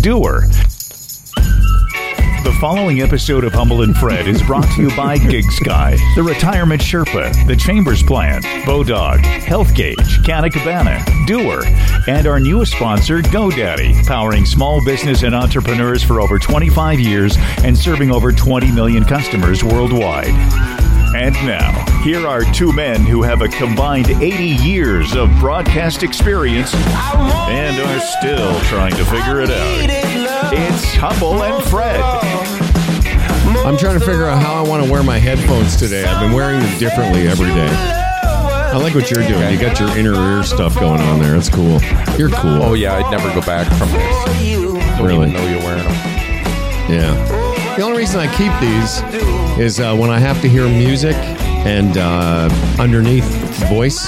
Doer. 0.00 0.46
The 2.44 2.56
following 2.60 3.02
episode 3.02 3.44
of 3.44 3.52
Humble 3.52 3.82
and 3.82 3.94
Fred 3.94 4.26
is 4.26 4.42
brought 4.42 4.66
to 4.72 4.82
you 4.82 4.96
by 4.96 5.18
Gig 5.18 5.44
Sky, 5.52 5.98
the 6.16 6.22
Retirement 6.22 6.80
Sherpa, 6.80 7.46
the 7.46 7.56
Chambers 7.56 8.02
Plan, 8.02 8.40
Bodog, 8.64 9.20
Health 9.20 9.74
Gauge, 9.74 10.24
Canna 10.24 10.48
Cabana, 10.48 11.04
Doer, 11.26 11.62
and 12.06 12.26
our 12.26 12.40
newest 12.40 12.72
sponsor, 12.72 13.20
GoDaddy, 13.20 14.06
powering 14.06 14.46
small 14.46 14.82
business 14.82 15.24
and 15.24 15.34
entrepreneurs 15.34 16.02
for 16.02 16.22
over 16.22 16.38
25 16.38 16.98
years 16.98 17.36
and 17.64 17.76
serving 17.76 18.10
over 18.10 18.32
20 18.32 18.70
million 18.72 19.04
customers 19.04 19.62
worldwide. 19.62 20.83
And 21.14 21.32
now, 21.46 21.84
here 22.02 22.26
are 22.26 22.42
two 22.42 22.72
men 22.72 23.02
who 23.02 23.22
have 23.22 23.40
a 23.40 23.48
combined 23.48 24.08
80 24.10 24.44
years 24.64 25.14
of 25.14 25.30
broadcast 25.38 26.02
experience 26.02 26.74
and 26.74 27.78
are 27.80 28.00
still 28.00 28.58
trying 28.62 28.90
to 28.96 29.04
figure 29.04 29.40
it 29.40 29.48
out. 29.50 30.52
It's 30.52 30.94
Humble 30.96 31.44
and 31.44 31.62
Fred. 31.64 32.00
I'm 33.64 33.76
trying 33.78 33.98
to 33.98 34.04
figure 34.04 34.26
out 34.26 34.42
how 34.42 34.54
I 34.54 34.68
want 34.68 34.84
to 34.84 34.90
wear 34.90 35.04
my 35.04 35.18
headphones 35.18 35.76
today. 35.76 36.04
I've 36.04 36.20
been 36.20 36.32
wearing 36.32 36.58
them 36.60 36.78
differently 36.80 37.28
every 37.28 37.46
day. 37.48 37.68
I 37.70 38.76
like 38.76 38.96
what 38.96 39.08
you're 39.08 39.26
doing. 39.26 39.52
You 39.54 39.60
got 39.60 39.78
your 39.78 39.96
inner 39.96 40.14
ear 40.14 40.42
stuff 40.42 40.74
going 40.74 41.00
on 41.00 41.20
there. 41.20 41.36
It's 41.36 41.48
cool. 41.48 41.80
You're 42.18 42.30
cool. 42.30 42.60
Oh 42.60 42.74
yeah, 42.74 42.94
I'd 42.96 43.10
never 43.12 43.32
go 43.32 43.46
back 43.46 43.68
from 43.78 43.88
this. 43.92 44.24
Don't 44.98 45.06
Really? 45.06 45.30
even 45.30 45.32
know 45.32 45.48
you're 45.48 45.62
wearing 45.62 45.84
them. 45.84 45.94
Yeah. 46.90 47.76
The 47.76 47.82
only 47.82 47.98
reason 47.98 48.20
I 48.20 48.26
keep 48.36 48.52
these 48.60 49.00
is 49.58 49.78
uh, 49.78 49.96
when 49.96 50.10
I 50.10 50.18
have 50.18 50.40
to 50.42 50.48
hear 50.48 50.68
music 50.68 51.14
and 51.64 51.96
uh, 51.96 52.48
underneath 52.80 53.24
voice. 53.68 54.04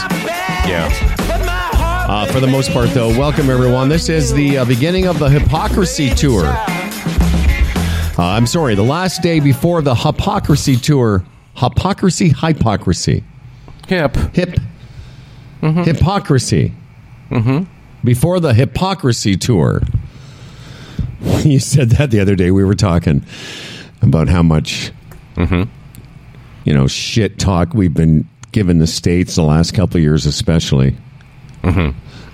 Yeah. 0.67 0.89
Uh, 2.09 2.27
for 2.27 2.41
the 2.41 2.47
most 2.47 2.71
part, 2.73 2.91
though, 2.91 3.09
welcome 3.11 3.49
everyone. 3.51 3.89
This 3.89 4.09
is 4.09 4.33
the 4.33 4.59
uh, 4.59 4.65
beginning 4.65 5.07
of 5.07 5.19
the 5.19 5.29
Hypocrisy 5.29 6.11
Tour. 6.11 6.45
Uh, 6.47 8.15
I'm 8.19 8.47
sorry, 8.47 8.75
the 8.75 8.83
last 8.83 9.23
day 9.23 9.41
before 9.41 9.83
the 9.83 9.95
Hypocrisy 9.95 10.77
Tour. 10.77 11.25
Hypocrisy, 11.55 12.29
hypocrisy. 12.31 13.23
Hip. 13.89 14.17
Hip. 14.35 14.59
Hypocrisy. 15.61 16.73
Before 18.05 18.41
the 18.41 18.53
Hypocrisy 18.55 19.37
Tour. 19.37 19.83
You 21.45 21.59
said 21.61 21.91
that 21.91 22.11
the 22.11 22.21
other 22.21 22.35
day. 22.35 22.51
We 22.51 22.63
were 22.65 22.75
talking 22.75 23.25
about 24.03 24.29
how 24.29 24.43
much, 24.43 24.93
Mm-hmm. 25.37 25.71
you 26.65 26.75
know, 26.75 26.87
shit 26.87 27.39
talk 27.39 27.75
we've 27.75 27.95
been 27.95 28.29
given 28.53 28.79
the 28.79 28.87
states 28.87 29.35
the 29.35 29.43
last 29.43 29.75
couple 29.75 29.99
of 29.99 30.03
years, 30.03 30.27
especially. 30.27 30.97
Mm-hmm. 31.63 31.79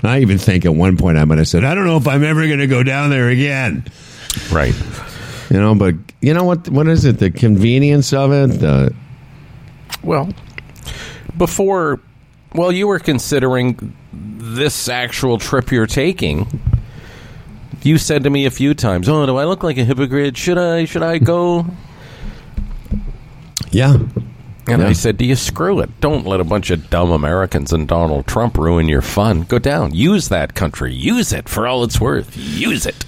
And 0.05 0.11
I 0.11 0.21
even 0.21 0.39
think 0.39 0.65
at 0.65 0.75
one 0.75 0.97
point 0.97 1.19
I 1.19 1.25
might 1.25 1.39
have 1.39 1.49
said, 1.49 1.65
"I 1.65 1.75
don't 1.75 1.87
know 1.87 1.97
if 1.97 2.09
I'm 2.09 2.25
ever 2.25 2.47
going 2.47 2.61
to 2.61 2.67
go 2.67 2.83
down 2.83 3.11
there 3.11 3.29
again." 3.29 3.85
Right. 4.51 4.75
You 5.51 5.61
know, 5.61 5.75
but 5.75 5.95
you 6.21 6.33
know 6.33 6.45
what? 6.45 6.69
What 6.69 6.89
is 6.89 7.05
it? 7.05 7.19
The 7.19 7.31
convenience 7.31 8.13
of 8.13 8.33
it. 8.33 8.61
The, 8.61 8.95
Well, 10.03 10.31
before, 11.37 12.01
well, 12.55 12.73
you 12.73 12.87
were 12.87 12.99
considering 12.99 13.95
this 14.13 14.89
actual 14.89 15.39
trip 15.39 15.71
you're 15.71 15.87
taking. 15.87 16.61
You 17.83 17.99
said 17.99 18.25
to 18.25 18.31
me 18.31 18.47
a 18.47 18.51
few 18.51 18.75
times, 18.75 19.09
"Oh, 19.09 19.27
do 19.27 19.37
I 19.37 19.45
look 19.45 19.63
like 19.63 19.77
a 19.77 19.85
hypocrite? 19.85 20.37
Should 20.37 20.59
I? 20.59 20.85
Should 20.85 21.03
I 21.03 21.19
go?" 21.19 21.67
Yeah, 23.73 23.95
And 24.69 24.81
Yeah. 24.81 24.89
I 24.89 24.93
said, 24.93 25.17
"Do 25.17 25.25
you 25.25 25.35
screw 25.35 25.81
it? 25.81 25.91
Don't 26.01 26.25
let 26.27 26.39
a 26.41 26.45
bunch 26.45 26.71
of 26.71 26.89
dumb 26.89 27.11
Americans 27.11 27.73
and 27.73 27.89
Donald 27.89 28.27
Trump 28.29 28.57
ruin 28.57 28.89
your 28.89 29.03
fun. 29.03 29.43
Go 29.43 29.59
down. 29.59 29.93
Use 29.95 30.29
that 30.29 30.55
country. 30.55 30.95
Use 30.95 31.33
it 31.33 31.49
for 31.49 31.67
all 31.67 31.83
it's 31.83 32.01
worth. 32.01 32.37
Use 32.37 32.87
it." 32.87 33.05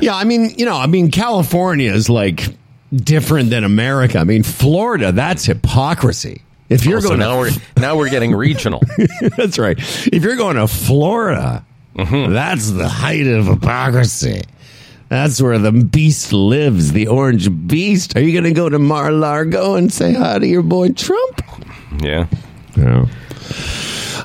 Yeah, 0.00 0.16
I 0.16 0.24
mean, 0.24 0.52
you 0.58 0.64
know, 0.66 0.76
I 0.76 0.86
mean, 0.86 1.10
California 1.10 1.92
is 1.92 2.10
like 2.10 2.48
different 2.92 3.50
than 3.50 3.64
America. 3.64 4.18
I 4.18 4.24
mean, 4.24 4.42
Florida, 4.42 5.12
that's 5.12 5.44
hypocrisy. 5.46 6.42
If 6.68 6.84
you're 6.84 6.98
Oh, 6.98 7.00
so 7.00 7.08
going 7.10 7.20
now 7.20 7.38
we're 7.38 7.50
now 7.78 7.96
we're 7.96 8.10
getting 8.10 8.34
regional. 8.34 8.82
that's 9.36 9.58
right. 9.58 9.78
If 10.12 10.22
you're 10.24 10.36
going 10.36 10.56
to 10.56 10.66
Florida, 10.68 11.64
Mm-hmm. 11.96 12.32
that's 12.32 12.70
the 12.70 12.86
height 12.88 13.26
of 13.26 13.46
hypocrisy. 13.46 14.42
That's 15.08 15.40
where 15.40 15.58
the 15.58 15.72
beast 15.72 16.32
lives, 16.32 16.92
the 16.92 17.06
orange 17.08 17.48
beast. 17.66 18.16
Are 18.16 18.20
you 18.20 18.32
going 18.32 18.44
to 18.44 18.52
go 18.52 18.68
to 18.68 18.78
Mar-a-Lago 18.78 19.74
and 19.76 19.92
say 19.92 20.12
hi 20.12 20.38
to 20.38 20.46
your 20.46 20.62
boy 20.62 20.90
Trump? 20.90 21.42
yeah. 22.02 22.26
Yeah. 22.76 23.06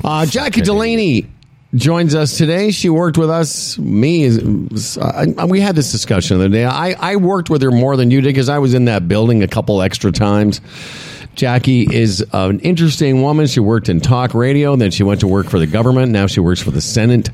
Uh, 0.04 0.26
Jackie 0.26 0.62
Delaney 0.62 1.28
joins 1.74 2.14
us 2.14 2.38
today. 2.38 2.72
She 2.72 2.90
worked 2.90 3.18
with 3.18 3.30
us. 3.30 3.80
Me, 3.80 4.24
is- 4.24 4.98
I, 4.98 5.28
I- 5.38 5.46
we 5.46 5.62
had 5.62 5.76
this 5.76 5.92
discussion 5.92 6.38
the 6.38 6.46
other 6.46 6.54
day. 6.54 6.66
I, 6.66 6.92
I 7.14 7.16
worked 7.16 7.50
with 7.50 7.62
her 7.62 7.72
more 7.72 7.96
than 7.96 8.12
you 8.12 8.20
did 8.22 8.28
because 8.28 8.50
I 8.50 8.60
was 8.60 8.74
in 8.74 8.86
that 8.86 9.08
building 9.08 9.42
a 9.42 9.48
couple 9.48 9.82
extra 9.82 10.12
times. 10.12 10.60
Jackie 11.36 11.88
is 11.92 12.24
an 12.34 12.60
interesting 12.60 13.22
woman. 13.24 13.48
She 13.48 13.60
worked 13.62 13.90
in 13.90 14.02
talk 14.02 14.34
radio, 14.36 14.76
then 14.76 14.92
she 14.92 15.02
went 15.04 15.22
to 15.22 15.28
work 15.28 15.48
for 15.50 15.58
the 15.58 15.66
government. 15.66 16.12
Now 16.12 16.28
she 16.28 16.42
works 16.42 16.62
for 16.62 16.70
the 16.72 16.82
Senate. 16.82 17.30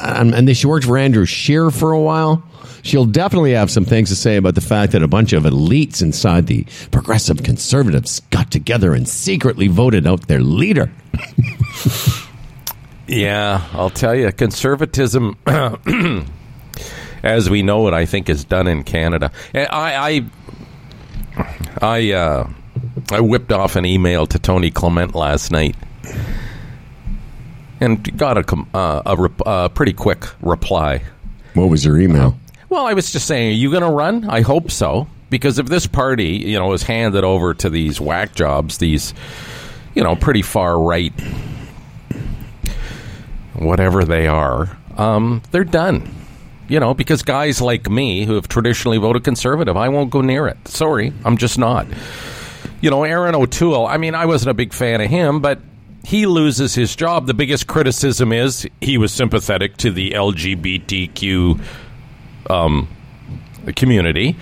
Um, 0.00 0.34
and 0.34 0.56
she 0.56 0.66
worked 0.66 0.86
for 0.86 0.98
Andrew 0.98 1.24
Scheer 1.24 1.70
for 1.70 1.92
a 1.92 2.00
while. 2.00 2.42
She'll 2.82 3.06
definitely 3.06 3.52
have 3.52 3.70
some 3.70 3.84
things 3.84 4.08
to 4.08 4.16
say 4.16 4.36
about 4.36 4.54
the 4.54 4.60
fact 4.60 4.92
that 4.92 5.02
a 5.02 5.08
bunch 5.08 5.32
of 5.32 5.42
elites 5.42 6.00
inside 6.00 6.46
the 6.46 6.64
progressive 6.90 7.42
conservatives 7.42 8.20
got 8.30 8.50
together 8.50 8.94
and 8.94 9.08
secretly 9.08 9.68
voted 9.68 10.06
out 10.06 10.28
their 10.28 10.40
leader. 10.40 10.90
Yeah, 13.08 13.66
I'll 13.72 13.88
tell 13.88 14.14
you, 14.14 14.30
conservatism, 14.32 15.38
as 17.22 17.48
we 17.48 17.62
know 17.62 17.88
it, 17.88 17.94
I 17.94 18.04
think 18.04 18.28
is 18.28 18.44
done 18.44 18.66
in 18.66 18.82
Canada. 18.82 19.32
I, 19.54 20.26
I, 21.32 21.44
I, 21.80 22.12
uh, 22.12 22.50
I 23.10 23.20
whipped 23.20 23.50
off 23.50 23.76
an 23.76 23.86
email 23.86 24.26
to 24.26 24.38
Tony 24.38 24.70
Clement 24.70 25.14
last 25.14 25.50
night, 25.50 25.74
and 27.80 28.16
got 28.16 28.38
a 28.38 28.44
com- 28.44 28.68
uh, 28.74 29.02
a 29.06 29.16
rep- 29.16 29.46
uh, 29.46 29.68
pretty 29.68 29.92
quick 29.92 30.24
reply. 30.42 31.02
What 31.54 31.70
was 31.70 31.84
your 31.84 32.00
email? 32.00 32.38
Well, 32.68 32.86
I 32.86 32.92
was 32.94 33.10
just 33.10 33.26
saying, 33.26 33.50
are 33.50 33.54
you 33.54 33.70
going 33.70 33.82
to 33.82 33.90
run? 33.90 34.28
I 34.28 34.42
hope 34.42 34.70
so. 34.70 35.08
Because 35.30 35.58
if 35.58 35.66
this 35.66 35.86
party, 35.86 36.36
you 36.36 36.58
know, 36.58 36.72
is 36.72 36.82
handed 36.82 37.24
over 37.24 37.52
to 37.54 37.68
these 37.68 38.00
whack 38.00 38.34
jobs, 38.34 38.78
these, 38.78 39.12
you 39.94 40.02
know, 40.02 40.16
pretty 40.16 40.42
far 40.42 40.80
right, 40.80 41.12
whatever 43.54 44.04
they 44.04 44.26
are, 44.26 44.76
um, 44.96 45.42
they're 45.50 45.64
done. 45.64 46.14
You 46.68 46.80
know, 46.80 46.92
because 46.92 47.22
guys 47.22 47.62
like 47.62 47.88
me 47.88 48.24
who 48.24 48.34
have 48.34 48.48
traditionally 48.48 48.98
voted 48.98 49.24
conservative, 49.24 49.76
I 49.76 49.88
won't 49.88 50.10
go 50.10 50.20
near 50.20 50.46
it. 50.46 50.68
Sorry, 50.68 51.12
I'm 51.24 51.38
just 51.38 51.58
not. 51.58 51.86
You 52.82 52.90
know, 52.90 53.04
Erin 53.04 53.34
O'Toole, 53.34 53.86
I 53.86 53.96
mean, 53.96 54.14
I 54.14 54.26
wasn't 54.26 54.50
a 54.50 54.54
big 54.54 54.72
fan 54.74 55.00
of 55.00 55.08
him, 55.08 55.40
but 55.40 55.60
he 56.08 56.24
loses 56.24 56.74
his 56.74 56.96
job. 56.96 57.26
The 57.26 57.34
biggest 57.34 57.66
criticism 57.66 58.32
is 58.32 58.66
he 58.80 58.96
was 58.96 59.12
sympathetic 59.12 59.76
to 59.76 59.90
the 59.90 60.12
LGBTQ 60.12 61.60
um, 62.48 62.88
community. 63.76 64.34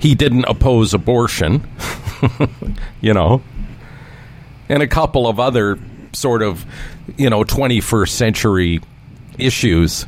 He 0.00 0.16
didn't 0.16 0.46
oppose 0.46 0.94
abortion, 0.94 1.64
you 3.00 3.14
know, 3.14 3.40
and 4.68 4.82
a 4.82 4.88
couple 4.88 5.28
of 5.28 5.38
other 5.38 5.78
sort 6.12 6.42
of, 6.42 6.66
you 7.16 7.30
know, 7.30 7.44
21st 7.44 8.08
century 8.08 8.80
issues 9.38 10.06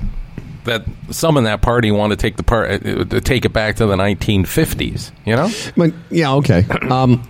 that 0.65 0.85
some 1.11 1.37
in 1.37 1.45
that 1.45 1.63
party 1.63 1.93
want 1.93 2.11
to 2.11 2.17
take 2.17 2.37
the 2.37 2.43
part 2.43 2.85
uh, 2.85 3.05
to 3.05 3.21
take 3.21 3.45
it 3.45 3.53
back 3.53 3.77
to 3.77 3.87
the 3.87 3.95
1950s. 3.95 5.13
You 5.25 5.37
know, 5.37 5.49
But, 5.77 5.95
yeah, 6.11 6.35
okay. 6.35 6.65
Um, 6.91 7.23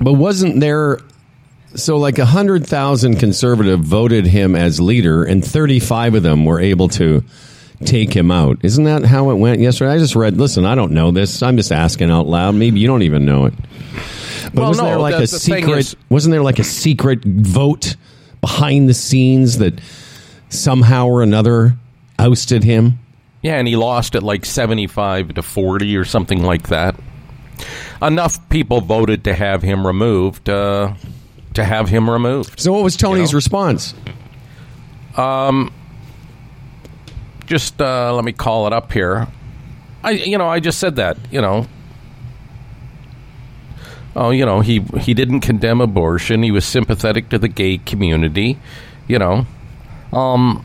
but 0.00 0.12
wasn't 0.12 0.60
there 0.60 1.00
so 1.74 1.96
like 1.96 2.18
a 2.18 2.24
hundred 2.26 2.66
thousand 2.66 3.16
conservative 3.18 3.80
voted 3.80 4.26
him 4.26 4.54
as 4.56 4.80
leader, 4.80 5.24
and 5.24 5.44
thirty-five 5.44 6.14
of 6.14 6.22
them 6.22 6.44
were 6.44 6.60
able 6.60 6.88
to 6.90 7.22
take 7.84 8.12
him 8.14 8.30
out? 8.30 8.58
Isn't 8.62 8.84
that 8.84 9.04
how 9.04 9.30
it 9.30 9.34
went 9.36 9.60
yesterday? 9.60 9.92
I 9.92 9.98
just 9.98 10.16
read. 10.16 10.36
Listen, 10.36 10.64
I 10.64 10.74
don't 10.74 10.92
know 10.92 11.10
this. 11.10 11.42
I'm 11.42 11.56
just 11.56 11.70
asking 11.72 12.10
out 12.10 12.26
loud. 12.26 12.54
Maybe 12.54 12.80
you 12.80 12.86
don't 12.86 13.02
even 13.02 13.24
know 13.24 13.46
it. 13.46 13.54
But 14.46 14.54
Well, 14.54 14.68
wasn't 14.68 14.86
no, 14.86 14.90
there 14.92 14.98
like 15.00 15.12
the- 15.12 15.18
a 15.18 15.20
the 15.22 15.26
secret? 15.28 15.78
is- 15.78 15.96
wasn't 16.08 16.32
there 16.32 16.42
like 16.42 16.58
a 16.58 16.64
secret 16.64 17.24
vote 17.24 17.96
behind 18.40 18.88
the 18.88 18.94
scenes 18.94 19.58
that 19.58 19.80
somehow 20.48 21.06
or 21.06 21.22
another 21.22 21.76
ousted 22.18 22.64
him? 22.64 22.98
Yeah, 23.42 23.56
and 23.58 23.68
he 23.68 23.76
lost 23.76 24.14
at 24.16 24.22
like 24.22 24.44
75 24.44 25.34
to 25.34 25.42
40 25.42 25.96
or 25.96 26.04
something 26.04 26.42
like 26.42 26.68
that. 26.68 26.96
Enough 28.00 28.48
people 28.48 28.80
voted 28.80 29.22
to 29.24 29.34
have 29.34 29.62
him 29.62 29.86
removed, 29.86 30.48
uh, 30.48 30.92
to 31.58 31.64
have 31.64 31.88
him 31.88 32.08
removed. 32.08 32.60
So 32.60 32.72
what 32.72 32.84
was 32.84 32.96
Tony's 32.96 33.32
know? 33.32 33.36
response? 33.36 33.94
Um, 35.16 35.72
just 37.46 37.80
uh, 37.80 38.14
let 38.14 38.24
me 38.24 38.32
call 38.32 38.68
it 38.68 38.72
up 38.72 38.92
here. 38.92 39.26
I, 40.04 40.12
you 40.12 40.38
know, 40.38 40.48
I 40.48 40.60
just 40.60 40.78
said 40.78 40.96
that, 40.96 41.18
you 41.32 41.40
know. 41.40 41.66
Oh, 44.14 44.30
you 44.30 44.46
know, 44.46 44.60
he 44.60 44.80
he 45.00 45.14
didn't 45.14 45.40
condemn 45.40 45.80
abortion. 45.80 46.42
He 46.42 46.52
was 46.52 46.64
sympathetic 46.64 47.28
to 47.30 47.38
the 47.38 47.48
gay 47.48 47.78
community, 47.78 48.58
you 49.08 49.18
know. 49.18 49.46
Um 50.12 50.64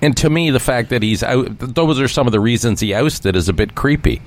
And 0.00 0.16
to 0.18 0.30
me, 0.30 0.50
the 0.50 0.60
fact 0.60 0.90
that 0.90 1.02
he's 1.02 1.22
out, 1.22 1.58
those 1.58 2.00
are 2.00 2.08
some 2.08 2.26
of 2.28 2.32
the 2.32 2.40
reasons 2.40 2.80
he 2.80 2.94
ousted 2.94 3.34
is 3.36 3.48
a 3.48 3.52
bit 3.52 3.74
creepy. 3.74 4.22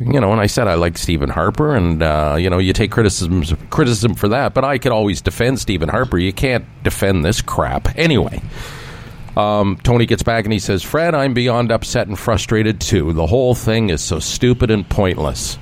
You 0.00 0.20
know, 0.20 0.32
and 0.32 0.40
I 0.40 0.46
said 0.46 0.66
I 0.66 0.74
like 0.74 0.98
Stephen 0.98 1.28
Harper, 1.28 1.74
and 1.76 2.02
uh, 2.02 2.36
you 2.38 2.50
know, 2.50 2.58
you 2.58 2.72
take 2.72 2.90
criticism 2.90 3.44
criticism 3.70 4.14
for 4.14 4.28
that, 4.28 4.52
but 4.54 4.64
I 4.64 4.78
could 4.78 4.90
always 4.92 5.20
defend 5.20 5.60
Stephen 5.60 5.88
Harper. 5.88 6.18
You 6.18 6.32
can't 6.32 6.64
defend 6.82 7.24
this 7.24 7.40
crap 7.40 7.96
anyway. 7.96 8.42
Um, 9.36 9.78
Tony 9.82 10.06
gets 10.06 10.22
back 10.22 10.44
and 10.44 10.52
he 10.52 10.58
says, 10.58 10.82
"Fred, 10.82 11.14
I'm 11.14 11.34
beyond 11.34 11.70
upset 11.70 12.08
and 12.08 12.18
frustrated 12.18 12.80
too. 12.80 13.12
The 13.12 13.26
whole 13.26 13.54
thing 13.54 13.90
is 13.90 14.00
so 14.00 14.18
stupid 14.18 14.70
and 14.70 14.88
pointless." 14.88 15.58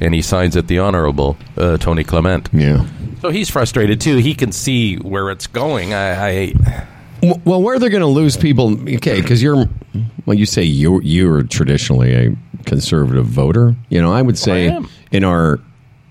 And 0.00 0.12
he 0.12 0.20
signs 0.20 0.56
it, 0.56 0.66
the 0.66 0.80
Honorable 0.80 1.36
uh, 1.56 1.76
Tony 1.76 2.02
Clement. 2.02 2.48
Yeah. 2.52 2.84
So 3.22 3.30
he's 3.30 3.48
frustrated 3.48 4.00
too. 4.00 4.16
He 4.16 4.34
can 4.34 4.52
see 4.52 4.96
where 4.96 5.30
it's 5.30 5.46
going. 5.46 5.94
I, 5.94 6.28
I 6.28 6.86
Well, 7.22 7.62
where 7.62 7.78
they're 7.78 7.90
going 7.90 8.02
to 8.02 8.06
lose 8.06 8.36
people, 8.36 8.78
okay? 8.96 9.20
Because 9.20 9.42
you're, 9.42 9.66
well, 10.26 10.36
you 10.36 10.46
say 10.46 10.62
you 10.62 11.00
you're 11.02 11.42
traditionally 11.42 12.14
a 12.14 12.36
conservative 12.64 13.26
voter. 13.26 13.74
You 13.88 14.02
know, 14.02 14.12
I 14.12 14.22
would 14.22 14.38
say 14.38 14.70
I 14.70 14.82
in 15.10 15.24
our, 15.24 15.58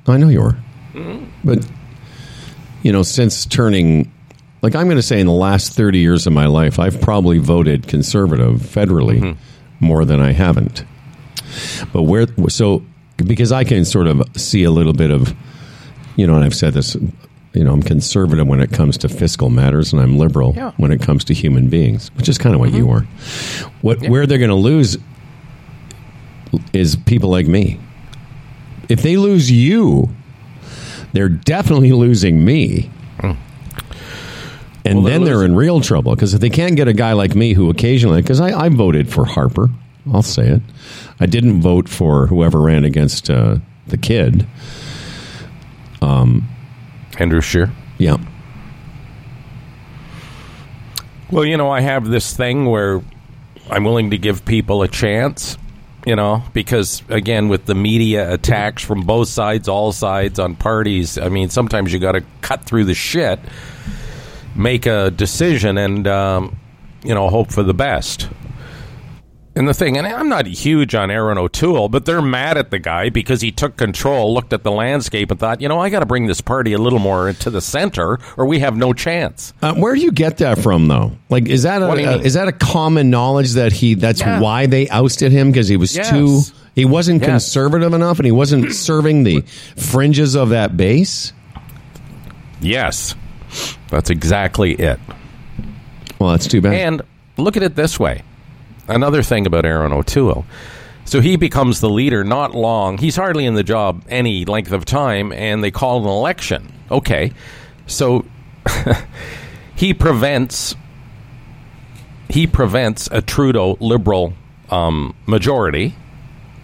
I 0.08 0.18
know 0.18 0.30
you 0.30 0.42
are, 0.42 0.58
mm-hmm. 0.94 1.26
but 1.44 1.66
you 2.82 2.92
know, 2.92 3.04
since 3.04 3.46
turning, 3.46 4.12
like 4.62 4.76
I'm 4.76 4.86
going 4.86 4.98
to 4.98 5.04
say, 5.04 5.20
in 5.20 5.28
the 5.28 5.34
last 5.34 5.74
thirty 5.74 6.00
years 6.00 6.28
of 6.28 6.34
my 6.34 6.48
life, 6.48 6.80
I've 6.80 7.00
probably 7.02 7.38
voted 7.38 7.88
conservative 7.88 8.62
federally 8.62 9.20
mm-hmm. 9.20 9.86
more 9.86 10.06
than 10.06 10.20
I 10.20 10.32
haven't. 10.32 10.84
But 11.94 12.04
where, 12.04 12.28
so 12.50 12.84
because 13.18 13.52
I 13.52 13.64
can 13.64 13.86
sort 13.86 14.08
of 14.08 14.24
see 14.36 14.64
a 14.64 14.72
little 14.72 14.94
bit 14.94 15.12
of, 15.12 15.34
you 16.16 16.28
know, 16.28 16.36
and 16.36 16.44
I've 16.44 16.56
said 16.56 16.74
this, 16.74 16.98
you 17.56 17.64
know, 17.64 17.74
I'm 17.74 17.82
conservative 17.82 18.48
when 18.48 18.60
it 18.60 18.72
comes 18.72 18.98
to 19.00 19.10
fiscal 19.10 19.50
matters, 19.50 19.94
and 19.94 20.02
I'm 20.02 20.18
liberal 20.18 20.54
Yeah. 20.56 20.72
when 20.78 20.92
it 20.92 21.02
comes 21.02 21.24
to 21.26 21.34
human 21.34 21.70
beings, 21.70 22.12
which 22.16 22.30
is 22.30 22.38
kind 22.38 22.54
of 22.54 22.60
what 22.60 22.74
you 22.74 22.86
mm-hmm. 22.86 23.06
are. 23.06 23.72
What 23.82 24.08
where 24.10 24.28
they're 24.28 24.38
going 24.38 24.50
to 24.50 24.56
lose 24.56 24.98
is 26.74 26.96
people 26.96 27.30
like 27.30 27.48
me. 27.48 27.80
If 28.90 29.02
they 29.02 29.18
lose 29.18 29.52
you, 29.52 30.10
they're 31.14 31.30
definitely 31.30 31.92
losing 31.92 32.44
me. 32.44 32.92
Mm. 33.20 33.38
And 34.84 34.96
Well, 34.98 35.04
they're 35.04 35.14
then 35.14 35.24
they're 35.24 35.44
in 35.44 35.56
real 35.56 35.82
trouble 35.82 36.14
because 36.14 36.34
if 36.34 36.42
they 36.42 36.50
can't 36.50 36.76
get 36.76 36.88
a 36.88 36.94
guy 36.94 37.14
like 37.14 37.36
me 37.36 37.54
who 37.54 37.70
occasionally, 37.70 38.22
because 38.22 38.40
I, 38.40 38.66
I 38.66 38.70
voted 38.70 39.12
for 39.12 39.26
Harper, 39.26 39.70
I'll 40.14 40.22
say 40.22 40.48
it. 40.48 40.62
I 41.20 41.26
didn't 41.26 41.62
vote 41.62 41.90
for 41.90 42.28
whoever 42.28 42.62
ran 42.62 42.84
against 42.84 43.30
uh, 43.30 43.58
the 43.88 43.98
kid. 43.98 44.46
Um, 46.02 46.48
Andrew 47.20 47.42
Scheer. 47.42 47.72
Yeah. 47.98 48.18
Well, 51.32 51.46
you 51.46 51.58
know, 51.58 51.72
I 51.72 51.82
have 51.82 52.06
this 52.06 52.36
thing 52.36 52.66
where 52.66 53.02
I'm 53.70 53.84
willing 53.84 54.12
to 54.12 54.18
give 54.18 54.46
people 54.46 54.84
a 54.84 54.88
chance, 54.88 55.58
you 56.06 56.16
know, 56.16 56.44
because 56.54 57.02
again, 57.10 57.50
with 57.50 57.66
the 57.66 57.76
media 57.76 58.32
attacks 58.32 58.84
from 58.84 59.02
both 59.02 59.28
sides, 59.28 59.68
all 59.68 59.92
sides 59.92 60.40
on 60.40 60.56
parties, 60.56 61.18
I 61.18 61.30
mean, 61.30 61.50
sometimes 61.50 61.92
you 61.92 62.00
got 62.00 62.12
to 62.12 62.24
cut 62.42 62.64
through 62.64 62.86
the 62.86 62.94
shit, 62.94 63.40
make 64.56 64.86
a 64.86 65.10
decision, 65.10 65.78
and, 65.78 66.08
um, 66.08 66.58
you 67.04 67.16
know, 67.16 67.30
hope 67.30 67.52
for 67.52 67.64
the 67.64 67.74
best. 67.74 68.30
And 69.58 69.70
the 69.70 69.74
thing, 69.74 69.98
and 69.98 70.06
I'm 70.06 70.28
not 70.28 70.46
huge 70.48 70.96
on 70.96 71.10
Erin 71.10 71.38
O'Toole, 71.38 71.88
but 71.88 72.04
they're 72.06 72.22
mad 72.22 72.58
at 72.58 72.72
the 72.72 72.80
guy 72.80 73.10
because 73.10 73.40
he 73.40 73.54
took 73.54 73.78
control, 73.78 74.34
looked 74.34 74.52
at 74.52 74.64
the 74.64 74.72
landscape, 74.72 75.32
and 75.32 75.40
thought, 75.40 75.62
you 75.62 75.70
know, 75.70 75.80
I 75.80 75.90
got 75.90 76.02
to 76.02 76.06
bring 76.06 76.26
this 76.28 76.42
party 76.42 76.74
a 76.74 76.78
little 76.78 77.00
more 77.00 77.32
to 77.32 77.50
the 77.50 77.62
center, 77.62 78.20
or 78.36 78.46
we 78.46 78.60
have 78.60 78.76
no 78.76 78.92
chance. 78.92 79.54
Uh, 79.62 79.74
where 79.76 79.96
do 79.96 80.02
you 80.02 80.12
get 80.12 80.40
that 80.40 80.60
from, 80.60 80.90
though? 80.90 81.14
Like, 81.30 81.48
is 81.48 81.64
that 81.64 81.82
a, 81.82 81.88
What 81.88 81.96
do 81.96 82.02
you 82.04 82.10
mean? 82.10 82.22
is 82.24 82.34
that 82.34 82.50
a 82.50 82.52
common 82.52 83.10
knowledge 83.10 83.52
that 83.54 83.72
he? 83.72 83.94
That's 83.94 84.20
Yeah. 84.20 84.42
why 84.42 84.66
they 84.66 84.90
ousted 84.90 85.32
him 85.32 85.52
because 85.52 85.70
he 85.70 85.78
was 85.78 85.96
Yes. 85.96 86.10
too. 86.10 86.42
He 86.76 86.84
wasn't 86.84 87.22
Yes. 87.22 87.30
conservative 87.30 87.94
enough, 87.94 88.20
and 88.20 88.26
he 88.26 88.34
wasn't 88.34 88.74
serving 88.74 89.24
the 89.24 89.42
fringes 89.78 90.36
of 90.36 90.50
that 90.50 90.76
base. 90.76 91.32
Yes, 92.60 93.16
that's 93.90 94.10
exactly 94.10 94.74
it. 94.74 95.00
Well, 96.20 96.32
that's 96.32 96.48
too 96.48 96.60
bad. 96.60 96.74
And 96.74 97.02
look 97.38 97.56
at 97.56 97.64
it 97.64 97.76
this 97.78 97.98
way 97.98 98.22
another 98.88 99.24
thing 99.24 99.46
about 99.46 99.66
Erin 99.66 99.92
O'Toole. 99.92 100.46
So 101.06 101.22
he 101.22 101.36
becomes 101.36 101.82
the 101.82 101.90
leader 101.90 102.24
not 102.24 102.56
long. 102.56 102.98
He's 102.98 103.16
hardly 103.16 103.46
in 103.46 103.54
the 103.54 103.64
job 103.64 104.04
any 104.10 104.44
length 104.44 104.72
of 104.72 104.86
time, 104.86 105.32
and 105.32 105.64
they 105.64 105.72
call 105.72 106.02
an 106.02 106.08
election. 106.08 106.74
Okay. 106.90 107.32
So 107.86 108.26
he 109.76 109.94
prevents 109.94 110.76
he 112.28 112.48
prevents 112.48 113.08
a 113.12 113.22
Trudeau 113.22 113.78
liberal 113.80 114.34
um, 114.72 115.16
majority. 115.28 115.96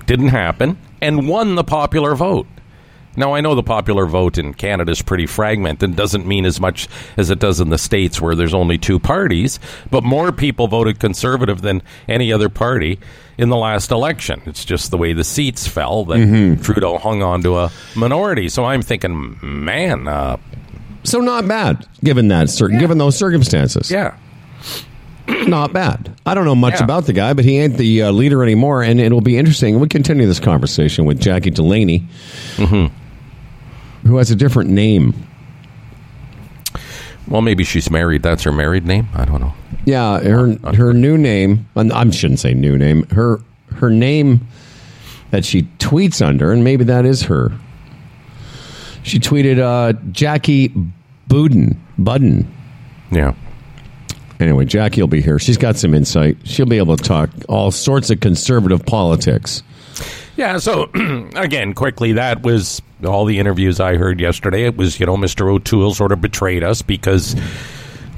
Didn't 0.08 0.30
happen, 0.30 0.78
and 1.02 1.28
won 1.28 1.56
the 1.56 1.64
popular 1.64 2.16
vote. 2.16 2.48
Now, 3.18 3.34
I 3.34 3.42
know 3.42 3.56
the 3.56 3.64
popular 3.64 4.06
vote 4.06 4.38
in 4.38 4.54
Canada 4.54 4.92
is 4.92 5.02
pretty 5.02 5.26
fragmented 5.26 5.84
and 5.84 5.96
doesn't 5.98 6.26
mean 6.26 6.46
as 6.46 6.60
much 6.62 6.88
as 7.18 7.30
it 7.30 7.40
does 7.40 7.60
in 7.60 7.70
the 7.70 7.78
States 7.78 8.22
where 8.22 8.36
there's 8.36 8.54
only 8.54 8.78
two 8.78 9.00
parties, 9.00 9.60
but 9.90 10.04
more 10.04 10.32
people 10.32 10.68
voted 10.68 11.00
conservative 11.00 11.62
than 11.62 11.82
any 12.08 12.32
other 12.32 12.48
party 12.48 13.00
in 13.38 13.50
the 13.50 13.58
last 13.58 13.92
election. 13.92 14.42
It's 14.46 14.64
just 14.64 14.92
the 14.92 14.98
way 14.98 15.12
the 15.14 15.24
seats 15.26 15.68
fell 15.68 16.06
that 16.06 16.60
Trudeau 16.64 16.98
hung 16.98 17.22
on 17.22 17.42
to 17.44 17.58
a 17.58 17.72
minority. 17.96 18.48
So 18.48 18.64
I'm 18.64 18.82
thinking, 18.82 19.38
man, 19.42 20.08
uh, 20.08 20.38
so 21.04 21.20
not 21.20 21.48
bad, 21.48 21.86
given 22.04 22.30
that 22.30 22.50
certain, 22.50 22.80
given 22.80 22.98
those 22.98 23.18
circumstances. 23.18 23.92
yeah. 23.92 24.16
not 25.48 25.74
bad. 25.74 26.16
I 26.26 26.34
don't 26.34 26.46
know 26.46 26.56
much 26.56 26.76
Yeah. 26.80 26.84
about 26.84 27.06
the 27.06 27.14
guy, 27.14 27.34
but 27.34 27.46
he 27.46 27.58
ain't 27.58 27.78
the 27.78 28.04
uh, 28.04 28.12
leader 28.12 28.44
anymore, 28.44 28.84
and 28.84 29.00
it'll 29.00 29.22
be 29.22 29.38
interesting. 29.38 29.80
We'll 29.80 29.88
continue 29.90 30.28
this 30.28 30.40
conversation 30.40 31.06
with 31.06 31.20
Jackie 31.20 31.50
Delaney, 31.52 32.06
who 34.12 34.18
has 34.18 34.30
a 34.30 34.36
different 34.36 34.70
name. 34.70 35.14
Well, 37.28 37.42
maybe 37.42 37.64
she's 37.64 37.90
married. 37.90 38.24
That's 38.24 38.44
her 38.44 38.52
married 38.52 38.86
name. 38.86 39.08
I 39.14 39.24
don't 39.24 39.40
know. 39.40 39.54
Yeah, 39.86 40.20
her 40.20 40.54
her 40.74 40.94
new 40.94 41.18
name. 41.18 41.68
I 41.76 42.10
shouldn't 42.10 42.40
say 42.40 42.54
new 42.54 42.78
name. 42.78 43.08
Her 43.08 43.40
her 43.76 43.90
name 43.90 44.48
that 45.32 45.46
she 45.46 45.64
tweets 45.80 46.26
under, 46.26 46.52
and 46.52 46.64
maybe 46.64 46.84
that 46.84 47.06
is 47.06 47.24
her. 47.24 47.52
She 49.04 49.18
tweeted 49.18 49.60
uh, 49.60 49.98
Jackie 50.12 50.74
Budden. 51.28 51.82
Budden. 51.98 52.54
Yeah. 53.12 53.34
Anyway, 54.42 54.66
Jackie 54.66 55.02
will 55.02 55.08
be 55.08 55.22
here. 55.22 55.40
She's 55.40 55.58
got 55.58 55.78
some 55.78 55.94
insight. 55.94 56.38
She'll 56.44 56.66
be 56.66 56.78
able 56.78 56.98
to 56.98 57.04
talk 57.04 57.30
all 57.48 57.72
sorts 57.72 58.10
of 58.10 58.20
conservative 58.20 58.86
politics. 58.86 59.64
Yeah, 60.42 60.58
so 60.58 60.90
again, 61.36 61.76
quickly, 61.76 62.14
that 62.14 62.42
was 62.42 62.82
all 63.06 63.26
the 63.26 63.38
interviews 63.38 63.80
I 63.80 63.98
heard 63.98 64.20
yesterday. 64.20 64.64
It 64.64 64.76
was, 64.76 65.00
you 65.00 65.06
know, 65.06 65.16
Mr. 65.16 65.48
O'Toole 65.48 65.94
sort 65.94 66.12
of 66.12 66.20
betrayed 66.20 66.64
us 66.64 66.82
because, 66.82 67.36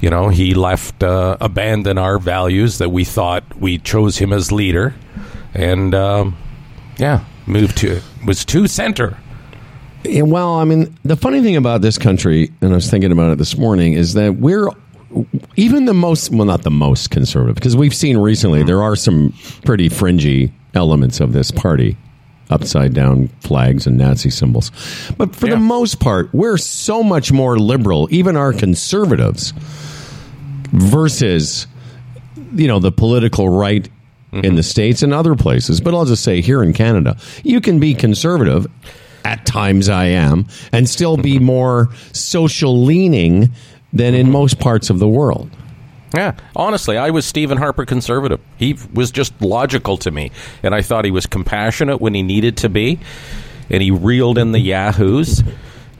you 0.00 0.08
know, 0.08 0.30
he 0.30 0.54
left, 0.54 1.02
uh, 1.02 1.36
abandoned 1.42 1.98
our 1.98 2.18
values 2.18 2.78
that 2.78 2.88
we 2.88 3.04
thought 3.04 3.44
we 3.60 3.76
chose 3.76 4.16
him 4.16 4.32
as 4.32 4.50
leader. 4.50 4.94
And, 5.52 5.94
um, 5.94 6.34
yeah, 6.96 7.22
moved 7.44 7.76
to, 7.78 8.00
was 8.26 8.42
to 8.46 8.68
center. 8.68 9.18
Yeah, 10.04 10.22
well, 10.22 10.54
I 10.54 10.64
mean, 10.64 10.96
the 11.04 11.16
funny 11.16 11.42
thing 11.42 11.56
about 11.56 11.82
this 11.82 11.98
country, 11.98 12.50
and 12.62 12.72
I 12.72 12.76
was 12.76 12.90
thinking 12.90 13.12
about 13.12 13.32
it 13.32 13.36
this 13.36 13.58
morning, 13.58 13.92
is 13.92 14.14
that 14.14 14.36
we're 14.36 14.70
even 15.56 15.84
the 15.84 15.92
most, 15.92 16.30
well, 16.30 16.46
not 16.46 16.62
the 16.62 16.70
most 16.70 17.10
conservative, 17.10 17.56
because 17.56 17.76
we've 17.76 17.94
seen 17.94 18.16
recently 18.16 18.62
there 18.62 18.82
are 18.82 18.96
some 18.96 19.34
pretty 19.66 19.90
fringy 19.90 20.54
elements 20.72 21.20
of 21.20 21.34
this 21.34 21.50
party, 21.50 21.98
upside 22.50 22.94
down 22.94 23.28
flags 23.40 23.86
and 23.86 23.96
Nazi 23.96 24.30
symbols. 24.30 24.70
But 25.16 25.34
for 25.34 25.46
Yeah. 25.46 25.54
the 25.54 25.60
most 25.60 26.00
part, 26.00 26.28
we're 26.32 26.58
so 26.58 27.02
much 27.02 27.32
more 27.32 27.58
liberal, 27.58 28.08
even 28.10 28.36
our 28.36 28.52
conservatives, 28.52 29.52
versus, 30.72 31.66
you 32.54 32.66
know, 32.66 32.78
the 32.78 32.92
political 32.92 33.48
right 33.48 33.88
in 34.32 34.42
mm-hmm. 34.42 34.56
the 34.56 34.62
States 34.62 35.02
and 35.02 35.14
other 35.14 35.34
places. 35.34 35.80
But 35.80 35.94
I'll 35.94 36.04
just 36.04 36.24
say 36.24 36.40
here 36.40 36.62
in 36.62 36.72
Canada, 36.72 37.16
you 37.44 37.60
can 37.60 37.78
be 37.78 37.94
conservative. 37.94 38.66
At 39.24 39.46
times 39.46 39.88
I 39.88 40.06
am, 40.06 40.46
and 40.70 40.86
still 40.86 41.16
be 41.16 41.36
mm-hmm. 41.36 41.44
more 41.46 41.88
social 42.12 42.84
leaning 42.84 43.50
than 43.92 44.14
in 44.14 44.24
mm-hmm. 44.24 44.32
most 44.32 44.58
parts 44.58 44.90
of 44.90 44.98
the 44.98 45.08
world. 45.08 45.48
Yeah, 46.14 46.36
honestly, 46.54 46.96
I 46.96 47.10
was 47.10 47.26
Stephen 47.26 47.58
Harper 47.58 47.84
conservative. 47.84 48.40
He 48.56 48.78
was 48.92 49.10
just 49.10 49.40
logical 49.42 49.96
to 49.98 50.10
me, 50.10 50.30
and 50.62 50.74
I 50.74 50.82
thought 50.82 51.04
he 51.04 51.10
was 51.10 51.26
compassionate 51.26 52.00
when 52.00 52.14
he 52.14 52.22
needed 52.22 52.56
to 52.58 52.68
be, 52.68 53.00
and 53.68 53.82
he 53.82 53.90
reeled 53.90 54.38
in 54.38 54.52
the 54.52 54.60
yahoos. 54.60 55.42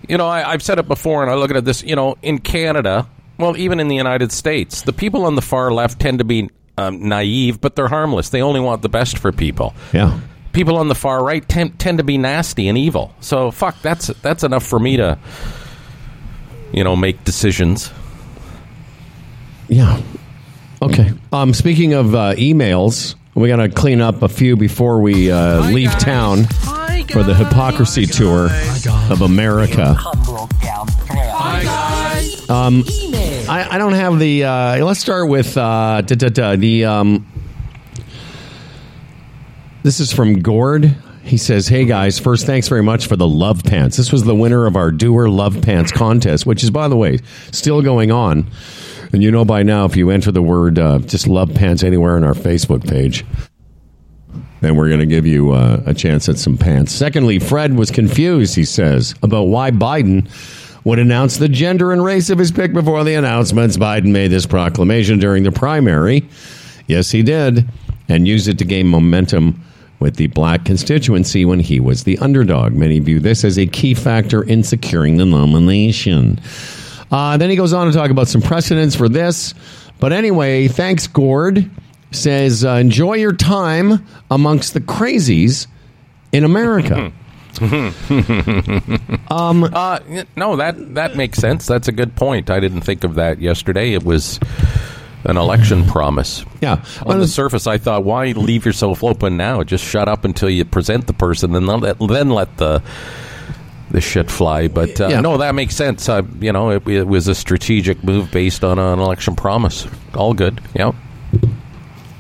You 0.08 0.18
know, 0.18 0.26
I, 0.26 0.52
I've 0.52 0.62
said 0.62 0.78
it 0.78 0.86
before, 0.86 1.22
and 1.22 1.30
I 1.30 1.34
look 1.34 1.50
at 1.50 1.64
this. 1.64 1.82
You 1.82 1.96
know, 1.96 2.16
in 2.22 2.38
Canada, 2.38 3.08
well, 3.38 3.56
even 3.56 3.80
in 3.80 3.88
the 3.88 3.96
United 3.96 4.30
States, 4.30 4.82
the 4.82 4.92
people 4.92 5.24
on 5.24 5.34
the 5.34 5.42
far 5.42 5.72
left 5.72 6.00
tend 6.00 6.18
to 6.18 6.24
be 6.24 6.50
um, 6.78 7.08
naive, 7.08 7.60
but 7.60 7.76
they're 7.76 7.88
harmless. 7.88 8.28
They 8.28 8.42
only 8.42 8.60
want 8.60 8.82
the 8.82 8.88
best 8.88 9.18
for 9.18 9.32
people. 9.32 9.74
Yeah. 9.92 10.20
People 10.52 10.76
on 10.76 10.88
the 10.88 10.94
far 10.94 11.24
right 11.24 11.46
tend, 11.48 11.78
tend 11.78 11.98
to 11.98 12.04
be 12.04 12.16
nasty 12.18 12.68
and 12.68 12.78
evil. 12.78 13.12
So, 13.20 13.50
fuck, 13.50 13.80
that's 13.82 14.06
that's 14.06 14.44
enough 14.44 14.64
for 14.64 14.78
me 14.78 14.96
to, 14.98 15.18
you 16.72 16.84
know, 16.84 16.94
make 16.94 17.24
decisions. 17.24 17.90
Yeah. 19.68 20.00
Okay. 20.82 21.10
Um, 21.32 21.54
speaking 21.54 21.94
of 21.94 22.14
uh, 22.14 22.34
emails, 22.34 23.14
we 23.34 23.48
got 23.48 23.56
to 23.56 23.68
clean 23.68 24.00
up 24.00 24.22
a 24.22 24.28
few 24.28 24.56
before 24.56 25.00
we 25.00 25.30
uh, 25.30 25.70
leave 25.70 25.90
town 25.98 26.44
for 27.10 27.22
the 27.22 27.34
hypocrisy 27.34 28.06
tour 28.06 28.48
of 29.10 29.22
America. 29.22 29.96
Um, 32.48 32.84
I, 33.48 33.68
I 33.70 33.78
don't 33.78 33.94
have 33.94 34.18
the. 34.18 34.44
Uh, 34.44 34.84
let's 34.84 35.00
start 35.00 35.28
with 35.28 35.56
uh, 35.56 36.02
da, 36.02 36.14
da, 36.14 36.28
da, 36.28 36.56
the. 36.56 36.84
Um, 36.84 37.26
this 39.82 40.00
is 40.00 40.12
from 40.12 40.40
Gord. 40.40 40.96
He 41.24 41.38
says, 41.38 41.68
Hey 41.68 41.86
guys, 41.86 42.18
first, 42.18 42.44
thanks 42.46 42.68
very 42.68 42.82
much 42.82 43.06
for 43.06 43.16
the 43.16 43.26
love 43.26 43.64
pants. 43.64 43.96
This 43.96 44.12
was 44.12 44.24
the 44.24 44.34
winner 44.34 44.66
of 44.66 44.76
our 44.76 44.90
Doer 44.90 45.28
Love 45.28 45.62
Pants 45.62 45.90
contest, 45.90 46.44
which 46.44 46.62
is, 46.62 46.70
by 46.70 46.88
the 46.88 46.96
way, 46.96 47.18
still 47.50 47.80
going 47.80 48.10
on. 48.12 48.46
And 49.12 49.22
you 49.22 49.30
know 49.30 49.44
by 49.44 49.62
now, 49.62 49.84
if 49.84 49.96
you 49.96 50.10
enter 50.10 50.32
the 50.32 50.42
word 50.42 50.78
uh, 50.78 50.98
just 51.00 51.26
love 51.26 51.54
pants 51.54 51.82
anywhere 51.82 52.16
on 52.16 52.24
our 52.24 52.34
Facebook 52.34 52.88
page, 52.88 53.24
then 54.60 54.76
we're 54.76 54.88
going 54.88 55.00
to 55.00 55.06
give 55.06 55.26
you 55.26 55.52
uh, 55.52 55.82
a 55.86 55.94
chance 55.94 56.28
at 56.28 56.38
some 56.38 56.56
pants. 56.56 56.92
Secondly, 56.92 57.38
Fred 57.38 57.76
was 57.76 57.90
confused, 57.90 58.54
he 58.54 58.64
says, 58.64 59.14
about 59.22 59.44
why 59.44 59.70
Biden 59.70 60.28
would 60.84 60.98
announce 60.98 61.38
the 61.38 61.48
gender 61.48 61.92
and 61.92 62.04
race 62.04 62.30
of 62.30 62.38
his 62.38 62.52
pick 62.52 62.72
before 62.72 63.04
the 63.04 63.14
announcements. 63.14 63.76
Biden 63.76 64.12
made 64.12 64.28
this 64.28 64.46
proclamation 64.46 65.18
during 65.18 65.42
the 65.42 65.52
primary. 65.52 66.28
Yes, 66.86 67.10
he 67.10 67.22
did, 67.22 67.68
and 68.08 68.28
used 68.28 68.48
it 68.48 68.58
to 68.58 68.64
gain 68.64 68.86
momentum 68.86 69.62
with 70.00 70.16
the 70.16 70.26
black 70.28 70.64
constituency 70.64 71.44
when 71.44 71.60
he 71.60 71.80
was 71.80 72.04
the 72.04 72.18
underdog. 72.18 72.74
Many 72.74 72.98
view 72.98 73.20
this 73.20 73.44
as 73.44 73.58
a 73.58 73.66
key 73.66 73.94
factor 73.94 74.42
in 74.42 74.62
securing 74.62 75.16
the 75.16 75.24
nomination. 75.24 76.38
Uh, 77.10 77.36
then 77.36 77.50
he 77.50 77.56
goes 77.56 77.72
on 77.72 77.86
to 77.86 77.92
talk 77.92 78.10
about 78.10 78.28
some 78.28 78.42
precedents 78.42 78.94
for 78.94 79.08
this. 79.08 79.54
But 80.00 80.12
anyway, 80.12 80.68
thanks, 80.68 81.06
Gord. 81.06 81.70
Says, 82.10 82.64
uh, 82.64 82.74
enjoy 82.74 83.14
your 83.14 83.32
time 83.32 84.06
amongst 84.30 84.74
the 84.74 84.80
crazies 84.80 85.66
in 86.32 86.44
America. 86.44 87.12
um, 89.30 89.64
uh, 89.64 90.00
no, 90.36 90.56
that 90.56 90.94
that 90.94 91.16
makes 91.16 91.38
sense. 91.38 91.66
That's 91.66 91.86
a 91.86 91.92
good 91.92 92.16
point. 92.16 92.50
I 92.50 92.58
didn't 92.58 92.80
think 92.80 93.04
of 93.04 93.14
that 93.14 93.40
yesterday. 93.40 93.92
It 93.92 94.02
was 94.02 94.40
an 95.24 95.36
election 95.36 95.84
promise. 95.86 96.44
Yeah. 96.60 96.84
On 97.06 97.18
the 97.20 97.28
surface, 97.28 97.66
I 97.66 97.78
thought, 97.78 98.04
why 98.04 98.26
leave 98.32 98.66
yourself 98.66 99.04
open 99.04 99.36
now? 99.36 99.62
Just 99.62 99.84
shut 99.84 100.08
up 100.08 100.24
until 100.24 100.50
you 100.50 100.64
present 100.64 101.06
the 101.06 101.12
person, 101.12 101.54
and 101.54 101.68
then 101.68 101.80
let, 101.80 101.98
then 101.98 102.30
let 102.30 102.56
the 102.56 102.82
the 103.94 104.00
shit 104.00 104.28
fly. 104.30 104.68
But 104.68 105.00
uh, 105.00 105.08
yeah. 105.08 105.20
no, 105.20 105.38
that 105.38 105.54
makes 105.54 105.76
sense. 105.76 106.08
Uh, 106.08 106.22
you 106.40 106.52
know, 106.52 106.70
it, 106.70 106.86
it, 106.88 107.06
was 107.06 107.28
a 107.28 107.34
strategic 107.34 108.02
move 108.02 108.30
based 108.32 108.64
on 108.64 108.78
an 108.78 108.98
election 108.98 109.36
promise. 109.36 109.86
All 110.14 110.34
good. 110.34 110.60
Yeah. 110.74 110.92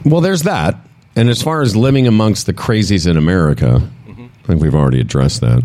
Well, 0.04 0.20
there's 0.20 0.42
that. 0.42 0.76
And 1.16 1.28
as 1.28 1.42
far 1.42 1.62
as 1.62 1.76
living 1.76 2.06
amongst 2.06 2.46
the 2.46 2.54
crazies 2.54 3.08
in 3.08 3.16
America, 3.16 3.82
mm-hmm. 4.06 4.26
I 4.44 4.46
think 4.46 4.62
we've 4.62 4.74
already 4.74 5.00
addressed 5.00 5.40
that. 5.40 5.62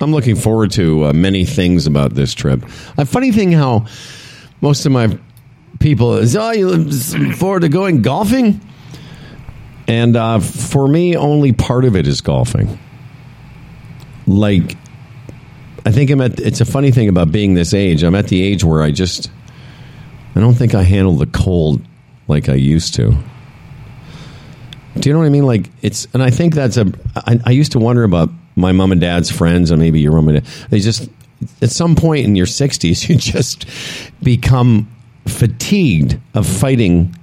I'm 0.00 0.12
looking 0.12 0.36
forward 0.36 0.70
to 0.72 1.06
uh, 1.06 1.12
many 1.12 1.44
things 1.44 1.86
about 1.86 2.14
this 2.14 2.32
trip. 2.32 2.64
A 2.96 3.04
funny 3.04 3.32
thing 3.32 3.52
how 3.52 3.86
most 4.60 4.86
of 4.86 4.92
my 4.92 5.18
people 5.80 6.16
is, 6.16 6.34
oh, 6.34 6.50
you 6.52 6.68
look 6.68 7.36
forward 7.36 7.60
to 7.60 7.68
going 7.68 8.00
golfing? 8.00 8.60
And 9.86 10.16
uh, 10.16 10.38
for 10.40 10.86
me, 10.86 11.16
only 11.16 11.52
part 11.52 11.84
of 11.84 11.96
it 11.96 12.06
is 12.06 12.20
golfing. 12.20 12.78
Like, 14.28 14.76
I 15.86 15.90
think 15.90 16.10
I'm 16.10 16.20
at, 16.20 16.38
it's 16.38 16.60
a 16.60 16.64
funny 16.64 16.90
thing 16.90 17.08
about 17.08 17.32
being 17.32 17.54
this 17.54 17.72
age. 17.72 18.02
I'm 18.02 18.14
at 18.14 18.28
the 18.28 18.42
age 18.42 18.62
where 18.62 18.82
I 18.82 18.90
just, 18.90 19.30
I 20.34 20.40
don't 20.40 20.54
think 20.54 20.74
I 20.74 20.82
handle 20.82 21.14
the 21.14 21.26
cold 21.26 21.82
like 22.28 22.48
I 22.48 22.54
used 22.54 22.94
to. 22.94 23.16
Do 25.00 25.08
you 25.08 25.12
know 25.12 25.20
what 25.20 25.26
I 25.26 25.30
mean? 25.30 25.44
Like 25.44 25.70
it's, 25.82 26.06
and 26.12 26.22
I 26.22 26.30
think 26.30 26.54
that's 26.54 26.76
a. 26.76 26.92
I, 27.14 27.40
I 27.46 27.50
used 27.50 27.72
to 27.72 27.78
wonder 27.78 28.02
about 28.04 28.30
my 28.56 28.72
mom 28.72 28.90
and 28.90 29.00
dad's 29.00 29.30
friends, 29.30 29.70
and 29.70 29.80
maybe 29.80 30.00
your 30.00 30.12
mom 30.12 30.28
and 30.28 30.42
dad. 30.42 30.52
They 30.70 30.80
just, 30.80 31.08
at 31.62 31.70
some 31.70 31.94
point 31.94 32.26
in 32.26 32.34
your 32.34 32.46
sixties, 32.46 33.08
you 33.08 33.16
just 33.16 33.66
become 34.22 34.88
fatigued 35.26 36.18
of 36.34 36.46
fighting 36.46 37.14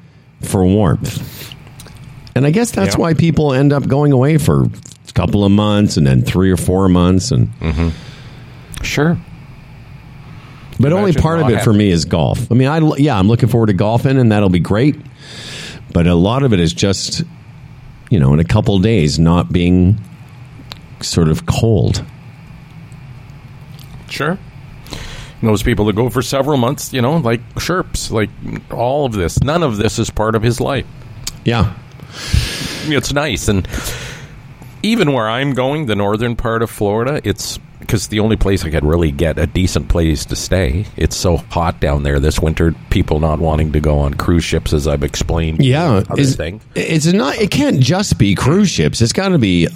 for 0.42 0.66
warmth. 0.66 1.54
And 2.36 2.46
I 2.46 2.52
guess 2.52 2.72
that's 2.72 2.96
yeah. 2.96 3.02
why 3.02 3.14
people 3.14 3.54
end 3.54 3.74
up 3.74 3.88
going 3.88 4.12
away 4.12 4.38
for 4.38 4.66
couple 5.16 5.44
of 5.44 5.52
months 5.52 5.98
and 5.98 6.06
then 6.06 6.22
three 6.22 6.52
or 6.52 6.58
four 6.58 6.88
months 6.88 7.32
and 7.32 7.48
mm-hmm. 7.60 8.84
sure. 8.84 9.18
But 10.80 10.92
only 10.92 11.14
part 11.14 11.40
of 11.40 11.50
it 11.50 11.64
for 11.64 11.72
me 11.72 11.90
is 11.90 12.06
golf. 12.06 12.52
I 12.52 12.56
mean, 12.56 12.68
I 12.68 12.80
yeah, 12.98 13.18
I'm 13.18 13.28
looking 13.28 13.50
forward 13.50 13.68
to 13.68 13.74
golfing 13.74 14.18
and 14.20 14.32
that'll 14.32 14.50
be 14.50 14.60
great. 14.60 14.98
But 15.94 16.06
a 16.06 16.16
lot 16.16 16.44
of 16.44 16.52
it 16.54 16.60
is 16.60 16.74
just 16.74 17.24
you 18.10 18.20
know, 18.20 18.34
in 18.34 18.40
a 18.40 18.44
couple 18.44 18.78
days 18.80 19.18
not 19.18 19.52
being 19.52 20.00
sort 21.02 21.30
of 21.30 21.46
cold. 21.46 22.04
Sure 24.10 24.38
those 25.42 25.64
people 25.64 25.86
that 25.86 25.96
go 25.96 26.10
for 26.10 26.22
several 26.22 26.58
months, 26.58 26.94
you 26.94 27.02
know, 27.02 27.18
like 27.18 27.42
Sherps, 27.56 28.12
like 28.12 28.30
all 28.72 29.06
of 29.06 29.14
this. 29.14 29.42
None 29.42 29.64
of 29.64 29.78
this 29.78 30.00
is 30.00 30.10
part 30.10 30.36
of 30.36 30.44
his 30.44 30.60
life. 30.60 30.86
Yeah. 31.44 31.76
It's 32.88 33.14
nice. 33.14 33.48
And 33.48 33.68
even 34.86 35.12
where 35.14 35.28
I'm 35.28 35.54
going, 35.54 35.88
the 35.88 35.96
northern 35.96 36.36
part 36.36 36.62
of 36.62 36.70
Florida, 36.70 37.20
it's 37.24 37.60
because 37.80 38.08
the 38.08 38.20
only 38.20 38.36
place 38.36 38.64
I 38.64 38.70
could 38.70 38.86
really 38.86 39.12
get 39.12 39.38
a 39.38 39.46
decent 39.46 39.90
place 39.90 40.26
to 40.26 40.36
stay. 40.36 40.86
It's 40.96 41.16
so 41.16 41.38
hot 41.38 41.80
down 41.80 42.04
there 42.04 42.20
this 42.20 42.40
winter. 42.40 42.74
People 42.90 43.20
not 43.20 43.40
wanting 43.40 43.72
to 43.74 43.80
go 43.80 44.00
on 44.00 44.14
cruise 44.16 44.44
ships, 44.44 44.74
as 44.74 44.88
I've 44.88 45.04
explained. 45.04 45.64
Yeah, 45.64 46.04
it's, 46.12 46.38
it's 46.76 47.06
not. 47.14 47.38
It 47.38 47.52
can't 47.52 47.80
just 47.80 48.18
be 48.18 48.34
cruise 48.34 48.70
ships. 48.70 49.02
It's 49.02 49.14
got 49.14 49.30
to 49.30 49.38
be. 49.38 49.68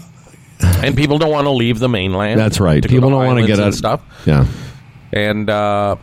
And 0.61 0.95
people 0.95 1.17
don't 1.17 1.31
want 1.31 1.45
to 1.45 1.51
leave 1.51 1.79
the 1.79 1.87
mainland. 1.87 2.39
That's 2.39 2.59
right. 2.59 2.83
People 2.83 3.09
don't 3.09 3.25
want 3.25 3.39
to 3.39 3.47
get 3.47 3.59
out 3.59 3.73
stuff. 3.73 4.01
Yeah. 4.25 4.45
And 5.13 5.49
uh, 5.49 5.95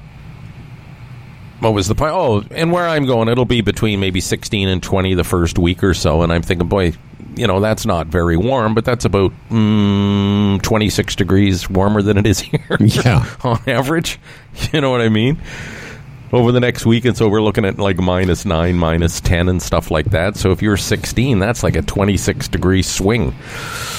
what 1.61 1.73
was 1.75 1.89
the 1.89 1.95
point? 1.95 2.13
Oh, 2.13 2.45
and 2.51 2.71
where 2.73 2.87
I'm 2.87 3.07
going, 3.07 3.29
it'll 3.29 3.45
be 3.45 3.61
between 3.61 4.01
maybe 4.01 4.21
16 4.21 4.69
and 4.69 4.83
20 4.83 5.15
the 5.15 5.25
first 5.25 5.59
week 5.59 5.83
or 5.83 5.95
so. 5.95 6.23
And 6.23 6.33
I'm 6.33 6.43
thinking, 6.43 6.69
boy, 6.69 6.93
you 7.35 7.47
know, 7.47 7.61
that's 7.61 7.85
not 7.87 8.07
very 8.07 8.37
warm, 8.37 8.75
but 8.75 8.85
that's 8.85 9.05
about 9.05 9.33
mm, 9.51 10.61
26 10.63 11.17
degrees 11.17 11.69
warmer 11.69 12.03
than 12.03 12.19
it 12.19 12.27
is 12.27 12.39
here. 12.41 12.77
Yeah. 12.81 13.27
on 13.43 13.61
average. 13.67 14.19
You 14.73 14.81
know 14.81 14.91
what 14.91 15.01
I 15.01 15.09
mean? 15.09 15.39
Over 16.33 16.52
the 16.52 16.61
next 16.61 16.87
week, 16.87 17.04
and 17.04 17.16
so 17.16 17.28
we're 17.28 17.42
looking 17.42 17.64
at 17.64 17.78
like 17.78 17.99
minus 17.99 18.45
nine, 18.45 18.76
minus 18.76 19.21
ten, 19.21 19.49
and 19.49 19.62
stuff 19.62 19.90
like 19.90 20.11
that. 20.11 20.37
So 20.37 20.50
if 20.50 20.62
you're 20.62 20.76
16, 20.76 21.38
that's 21.38 21.62
like 21.62 21.76
a 21.76 21.83
26 21.83 22.49
degree 22.49 22.83
swing. 22.83 23.35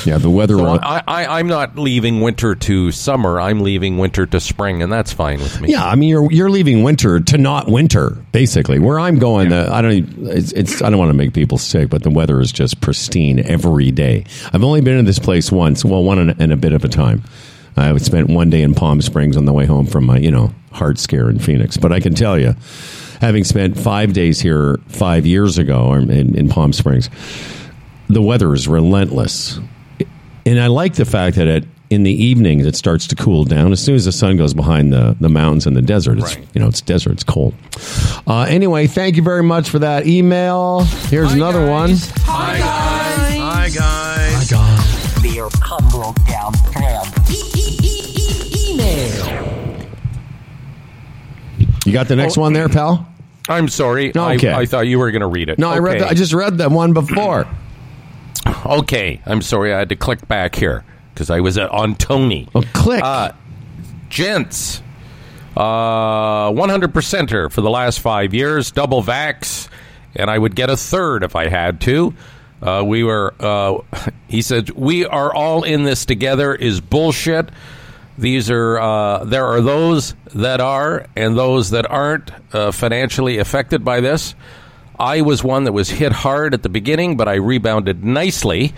Yeah, 0.06 0.18
the 0.18 0.30
weather. 0.30 0.58
So 0.58 0.80
I, 0.82 1.04
I, 1.08 1.40
I'm 1.40 1.48
not 1.48 1.78
leaving 1.78 2.22
winter 2.22 2.56
to 2.56 2.92
summer. 2.92 3.40
I'm 3.40 3.62
leaving 3.62 3.98
winter 3.98 4.26
to 4.26 4.40
spring, 4.40 4.82
and 4.82 4.92
that's 4.92 5.12
fine 5.12 5.40
with 5.40 5.60
me. 5.62 5.72
Yeah, 5.72 5.86
I 5.86 5.96
mean 5.96 6.10
you're 6.10 6.32
you're 6.32 6.50
leaving 6.50 6.84
winter 6.84 7.20
to 7.20 7.38
not 7.38 7.68
winter, 7.68 8.12
basically. 8.32 8.80
Where 8.80 9.00
I'm 9.00 9.20
going, 9.20 9.52
yeah. 9.52 9.64
uh, 9.64 9.76
I 9.76 9.82
don't. 9.82 10.28
It's, 10.28 10.52
it's 10.54 10.82
I 10.82 10.90
don't 10.90 11.00
want 11.00 11.10
to 11.10 11.18
make 11.18 11.34
people 11.34 11.58
sick, 11.58 11.90
but 11.90 12.04
the 12.04 12.10
weather 12.10 12.40
is 12.40 12.52
just 12.52 12.82
pristine 12.82 13.40
every 13.40 13.92
day. 13.92 14.26
I've 14.54 14.64
only 14.64 14.82
been 14.82 14.98
in 14.98 15.06
this 15.06 15.20
place 15.20 15.52
once. 15.52 15.84
Well, 15.84 16.04
one 16.04 16.30
in 16.40 16.52
a 16.52 16.58
bit 16.58 16.74
of 16.74 16.84
a 16.84 16.90
time. 16.90 17.24
I 17.78 17.96
spent 17.98 18.30
one 18.30 18.50
day 18.50 18.62
in 18.64 18.74
Palm 18.74 19.02
Springs 19.02 19.38
on 19.38 19.46
the 19.46 19.54
way 19.54 19.66
home 19.66 19.86
from 19.86 20.06
my, 20.06 20.18
you 20.18 20.32
know, 20.32 20.54
heart 20.72 20.98
scare 20.98 21.30
in 21.30 21.40
Phoenix. 21.40 21.78
But 21.78 21.92
I 21.92 22.00
can 22.00 22.16
tell 22.16 22.38
you, 22.38 22.56
having 23.22 23.44
spent 23.44 23.78
five 23.78 24.14
days 24.14 24.40
here 24.40 24.80
five 24.88 25.26
years 25.26 25.58
ago 25.58 25.94
in, 25.94 26.36
in 26.36 26.50
Palm 26.50 26.74
Springs, 26.74 27.10
the 28.10 28.22
weather 28.22 28.54
is 28.54 28.68
relentless. 28.68 29.60
And 30.46 30.60
I 30.60 30.68
like 30.68 30.96
the 30.96 31.06
fact 31.06 31.36
that 31.36 31.48
it, 31.48 31.66
in 31.90 32.04
the 32.04 32.12
evenings 32.12 32.66
it 32.66 32.76
starts 32.76 33.08
to 33.08 33.16
cool 33.16 33.44
down. 33.44 33.72
As 33.72 33.84
soon 33.84 33.96
as 33.96 34.06
the 34.06 34.12
sun 34.12 34.38
goes 34.38 34.54
behind 34.54 34.92
the, 34.92 35.16
the 35.20 35.30
mountains 35.30 35.66
and 35.68 35.76
the 35.76 35.82
desert, 35.82 36.18
it's 36.18 36.36
right. 36.36 36.48
you 36.54 36.62
know 36.62 36.68
it's 36.68 36.82
desert, 36.82 37.14
it's 37.14 37.24
cold. 37.24 37.54
Uh, 38.26 38.46
anyway, 38.50 38.88
thank 38.88 39.16
you 39.16 39.24
very 39.24 39.44
much 39.44 39.70
for 39.70 39.80
that 39.80 40.08
email. 40.08 40.82
Here's 41.10 41.30
Hi 41.30 41.36
another 41.36 41.66
guys. 41.66 41.70
one. 41.70 41.90
Hi 42.26 42.58
guys. 42.58 43.38
Hi 43.38 43.70
guys. 43.70 44.50
Hi 44.50 44.58
guys. 44.58 44.97
Beer 45.22 45.50
come 45.62 45.88
down 46.28 46.54
You 51.88 51.94
got 51.94 52.10
the 52.10 52.18
next 52.18 52.38
oh, 52.38 52.42
one 52.42 52.52
there, 52.52 52.68
pal? 52.68 53.08
I'm 53.48 53.70
sorry. 53.70 54.10
Okay. 54.10 54.50
I, 54.50 54.60
I 54.60 54.66
thought 54.66 54.88
you 54.88 55.00
were 55.00 55.10
going 55.12 55.22
to 55.22 55.28
read 55.28 55.48
it. 55.48 55.58
No, 55.58 55.70
okay. 55.70 55.76
I 55.76 55.80
read. 55.80 56.02
The, 56.02 56.08
I 56.08 56.14
just 56.14 56.34
read 56.34 56.58
that 56.58 56.70
one 56.70 56.92
before. 56.92 57.48
Okay, 58.66 59.22
I'm 59.26 59.42
sorry. 59.42 59.74
I 59.74 59.80
had 59.80 59.90
to 59.90 59.96
click 59.96 60.28
back 60.28 60.56
here 60.56 60.84
because 61.14 61.30
I 61.30 61.40
was 61.40 61.58
on 61.58 61.96
Tony. 61.96 62.50
Oh, 62.54 62.62
click. 62.74 63.02
Uh, 63.02 63.32
gents, 64.10 64.82
uh, 65.56 66.52
100 66.52 66.94
percenter 66.94 67.50
for 67.50 67.62
the 67.62 67.70
last 67.70 68.02
five 68.02 68.34
years, 68.34 68.72
double 68.72 69.02
vax, 69.02 69.70
and 70.16 70.30
I 70.30 70.38
would 70.38 70.56
get 70.56 70.70
a 70.70 70.76
third 70.76 71.24
if 71.24 71.36
I 71.36 71.48
had 71.48 71.80
to. 71.82 72.14
Uh, 72.62 72.84
we 72.86 73.04
were, 73.04 73.34
uh, 73.40 73.80
he 74.28 74.42
said, 74.42 74.70
we 74.72 75.06
are 75.06 75.34
all 75.34 75.64
in 75.64 75.84
this 75.84 76.06
together 76.06 76.54
is 76.54 76.82
bullshit. 76.82 77.50
These 78.18 78.50
are 78.50 78.80
uh, 78.80 79.26
there 79.26 79.46
are 79.46 79.62
those 79.62 80.16
that 80.34 80.60
are 80.60 81.06
and 81.16 81.38
those 81.38 81.70
that 81.70 81.90
aren't 81.90 82.32
uh, 82.52 82.72
financially 82.72 83.38
affected 83.38 83.86
by 83.86 84.02
this. 84.02 84.34
I 85.00 85.22
was 85.22 85.44
one 85.44 85.66
that 85.66 85.74
was 85.74 85.90
hit 85.90 86.12
hard 86.12 86.56
at 86.56 86.64
the 86.64 86.70
beginning, 86.70 87.18
but 87.18 87.28
I 87.28 87.36
rebounded 87.36 88.04
nicely. 88.04 88.74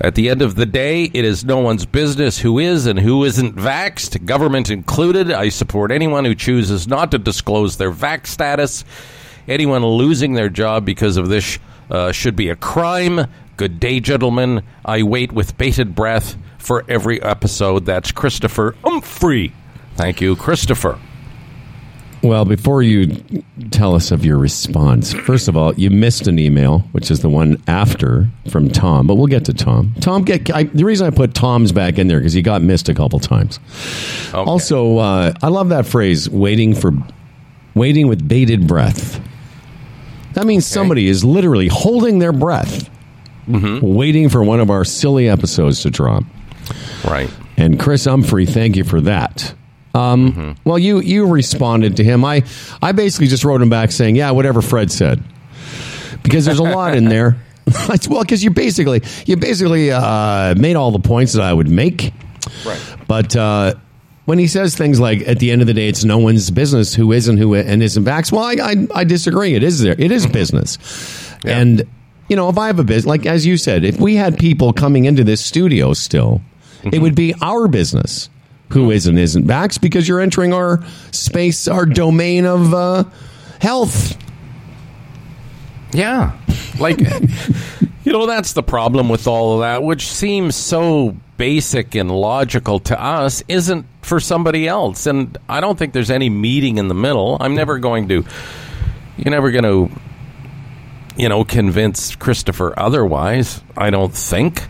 At 0.00 0.16
the 0.16 0.28
end 0.28 0.42
of 0.42 0.56
the 0.56 0.66
day, 0.66 1.04
it 1.04 1.24
is 1.24 1.44
no 1.44 1.58
one's 1.58 1.86
business 1.86 2.38
who 2.38 2.58
is 2.58 2.86
and 2.86 2.98
who 2.98 3.24
isn't 3.24 3.56
vaxxed, 3.56 4.24
government 4.24 4.70
included. 4.70 5.30
I 5.32 5.48
support 5.48 5.90
anyone 5.90 6.24
who 6.24 6.34
chooses 6.34 6.86
not 6.88 7.12
to 7.12 7.18
disclose 7.18 7.76
their 7.76 7.92
vax 7.92 8.28
status. 8.28 8.84
Anyone 9.46 9.84
losing 9.84 10.34
their 10.34 10.48
job 10.48 10.84
because 10.84 11.16
of 11.16 11.28
this 11.28 11.58
uh, 11.90 12.12
should 12.12 12.36
be 12.36 12.48
a 12.48 12.56
crime. 12.56 13.26
Good 13.56 13.80
day, 13.80 14.00
gentlemen. 14.00 14.62
I 14.84 15.02
wait 15.02 15.32
with 15.32 15.58
bated 15.58 15.94
breath 15.94 16.36
for 16.58 16.84
every 16.88 17.20
episode. 17.22 17.86
That's 17.86 18.12
Christopher 18.12 18.76
Humphrey. 18.84 19.52
Thank 19.96 20.20
you, 20.20 20.36
Christopher. 20.36 20.98
Well, 22.22 22.44
before 22.44 22.82
you 22.82 23.22
tell 23.70 23.94
us 23.94 24.10
of 24.10 24.24
your 24.24 24.38
response, 24.38 25.12
first 25.12 25.46
of 25.46 25.56
all, 25.56 25.72
you 25.74 25.88
missed 25.88 26.26
an 26.26 26.38
email, 26.38 26.80
which 26.90 27.12
is 27.12 27.20
the 27.20 27.28
one 27.28 27.62
after 27.68 28.28
from 28.50 28.70
Tom, 28.70 29.06
but 29.06 29.14
we'll 29.14 29.28
get 29.28 29.44
to 29.44 29.52
Tom. 29.54 29.94
Tom, 30.00 30.24
get 30.24 30.52
I, 30.52 30.64
the 30.64 30.84
reason 30.84 31.06
I 31.06 31.10
put 31.10 31.34
Tom's 31.34 31.70
back 31.70 31.96
in 31.96 32.08
there 32.08 32.18
because 32.18 32.32
he 32.32 32.42
got 32.42 32.60
missed 32.60 32.88
a 32.88 32.94
couple 32.94 33.20
times. 33.20 33.60
Okay. 34.28 34.38
Also, 34.38 34.98
uh, 34.98 35.32
I 35.42 35.48
love 35.48 35.68
that 35.68 35.86
phrase, 35.86 36.28
"waiting 36.28 36.74
for, 36.74 36.92
waiting 37.74 38.08
with 38.08 38.26
bated 38.26 38.66
breath." 38.66 39.20
That 40.34 40.46
means 40.46 40.66
somebody 40.66 41.08
is 41.08 41.24
literally 41.24 41.68
holding 41.68 42.18
their 42.18 42.32
breath, 42.32 42.88
waiting 43.48 44.28
for 44.28 44.42
one 44.42 44.60
of 44.60 44.70
our 44.70 44.84
silly 44.84 45.28
episodes 45.28 45.82
to 45.82 45.90
drop. 45.90 46.24
Right. 47.04 47.30
And 47.56 47.78
Chris 47.80 48.04
Humphrey, 48.04 48.46
thank 48.46 48.76
you 48.76 48.84
for 48.84 49.00
that. 49.02 49.54
Um, 49.94 50.54
Well, 50.64 50.78
you 50.78 51.00
you 51.00 51.26
responded 51.26 51.96
to 51.96 52.04
him. 52.04 52.24
I 52.24 52.44
I 52.82 52.92
basically 52.92 53.26
just 53.26 53.44
wrote 53.44 53.62
him 53.62 53.70
back 53.70 53.90
saying, 53.90 54.16
"Yeah, 54.16 54.30
whatever 54.32 54.62
Fred 54.62 54.92
said," 54.92 55.22
because 56.22 56.44
there's 56.44 56.58
a 56.60 56.62
lot 56.62 56.94
in 56.96 57.08
there. 57.08 57.36
well, 58.08 58.22
because 58.22 58.42
you 58.44 58.50
basically 58.50 59.02
you 59.26 59.36
basically 59.36 59.90
uh, 59.90 60.54
made 60.56 60.76
all 60.76 60.90
the 60.90 60.98
points 61.00 61.32
that 61.34 61.42
I 61.42 61.52
would 61.52 61.68
make. 61.68 62.12
Right. 62.64 62.80
But 63.06 63.34
uh, 63.36 63.74
when 64.28 64.38
he 64.38 64.46
says 64.46 64.76
things 64.76 65.00
like, 65.00 65.26
"At 65.26 65.38
the 65.38 65.50
end 65.50 65.62
of 65.62 65.66
the 65.66 65.72
day, 65.72 65.88
it's 65.88 66.04
no 66.04 66.18
one's 66.18 66.50
business 66.50 66.94
who 66.94 67.12
is 67.12 67.28
and 67.28 67.38
who 67.38 67.54
and 67.54 67.82
isn't 67.82 68.04
vax," 68.04 68.30
well, 68.30 68.42
I, 68.42 68.56
I 68.60 69.00
I 69.00 69.04
disagree. 69.04 69.54
It 69.54 69.62
is 69.62 69.80
there. 69.80 69.94
It 69.98 70.12
is 70.12 70.26
business, 70.26 70.76
and 71.46 71.86
you 72.28 72.36
know, 72.36 72.50
if 72.50 72.58
I 72.58 72.66
have 72.66 72.78
a 72.78 72.84
business, 72.84 73.06
like 73.06 73.24
as 73.24 73.46
you 73.46 73.56
said, 73.56 73.86
if 73.86 73.98
we 73.98 74.16
had 74.16 74.38
people 74.38 74.74
coming 74.74 75.06
into 75.06 75.24
this 75.24 75.42
studio 75.42 75.94
still, 75.94 76.42
it 76.84 77.00
would 77.00 77.14
be 77.14 77.34
our 77.40 77.68
business 77.68 78.28
who 78.68 78.90
is 78.90 79.06
and 79.06 79.18
isn't 79.18 79.46
vax 79.46 79.80
because 79.80 80.06
you're 80.06 80.20
entering 80.20 80.52
our 80.52 80.84
space, 81.10 81.66
our 81.66 81.86
domain 81.86 82.44
of 82.44 82.74
uh, 82.74 83.04
health. 83.62 84.14
Yeah. 85.92 86.38
Like, 86.78 87.00
you 88.04 88.12
know, 88.12 88.26
that's 88.26 88.52
the 88.52 88.62
problem 88.62 89.08
with 89.08 89.26
all 89.26 89.54
of 89.54 89.60
that, 89.60 89.82
which 89.82 90.06
seems 90.06 90.54
so 90.54 91.16
basic 91.38 91.94
and 91.94 92.10
logical 92.10 92.78
to 92.80 93.02
us, 93.02 93.42
isn't 93.48 93.86
for 94.08 94.18
somebody 94.20 94.66
else. 94.66 95.06
And 95.06 95.36
I 95.48 95.60
don't 95.60 95.78
think 95.78 95.92
there's 95.92 96.10
any 96.10 96.30
meeting 96.30 96.78
in 96.78 96.88
the 96.88 96.94
middle. 96.94 97.36
I'm 97.40 97.54
never 97.54 97.78
going 97.78 98.08
to, 98.08 98.24
you're 99.16 99.30
never 99.30 99.50
going 99.50 99.64
to, 99.64 100.00
you 101.16 101.28
know, 101.28 101.44
convince 101.44 102.16
Christopher 102.16 102.74
otherwise, 102.76 103.62
I 103.76 103.90
don't 103.90 104.14
think. 104.14 104.66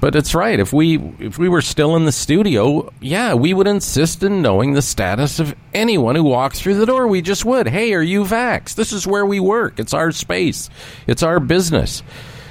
But 0.00 0.16
it's 0.16 0.34
right. 0.34 0.60
If 0.60 0.70
we 0.70 0.98
if 1.18 1.38
we 1.38 1.48
were 1.48 1.62
still 1.62 1.96
in 1.96 2.04
the 2.04 2.12
studio, 2.12 2.92
yeah, 3.00 3.32
we 3.32 3.54
would 3.54 3.66
insist 3.66 4.22
in 4.22 4.42
knowing 4.42 4.74
the 4.74 4.82
status 4.82 5.40
of 5.40 5.54
anyone 5.72 6.14
who 6.14 6.24
walks 6.24 6.60
through 6.60 6.74
the 6.74 6.84
door. 6.84 7.08
We 7.08 7.22
just 7.22 7.46
would. 7.46 7.66
Hey, 7.66 7.94
are 7.94 8.02
you 8.02 8.24
vax? 8.24 8.74
This 8.74 8.92
is 8.92 9.06
where 9.06 9.24
we 9.24 9.40
work. 9.40 9.80
It's 9.80 9.94
our 9.94 10.12
space. 10.12 10.68
It's 11.06 11.22
our 11.22 11.40
business. 11.40 12.02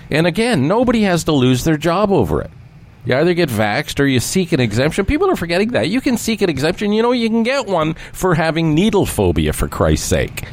And 0.09 0.25
again, 0.25 0.67
nobody 0.67 1.03
has 1.03 1.25
to 1.25 1.31
lose 1.31 1.63
their 1.63 1.77
job 1.77 2.11
over 2.11 2.41
it. 2.41 2.49
You 3.05 3.15
either 3.15 3.33
get 3.33 3.49
vaxxed 3.49 3.99
or 3.99 4.05
you 4.05 4.19
seek 4.19 4.53
an 4.53 4.59
exemption. 4.59 5.05
People 5.05 5.29
are 5.29 5.35
forgetting 5.35 5.69
that. 5.69 5.89
You 5.89 5.99
can 5.99 6.17
seek 6.17 6.41
an 6.41 6.49
exemption. 6.49 6.93
You 6.93 7.01
know, 7.01 7.11
you 7.11 7.29
can 7.29 7.43
get 7.43 7.65
one 7.67 7.95
for 8.13 8.35
having 8.35 8.73
needle 8.73 9.05
phobia, 9.05 9.51
for 9.51 9.67
Christ's 9.67 10.07
sake. 10.07 10.45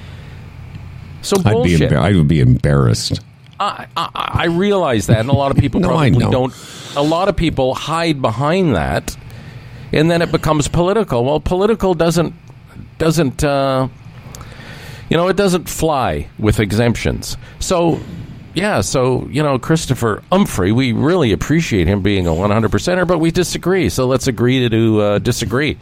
So 1.22 1.36
I'd 1.44 1.62
be 1.62 1.76
embar- 1.76 1.96
I 1.98 2.12
would 2.12 2.28
be 2.28 2.40
embarrassed. 2.40 3.20
I, 3.60 3.86
I, 3.96 4.08
I 4.14 4.44
realize 4.46 5.06
that, 5.08 5.20
and 5.20 5.28
a 5.28 5.34
lot 5.34 5.50
of 5.50 5.58
people 5.58 5.80
No, 5.82 5.88
probably 5.88 6.10
don't. 6.10 6.54
A 6.96 7.02
lot 7.02 7.28
of 7.28 7.36
people 7.36 7.74
hide 7.74 8.20
behind 8.22 8.74
that, 8.74 9.16
and 9.92 10.10
then 10.10 10.22
it 10.22 10.32
becomes 10.32 10.66
political. 10.66 11.24
Well, 11.24 11.40
political 11.40 11.94
doesn't 11.94 12.34
doesn't 12.98 13.44
uh, 13.44 13.88
you 15.10 15.16
know 15.16 15.28
it 15.28 15.36
doesn't 15.36 15.68
fly 15.68 16.28
with 16.38 16.58
exemptions. 16.58 17.36
So 17.60 18.00
yeah, 18.54 18.80
so 18.80 19.26
you 19.30 19.42
know 19.42 19.58
Christopher 19.58 20.22
Humphrey, 20.30 20.72
we 20.72 20.92
really 20.92 21.32
appreciate 21.32 21.86
him 21.86 22.02
being 22.02 22.26
a 22.26 22.34
100 22.34 22.70
percenter, 22.70 23.06
but 23.06 23.18
we 23.18 23.30
disagree. 23.30 23.88
So 23.88 24.06
let's 24.06 24.26
agree 24.26 24.68
to 24.68 25.00
uh, 25.00 25.18
disagree. 25.18 25.78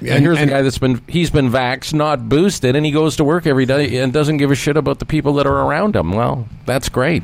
And, 0.00 0.08
And- 0.10 0.22
here's 0.24 0.38
and- 0.38 0.50
a 0.50 0.52
guy 0.54 0.62
that's 0.62 0.78
been 0.78 1.02
he's 1.08 1.30
been 1.30 1.50
vaxxed, 1.50 1.94
not 1.94 2.28
boosted, 2.28 2.76
and 2.76 2.84
he 2.86 2.92
goes 2.92 3.16
to 3.16 3.24
work 3.24 3.46
every 3.46 3.66
day 3.66 3.98
and 3.98 4.12
doesn't 4.12 4.36
give 4.38 4.50
a 4.50 4.54
shit 4.54 4.76
about 4.76 4.98
the 5.00 5.06
people 5.06 5.34
that 5.34 5.46
are 5.46 5.66
around 5.66 5.96
him. 5.96 6.12
Well, 6.12 6.46
that's 6.66 6.88
great. 6.88 7.22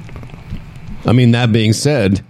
I 1.06 1.12
mean, 1.12 1.32
that 1.32 1.52
being 1.52 1.72
said, 1.72 2.24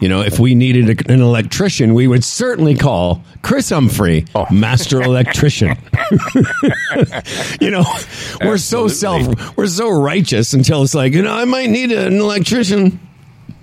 you 0.00 0.08
know, 0.08 0.20
if 0.22 0.38
we 0.38 0.54
needed 0.54 1.00
a, 1.08 1.12
an 1.12 1.20
electrician, 1.20 1.94
we 1.94 2.06
would 2.06 2.22
certainly 2.24 2.74
call 2.76 3.22
Chris 3.42 3.70
Humphrey, 3.70 4.26
Oh. 4.34 4.46
master 4.50 5.02
electrician. 5.02 5.76
you 7.60 7.70
know, 7.70 7.84
we're 8.42 8.58
so 8.58 8.88
self, 8.88 9.56
we're 9.56 9.66
so 9.66 9.90
righteous 9.90 10.52
until 10.54 10.82
it's 10.82 10.94
like, 10.94 11.12
you 11.12 11.22
know, 11.22 11.32
I 11.32 11.44
might 11.44 11.70
need 11.70 11.92
an 11.92 12.18
electrician. 12.20 12.98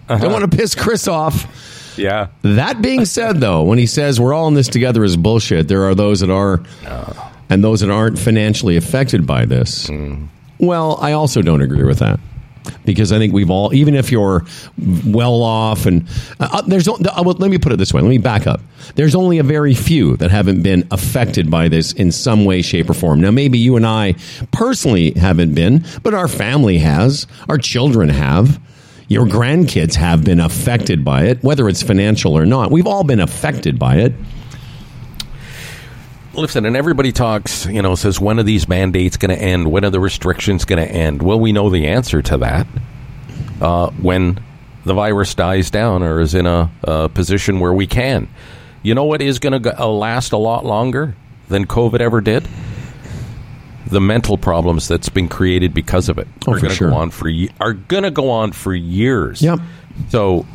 Uh-huh. 0.08 0.22
Don't 0.22 0.32
want 0.34 0.50
to 0.50 0.58
piss 0.58 0.76
Chris 0.76 1.08
off. 1.08 1.94
Yeah. 1.98 2.28
That 2.42 2.82
being 2.82 3.06
said, 3.06 3.40
though, 3.40 3.64
when 3.64 3.78
he 3.78 3.86
says 3.88 4.20
we're 4.20 4.34
all 4.34 4.48
in 4.48 4.54
this 4.54 4.68
together 4.68 5.04
is 5.04 5.16
bullshit, 5.18 5.68
there 5.68 5.84
are 5.86 5.96
those 5.96 6.20
that 6.20 6.30
are 6.30 6.62
and 7.50 7.64
those 7.64 7.80
that 7.82 7.90
aren't 7.90 8.20
financially 8.20 8.76
affected 8.76 9.26
by 9.26 9.46
this. 9.46 9.90
Well, 10.60 10.98
I 11.02 11.14
also 11.14 11.42
don't 11.42 11.62
agree 11.62 11.84
with 11.84 12.00
that 12.00 12.20
because 12.86 13.12
I 13.12 13.18
think 13.18 13.34
we've 13.34 13.50
all, 13.50 13.74
even 13.74 13.96
if 13.96 14.12
you're 14.12 14.46
well 15.06 15.42
off, 15.42 15.86
and 15.86 16.08
uh, 16.40 16.62
there's, 16.62 16.88
uh, 16.88 17.24
let 17.24 17.50
me 17.52 17.58
put 17.58 17.72
it 17.72 17.78
this 17.78 17.94
way. 17.94 18.02
Let 18.02 18.10
me 18.10 18.18
back 18.18 18.48
up. 18.48 18.62
There's 18.96 19.16
only 19.16 19.40
a 19.40 19.44
very 19.44 19.74
few 19.74 20.18
that 20.18 20.32
haven't 20.32 20.62
been 20.62 20.88
affected 20.92 21.50
by 21.50 21.68
this 21.68 21.94
in 21.94 22.12
some 22.12 22.46
way, 22.46 22.62
shape, 22.62 22.90
or 22.90 22.94
form. 22.94 23.22
Now, 23.22 23.32
maybe 23.32 23.58
you 23.58 23.76
and 23.76 23.86
I 23.86 24.16
personally 24.52 25.12
haven't 25.12 25.54
been, 25.54 25.84
but 26.04 26.14
our 26.14 26.28
family 26.28 26.78
has, 26.80 27.28
our 27.50 27.58
children 27.58 28.10
have. 28.10 28.60
Your 29.08 29.26
grandkids 29.26 29.94
have 29.96 30.24
been 30.24 30.40
affected 30.40 31.06
by 31.06 31.26
it, 31.26 31.44
whether 31.44 31.70
it's 31.70 31.84
financial 31.84 32.36
or 32.36 32.46
not. 32.46 32.72
We've 32.72 32.88
all 32.88 33.04
been 33.04 33.20
affected 33.20 33.78
by 33.78 33.98
it. 33.98 34.14
Listen, 36.36 36.66
and 36.66 36.76
everybody 36.76 37.12
talks, 37.12 37.66
you 37.66 37.82
know, 37.82 37.96
says, 37.96 38.20
when 38.20 38.40
are 38.40 38.44
these 38.44 38.68
mandates 38.68 39.16
going 39.18 39.36
to 39.36 39.42
end? 39.42 39.72
When 39.72 39.86
are 39.86 39.90
the 39.90 40.00
restrictions 40.02 40.66
going 40.66 40.86
to 40.86 40.92
end? 40.94 41.22
Well, 41.22 41.40
we 41.40 41.52
know 41.54 41.70
the 41.70 41.88
answer 41.88 42.22
to 42.24 42.38
that. 42.40 42.68
Uh, 43.62 43.90
when 43.92 44.40
the 44.84 44.94
virus 44.94 45.34
dies 45.34 45.72
down 45.72 46.04
or 46.04 46.20
is 46.20 46.36
in 46.36 46.46
a, 46.46 46.70
a 46.84 47.10
position 47.10 47.60
where 47.62 47.74
we 47.74 47.88
can. 47.88 48.28
You 48.84 48.94
know 48.96 49.06
what 49.06 49.22
is 49.22 49.40
going 49.40 49.62
to 49.64 49.82
uh, 49.82 49.88
last 49.88 50.34
a 50.34 50.38
lot 50.38 50.66
longer 50.66 51.16
than 51.48 51.66
COVID 51.66 52.02
ever 52.02 52.20
did? 52.22 52.48
The 53.88 54.02
mental 54.02 54.38
problems 54.38 54.88
that's 54.88 55.10
been 55.10 55.28
created 55.30 55.74
because 55.74 56.10
of 56.10 56.18
it 56.18 56.28
Oh, 56.48 56.52
are 56.54 56.60
going 56.60 56.70
to 56.70 56.76
sure. 56.76 56.90
go 56.90 56.96
on 56.98 57.12
for 57.12 57.30
ye- 57.30 57.50
are 57.62 57.74
going 57.74 58.04
to 58.04 58.12
go 58.12 58.30
on 58.30 58.52
for 58.52 58.76
years. 58.76 59.42
Yep. 59.42 59.60
So 60.10 60.46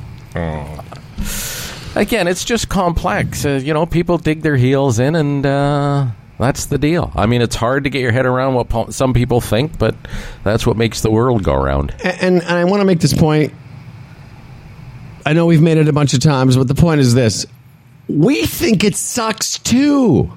again, 2.00 2.26
it's 2.26 2.44
just 2.44 2.68
complex. 2.68 3.44
Uh, 3.44 3.60
you 3.62 3.72
know, 3.74 3.86
people 3.86 4.18
dig 4.18 4.42
their 4.42 4.56
heels 4.56 4.98
in, 4.98 5.14
and 5.14 5.44
uh, 5.46 6.06
that's 6.38 6.66
the 6.66 6.78
deal. 6.78 7.12
I 7.14 7.26
mean, 7.26 7.42
it's 7.42 7.54
hard 7.54 7.84
to 7.84 7.90
get 7.90 8.00
your 8.00 8.12
head 8.12 8.26
around 8.26 8.54
what 8.54 8.68
po- 8.68 8.90
some 8.90 9.12
people 9.12 9.40
think, 9.40 9.78
but 9.78 9.94
that's 10.42 10.66
what 10.66 10.76
makes 10.76 11.02
the 11.02 11.10
world 11.10 11.44
go 11.44 11.54
round. 11.54 11.94
and, 12.02 12.42
and 12.42 12.42
I 12.42 12.64
want 12.64 12.80
to 12.80 12.84
make 12.86 13.00
this 13.00 13.14
point. 13.14 13.52
I 15.26 15.34
know 15.34 15.46
we've 15.46 15.62
made 15.62 15.76
it 15.76 15.86
a 15.86 15.92
bunch 15.92 16.14
of 16.14 16.20
times, 16.20 16.56
but 16.56 16.66
the 16.66 16.74
point 16.74 17.00
is 17.00 17.14
this: 17.14 17.46
we 18.08 18.46
think 18.46 18.82
it 18.82 18.96
sucks 18.96 19.58
too. 19.58 20.32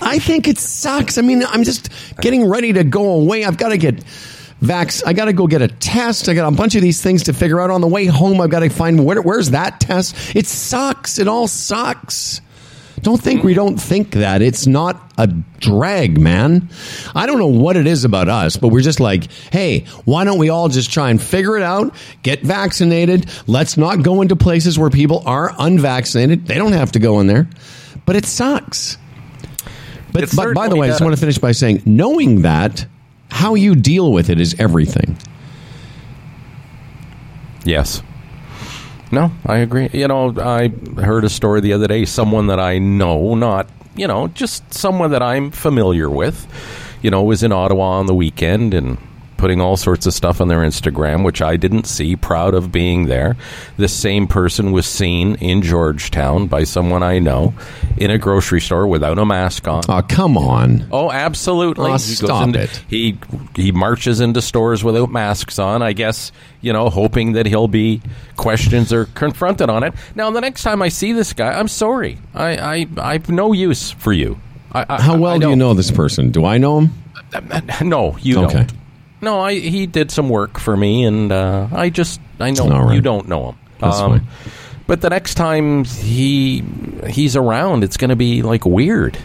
I 0.00 0.18
think 0.18 0.48
it 0.48 0.58
sucks. 0.58 1.18
I 1.18 1.22
mean, 1.22 1.42
I'm 1.44 1.64
just 1.64 1.90
getting 2.20 2.48
ready 2.48 2.72
to 2.74 2.84
go 2.84 3.10
away. 3.10 3.44
I've 3.44 3.58
got 3.58 3.70
to 3.70 3.76
get 3.76 4.02
vax. 4.62 5.02
I 5.04 5.12
got 5.12 5.26
to 5.26 5.32
go 5.32 5.46
get 5.46 5.60
a 5.60 5.68
test. 5.68 6.28
I 6.28 6.34
got 6.34 6.50
a 6.50 6.56
bunch 6.56 6.74
of 6.74 6.82
these 6.82 7.02
things 7.02 7.24
to 7.24 7.32
figure 7.32 7.60
out 7.60 7.70
on 7.70 7.80
the 7.80 7.88
way 7.88 8.06
home. 8.06 8.40
I've 8.40 8.50
got 8.50 8.60
to 8.60 8.70
find 8.70 9.04
where, 9.04 9.20
where's 9.20 9.50
that 9.50 9.80
test. 9.80 10.14
It 10.34 10.46
sucks. 10.46 11.18
It 11.18 11.28
all 11.28 11.48
sucks. 11.48 12.40
Don't 13.00 13.20
think 13.20 13.42
we 13.42 13.52
don't 13.52 13.78
think 13.78 14.12
that. 14.12 14.42
It's 14.42 14.68
not 14.68 15.12
a 15.18 15.26
drag, 15.26 16.20
man. 16.20 16.68
I 17.16 17.26
don't 17.26 17.40
know 17.40 17.48
what 17.48 17.76
it 17.76 17.88
is 17.88 18.04
about 18.04 18.28
us, 18.28 18.56
but 18.56 18.68
we're 18.68 18.82
just 18.82 19.00
like, 19.00 19.30
hey, 19.50 19.86
why 20.04 20.22
don't 20.22 20.38
we 20.38 20.50
all 20.50 20.68
just 20.68 20.92
try 20.92 21.10
and 21.10 21.20
figure 21.20 21.56
it 21.56 21.64
out? 21.64 21.96
Get 22.22 22.42
vaccinated. 22.42 23.28
Let's 23.48 23.76
not 23.76 24.04
go 24.04 24.22
into 24.22 24.36
places 24.36 24.78
where 24.78 24.88
people 24.88 25.24
are 25.26 25.52
unvaccinated. 25.58 26.46
They 26.46 26.54
don't 26.54 26.74
have 26.74 26.92
to 26.92 27.00
go 27.00 27.18
in 27.18 27.26
there. 27.26 27.48
But 28.06 28.14
it 28.14 28.24
sucks. 28.24 28.98
But, 30.12 30.30
but 30.36 30.54
by 30.54 30.68
the 30.68 30.76
way, 30.76 30.86
I 30.86 30.90
just 30.90 31.02
want 31.02 31.14
to 31.14 31.20
finish 31.20 31.38
by 31.38 31.52
saying, 31.52 31.82
knowing 31.84 32.42
that, 32.42 32.86
how 33.32 33.54
you 33.54 33.74
deal 33.74 34.12
with 34.12 34.30
it 34.30 34.40
is 34.40 34.54
everything. 34.58 35.16
Yes. 37.64 38.02
No, 39.10 39.32
I 39.46 39.58
agree. 39.58 39.90
You 39.92 40.08
know, 40.08 40.34
I 40.38 40.68
heard 41.00 41.24
a 41.24 41.28
story 41.28 41.60
the 41.60 41.72
other 41.72 41.86
day. 41.86 42.04
Someone 42.04 42.46
that 42.46 42.60
I 42.60 42.78
know, 42.78 43.34
not 43.34 43.68
you 43.94 44.06
know, 44.06 44.28
just 44.28 44.72
someone 44.72 45.10
that 45.10 45.22
I'm 45.22 45.50
familiar 45.50 46.08
with, 46.08 46.46
you 47.02 47.10
know, 47.10 47.22
was 47.22 47.42
in 47.42 47.52
Ottawa 47.52 47.98
on 47.98 48.06
the 48.06 48.14
weekend 48.14 48.74
and 48.74 48.98
putting 49.42 49.60
all 49.60 49.76
sorts 49.76 50.06
of 50.06 50.14
stuff 50.14 50.40
on 50.40 50.46
their 50.46 50.60
Instagram, 50.60 51.24
which 51.24 51.42
I 51.42 51.56
didn't 51.56 51.88
see, 51.88 52.14
proud 52.14 52.54
of 52.54 52.70
being 52.70 53.06
there. 53.06 53.36
This 53.76 53.92
same 53.92 54.28
person 54.28 54.70
was 54.70 54.86
seen 54.86 55.34
in 55.34 55.62
Georgetown 55.62 56.46
by 56.46 56.62
someone 56.62 57.02
I 57.02 57.18
know 57.18 57.52
in 57.96 58.12
a 58.12 58.18
grocery 58.18 58.60
store 58.60 58.86
without 58.86 59.18
a 59.18 59.26
mask 59.26 59.66
on. 59.66 59.82
Oh, 59.88 60.00
come 60.08 60.38
on. 60.38 60.86
Oh, 60.92 61.10
absolutely. 61.10 61.90
Oh, 61.90 61.94
He 61.94 61.98
stop 61.98 62.46
into, 62.46 62.60
it. 62.60 62.84
He 62.86 63.18
he 63.56 63.72
marches 63.72 64.20
into 64.20 64.40
stores 64.40 64.84
without 64.84 65.10
masks 65.10 65.58
on. 65.58 65.82
I 65.82 65.92
guess 65.92 66.30
you 66.60 66.72
know, 66.72 66.88
hoping 66.88 67.32
that 67.32 67.46
he'll 67.46 67.66
be 67.66 68.00
questions 68.36 68.92
or 68.92 69.06
confronted 69.06 69.68
on 69.68 69.82
it. 69.82 69.92
Now, 70.14 70.30
the 70.30 70.40
next 70.40 70.62
time 70.62 70.82
I 70.82 70.88
see 70.88 71.12
this 71.12 71.32
guy, 71.32 71.50
I'm 71.58 71.66
sorry. 71.66 72.18
I 72.32 72.56
I 72.56 72.86
I've 72.96 73.28
no 73.28 73.52
use 73.52 73.90
for 73.90 74.12
you. 74.12 74.38
I, 74.70 74.86
I, 74.88 75.02
How 75.02 75.16
well 75.18 75.40
do 75.40 75.50
you 75.50 75.56
know 75.56 75.74
this 75.74 75.90
person? 75.90 76.30
Do 76.30 76.44
I 76.44 76.58
know 76.58 76.78
him? 76.82 76.90
Uh, 77.34 77.40
uh, 77.50 77.60
no, 77.82 78.16
you 78.18 78.38
Okay. 78.44 78.52
don't. 78.58 78.72
No, 79.22 79.40
I 79.40 79.54
he 79.54 79.86
did 79.86 80.10
some 80.10 80.28
work 80.28 80.58
for 80.58 80.76
me, 80.76 81.04
and 81.04 81.30
uh, 81.30 81.68
I 81.72 81.90
just 81.90 82.20
I 82.40 82.50
know 82.50 82.68
right. 82.68 82.94
you 82.94 83.00
don't 83.00 83.28
know 83.28 83.50
him. 83.50 83.58
That's 83.78 84.00
fine. 84.00 84.26
But 84.88 85.00
the 85.00 85.10
next 85.10 85.34
time 85.34 85.84
he 85.84 86.64
he's 87.08 87.36
around, 87.36 87.84
it's 87.84 87.96
going 87.96 88.10
to 88.10 88.16
be 88.16 88.42
like 88.42 88.66
weird. 88.66 89.16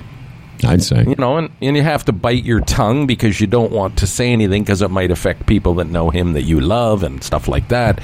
I'd 0.63 0.81
say. 0.81 1.03
you 1.07 1.15
know, 1.15 1.37
and, 1.37 1.49
and 1.61 1.75
you 1.75 1.83
have 1.83 2.05
to 2.05 2.11
bite 2.11 2.43
your 2.43 2.61
tongue 2.61 3.05
because 3.05 3.39
you 3.39 3.47
don't 3.47 3.71
want 3.71 3.97
to 3.99 4.07
say 4.07 4.31
anything 4.31 4.63
because 4.63 4.81
it 4.81 4.89
might 4.89 5.11
affect 5.11 5.45
people 5.45 5.75
that 5.75 5.85
know 5.85 6.09
him 6.09 6.33
that 6.33 6.43
you 6.43 6.59
love 6.59 7.03
and 7.03 7.23
stuff 7.23 7.47
like 7.47 7.67
that. 7.67 8.01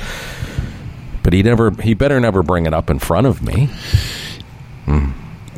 But 1.23 1.33
he 1.33 1.41
never, 1.41 1.71
he 1.71 1.93
better 1.93 2.19
never 2.19 2.43
bring 2.43 2.65
it 2.65 2.73
up 2.73 2.89
in 2.91 2.99
front 2.99 3.25
of 3.27 3.41
me. 3.41 3.69
Well, 4.85 5.13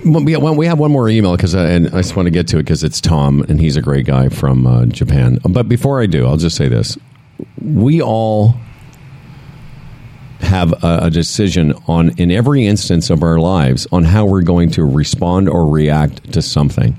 we, 0.06 0.38
well, 0.38 0.56
we 0.56 0.68
have 0.68 0.80
one 0.80 0.92
more 0.92 1.10
email 1.10 1.36
because, 1.36 1.56
uh, 1.56 1.60
and 1.60 1.88
I 1.88 1.98
just 1.98 2.16
want 2.16 2.28
to 2.28 2.32
get 2.32 2.48
to 2.50 2.58
it 2.58 2.64
because 2.64 2.84
it's 2.84 3.02
Tom, 3.02 3.44
and 3.50 3.60
he's 3.60 3.76
a 3.76 3.82
great 3.82 4.06
guy 4.06 4.30
from 4.30 4.68
uh, 4.68 4.86
Japan. 4.86 5.40
But 5.50 5.68
before 5.68 6.02
I 6.02 6.06
do, 6.06 6.26
I'll 6.26 6.38
just 6.38 6.56
say 6.56 6.68
this: 6.70 6.98
we 7.62 8.02
all 8.02 8.56
have 10.42 10.74
a, 10.84 11.00
a 11.04 11.10
decision 11.10 11.74
on, 11.88 12.10
in 12.20 12.30
every 12.30 12.68
instance 12.68 13.10
of 13.10 13.24
our 13.24 13.40
lives, 13.40 13.88
on 13.92 14.04
how 14.04 14.26
we're 14.26 14.44
going 14.44 14.70
to 14.70 14.84
respond 14.84 15.50
or 15.50 15.66
react 15.68 16.34
to 16.34 16.42
something. 16.42 16.96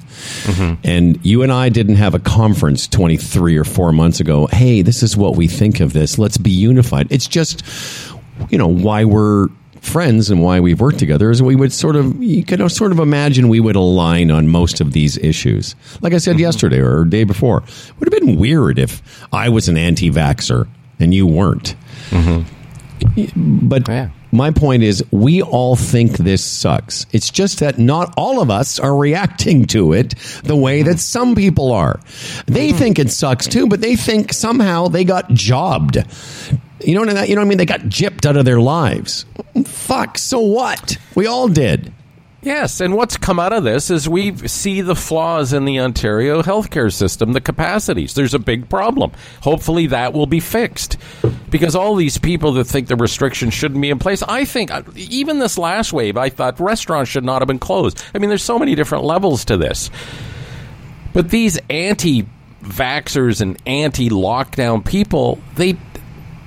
And 0.82 1.24
you 1.24 1.42
and 1.42 1.52
I 1.52 1.68
didn't 1.68 1.96
have 1.96 2.14
a 2.14 2.18
conference 2.18 2.88
twenty 2.88 3.16
three 3.16 3.56
or 3.56 3.64
four 3.64 3.92
months 3.92 4.18
ago. 4.18 4.46
Hey, 4.46 4.82
this 4.82 5.02
is 5.02 5.16
what 5.16 5.36
we 5.36 5.46
think 5.46 5.80
of 5.80 5.92
this. 5.92 6.18
Let's 6.18 6.38
be 6.38 6.50
unified. 6.50 7.06
It's 7.10 7.28
just, 7.28 7.62
you 8.50 8.58
know, 8.58 8.66
why 8.66 9.04
we're 9.04 9.48
friends 9.86 10.30
and 10.30 10.42
why 10.42 10.60
we've 10.60 10.80
worked 10.80 10.98
together 10.98 11.30
is 11.30 11.42
we 11.42 11.56
would 11.56 11.72
sort 11.72 11.96
of 11.96 12.22
you 12.22 12.44
could 12.44 12.70
sort 12.70 12.92
of 12.92 12.98
imagine 12.98 13.48
we 13.48 13.60
would 13.60 13.76
align 13.76 14.30
on 14.30 14.48
most 14.48 14.80
of 14.80 14.92
these 14.92 15.16
issues. 15.18 15.74
Like 16.00 16.12
I 16.12 16.18
said 16.18 16.32
mm-hmm. 16.32 16.40
yesterday 16.40 16.80
or 16.80 17.04
day 17.04 17.24
before, 17.24 17.58
it 17.58 17.98
would 17.98 18.12
have 18.12 18.20
been 18.20 18.36
weird 18.36 18.78
if 18.78 19.02
I 19.32 19.48
was 19.48 19.68
an 19.68 19.76
anti-vaxer 19.76 20.68
and 20.98 21.14
you 21.14 21.26
weren't. 21.26 21.74
Mm-hmm. 22.10 23.68
But 23.68 23.88
Yeah. 23.88 24.10
my 24.32 24.50
point 24.50 24.82
is, 24.82 25.04
we 25.10 25.42
all 25.42 25.76
think 25.76 26.16
this 26.16 26.42
sucks. 26.42 27.06
It's 27.12 27.30
just 27.30 27.60
that 27.60 27.78
not 27.78 28.12
all 28.16 28.40
of 28.40 28.50
us 28.50 28.78
are 28.78 28.96
reacting 28.96 29.66
to 29.66 29.92
it 29.92 30.14
the 30.44 30.56
way 30.56 30.82
that 30.82 30.92
mm-hmm. 30.92 30.98
some 30.98 31.34
people 31.34 31.72
are. 31.72 32.00
They 32.46 32.72
think 32.72 32.98
it 32.98 33.10
sucks 33.10 33.46
too, 33.46 33.66
but 33.66 33.80
they 33.80 33.96
think 33.96 34.32
somehow 34.32 34.88
they 34.88 35.04
got 35.04 35.30
jobbed. 35.30 35.98
You 36.80 36.94
know 36.94 37.00
what 37.00 37.10
I, 37.10 37.14
mean? 37.14 37.30
you 37.30 37.34
know 37.34 37.40
what 37.40 37.46
I 37.46 37.48
mean? 37.48 37.58
They 37.58 37.66
got 37.66 37.80
gypped 37.82 38.26
out 38.26 38.36
of 38.36 38.44
their 38.44 38.60
lives. 38.60 39.24
Fuck. 39.64 40.18
So 40.18 40.40
what? 40.40 40.98
We 41.14 41.26
all 41.26 41.48
did. 41.48 41.92
Yes, 42.46 42.80
and 42.80 42.94
what's 42.94 43.16
come 43.16 43.40
out 43.40 43.52
of 43.52 43.64
this 43.64 43.90
is 43.90 44.08
we 44.08 44.36
see 44.46 44.80
the 44.80 44.94
flaws 44.94 45.52
in 45.52 45.64
the 45.64 45.80
Ontario 45.80 46.42
healthcare 46.42 46.92
system, 46.92 47.32
the 47.32 47.40
capacities. 47.40 48.14
There's 48.14 48.34
a 48.34 48.38
big 48.38 48.68
problem. 48.68 49.10
Hopefully 49.40 49.88
that 49.88 50.12
will 50.12 50.28
be 50.28 50.38
fixed. 50.38 50.96
Because 51.50 51.74
all 51.74 51.96
these 51.96 52.18
people 52.18 52.52
that 52.52 52.66
think 52.66 52.86
the 52.86 52.94
restrictions 52.94 53.52
shouldn't 53.52 53.80
be 53.80 53.90
in 53.90 53.98
place, 53.98 54.22
I 54.22 54.44
think 54.44 54.70
uh, 54.70 54.82
even 54.94 55.40
this 55.40 55.58
last 55.58 55.92
wave, 55.92 56.16
I 56.16 56.28
thought 56.28 56.60
restaurants 56.60 57.10
should 57.10 57.24
not 57.24 57.42
have 57.42 57.48
been 57.48 57.58
closed. 57.58 58.00
I 58.14 58.18
mean, 58.18 58.28
there's 58.28 58.44
so 58.44 58.60
many 58.60 58.76
different 58.76 59.02
levels 59.02 59.44
to 59.46 59.56
this. 59.56 59.90
But 61.12 61.30
these 61.30 61.58
anti 61.68 62.26
vaxxers 62.62 63.40
and 63.40 63.60
anti 63.66 64.08
lockdown 64.08 64.84
people, 64.84 65.40
they 65.56 65.76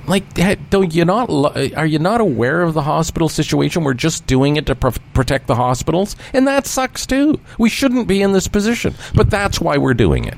like 0.10 0.70
don't 0.70 0.94
you 0.94 1.06
not 1.06 1.30
are 1.30 1.86
you 1.86 2.00
not 2.00 2.20
aware 2.20 2.62
of 2.62 2.74
the 2.74 2.82
hospital 2.82 3.30
situation? 3.30 3.84
We're 3.84 3.94
just 3.94 4.26
doing 4.28 4.58
it 4.58 4.66
to 4.66 4.76
pr- 4.76 5.00
protect 5.14 5.48
the 5.48 5.56
hospitals? 5.56 6.16
And 6.34 6.48
that 6.48 6.66
sucks 6.66 7.06
too. 7.06 7.40
We 7.58 7.70
shouldn't 7.70 8.08
be 8.08 8.22
in 8.22 8.34
this 8.34 8.48
position. 8.48 8.96
But 9.14 9.30
that's 9.30 9.62
why 9.62 9.78
we're 9.78 9.94
doing 9.94 10.26
it. 10.26 10.38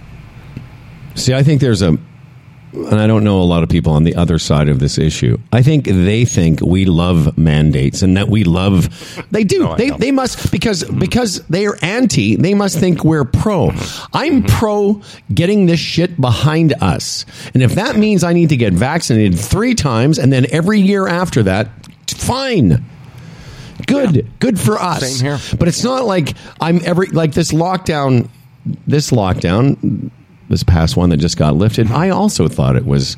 See, 1.16 1.34
I 1.34 1.44
think 1.44 1.62
there's 1.62 1.82
a, 1.82 1.98
and 2.74 3.00
I 3.00 3.08
don't 3.08 3.24
know 3.24 3.42
a 3.42 3.44
lot 3.44 3.64
of 3.64 3.70
people 3.70 3.94
on 3.94 4.04
the 4.04 4.16
other 4.16 4.40
side 4.40 4.70
of 4.70 4.80
this 4.80 4.98
issue. 4.98 5.38
I 5.52 5.62
think 5.62 5.86
they 5.86 6.26
think 6.26 6.62
we 6.62 6.86
love 6.86 7.38
mandates 7.38 8.02
and 8.02 8.16
that 8.18 8.30
we 8.30 8.44
love. 8.44 8.90
They 9.32 9.44
do. 9.44 9.60
No, 9.60 9.76
they 9.76 9.90
don't. 9.90 10.00
they 10.00 10.12
must 10.12 10.52
because 10.52 10.84
because 10.84 11.42
they 11.48 11.66
are 11.66 11.78
anti. 11.82 12.36
They 12.36 12.54
must 12.54 12.80
think 12.80 13.04
we're 13.04 13.26
pro. 13.26 13.72
I'm 14.14 14.44
pro 14.44 15.02
getting 15.34 15.66
this 15.66 15.80
shit 15.80 16.20
behind 16.20 16.74
us, 16.82 17.26
and 17.54 17.62
if 17.62 17.76
that 17.76 17.96
means 17.98 18.24
I 18.24 18.34
need 18.34 18.50
to 18.50 18.58
get 18.58 18.74
vaccinated 18.74 19.38
three 19.38 19.76
times 19.76 20.18
and 20.18 20.32
then 20.32 20.46
every 20.52 20.80
year 20.80 21.08
after 21.08 21.44
that, 21.44 21.70
fine. 22.08 22.86
Good, 23.88 24.28
good 24.40 24.60
for 24.60 24.78
us. 24.80 25.18
Same 25.18 25.26
here. 25.26 25.58
But 25.58 25.68
it's 25.68 25.84
not 25.84 26.06
like 26.06 26.34
I'm 26.60 26.80
every 26.86 27.08
like 27.08 27.34
this 27.34 27.52
lockdown. 27.52 28.30
This 28.86 29.10
lockdown, 29.10 30.12
this 30.52 30.64
past 30.64 30.96
one 30.96 31.10
that 31.10 31.18
just 31.18 31.38
got 31.38 31.56
lifted. 31.56 31.90
I 31.90 32.10
also 32.10 32.48
thought 32.48 32.76
it 32.76 32.86
was 32.86 33.18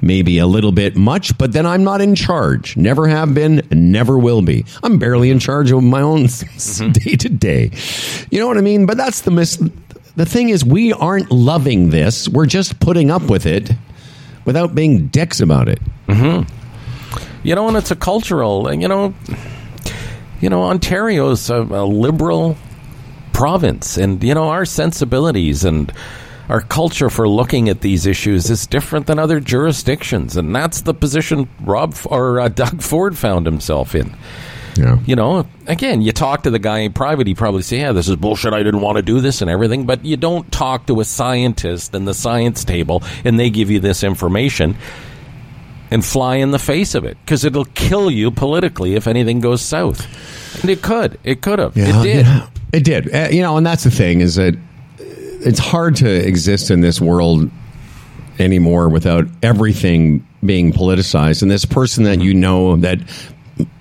maybe 0.00 0.38
a 0.38 0.46
little 0.46 0.72
bit 0.72 0.96
much, 0.96 1.36
but 1.38 1.52
then 1.52 1.64
I'm 1.66 1.84
not 1.84 2.00
in 2.00 2.14
charge. 2.14 2.76
Never 2.76 3.08
have 3.08 3.34
been, 3.34 3.66
never 3.70 4.18
will 4.18 4.42
be. 4.42 4.64
I'm 4.82 4.98
barely 4.98 5.30
in 5.30 5.38
charge 5.38 5.70
of 5.72 5.82
my 5.82 6.00
own 6.00 6.26
day 6.92 7.16
to 7.16 7.28
day. 7.28 7.70
You 8.30 8.38
know 8.40 8.46
what 8.46 8.58
I 8.58 8.62
mean? 8.62 8.86
But 8.86 8.96
that's 8.96 9.22
the 9.22 9.30
mis. 9.30 9.56
The 10.14 10.26
thing 10.26 10.50
is, 10.50 10.64
we 10.64 10.92
aren't 10.92 11.30
loving 11.30 11.90
this. 11.90 12.28
We're 12.28 12.46
just 12.46 12.78
putting 12.80 13.10
up 13.10 13.22
with 13.22 13.46
it 13.46 13.70
without 14.44 14.74
being 14.74 15.06
dicks 15.08 15.40
about 15.40 15.68
it. 15.68 15.80
Mm-hmm. 16.08 16.52
you 17.42 17.54
know 17.54 17.68
and 17.68 17.76
it's 17.76 17.90
a 17.90 17.96
cultural 17.96 18.66
and 18.66 18.82
you 18.82 18.88
know 18.88 19.14
you 20.40 20.50
know 20.50 20.62
ontario's 20.64 21.48
a, 21.48 21.62
a 21.62 21.86
liberal 21.86 22.56
province 23.32 23.96
and 23.96 24.22
you 24.22 24.34
know 24.34 24.48
our 24.48 24.64
sensibilities 24.66 25.64
and 25.64 25.92
our 26.48 26.60
culture 26.60 27.08
for 27.10 27.28
looking 27.28 27.68
at 27.68 27.80
these 27.80 28.06
issues 28.06 28.50
is 28.50 28.66
different 28.66 29.06
than 29.06 29.18
other 29.18 29.40
jurisdictions 29.40 30.36
and 30.36 30.54
that's 30.54 30.82
the 30.82 30.94
position 30.94 31.48
rob 31.60 31.94
or 32.06 32.40
uh, 32.40 32.48
doug 32.48 32.82
ford 32.82 33.16
found 33.16 33.46
himself 33.46 33.94
in 33.94 34.14
Yeah. 34.76 34.98
you 35.04 35.14
know, 35.16 35.46
again, 35.66 36.00
you 36.00 36.12
talk 36.12 36.44
to 36.44 36.50
the 36.50 36.58
guy 36.58 36.78
in 36.78 36.92
private, 36.94 37.26
he 37.26 37.34
probably 37.34 37.60
say, 37.60 37.80
"Yeah, 37.80 37.92
this 37.92 38.08
is 38.08 38.16
bullshit. 38.16 38.54
I 38.54 38.62
didn't 38.62 38.80
want 38.80 38.96
to 38.96 39.02
do 39.02 39.20
this 39.20 39.42
and 39.42 39.50
everything." 39.50 39.84
But 39.84 40.02
you 40.02 40.16
don't 40.16 40.50
talk 40.50 40.86
to 40.86 40.98
a 41.00 41.04
scientist 41.04 41.94
in 41.94 42.06
the 42.06 42.14
science 42.14 42.64
table, 42.64 43.02
and 43.22 43.38
they 43.38 43.50
give 43.50 43.70
you 43.70 43.80
this 43.80 44.02
information 44.02 44.76
and 45.90 46.02
fly 46.02 46.36
in 46.36 46.52
the 46.52 46.58
face 46.58 46.94
of 46.94 47.04
it 47.04 47.18
because 47.22 47.44
it'll 47.44 47.66
kill 47.74 48.10
you 48.10 48.30
politically 48.30 48.94
if 48.94 49.06
anything 49.06 49.40
goes 49.40 49.60
south. 49.60 50.06
And 50.62 50.70
it 50.70 50.80
could, 50.80 51.18
it 51.22 51.42
could 51.42 51.58
have, 51.58 51.76
it 51.76 52.02
did. 52.02 52.24
yeah. 52.26 52.48
It 52.72 52.84
did. 52.84 53.14
Uh, 53.14 53.28
you 53.30 53.42
know, 53.42 53.58
and 53.58 53.66
that's 53.66 53.84
the 53.84 53.90
thing 53.90 54.22
is 54.22 54.36
that 54.36 54.56
it's 55.44 55.58
hard 55.58 55.96
to 55.96 56.08
exist 56.08 56.70
in 56.70 56.80
this 56.80 57.00
world 57.00 57.50
anymore 58.38 58.88
without 58.88 59.26
everything 59.42 60.26
being 60.44 60.72
politicized. 60.72 61.42
And 61.42 61.50
this 61.50 61.64
person 61.64 62.04
that 62.04 62.20
you 62.20 62.34
know 62.34 62.76
that 62.76 62.98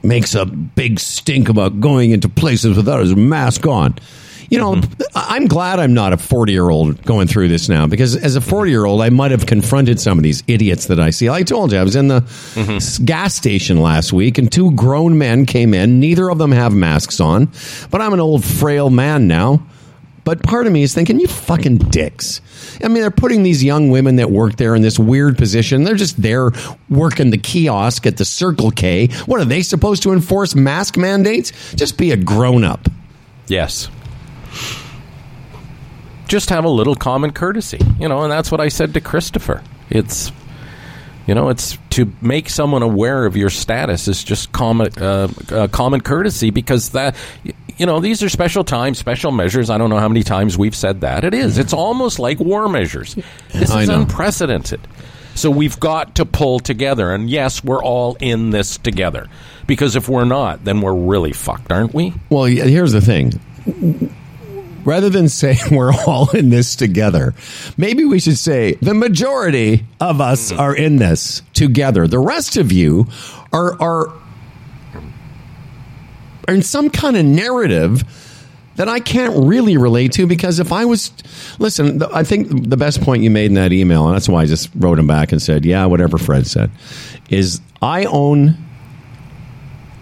makes 0.04 0.36
a 0.36 0.46
big 0.46 1.00
stink 1.00 1.50
about 1.50 1.80
going 1.80 2.12
into 2.12 2.30
places 2.30 2.78
without 2.78 3.00
his 3.00 3.16
mask 3.16 3.66
on. 3.66 3.96
You 4.50 4.58
know, 4.58 4.74
mm-hmm. 4.74 5.02
I'm 5.16 5.48
glad 5.48 5.80
I'm 5.80 5.94
not 5.94 6.12
a 6.12 6.18
40 6.18 6.52
year 6.52 6.70
old 6.70 7.02
going 7.04 7.28
through 7.28 7.48
this 7.48 7.70
now 7.70 7.88
because 7.88 8.18
as 8.18 8.36
a 8.36 8.42
mm-hmm. 8.42 8.50
40 8.50 8.72
year 8.72 8.84
old, 8.84 9.02
I 9.02 9.10
might 9.10 9.32
have 9.32 9.46
confronted 9.46 9.98
some 9.98 10.18
of 10.20 10.24
these 10.24 10.44
idiots 10.46 10.88
that 10.88 11.00
I 11.00 11.12
see. 11.12 11.30
Like 11.30 11.42
I 11.42 11.44
told 11.44 11.72
you, 11.72 11.78
I 11.78 11.84
was 11.84 11.96
in 11.96 12.10
the 12.10 12.20
mm-hmm. 12.20 12.72
s- 12.72 12.98
gas 12.98 13.34
station 13.34 13.80
last 13.80 14.12
week 14.12 14.38
and 14.38 14.52
two 14.52 14.72
grown 14.72 15.18
men 15.18 15.46
came 15.46 15.74
in. 15.74 16.02
Neither 16.02 16.30
of 16.30 16.38
them 16.38 16.52
have 16.52 16.74
masks 16.74 17.22
on, 17.22 17.50
but 17.92 18.02
I'm 18.02 18.12
an 18.12 18.20
old, 18.20 18.44
frail 18.44 18.90
man 18.90 19.28
now. 19.28 19.66
But 20.24 20.44
part 20.44 20.68
of 20.68 20.74
me 20.74 20.84
is 20.84 20.94
thinking, 20.94 21.20
you 21.20 21.28
fucking 21.28 21.78
dicks. 21.78 22.42
I 22.84 22.88
mean, 22.88 23.02
they're 23.02 23.10
putting 23.10 23.42
these 23.44 23.64
young 23.64 23.90
women 23.90 24.18
that 24.18 24.30
work 24.30 24.58
there 24.58 24.76
in 24.76 24.82
this 24.84 25.00
weird 25.00 25.38
position. 25.38 25.84
They're 25.84 25.96
just 25.96 26.22
there 26.22 26.52
working 26.90 27.32
the 27.32 27.38
kiosk 27.40 28.06
at 28.06 28.18
the 28.18 28.26
Circle 28.26 28.70
K. 28.72 29.08
What 29.26 29.42
are 29.42 29.46
they 29.46 29.64
supposed 29.64 30.04
to 30.04 30.14
enforce 30.14 30.54
mask 30.54 30.96
mandates? 30.96 31.74
Just 31.74 31.98
be 31.98 32.12
a 32.12 32.18
grown 32.18 32.64
up. 32.64 32.88
Yes. 33.48 33.90
Just 36.28 36.50
have 36.50 36.66
a 36.66 36.70
little 36.70 36.96
common 36.96 37.32
courtesy, 37.32 37.80
you 38.00 38.08
know, 38.08 38.22
and 38.22 38.32
that's 38.32 38.52
what 38.52 38.62
I 38.62 38.68
said 38.70 38.94
to 38.94 39.02
Christopher. 39.02 39.64
It's, 39.90 40.32
You 41.28 41.36
know, 41.36 41.50
it's 41.50 41.78
to 41.92 42.12
make 42.22 42.50
someone 42.50 42.82
aware 42.84 43.26
of 43.26 43.38
your 43.38 43.50
status 43.50 44.08
is 44.08 44.24
just 44.24 44.52
common 44.52 44.92
uh, 44.98 45.28
uh, 45.52 45.68
common 45.68 46.02
courtesy 46.02 46.50
because 46.50 46.90
that 46.90 47.16
you 47.78 47.86
know 47.86 48.00
these 48.00 48.24
are 48.24 48.30
special 48.30 48.64
times, 48.64 48.98
special 48.98 49.32
measures. 49.32 49.70
I 49.70 49.78
don't 49.78 49.90
know 49.90 50.00
how 50.00 50.08
many 50.08 50.24
times 50.24 50.58
we've 50.58 50.76
said 50.76 51.02
that. 51.02 51.24
It 51.24 51.34
is. 51.34 51.58
It's 51.58 51.74
almost 51.74 52.20
like 52.20 52.40
war 52.40 52.68
measures. 52.70 53.16
This 53.54 53.72
I 53.72 53.84
is 53.84 53.90
know. 53.90 54.02
unprecedented. 54.02 54.82
So 55.36 55.50
we've 55.50 55.80
got 55.80 56.16
to 56.16 56.26
pull 56.26 56.60
together. 56.60 57.12
And 57.14 57.30
yes, 57.30 57.64
we're 57.64 57.84
all 57.84 58.18
in 58.20 58.50
this 58.50 58.78
together. 58.78 59.28
Because 59.66 59.96
if 59.96 60.10
we're 60.10 60.26
not, 60.26 60.66
then 60.66 60.82
we're 60.82 60.94
really 60.94 61.32
fucked, 61.32 61.72
aren't 61.72 61.94
we? 61.94 62.14
Well, 62.30 62.46
here's 62.46 62.92
the 62.92 63.02
thing. 63.02 64.14
Rather 64.84 65.10
than 65.10 65.30
say 65.30 65.58
we're 65.72 65.94
all 66.08 66.30
in 66.32 66.50
this 66.50 66.76
together, 66.76 67.34
maybe 67.78 68.06
we 68.06 68.20
should 68.20 68.38
say 68.38 68.74
the 68.82 68.94
majority 68.94 69.86
of 70.00 70.22
us 70.22 70.52
are 70.52 70.76
in 70.76 70.98
this 70.98 71.42
together. 71.54 72.08
The 72.08 72.20
rest 72.20 72.58
of 72.58 72.72
you 72.72 73.08
are 73.54 73.80
are, 73.82 74.14
are 76.48 76.54
in 76.54 76.62
some 76.62 76.90
kind 76.90 77.18
of 77.18 77.26
narrative 77.26 78.04
that 78.76 78.88
I 78.88 79.00
can't 79.00 79.46
really 79.46 79.78
relate 79.78 80.14
to 80.14 80.26
because 80.26 80.60
if 80.60 80.72
I 80.72 80.86
was 80.86 81.12
listen, 81.60 82.02
I 82.14 82.24
think 82.24 82.70
the 82.70 82.78
best 82.78 83.02
point 83.02 83.24
you 83.24 83.30
made 83.30 83.48
in 83.48 83.56
that 83.56 83.72
email, 83.74 84.08
and 84.08 84.16
that's 84.16 84.30
why 84.30 84.42
I 84.42 84.46
just 84.46 84.70
wrote 84.76 84.98
him 84.98 85.08
back 85.08 85.32
and 85.32 85.42
said, 85.42 85.66
"Yeah, 85.66 85.86
whatever 85.86 86.18
Fred 86.18 86.48
said," 86.48 86.72
is 87.30 87.62
I 87.82 88.06
own 88.06 88.58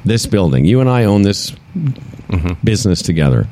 this 0.06 0.26
building. 0.26 0.66
You 0.66 0.82
and 0.82 0.90
I 0.90 1.06
own 1.06 1.24
this 1.24 1.52
mm-hmm. 1.76 2.54
business 2.64 3.02
together. 3.02 3.48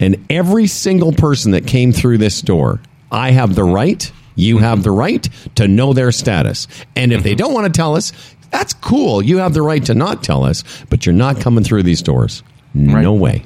And 0.00 0.24
every 0.30 0.66
single 0.66 1.12
person 1.12 1.52
that 1.52 1.66
came 1.66 1.92
through 1.92 2.18
this 2.18 2.42
door, 2.42 2.80
I 3.10 3.30
have 3.30 3.54
the 3.54 3.64
right, 3.64 4.10
you 4.34 4.58
have 4.58 4.82
the 4.82 4.90
right 4.90 5.28
to 5.56 5.68
know 5.68 5.92
their 5.92 6.12
status. 6.12 6.66
And 6.96 7.12
if 7.12 7.22
they 7.22 7.34
don't 7.34 7.52
want 7.52 7.72
to 7.72 7.76
tell 7.76 7.96
us, 7.96 8.12
that's 8.50 8.74
cool. 8.74 9.22
You 9.22 9.38
have 9.38 9.54
the 9.54 9.62
right 9.62 9.84
to 9.86 9.94
not 9.94 10.22
tell 10.22 10.44
us, 10.44 10.64
but 10.90 11.06
you're 11.06 11.14
not 11.14 11.40
coming 11.40 11.64
through 11.64 11.82
these 11.82 12.02
doors. 12.02 12.42
No 12.74 13.14
way. 13.14 13.42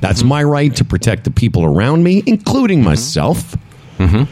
That's 0.00 0.22
my 0.22 0.42
right 0.42 0.74
to 0.76 0.84
protect 0.84 1.24
the 1.24 1.30
people 1.30 1.64
around 1.64 2.02
me, 2.04 2.22
including 2.26 2.78
mm-hmm. 2.78 2.88
myself. 2.88 3.56
Mm-hmm. 3.98 4.30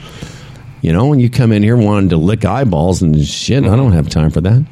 You 0.82 0.92
know, 0.92 1.06
when 1.06 1.20
you 1.20 1.30
come 1.30 1.52
in 1.52 1.62
here 1.62 1.76
wanting 1.76 2.10
to 2.10 2.16
lick 2.16 2.44
eyeballs 2.44 3.02
and 3.02 3.24
shit, 3.24 3.62
I 3.62 3.68
mm-hmm. 3.68 3.76
don't 3.76 3.92
have 3.92 4.08
time 4.08 4.30
for 4.30 4.40
that. 4.40 4.64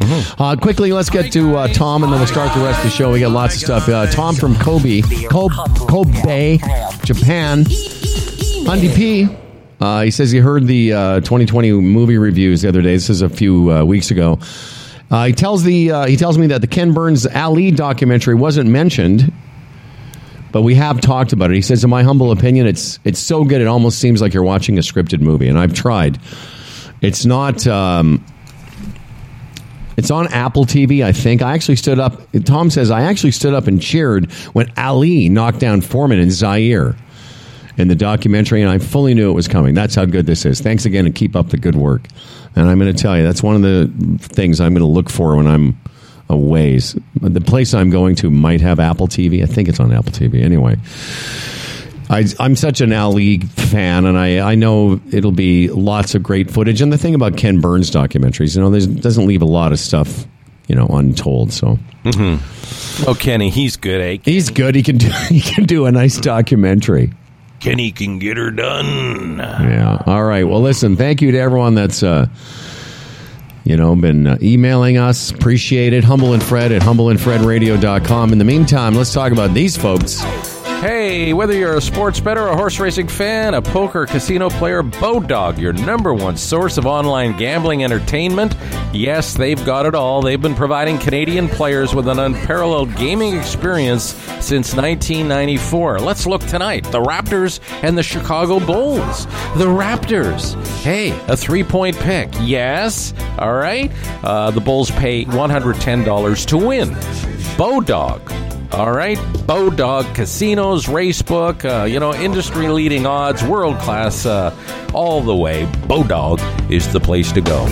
Uh, 0.00 0.56
quickly, 0.60 0.92
let's 0.92 1.10
get 1.10 1.32
to 1.32 1.56
uh, 1.56 1.68
Tom, 1.68 2.02
and 2.04 2.12
then 2.12 2.20
we'll 2.20 2.26
start 2.26 2.54
the 2.54 2.62
rest 2.62 2.78
of 2.78 2.84
the 2.84 2.90
show. 2.90 3.12
We 3.12 3.20
got 3.20 3.32
lots 3.32 3.54
of 3.54 3.60
stuff. 3.62 3.88
Uh, 3.88 4.06
Tom 4.06 4.34
from 4.34 4.54
Kobe, 4.56 5.00
Kobe, 5.30 5.54
Kobe 5.88 6.58
Japan. 7.02 7.64
Andy 8.68 8.92
P. 8.94 9.28
Uh, 9.80 10.02
he 10.02 10.10
says 10.10 10.30
he 10.30 10.38
heard 10.38 10.66
the 10.66 10.92
uh, 10.92 11.20
2020 11.20 11.72
movie 11.72 12.18
reviews 12.18 12.62
the 12.62 12.68
other 12.68 12.82
day. 12.82 12.94
This 12.94 13.10
is 13.10 13.22
a 13.22 13.28
few 13.28 13.70
uh, 13.72 13.84
weeks 13.84 14.10
ago. 14.10 14.38
Uh, 15.10 15.26
he 15.26 15.32
tells 15.32 15.62
the 15.62 15.92
uh, 15.92 16.06
he 16.06 16.16
tells 16.16 16.36
me 16.36 16.48
that 16.48 16.62
the 16.62 16.66
Ken 16.66 16.92
Burns 16.92 17.26
Ali 17.26 17.70
documentary 17.70 18.34
wasn't 18.34 18.68
mentioned, 18.68 19.32
but 20.50 20.62
we 20.62 20.74
have 20.74 21.00
talked 21.00 21.32
about 21.32 21.50
it. 21.50 21.54
He 21.54 21.62
says, 21.62 21.84
in 21.84 21.90
my 21.90 22.02
humble 22.02 22.32
opinion, 22.32 22.66
it's 22.66 22.98
it's 23.04 23.20
so 23.20 23.44
good 23.44 23.60
it 23.60 23.66
almost 23.66 23.98
seems 24.00 24.20
like 24.20 24.34
you're 24.34 24.42
watching 24.42 24.78
a 24.78 24.80
scripted 24.80 25.20
movie. 25.20 25.48
And 25.48 25.58
I've 25.58 25.74
tried. 25.74 26.18
It's 27.02 27.24
not. 27.24 27.66
Um, 27.66 28.24
it's 30.06 30.12
on 30.12 30.28
Apple 30.28 30.64
TV, 30.64 31.04
I 31.04 31.10
think. 31.10 31.42
I 31.42 31.52
actually 31.54 31.74
stood 31.74 31.98
up. 31.98 32.20
Tom 32.44 32.70
says 32.70 32.92
I 32.92 33.02
actually 33.02 33.32
stood 33.32 33.54
up 33.54 33.66
and 33.66 33.82
cheered 33.82 34.30
when 34.52 34.72
Ali 34.76 35.28
knocked 35.28 35.58
down 35.58 35.80
Foreman 35.80 36.20
in 36.20 36.30
Zaire 36.30 36.94
in 37.76 37.88
the 37.88 37.96
documentary, 37.96 38.62
and 38.62 38.70
I 38.70 38.78
fully 38.78 39.14
knew 39.14 39.28
it 39.28 39.34
was 39.34 39.48
coming. 39.48 39.74
That's 39.74 39.96
how 39.96 40.04
good 40.04 40.26
this 40.26 40.46
is. 40.46 40.60
Thanks 40.60 40.84
again, 40.84 41.06
and 41.06 41.14
keep 41.14 41.34
up 41.34 41.48
the 41.48 41.56
good 41.56 41.74
work. 41.74 42.06
And 42.54 42.68
I'm 42.68 42.78
going 42.78 42.94
to 42.94 43.02
tell 43.02 43.18
you, 43.18 43.24
that's 43.24 43.42
one 43.42 43.56
of 43.56 43.62
the 43.62 43.90
things 44.20 44.60
I'm 44.60 44.74
going 44.74 44.86
to 44.86 44.86
look 44.86 45.10
for 45.10 45.34
when 45.34 45.48
I'm 45.48 45.76
away. 46.28 46.78
The 47.20 47.42
place 47.44 47.74
I'm 47.74 47.90
going 47.90 48.14
to 48.16 48.30
might 48.30 48.60
have 48.60 48.78
Apple 48.78 49.08
TV. 49.08 49.42
I 49.42 49.46
think 49.46 49.68
it's 49.68 49.80
on 49.80 49.92
Apple 49.92 50.12
TV. 50.12 50.40
Anyway. 50.40 50.76
I, 52.08 52.24
I'm 52.38 52.54
such 52.56 52.80
an 52.80 52.92
Ali 52.92 53.38
fan, 53.38 54.06
and 54.06 54.16
I, 54.16 54.38
I 54.52 54.54
know 54.54 55.00
it'll 55.10 55.32
be 55.32 55.68
lots 55.68 56.14
of 56.14 56.22
great 56.22 56.50
footage. 56.50 56.80
And 56.80 56.92
the 56.92 56.98
thing 56.98 57.14
about 57.14 57.36
Ken 57.36 57.60
Burns 57.60 57.90
documentaries, 57.90 58.54
you 58.54 58.62
know, 58.62 58.70
there's 58.70 58.86
doesn't 58.86 59.26
leave 59.26 59.42
a 59.42 59.46
lot 59.46 59.72
of 59.72 59.78
stuff, 59.80 60.26
you 60.68 60.76
know, 60.76 60.86
untold. 60.86 61.52
So 61.52 61.78
Oh, 63.06 63.16
Kenny, 63.18 63.50
he's 63.50 63.76
good, 63.76 64.00
eh? 64.00 64.18
he's 64.24 64.50
good. 64.50 64.74
He 64.76 64.82
can 64.82 64.98
do 64.98 65.08
he 65.28 65.40
can 65.40 65.64
do 65.64 65.86
a 65.86 65.92
nice 65.92 66.18
documentary. 66.20 67.12
Kenny 67.58 67.90
can 67.90 68.18
get 68.18 68.36
her 68.36 68.50
done. 68.50 69.38
Yeah. 69.38 70.02
All 70.06 70.22
right. 70.22 70.44
Well, 70.44 70.60
listen. 70.60 70.94
Thank 70.96 71.22
you 71.22 71.32
to 71.32 71.38
everyone 71.38 71.74
that's. 71.74 72.02
Uh, 72.02 72.26
you 73.64 73.76
know, 73.76 73.96
been 73.96 74.28
uh, 74.28 74.38
emailing 74.40 74.96
us. 74.96 75.32
Appreciate 75.32 75.92
it. 75.92 76.04
Humble 76.04 76.34
and 76.34 76.40
Fred 76.42 76.70
at 76.70 76.82
humbleandfredradio.com. 76.82 78.30
In 78.32 78.38
the 78.38 78.44
meantime, 78.44 78.94
let's 78.94 79.12
talk 79.12 79.32
about 79.32 79.54
these 79.54 79.76
folks. 79.76 80.22
Hey, 80.80 81.32
whether 81.32 81.54
you're 81.54 81.76
a 81.76 81.80
sports 81.80 82.20
bettor, 82.20 82.46
a 82.46 82.54
horse 82.54 82.78
racing 82.78 83.08
fan, 83.08 83.54
a 83.54 83.62
poker 83.62 84.04
casino 84.04 84.50
player, 84.50 84.82
Bodog, 84.82 85.58
your 85.58 85.72
number 85.72 86.12
one 86.12 86.36
source 86.36 86.76
of 86.76 86.84
online 86.86 87.36
gambling 87.36 87.82
entertainment. 87.82 88.54
Yes, 88.92 89.34
they've 89.34 89.62
got 89.64 89.86
it 89.86 89.94
all. 89.94 90.20
They've 90.20 90.40
been 90.40 90.54
providing 90.54 90.98
Canadian 90.98 91.48
players 91.48 91.94
with 91.94 92.06
an 92.08 92.18
unparalleled 92.18 92.94
gaming 92.94 93.36
experience 93.36 94.14
since 94.38 94.74
1994. 94.76 95.98
Let's 95.98 96.26
look 96.26 96.42
tonight. 96.42 96.84
The 96.84 97.00
Raptors 97.00 97.58
and 97.82 97.96
the 97.96 98.02
Chicago 98.02 98.60
Bulls. 98.60 99.24
The 99.56 99.66
Raptors. 99.66 100.54
Hey, 100.82 101.18
a 101.26 101.36
three 101.36 101.64
point 101.64 101.96
pick. 101.96 102.28
Yes. 102.42 103.14
All 103.38 103.54
right. 103.54 103.90
Uh, 104.22 104.50
the 104.50 104.60
Bulls 104.60 104.90
pay 104.92 105.24
$110 105.24 106.46
to 106.46 106.56
win. 106.58 106.90
Bodog. 107.56 108.45
All 108.72 108.92
right, 108.92 109.16
Bodog 109.46 110.12
Casinos, 110.14 110.86
Racebook, 110.86 111.64
uh, 111.64 111.84
you 111.84 112.00
know, 112.00 112.12
industry 112.14 112.68
leading 112.68 113.06
odds, 113.06 113.42
world 113.44 113.78
class, 113.78 114.26
uh, 114.26 114.54
all 114.92 115.22
the 115.22 115.34
way. 115.34 115.66
Bodog 115.86 116.40
is 116.70 116.92
the 116.92 117.00
place 117.00 117.30
to 117.32 117.40
go. 117.40 117.64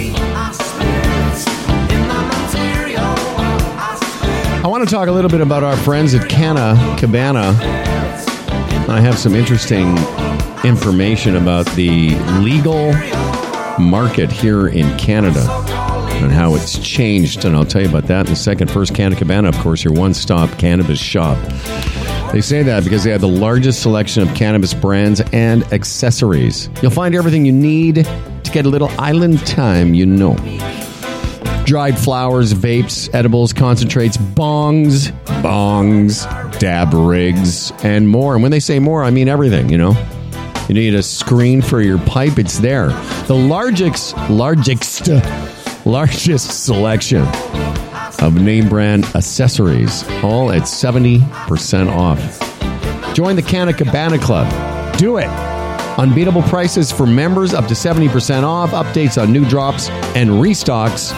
I 4.63 4.67
want 4.67 4.89
to 4.89 4.95
talk 4.95 5.09
a 5.09 5.13
little 5.13 5.31
bit 5.31 5.41
about 5.41 5.65
our 5.65 5.77
friends 5.79 6.15
at 6.15 6.29
Canna 6.31 6.75
Cabana. 6.99 7.57
I 8.89 9.01
have 9.01 9.19
some 9.19 9.35
interesting 9.35 9.99
information 10.65 11.37
about 11.37 11.67
the 11.75 12.15
legal 12.41 12.93
market 13.79 14.31
here 14.31 14.69
in 14.69 14.97
Canada 14.97 15.84
and 16.25 16.33
how 16.33 16.55
it's 16.55 16.79
changed, 16.79 17.45
and 17.45 17.55
I'll 17.55 17.65
tell 17.65 17.83
you 17.83 17.89
about 17.89 18.05
that 18.09 18.27
in 18.27 18.33
a 18.33 18.37
second. 18.37 18.71
First, 18.71 18.95
Canna 18.95 19.17
Cabana, 19.17 19.49
of 19.49 19.59
course, 19.59 19.85
your 19.85 19.93
one-stop 19.93 20.59
cannabis 20.59 20.99
shop. 20.99 21.39
They 22.33 22.41
say 22.41 22.63
that 22.65 22.83
because 22.83 23.05
they 23.05 23.11
have 23.11 23.21
the 23.21 23.29
largest 23.29 23.83
selection 23.83 24.23
of 24.23 24.35
cannabis 24.35 24.75
brands 24.75 25.21
and 25.33 25.63
accessories. 25.73 26.69
You'll 26.83 26.91
find 26.91 27.15
everything 27.15 27.45
you 27.45 27.53
need 27.53 27.97
to 27.97 28.51
get 28.51 28.67
a 28.67 28.69
little 28.69 28.91
island 28.99 29.47
time, 29.47 29.95
you 29.95 30.07
know 30.07 30.37
dried 31.65 31.99
flowers, 31.99 32.53
vapes, 32.53 33.13
edibles, 33.15 33.53
concentrates, 33.53 34.17
bongs, 34.19 35.11
bongs, 35.43 36.59
dab 36.59 36.93
rigs, 36.93 37.73
and 37.83 38.09
more. 38.09 38.35
And 38.35 38.43
when 38.43 38.53
they 38.53 38.61
say 38.61 38.79
more, 38.79 39.03
I 39.03 39.11
mean 39.11 39.29
everything, 39.29 39.71
you 39.71 39.79
know. 39.79 39.97
You 40.69 40.75
need 40.75 40.95
a 40.95 41.03
screen 41.03 41.61
for 41.61 41.81
your 41.81 41.99
pipe, 41.99 42.39
it's 42.39 42.59
there. 42.59 42.89
The 43.27 43.35
largest, 43.35 44.17
largest, 44.31 45.11
largest 45.85 46.65
selection 46.65 47.27
of 48.21 48.41
name 48.41 48.69
brand 48.69 49.05
accessories, 49.15 50.03
all 50.23 50.51
at 50.53 50.63
70% 50.63 51.91
off. 51.91 53.15
Join 53.15 53.37
the 53.37 53.43
Canna 53.43 53.73
Cabana 53.73 54.19
Club. 54.19 54.49
Do 54.99 55.19
it. 55.19 55.29
Unbeatable 55.99 56.43
prices 56.43 56.91
for 56.91 57.07
members 57.07 57.55
up 57.55 57.67
to 57.67 57.75
70% 57.75 58.43
off, 58.43 58.71
updates 58.71 59.21
on 59.23 59.33
new 59.33 59.45
drops 59.45 59.89
and 60.17 60.31
restocks, 60.31 61.13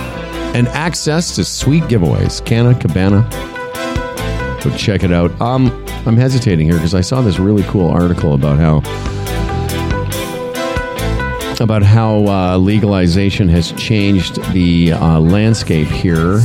and 0.55 0.69
access 0.69 1.35
to 1.37 1.45
sweet 1.45 1.83
giveaways. 1.85 2.45
Canna 2.45 2.75
Cabana. 2.75 3.27
Go 4.63 4.77
check 4.77 5.05
it 5.05 5.13
out. 5.13 5.39
Um, 5.41 5.69
I'm 6.07 6.17
hesitating 6.17 6.67
here 6.67 6.75
because 6.75 6.95
I 6.95 7.01
saw 7.01 7.21
this 7.21 7.39
really 7.39 7.63
cool 7.65 7.89
article 7.89 8.35
about 8.35 8.59
how 8.59 8.81
about 11.61 11.83
how 11.83 12.27
uh, 12.27 12.59
legalization 12.59 13.49
has 13.49 13.73
changed 13.73 14.43
the 14.53 14.93
uh, 14.93 15.21
landscape 15.21 15.89
here. 15.89 16.41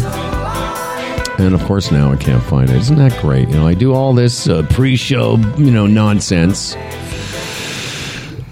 And 1.37 1.55
of 1.55 1.63
course, 1.63 1.91
now 1.91 2.11
I 2.11 2.17
can't 2.17 2.43
find 2.43 2.69
it. 2.69 2.75
Isn't 2.75 2.97
that 2.97 3.19
great? 3.21 3.49
You 3.49 3.55
know, 3.55 3.67
I 3.67 3.73
do 3.73 3.93
all 3.93 4.13
this 4.13 4.47
uh, 4.47 4.63
pre-show, 4.69 5.37
you 5.57 5.71
know, 5.71 5.87
nonsense. 5.87 6.75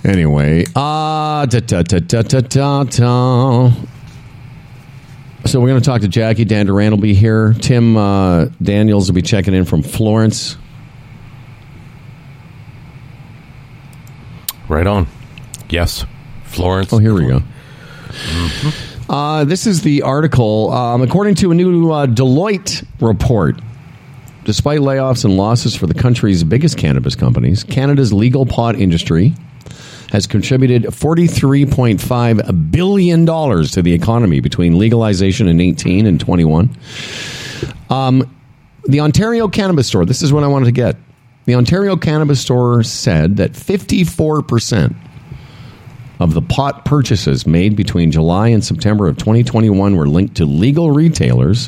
Anyway, 0.03 0.65
ah, 0.75 1.45
da 1.47 1.59
da 1.59 1.83
da 1.83 1.99
da 1.99 2.21
da 2.21 2.41
da 2.41 2.83
da. 2.83 3.71
So 5.45 5.59
we're 5.59 5.67
going 5.67 5.81
to 5.81 5.85
talk 5.85 6.01
to 6.01 6.07
Jackie. 6.07 6.45
Dan 6.45 6.65
Duran 6.65 6.91
will 6.91 6.97
be 6.97 7.13
here. 7.13 7.53
Tim 7.53 7.95
uh, 7.95 8.45
Daniels 8.61 9.09
will 9.09 9.15
be 9.15 9.21
checking 9.21 9.53
in 9.53 9.65
from 9.65 9.83
Florence. 9.83 10.57
Right 14.67 14.87
on. 14.87 15.07
Yes. 15.69 16.05
Florence. 16.49 16.91
Oh, 16.91 16.97
here 16.97 17.13
we 17.13 17.27
go. 17.27 17.41
Uh, 19.09 19.43
this 19.43 19.65
is 19.65 19.81
the 19.81 20.01
article. 20.03 20.71
Um, 20.71 21.01
according 21.01 21.35
to 21.35 21.51
a 21.51 21.55
new 21.55 21.91
uh, 21.91 22.05
Deloitte 22.05 22.85
report, 22.99 23.59
despite 24.45 24.81
layoffs 24.81 25.25
and 25.25 25.37
losses 25.37 25.75
for 25.75 25.87
the 25.87 25.93
country's 25.93 26.43
biggest 26.43 26.77
cannabis 26.77 27.15
companies, 27.15 27.63
Canada's 27.63 28.13
legal 28.13 28.45
pot 28.45 28.75
industry 28.75 29.33
has 30.11 30.25
contributed 30.27 30.83
$43.5 30.83 32.71
billion 32.71 33.25
to 33.25 33.81
the 33.81 33.93
economy 33.93 34.39
between 34.39 34.77
legalization 34.77 35.47
in 35.47 35.61
18 35.61 36.05
and 36.05 36.19
21. 36.19 36.69
Um, 37.89 38.35
the 38.87 39.01
Ontario 39.01 39.47
Cannabis 39.47 39.87
Store, 39.87 40.05
this 40.05 40.21
is 40.23 40.33
what 40.33 40.43
I 40.43 40.47
wanted 40.47 40.65
to 40.65 40.71
get. 40.71 40.95
The 41.45 41.55
Ontario 41.55 41.95
Cannabis 41.95 42.41
Store 42.41 42.83
said 42.83 43.37
that 43.37 43.53
54% 43.53 44.95
of 46.19 46.33
the 46.33 46.41
pot 46.41 46.85
purchases 46.85 47.47
made 47.47 47.75
between 47.75 48.11
July 48.11 48.49
and 48.49 48.63
September 48.63 49.07
of 49.07 49.17
2021 49.17 49.95
were 49.95 50.07
linked 50.07 50.35
to 50.35 50.45
legal 50.45 50.91
retailers, 50.91 51.67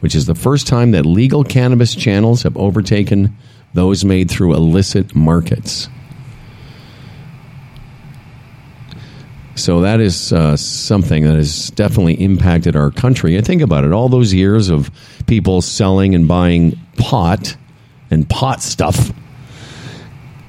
which 0.00 0.14
is 0.14 0.26
the 0.26 0.34
first 0.34 0.66
time 0.66 0.92
that 0.92 1.04
legal 1.04 1.42
cannabis 1.42 1.94
channels 1.94 2.44
have 2.44 2.56
overtaken 2.56 3.36
those 3.74 4.04
made 4.04 4.30
through 4.30 4.54
illicit 4.54 5.14
markets. 5.14 5.88
So 9.54 9.82
that 9.82 10.00
is 10.00 10.32
uh, 10.32 10.56
something 10.56 11.24
that 11.24 11.34
has 11.34 11.70
definitely 11.70 12.14
impacted 12.14 12.74
our 12.74 12.90
country. 12.90 13.36
And 13.36 13.46
think 13.46 13.60
about 13.60 13.84
it 13.84 13.92
all 13.92 14.08
those 14.08 14.32
years 14.32 14.70
of 14.70 14.90
people 15.26 15.60
selling 15.60 16.14
and 16.14 16.26
buying 16.26 16.78
pot 16.96 17.56
and 18.10 18.28
pot 18.28 18.62
stuff. 18.62 19.12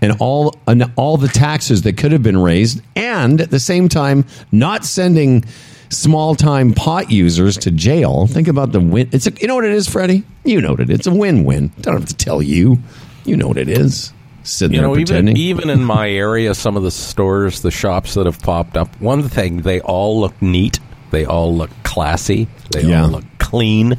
And 0.03 0.17
all 0.19 0.55
and 0.67 0.91
all 0.97 1.17
the 1.17 1.27
taxes 1.29 1.83
that 1.83 1.97
could 1.97 2.11
have 2.11 2.21
been 2.21 2.37
raised, 2.37 2.81
and 2.95 3.39
at 3.39 3.49
the 3.51 3.59
same 3.59 3.87
time, 3.89 4.25
not 4.51 4.83
sending 4.85 5.45
small 5.89 6.35
time 6.35 6.73
pot 6.73 7.09
users 7.11 7.55
to 7.59 7.71
jail. 7.71 8.27
Think 8.27 8.47
about 8.47 8.71
the 8.73 8.79
win. 8.81 9.09
It's 9.13 9.27
a, 9.27 9.31
you 9.39 9.47
know 9.47 9.55
what 9.55 9.63
it 9.65 9.71
is, 9.71 9.87
Freddie. 9.87 10.23
You 10.43 10.59
know 10.59 10.71
what 10.71 10.81
it 10.81 10.89
is. 10.89 10.99
It's 10.99 11.07
a 11.07 11.13
win 11.13 11.45
win. 11.45 11.71
Don't 11.81 11.93
have 11.93 12.05
to 12.09 12.15
tell 12.15 12.41
you. 12.41 12.79
You 13.25 13.37
know 13.37 13.47
what 13.47 13.57
it 13.57 13.69
is. 13.69 14.11
Sitting 14.43 14.75
You 14.75 14.81
there 14.81 14.87
know, 14.89 14.95
even 14.95 15.05
pretending. 15.05 15.37
even 15.37 15.69
in 15.69 15.83
my 15.85 16.09
area, 16.09 16.53
some 16.53 16.75
of 16.75 16.83
the 16.83 16.91
stores, 16.91 17.61
the 17.61 17.71
shops 17.71 18.15
that 18.15 18.25
have 18.25 18.41
popped 18.41 18.75
up, 18.75 18.99
one 18.99 19.23
thing 19.29 19.61
they 19.61 19.79
all 19.79 20.19
look 20.19 20.33
neat. 20.41 20.79
They 21.11 21.23
all 21.25 21.55
look 21.55 21.69
classy. 21.83 22.47
They 22.71 22.81
Yeah. 22.83 23.03
all 23.03 23.09
look 23.09 23.23
clean. 23.37 23.97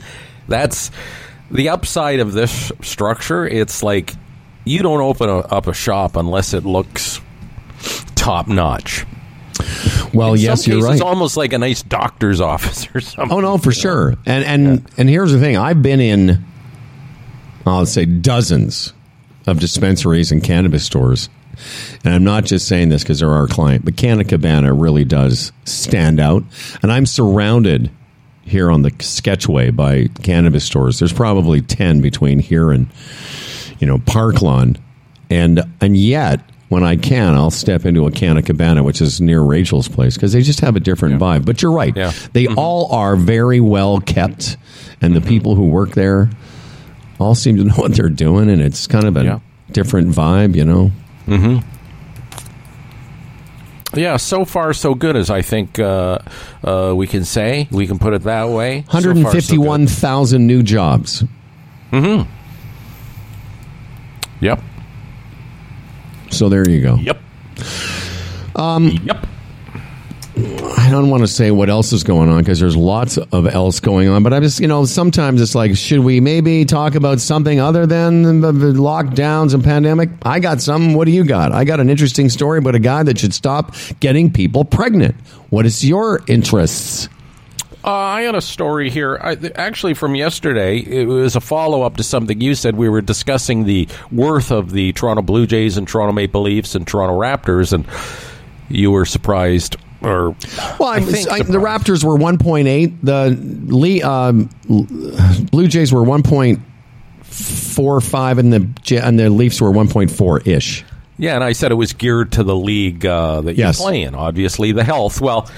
That's 0.48 0.90
the 1.50 1.70
upside 1.70 2.20
of 2.20 2.32
this 2.34 2.72
structure. 2.82 3.46
It's 3.46 3.82
like 3.82 4.12
you 4.64 4.80
don't 4.80 5.00
open 5.00 5.28
a, 5.28 5.38
up 5.38 5.66
a 5.66 5.74
shop 5.74 6.16
unless 6.16 6.54
it 6.54 6.64
looks 6.64 7.20
top 8.14 8.48
notch. 8.48 9.04
well, 10.14 10.34
In 10.34 10.40
yes, 10.40 10.66
you're 10.66 10.76
cases, 10.76 10.84
right. 10.88 10.92
It's 10.94 11.02
almost 11.02 11.36
like 11.36 11.52
a 11.52 11.58
nice 11.58 11.82
doctor's 11.82 12.40
office 12.52 12.88
or 12.94 13.00
something. 13.00 13.36
Oh 13.36 13.40
no, 13.40 13.58
for 13.58 13.72
sure. 13.72 14.14
And 14.26 14.44
and 14.44 14.90
and 14.96 15.08
here's 15.08 15.32
the 15.32 15.38
thing: 15.38 15.56
I've 15.56 15.82
been 15.82 16.00
in, 16.00 16.44
I'll 17.66 17.86
say 17.86 18.04
dozens 18.04 18.92
of 19.46 19.60
dispensaries 19.60 20.32
and 20.32 20.42
cannabis 20.42 20.84
stores, 20.84 21.28
and 22.04 22.14
I'm 22.14 22.24
not 22.24 22.44
just 22.44 22.66
saying 22.66 22.88
this 22.88 23.02
because 23.02 23.20
they're 23.20 23.30
our 23.30 23.46
client, 23.46 23.84
but 23.84 23.96
Canna 23.96 24.24
Cabana 24.24 24.72
really 24.72 25.04
does 25.04 25.52
stand 25.66 26.18
out, 26.20 26.42
and 26.82 26.90
I'm 26.90 27.06
surrounded 27.06 27.90
here 28.46 28.70
on 28.70 28.82
the 28.82 28.90
Sketchway 28.90 29.74
by 29.74 30.08
cannabis 30.22 30.64
stores. 30.64 30.98
There's 30.98 31.12
probably 31.12 31.60
ten 31.60 32.00
between 32.00 32.38
here 32.38 32.70
and 32.72 32.88
you 33.78 33.86
know 33.86 33.98
Parklawn, 33.98 34.76
and 35.30 35.60
and 35.80 35.96
yet. 35.96 36.40
When 36.70 36.82
I 36.82 36.96
can, 36.96 37.34
I'll 37.34 37.52
step 37.52 37.84
into 37.84 38.06
a 38.06 38.10
Canna 38.10 38.42
Cabana, 38.42 38.82
which 38.82 39.00
is 39.00 39.20
near 39.20 39.40
Rachel's 39.42 39.86
place, 39.86 40.14
because 40.14 40.32
they 40.32 40.42
just 40.42 40.60
have 40.60 40.74
a 40.74 40.80
different 40.80 41.20
vibe. 41.20 41.44
But 41.44 41.62
you're 41.62 41.70
right; 41.70 41.94
Yeah. 41.94 42.10
they 42.32 42.48
all 42.48 42.90
are 42.90 43.14
very 43.14 43.60
well 43.60 44.00
kept, 44.00 44.56
and 45.00 45.14
the 45.14 45.20
people 45.20 45.54
who 45.54 45.66
work 45.68 45.90
there 45.90 46.30
all 47.20 47.34
seem 47.36 47.58
to 47.58 47.64
know 47.64 47.74
what 47.76 47.94
they're 47.94 48.08
doing, 48.08 48.48
and 48.50 48.60
it's 48.60 48.88
kind 48.88 49.04
of 49.04 49.16
a 49.16 49.24
Yeah. 49.24 49.38
different 49.70 50.08
vibe, 50.08 50.56
you 50.56 50.64
know. 50.64 50.90
Mm-hmm. 51.28 51.58
Yeah, 53.96 54.16
so 54.16 54.44
far 54.44 54.72
so 54.72 54.94
good, 54.94 55.14
as 55.16 55.30
I 55.30 55.42
think 55.42 55.78
uh, 55.78 56.18
uh, 56.64 56.92
we 56.96 57.06
can 57.06 57.24
say. 57.24 57.68
We 57.70 57.86
can 57.86 57.98
put 58.00 58.14
it 58.14 58.22
that 58.22 58.48
way. 58.48 58.84
So 58.90 58.98
so 59.00 59.12
good. 59.12 59.16
151,000 59.18 60.46
new 60.46 60.62
jobs. 60.64 61.22
Yep. 64.44 64.60
So 66.30 66.50
there 66.50 66.68
you 66.68 66.82
go. 66.82 66.96
Yep. 66.96 67.18
Um. 68.54 68.88
Yep. 69.04 69.26
I 70.36 70.88
don't 70.90 71.08
want 71.08 71.22
to 71.22 71.28
say 71.28 71.50
what 71.50 71.70
else 71.70 71.92
is 71.92 72.02
going 72.02 72.28
on 72.28 72.40
because 72.40 72.60
there's 72.60 72.76
lots 72.76 73.16
of 73.16 73.46
else 73.46 73.80
going 73.80 74.08
on, 74.08 74.22
but 74.22 74.32
I 74.34 74.40
just, 74.40 74.58
you 74.60 74.66
know, 74.66 74.84
sometimes 74.84 75.40
it's 75.40 75.54
like, 75.54 75.76
should 75.76 76.00
we 76.00 76.20
maybe 76.20 76.64
talk 76.64 76.96
about 76.96 77.20
something 77.20 77.60
other 77.60 77.86
than 77.86 78.40
the, 78.40 78.52
the 78.52 78.72
lockdowns 78.72 79.54
and 79.54 79.64
pandemic? 79.64 80.10
I 80.22 80.40
got 80.40 80.60
some. 80.60 80.92
What 80.92 81.06
do 81.06 81.12
you 81.12 81.24
got? 81.24 81.52
I 81.52 81.64
got 81.64 81.80
an 81.80 81.88
interesting 81.88 82.28
story 82.28 82.58
about 82.58 82.74
a 82.74 82.80
guy 82.80 83.02
that 83.04 83.18
should 83.18 83.32
stop 83.32 83.74
getting 84.00 84.30
people 84.30 84.64
pregnant. 84.64 85.14
What 85.48 85.64
is 85.64 85.84
your 85.84 86.20
interests? 86.26 87.08
Uh, 87.84 87.90
I 87.92 88.22
had 88.22 88.34
a 88.34 88.40
story 88.40 88.88
here, 88.88 89.18
I, 89.20 89.34
th- 89.34 89.52
actually 89.56 89.92
from 89.92 90.14
yesterday. 90.14 90.78
It 90.78 91.04
was 91.06 91.36
a 91.36 91.40
follow 91.40 91.82
up 91.82 91.98
to 91.98 92.02
something 92.02 92.40
you 92.40 92.54
said. 92.54 92.76
We 92.76 92.88
were 92.88 93.02
discussing 93.02 93.64
the 93.64 93.86
worth 94.10 94.50
of 94.50 94.70
the 94.70 94.94
Toronto 94.94 95.20
Blue 95.22 95.46
Jays 95.46 95.76
and 95.76 95.86
Toronto 95.86 96.12
Maple 96.14 96.40
Leafs 96.42 96.74
and 96.74 96.86
Toronto 96.86 97.18
Raptors, 97.20 97.74
and 97.74 97.84
you 98.70 98.90
were 98.90 99.04
surprised. 99.04 99.76
Or 100.00 100.30
Well, 100.78 100.88
I, 100.88 101.00
think 101.00 101.30
I, 101.30 101.42
the. 101.42 101.58
Raptors 101.58 102.02
were 102.04 102.16
1.8. 102.16 102.94
The 103.02 103.36
Lee, 103.74 104.02
um, 104.02 104.48
Blue 105.50 105.66
Jays 105.66 105.92
were 105.92 106.02
1.45, 106.02 108.38
and 108.38 108.52
the 108.52 109.00
and 109.02 109.18
the 109.18 109.30
Leafs 109.30 109.60
were 109.60 109.70
1.4 109.70 110.46
ish. 110.46 110.84
Yeah, 111.18 111.34
and 111.36 111.44
I 111.44 111.52
said 111.52 111.70
it 111.70 111.76
was 111.76 111.92
geared 111.92 112.32
to 112.32 112.42
the 112.42 112.56
league 112.56 113.06
uh, 113.06 113.42
that 113.42 113.56
Yes. 113.56 113.78
you 113.78 113.84
play 113.84 114.02
in. 114.02 114.14
Obviously, 114.14 114.72
the 114.72 114.84
health. 114.84 115.20
Well, 115.20 115.48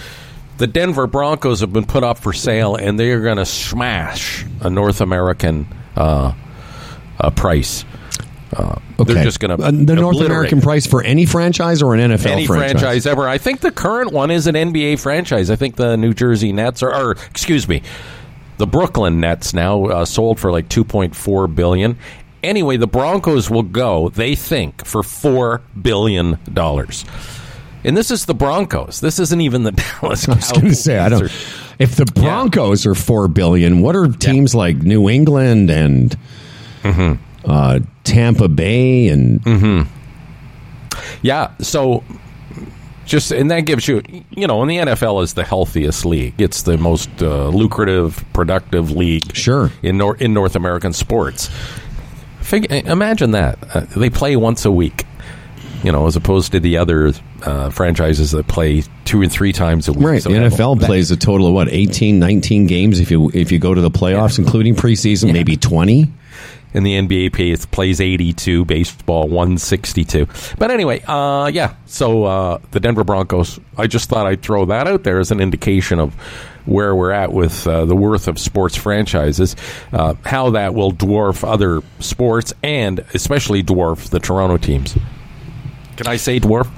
the 0.58 0.66
Denver 0.66 1.06
Broncos 1.06 1.60
have 1.60 1.72
been 1.72 1.86
put 1.86 2.02
up 2.04 2.18
for 2.18 2.32
sale, 2.32 2.76
and 2.76 2.98
they 2.98 3.10
are 3.12 3.20
going 3.20 3.36
to 3.36 3.46
smash 3.46 4.44
a 4.60 4.70
North 4.70 5.00
American 5.00 5.66
uh, 5.96 6.32
uh, 7.18 7.30
price. 7.30 7.84
Uh, 8.52 8.78
They're 9.04 9.24
just 9.24 9.40
going 9.40 9.56
to 9.58 9.62
Uh, 9.64 9.70
the 9.70 9.96
North 9.96 10.20
American 10.20 10.60
price 10.60 10.86
for 10.86 11.02
any 11.02 11.26
franchise 11.26 11.82
or 11.82 11.94
an 11.94 12.12
NFL 12.12 12.26
any 12.26 12.46
franchise. 12.46 12.80
franchise. 12.80 13.06
ever. 13.06 13.28
I 13.28 13.38
think 13.38 13.60
the 13.60 13.72
current 13.72 14.12
one 14.12 14.30
is 14.30 14.46
an 14.46 14.54
NBA 14.54 14.98
franchise. 15.00 15.50
I 15.50 15.56
think 15.56 15.76
the 15.76 15.96
New 15.96 16.14
Jersey 16.14 16.52
Nets 16.52 16.82
are, 16.82 16.94
or 16.94 17.12
excuse 17.30 17.68
me, 17.68 17.82
the 18.58 18.66
Brooklyn 18.66 19.20
Nets 19.20 19.52
now 19.52 19.84
uh, 19.86 20.04
sold 20.04 20.40
for 20.40 20.50
like 20.52 20.68
two 20.68 20.84
point 20.84 21.14
four 21.14 21.48
billion. 21.48 21.98
Anyway, 22.42 22.76
the 22.76 22.86
Broncos 22.86 23.50
will 23.50 23.62
go. 23.64 24.08
They 24.10 24.34
think 24.36 24.86
for 24.86 25.02
four 25.02 25.60
billion 25.82 26.38
dollars. 26.50 27.04
And 27.86 27.96
this 27.96 28.10
is 28.10 28.26
the 28.26 28.34
Broncos. 28.34 29.00
This 29.00 29.18
isn't 29.18 29.40
even 29.40 29.62
the 29.62 29.72
Dallas. 30.02 30.28
I 30.28 30.34
was 30.34 30.52
going 30.52 30.66
to 30.66 30.74
say, 30.74 30.98
I 30.98 31.08
don't. 31.08 31.22
Or- 31.22 31.30
If 31.78 31.96
the 31.96 32.04
Broncos 32.06 32.84
are 32.86 32.94
four 32.94 33.28
billion, 33.28 33.80
what 33.80 33.94
are 33.96 34.08
teams 34.08 34.54
like 34.54 34.76
New 34.78 35.08
England 35.08 35.70
and 35.70 36.16
Mm-hmm. 36.82 37.50
uh, 37.50 37.80
Tampa 38.04 38.48
Bay 38.48 39.08
and 39.08 39.86
Yeah, 41.22 41.50
so 41.60 42.04
just 43.04 43.30
and 43.32 43.50
that 43.50 43.60
gives 43.60 43.86
you, 43.88 44.02
you 44.30 44.46
know, 44.46 44.62
and 44.62 44.70
the 44.70 44.76
NFL 44.78 45.22
is 45.22 45.34
the 45.34 45.44
healthiest 45.44 46.04
league. 46.04 46.34
It's 46.40 46.62
the 46.62 46.76
most 46.78 47.08
uh, 47.22 47.48
lucrative, 47.48 48.24
productive 48.32 48.90
league. 48.90 49.34
Sure. 49.34 49.70
in 49.82 49.98
Nor- 49.98 50.16
in 50.16 50.32
North 50.34 50.56
American 50.56 50.92
sports. 50.92 51.50
Fig- 52.40 52.70
imagine 52.70 53.32
that 53.32 53.58
uh, 53.74 53.80
they 53.96 54.10
play 54.10 54.36
once 54.36 54.64
a 54.64 54.70
week. 54.72 55.04
You 55.86 55.92
know, 55.92 56.06
as 56.06 56.16
opposed 56.16 56.50
to 56.52 56.58
the 56.60 56.76
other 56.78 57.12
uh, 57.42 57.70
franchises 57.70 58.32
that 58.32 58.48
play 58.48 58.82
two 59.04 59.22
and 59.22 59.30
three 59.30 59.52
times 59.52 59.86
a 59.86 59.92
week. 59.92 60.04
right? 60.04 60.22
So 60.22 60.30
the 60.30 60.36
NFL 60.36 60.84
plays 60.84 61.12
a 61.12 61.16
total 61.16 61.46
of 61.46 61.54
what 61.54 61.68
18, 61.68 62.18
19 62.18 62.66
games 62.66 62.98
if 62.98 63.10
you 63.12 63.30
if 63.32 63.52
you 63.52 63.60
go 63.60 63.72
to 63.72 63.80
the 63.80 63.90
playoffs, 63.90 64.38
including 64.38 64.74
preseason, 64.74 65.32
maybe 65.32 65.56
twenty. 65.56 66.12
and 66.74 66.84
the 66.84 66.94
NBA 66.98 67.32
plays, 67.32 67.64
plays 67.64 68.00
82, 68.02 68.64
baseball 68.66 69.28
162. 69.28 70.26
But 70.58 70.70
anyway, 70.70 71.00
uh, 71.06 71.46
yeah, 71.46 71.74
so 71.86 72.24
uh, 72.24 72.58
the 72.72 72.80
Denver 72.80 73.04
Broncos, 73.04 73.58
I 73.78 73.86
just 73.86 74.10
thought 74.10 74.26
I'd 74.26 74.42
throw 74.42 74.66
that 74.66 74.86
out 74.86 75.04
there 75.04 75.18
as 75.20 75.30
an 75.30 75.40
indication 75.40 75.98
of 76.00 76.12
where 76.66 76.94
we're 76.94 77.12
at 77.12 77.32
with 77.32 77.66
uh, 77.66 77.84
the 77.86 77.96
worth 77.96 78.28
of 78.28 78.38
sports 78.38 78.76
franchises, 78.76 79.56
uh, 79.92 80.14
how 80.24 80.50
that 80.50 80.74
will 80.74 80.92
dwarf 80.92 81.48
other 81.48 81.80
sports, 82.00 82.52
and 82.62 82.98
especially 83.14 83.62
dwarf 83.62 84.10
the 84.10 84.18
Toronto 84.18 84.56
teams. 84.58 84.98
Can 85.96 86.06
I 86.06 86.16
say 86.16 86.40
dwarf? 86.40 86.68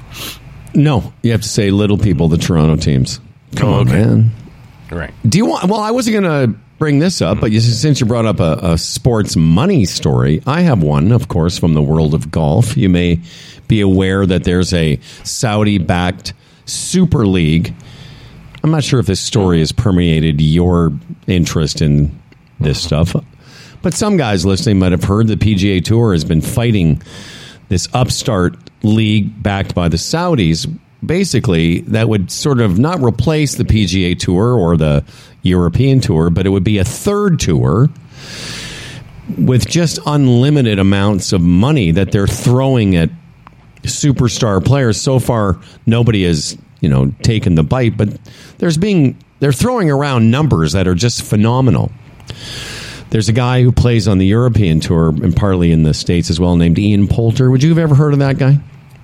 No, 0.74 1.12
you 1.22 1.32
have 1.32 1.42
to 1.42 1.48
say 1.48 1.70
little 1.70 1.98
people, 1.98 2.28
the 2.28 2.38
Toronto 2.38 2.76
teams. 2.76 3.20
Come 3.56 3.68
Oh, 3.68 3.74
on, 3.80 3.88
okay. 3.88 3.98
man. 4.04 4.30
Right. 4.90 5.12
Do 5.28 5.38
you 5.38 5.46
want? 5.46 5.64
Well, 5.68 5.80
I 5.80 5.90
wasn't 5.90 6.20
going 6.22 6.50
to 6.52 6.58
bring 6.78 6.98
this 6.98 7.20
up, 7.20 7.40
but 7.40 7.50
you, 7.50 7.60
since 7.60 8.00
you 8.00 8.06
brought 8.06 8.26
up 8.26 8.40
a, 8.40 8.58
a 8.62 8.78
sports 8.78 9.34
money 9.36 9.84
story, 9.84 10.42
I 10.46 10.60
have 10.62 10.82
one, 10.82 11.12
of 11.12 11.28
course, 11.28 11.58
from 11.58 11.74
the 11.74 11.82
world 11.82 12.14
of 12.14 12.30
golf. 12.30 12.76
You 12.76 12.88
may 12.88 13.20
be 13.66 13.80
aware 13.80 14.24
that 14.24 14.44
there's 14.44 14.72
a 14.72 14.98
Saudi-backed 15.24 16.32
Super 16.66 17.26
League 17.26 17.74
I'm 18.64 18.72
not 18.72 18.82
sure 18.82 18.98
if 18.98 19.06
this 19.06 19.20
story 19.20 19.60
has 19.60 19.70
permeated 19.70 20.40
your 20.40 20.92
interest 21.28 21.80
in 21.80 22.20
this 22.58 22.82
stuff, 22.82 23.14
but 23.82 23.94
some 23.94 24.16
guys 24.16 24.44
listening 24.44 24.80
might 24.80 24.90
have 24.90 25.04
heard 25.04 25.28
the 25.28 25.36
PGA 25.36 25.82
Tour 25.82 26.12
has 26.12 26.24
been 26.24 26.40
fighting 26.40 27.00
this 27.68 27.88
upstart 27.94 28.56
league 28.82 29.42
backed 29.42 29.74
by 29.74 29.88
the 29.88 29.96
Saudis. 29.96 30.66
Basically, 31.04 31.80
that 31.82 32.08
would 32.08 32.30
sort 32.30 32.60
of 32.60 32.78
not 32.78 33.00
replace 33.02 33.54
the 33.54 33.64
PGA 33.64 34.18
Tour 34.18 34.54
or 34.58 34.76
the 34.76 35.04
European 35.42 36.00
Tour, 36.00 36.30
but 36.30 36.46
it 36.46 36.50
would 36.50 36.64
be 36.64 36.78
a 36.78 36.84
third 36.84 37.38
tour 37.38 37.88
with 39.36 39.68
just 39.68 39.98
unlimited 40.06 40.78
amounts 40.78 41.32
of 41.32 41.40
money 41.40 41.90
that 41.92 42.10
they're 42.12 42.26
throwing 42.26 42.96
at 42.96 43.10
superstar 43.82 44.64
players. 44.64 45.00
So 45.00 45.18
far, 45.18 45.58
nobody 45.86 46.24
has 46.24 46.56
you 46.80 46.88
know 46.88 47.12
taken 47.22 47.54
the 47.54 47.62
bite, 47.62 47.96
but 47.96 48.08
there's 48.58 48.78
being 48.78 49.22
they're 49.40 49.52
throwing 49.52 49.90
around 49.90 50.30
numbers 50.30 50.72
that 50.72 50.88
are 50.88 50.94
just 50.94 51.22
phenomenal. 51.22 51.92
There's 53.10 53.28
a 53.28 53.32
guy 53.32 53.62
who 53.62 53.72
plays 53.72 54.06
on 54.06 54.18
the 54.18 54.26
European 54.26 54.80
tour 54.80 55.08
and 55.08 55.34
partly 55.34 55.72
in 55.72 55.82
the 55.82 55.94
states 55.94 56.30
as 56.30 56.38
well, 56.38 56.56
named 56.56 56.78
Ian 56.78 57.08
Poulter. 57.08 57.50
Would 57.50 57.62
you 57.62 57.70
have 57.70 57.78
ever 57.78 57.94
heard 57.94 58.12
of 58.12 58.18
that 58.18 58.38
guy? 58.38 58.58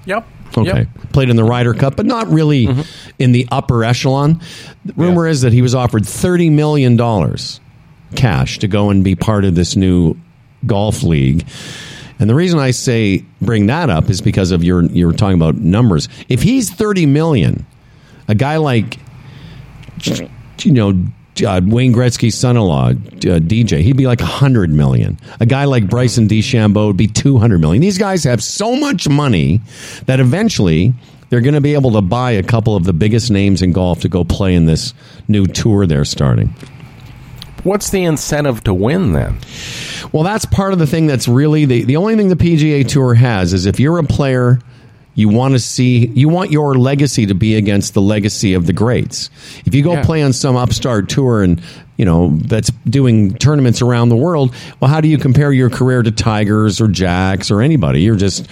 Yep. 0.05 0.27
Okay. 0.57 0.79
Yep. 0.79 1.13
Played 1.13 1.31
in 1.31 1.37
the 1.37 1.45
Ryder 1.45 1.75
Cup, 1.75 1.97
but 1.97 2.07
not 2.07 2.29
really 2.29 2.67
mm-hmm. 2.67 2.83
in 3.19 3.33
the 3.33 3.49
upper 3.51 3.83
echelon. 3.83 4.41
The 4.85 4.93
rumor 4.95 5.27
is 5.27 5.41
that 5.41 5.53
he 5.53 5.63
was 5.63 5.75
offered 5.75 6.03
$30 6.03 6.53
million 6.53 6.99
cash 8.15 8.59
to 8.61 8.69
go 8.69 8.91
and 8.91 9.03
be 9.03 9.17
part 9.17 9.45
of 9.45 9.55
this 9.55 9.77
new 9.77 10.17
golf 10.67 11.03
league. 11.03 11.47
And 12.19 12.31
the 12.31 12.35
reason 12.35 12.61
I 12.61 12.71
say 12.71 13.25
bring 13.41 13.67
that 13.67 13.91
up 13.91 14.09
is 14.09 14.21
because 14.21 14.51
of 14.53 14.63
your 14.63 14.85
you 14.85 15.07
were 15.07 15.13
talking 15.13 15.37
about 15.37 15.57
numbers. 15.57 16.09
If 16.29 16.43
he's 16.43 16.71
30 16.71 17.07
million, 17.07 17.67
a 18.29 18.35
guy 18.35 18.57
like 18.59 18.99
you 20.61 20.73
know 20.73 20.93
uh, 21.43 21.61
Wayne 21.65 21.93
Gretzky's 21.93 22.37
son-in-law, 22.37 22.91
uh, 22.91 22.93
DJ, 22.93 23.81
he'd 23.83 23.97
be 23.97 24.07
like 24.07 24.21
a 24.21 24.27
hundred 24.27 24.71
million. 24.71 25.19
A 25.41 25.47
guy 25.47 25.65
like 25.65 25.89
Bryson 25.89 26.29
DeChambeau 26.29 26.89
would 26.89 26.97
be 26.97 27.07
two 27.07 27.39
hundred 27.39 27.61
million. 27.61 27.81
These 27.81 27.99
guys 27.99 28.25
have 28.25 28.43
so 28.43 28.77
much 28.77 29.09
money 29.09 29.61
that 30.07 30.21
eventually 30.21 30.93
they're 31.31 31.41
going 31.41 31.55
to 31.55 31.61
be 31.61 31.75
able 31.75 31.93
to 31.93 32.03
buy 32.03 32.33
a 32.33 32.43
couple 32.43 32.77
of 32.77 32.85
the 32.85 32.93
biggest 32.93 33.31
names 33.31 33.63
in 33.63 33.73
golf 33.73 34.01
to 34.01 34.09
go 34.09 34.25
play 34.25 34.55
in 34.55 34.67
this 34.67 34.95
new 35.27 35.47
tour 35.47 35.87
they're 35.87 36.05
starting. 36.05 36.55
What's 37.65 37.91
the 37.91 38.05
incentive 38.05 38.63
to 38.65 38.75
win 38.75 39.13
then? 39.13 39.39
Well, 40.13 40.23
that's 40.23 40.45
part 40.45 40.75
of 40.75 40.79
the 40.79 40.87
thing 40.87 41.07
that's 41.07 41.27
really 41.27 41.65
the, 41.65 41.83
the 41.85 41.97
only 41.97 42.15
thing 42.15 42.29
the 42.29 42.37
PGA 42.37 42.87
Tour 42.87 43.15
has 43.15 43.53
is 43.55 43.65
if 43.65 43.81
you're 43.81 43.99
a 43.99 44.05
player, 44.05 44.61
you 45.15 45.29
want 45.29 45.55
to 45.55 45.59
see, 45.61 46.07
you 46.09 46.29
want 46.29 46.51
your 46.51 46.75
legacy 46.75 47.27
to 47.27 47.35
be 47.35 47.55
against 47.57 47.95
the 47.95 48.03
legacy 48.03 48.55
of 48.55 48.67
the 48.67 48.73
greats. 48.73 49.31
If 49.65 49.75
you 49.75 49.83
go 49.83 49.93
Yeah. 49.95 50.05
play 50.05 50.23
on 50.23 50.33
some 50.33 50.57
upstart 50.57 51.09
tour 51.09 51.43
and, 51.43 51.61
you 51.97 52.05
know, 52.05 52.37
that's 52.43 52.71
doing 52.89 53.35
tournaments 53.35 53.81
around 53.81 54.09
the 54.09 54.17
world, 54.17 54.53
well, 54.81 54.91
how 54.91 55.01
do 55.01 55.09
you 55.09 55.19
compare 55.19 55.53
your 55.53 55.71
career 55.71 56.03
to 56.03 56.11
Tigers 56.11 56.81
or 56.81 56.89
Jacks 56.89 57.51
or 57.51 57.63
anybody? 57.63 58.03
You're 58.03 58.17
just, 58.17 58.49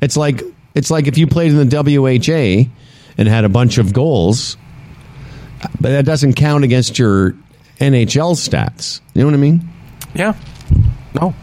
it's 0.00 0.16
like, 0.16 0.42
it's 0.74 0.90
like 0.90 1.06
if 1.06 1.18
you 1.18 1.26
played 1.26 1.52
in 1.52 1.58
the 1.58 1.64
WHA 1.66 2.70
and 3.18 3.28
had 3.28 3.44
a 3.44 3.48
bunch 3.50 3.76
of 3.78 3.92
goals, 3.92 4.56
but 5.80 5.90
that 5.90 6.04
doesn't 6.04 6.34
count 6.34 6.64
against 6.64 6.98
your 6.98 7.34
NHL 7.80 8.34
stats. 8.34 9.00
You 9.14 9.20
know 9.22 9.26
what 9.26 9.34
I 9.34 9.38
mean? 9.38 9.68
Yeah. 10.14 10.34
No. 11.14 11.34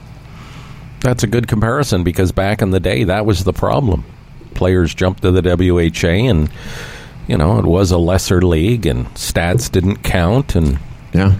That's 1.01 1.23
a 1.23 1.27
good 1.27 1.47
comparison 1.47 2.03
because 2.03 2.31
back 2.31 2.61
in 2.61 2.71
the 2.71 2.79
day, 2.79 3.03
that 3.03 3.25
was 3.25 3.43
the 3.43 3.53
problem. 3.53 4.03
Players 4.55 4.93
jumped 4.93 5.21
to 5.23 5.31
the 5.31 5.41
WHA, 5.41 6.29
and 6.29 6.49
you 7.27 7.37
know 7.37 7.59
it 7.59 7.65
was 7.65 7.91
a 7.91 7.97
lesser 7.97 8.41
league, 8.41 8.85
and 8.85 9.07
stats 9.15 9.71
didn't 9.71 10.03
count, 10.03 10.55
and 10.55 10.79
Yeah. 11.13 11.33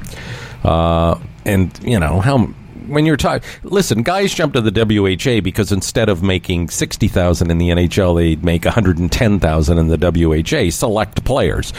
uh, 0.64 1.20
and 1.46 1.78
you 1.84 2.00
know 2.00 2.20
how 2.22 2.48
when 2.88 3.06
you're 3.06 3.18
talking. 3.18 3.48
Listen, 3.64 4.04
guys 4.04 4.34
jump 4.34 4.54
to 4.54 4.62
the 4.62 4.72
WHA 4.72 5.42
because 5.42 5.72
instead 5.72 6.10
of 6.10 6.22
making 6.24 6.70
sixty 6.70 7.08
thousand 7.08 7.50
in 7.52 7.58
the 7.58 7.70
NHL, 7.70 8.16
they'd 8.18 8.44
make 8.44 8.66
one 8.66 8.74
hundred 8.74 8.98
and 8.98 9.12
ten 9.12 9.40
thousand 9.40 9.78
in 9.78 9.88
the 9.88 9.98
WHA. 9.98 10.70
Select 10.72 11.24
players 11.26 11.74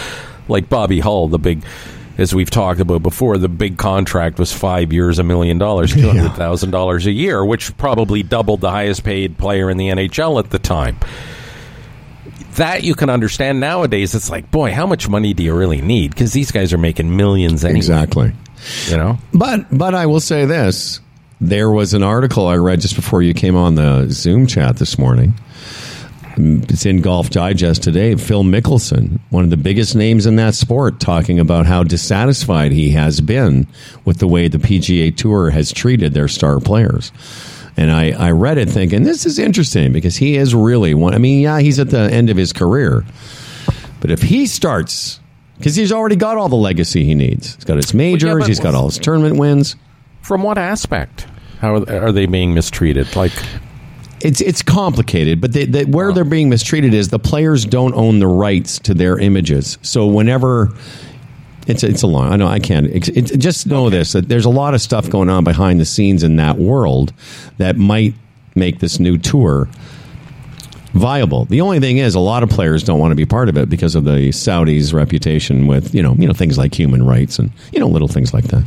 like 0.48 0.68
Bobby 0.68 1.00
Hull, 1.00 1.28
the 1.28 1.38
big. 1.38 1.62
As 2.16 2.32
we've 2.34 2.50
talked 2.50 2.78
about 2.80 3.02
before, 3.02 3.38
the 3.38 3.48
big 3.48 3.76
contract 3.76 4.38
was 4.38 4.52
five 4.52 4.92
years, 4.92 5.18
a 5.18 5.24
million 5.24 5.58
dollars, 5.58 5.92
two 5.92 6.06
hundred 6.06 6.32
thousand 6.34 6.70
dollars 6.70 7.06
a 7.06 7.10
year, 7.12 7.44
which 7.44 7.76
probably 7.76 8.22
doubled 8.22 8.60
the 8.60 8.70
highest 8.70 9.02
paid 9.02 9.36
player 9.36 9.68
in 9.68 9.76
the 9.78 9.88
NHL 9.88 10.38
at 10.38 10.50
the 10.50 10.58
time. 10.60 10.96
That 12.56 12.84
you 12.84 12.94
can 12.94 13.10
understand 13.10 13.58
nowadays. 13.58 14.14
It's 14.14 14.30
like, 14.30 14.48
boy, 14.52 14.72
how 14.72 14.86
much 14.86 15.08
money 15.08 15.34
do 15.34 15.42
you 15.42 15.54
really 15.56 15.80
need? 15.82 16.10
Because 16.12 16.32
these 16.32 16.52
guys 16.52 16.72
are 16.72 16.78
making 16.78 17.16
millions 17.16 17.64
anyway. 17.64 17.78
Exactly. 17.78 18.32
You 18.86 18.96
know, 18.96 19.18
But 19.32 19.76
but 19.76 19.94
I 19.96 20.06
will 20.06 20.20
say 20.20 20.44
this: 20.46 21.00
there 21.40 21.68
was 21.70 21.94
an 21.94 22.04
article 22.04 22.46
I 22.46 22.56
read 22.56 22.80
just 22.80 22.94
before 22.94 23.22
you 23.22 23.34
came 23.34 23.56
on 23.56 23.74
the 23.74 24.06
Zoom 24.08 24.46
chat 24.46 24.76
this 24.76 24.98
morning. 24.98 25.34
It's 26.36 26.84
in 26.84 27.00
Golf 27.00 27.30
Digest 27.30 27.82
today. 27.82 28.16
Phil 28.16 28.42
Mickelson, 28.42 29.20
one 29.30 29.44
of 29.44 29.50
the 29.50 29.56
biggest 29.56 29.94
names 29.94 30.26
in 30.26 30.36
that 30.36 30.54
sport, 30.54 30.98
talking 31.00 31.38
about 31.38 31.66
how 31.66 31.82
dissatisfied 31.84 32.72
he 32.72 32.90
has 32.90 33.20
been 33.20 33.66
with 34.04 34.18
the 34.18 34.26
way 34.26 34.48
the 34.48 34.58
PGA 34.58 35.16
Tour 35.16 35.50
has 35.50 35.72
treated 35.72 36.12
their 36.12 36.26
star 36.28 36.58
players. 36.60 37.12
And 37.76 37.90
I, 37.90 38.10
I 38.12 38.30
read 38.32 38.58
it 38.58 38.68
thinking, 38.68 39.02
this 39.04 39.26
is 39.26 39.38
interesting 39.38 39.92
because 39.92 40.16
he 40.16 40.36
is 40.36 40.54
really 40.54 40.94
one. 40.94 41.14
I 41.14 41.18
mean, 41.18 41.40
yeah, 41.40 41.60
he's 41.60 41.78
at 41.78 41.90
the 41.90 41.98
end 42.12 42.30
of 42.30 42.36
his 42.36 42.52
career. 42.52 43.04
But 44.00 44.10
if 44.10 44.22
he 44.22 44.46
starts, 44.46 45.20
because 45.58 45.74
he's 45.76 45.92
already 45.92 46.16
got 46.16 46.36
all 46.36 46.48
the 46.48 46.56
legacy 46.56 47.04
he 47.04 47.14
needs, 47.14 47.54
he's 47.54 47.64
got 47.64 47.76
his 47.76 47.94
majors, 47.94 48.38
but- 48.38 48.48
he's 48.48 48.60
got 48.60 48.74
all 48.74 48.86
his 48.86 48.98
tournament 48.98 49.36
wins. 49.38 49.76
from 50.22 50.42
what 50.42 50.58
aspect? 50.58 51.26
How 51.60 51.76
are 51.84 52.12
they 52.12 52.26
being 52.26 52.54
mistreated? 52.54 53.14
Like, 53.16 53.32
It's 54.24 54.40
it's 54.40 54.62
complicated, 54.62 55.40
but 55.40 55.52
they, 55.52 55.66
they, 55.66 55.84
where 55.84 56.12
they're 56.12 56.24
being 56.24 56.48
mistreated 56.48 56.94
is 56.94 57.10
the 57.10 57.18
players 57.18 57.64
don't 57.64 57.94
own 57.94 58.18
the 58.18 58.26
rights 58.26 58.78
to 58.80 58.94
their 58.94 59.18
images. 59.18 59.78
So 59.82 60.06
whenever 60.06 60.70
it's 61.66 61.82
it's 61.82 62.02
a 62.02 62.06
long. 62.06 62.32
I 62.32 62.36
know 62.36 62.46
I 62.46 62.58
can't. 62.58 62.86
It, 62.86 63.08
it- 63.16 63.38
just 63.38 63.66
know 63.66 63.90
this: 63.90 64.12
that 64.12 64.28
there's 64.28 64.44
a 64.46 64.50
lot 64.50 64.74
of 64.74 64.80
stuff 64.80 65.08
going 65.10 65.28
on 65.28 65.44
behind 65.44 65.78
the 65.78 65.84
scenes 65.84 66.22
in 66.22 66.36
that 66.36 66.56
world 66.58 67.12
that 67.58 67.76
might 67.76 68.14
make 68.54 68.80
this 68.80 68.98
new 68.98 69.18
tour 69.18 69.68
viable. 70.92 71.44
The 71.46 71.60
only 71.60 71.80
thing 71.80 71.98
is, 71.98 72.14
a 72.14 72.20
lot 72.20 72.42
of 72.42 72.48
players 72.50 72.82
don't 72.84 72.98
want 72.98 73.10
to 73.12 73.16
be 73.16 73.26
part 73.26 73.48
of 73.48 73.56
it 73.56 73.68
because 73.68 73.94
of 73.94 74.04
the 74.04 74.28
Saudis' 74.30 74.92
reputation 74.92 75.66
with 75.66 75.94
you 75.94 76.02
know 76.02 76.14
you 76.18 76.26
know 76.26 76.32
things 76.34 76.56
like 76.58 76.74
human 76.74 77.04
rights 77.04 77.38
and 77.38 77.50
you 77.72 77.80
know 77.80 77.88
little 77.88 78.08
things 78.08 78.32
like 78.32 78.44
that. 78.44 78.64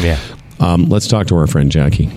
yeah, 0.00 0.18
Um, 0.60 0.88
let's 0.88 1.06
talk 1.08 1.26
to 1.28 1.36
our 1.36 1.46
friend 1.46 1.70
Jackie. 1.70 2.10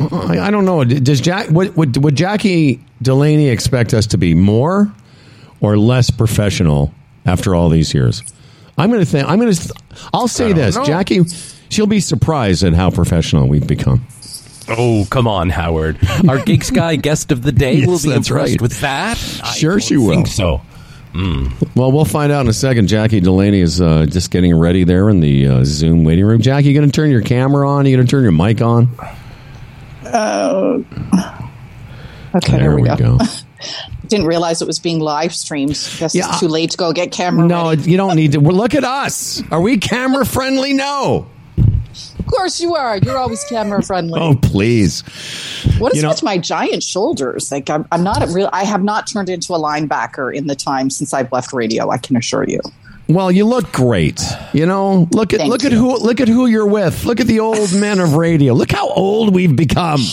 I, 0.00 0.50
don't 0.50 0.64
know. 0.64 0.84
Does 0.84 1.20
Jack 1.20 1.50
would, 1.50 1.76
would 1.76 2.02
would 2.02 2.16
Jackie 2.16 2.82
Delaney 3.02 3.48
expect 3.48 3.94
us 3.94 4.06
to 4.08 4.18
be 4.18 4.34
more 4.34 4.92
or 5.60 5.76
less 5.76 6.10
professional 6.10 6.92
after 7.26 7.54
all 7.54 7.68
these 7.68 7.92
years? 7.92 8.22
I'm 8.78 8.90
going 8.90 9.00
to 9.00 9.06
think. 9.06 9.28
I'm 9.28 9.38
going 9.38 9.52
to. 9.52 9.74
I'll 10.12 10.28
say 10.28 10.52
this, 10.52 10.76
know. 10.76 10.84
Jackie. 10.84 11.24
She'll 11.68 11.86
be 11.86 12.00
surprised 12.00 12.64
at 12.64 12.72
how 12.72 12.90
professional 12.90 13.46
we've 13.46 13.66
become. 13.66 14.04
Oh, 14.68 15.06
come 15.10 15.26
on, 15.28 15.50
Howard. 15.50 15.98
Our 16.28 16.38
Geeks 16.44 16.70
Guy 16.70 16.96
guest 16.96 17.32
of 17.32 17.42
the 17.42 17.52
day 17.52 17.74
Yes, 17.78 17.86
will 17.86 18.10
be 18.10 18.16
impressed 18.16 18.52
right. 18.52 18.60
with 18.60 18.80
that. 18.80 19.16
Sure 19.16 19.80
she 19.80 19.96
will. 19.96 20.10
Think 20.10 20.26
so. 20.26 20.62
Well, 21.74 21.90
we'll 21.90 22.04
find 22.04 22.30
out 22.30 22.42
in 22.42 22.48
a 22.48 22.52
second. 22.52 22.86
Jackie 22.86 23.20
Delaney 23.20 23.60
is 23.60 23.80
uh, 23.80 24.06
just 24.08 24.30
getting 24.30 24.56
ready 24.56 24.84
there 24.84 25.10
in 25.10 25.20
the 25.20 25.46
uh, 25.46 25.64
Zoom 25.64 26.04
waiting 26.04 26.24
room. 26.24 26.40
Jackie, 26.40 26.68
you 26.68 26.74
going 26.74 26.88
to 26.88 26.92
turn 26.92 27.10
your 27.10 27.22
camera 27.22 27.68
on? 27.68 27.86
you 27.86 27.96
going 27.96 28.06
to 28.06 28.10
turn 28.10 28.22
your 28.22 28.32
mic 28.32 28.60
on? 28.60 28.88
Oh. 30.12 30.84
Okay, 32.34 32.58
there 32.58 32.76
we 32.76 32.82
go. 32.84 33.18
Didn't 34.06 34.26
realize 34.26 34.60
it 34.62 34.66
was 34.66 34.78
being 34.78 34.98
live 35.00 35.34
streamed. 35.34 35.70
Guess 35.98 36.14
Yeah, 36.14 36.28
it's 36.28 36.40
too 36.40 36.48
late 36.48 36.70
to 36.72 36.76
go 36.76 36.92
get 36.92 37.12
camera. 37.12 37.46
No, 37.46 37.70
ready. 37.70 37.90
you 37.90 37.96
don't 37.96 38.16
need 38.16 38.32
to. 38.32 38.38
Well, 38.38 38.56
look 38.56 38.74
at 38.74 38.84
us. 38.84 39.42
Are 39.50 39.60
we 39.60 39.78
camera 39.78 40.24
friendly? 40.24 40.72
No. 40.72 41.28
of 41.58 42.26
course 42.26 42.60
you 42.60 42.74
are. 42.74 42.98
You're 42.98 43.18
always 43.18 43.44
camera 43.44 43.82
friendly. 43.82 44.18
Oh, 44.20 44.34
please. 44.40 45.02
what 45.78 45.92
is 45.92 45.96
you 45.96 46.02
know- 46.02 46.08
with 46.08 46.22
my 46.22 46.38
giant 46.38 46.82
shoulders? 46.82 47.52
Like 47.52 47.68
I'm, 47.70 47.86
I'm 47.92 48.02
not 48.02 48.22
a 48.22 48.32
real. 48.32 48.48
I 48.52 48.64
have 48.64 48.82
not 48.82 49.06
turned 49.06 49.28
into 49.28 49.52
a 49.54 49.58
linebacker 49.58 50.34
in 50.34 50.46
the 50.46 50.56
time 50.56 50.90
since 50.90 51.12
I've 51.14 51.30
left 51.32 51.52
radio. 51.52 51.90
I 51.90 51.98
can 51.98 52.16
assure 52.16 52.44
you. 52.48 52.60
Well, 53.10 53.32
you 53.32 53.44
look 53.44 53.72
great. 53.72 54.22
You 54.52 54.66
know, 54.66 55.08
look 55.10 55.32
at 55.32 55.40
Thank 55.40 55.50
look 55.50 55.64
at 55.64 55.72
who 55.72 55.96
look 55.98 56.20
at 56.20 56.28
who 56.28 56.46
you're 56.46 56.66
with. 56.66 57.04
Look 57.04 57.18
at 57.18 57.26
the 57.26 57.40
old 57.40 57.74
men 57.74 57.98
of 57.98 58.14
radio. 58.14 58.54
Look 58.54 58.70
how 58.70 58.88
old 58.88 59.34
we've 59.34 59.54
become. 59.54 60.00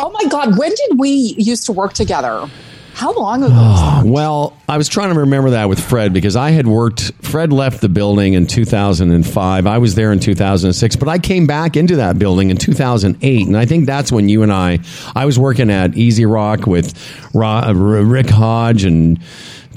Oh 0.00 0.10
my 0.10 0.30
God! 0.30 0.56
When 0.56 0.70
did 0.70 0.96
we 0.96 1.10
used 1.10 1.66
to 1.66 1.72
work 1.72 1.92
together? 1.92 2.48
How 2.94 3.12
long 3.14 3.42
ago? 3.42 4.02
Well, 4.04 4.56
I 4.68 4.76
was 4.76 4.88
trying 4.88 5.12
to 5.12 5.20
remember 5.20 5.50
that 5.50 5.68
with 5.68 5.80
Fred 5.80 6.12
because 6.12 6.36
I 6.36 6.50
had 6.50 6.68
worked. 6.68 7.12
Fred 7.20 7.52
left 7.52 7.80
the 7.80 7.88
building 7.88 8.34
in 8.34 8.46
2005. 8.46 9.66
I 9.66 9.78
was 9.78 9.96
there 9.96 10.12
in 10.12 10.20
2006, 10.20 10.96
but 10.96 11.08
I 11.08 11.18
came 11.18 11.46
back 11.48 11.76
into 11.76 11.96
that 11.96 12.16
building 12.18 12.50
in 12.50 12.56
2008, 12.56 13.46
and 13.46 13.56
I 13.56 13.66
think 13.66 13.86
that's 13.86 14.12
when 14.12 14.28
you 14.28 14.44
and 14.44 14.52
I. 14.52 14.78
I 15.16 15.26
was 15.26 15.36
working 15.36 15.68
at 15.68 15.98
EZ 15.98 16.24
Rock 16.24 16.66
with 16.66 16.94
uh, 17.34 17.72
Rick 17.74 18.30
Hodge 18.30 18.84
and 18.84 19.18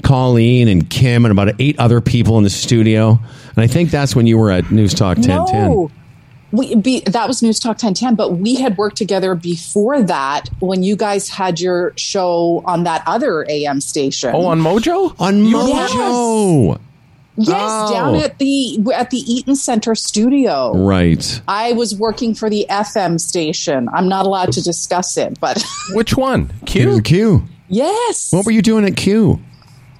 Colleen 0.02 0.68
and 0.68 0.88
Kim 0.88 1.24
and 1.24 1.32
about 1.32 1.54
eight 1.60 1.78
other 1.78 2.00
people 2.00 2.36
in 2.38 2.44
the 2.44 2.50
studio, 2.50 3.18
and 3.56 3.58
I 3.58 3.66
think 3.66 3.90
that's 3.90 4.14
when 4.16 4.26
you 4.26 4.38
were 4.38 4.50
at 4.50 4.70
News 4.70 4.94
Talk 4.94 5.16
1010. 5.18 5.70
No. 5.70 5.90
We, 6.52 6.74
be, 6.74 7.00
that 7.00 7.26
was 7.28 7.42
News 7.42 7.58
Talk 7.58 7.82
1010, 7.82 8.14
but 8.14 8.32
we 8.34 8.56
had 8.56 8.76
worked 8.76 8.96
together 8.98 9.34
before 9.34 10.02
that 10.02 10.50
when 10.60 10.82
you 10.82 10.96
guys 10.96 11.30
had 11.30 11.58
your 11.60 11.94
show 11.96 12.62
on 12.66 12.84
that 12.84 13.02
other 13.06 13.46
AM 13.48 13.80
station. 13.80 14.32
Oh, 14.34 14.44
on 14.46 14.60
Mojo? 14.60 15.14
On 15.18 15.44
You 15.46 15.56
Mojo, 15.56 16.78
yes, 17.38 17.56
Oh. 17.56 17.90
down 17.90 18.16
at 18.16 18.38
the 18.38 18.78
at 18.94 19.08
the 19.08 19.16
Eaton 19.20 19.56
Center 19.56 19.94
studio. 19.94 20.76
right? 20.76 21.40
I 21.48 21.72
was 21.72 21.94
working 21.94 22.34
for 22.34 22.50
the 22.50 22.66
FM 22.68 23.18
station. 23.18 23.88
I'm 23.94 24.06
not 24.08 24.26
allowed 24.26 24.52
to 24.52 24.62
discuss 24.62 25.16
it, 25.16 25.40
but 25.40 25.64
Which 25.92 26.18
one? 26.18 26.52
Q. 26.66 27.00
Q? 27.00 27.02
Q. 27.02 27.48
yes, 27.70 28.30
What 28.30 28.44
were 28.44 28.52
you 28.52 28.60
doing 28.60 28.84
at 28.84 28.94
Q? 28.96 29.40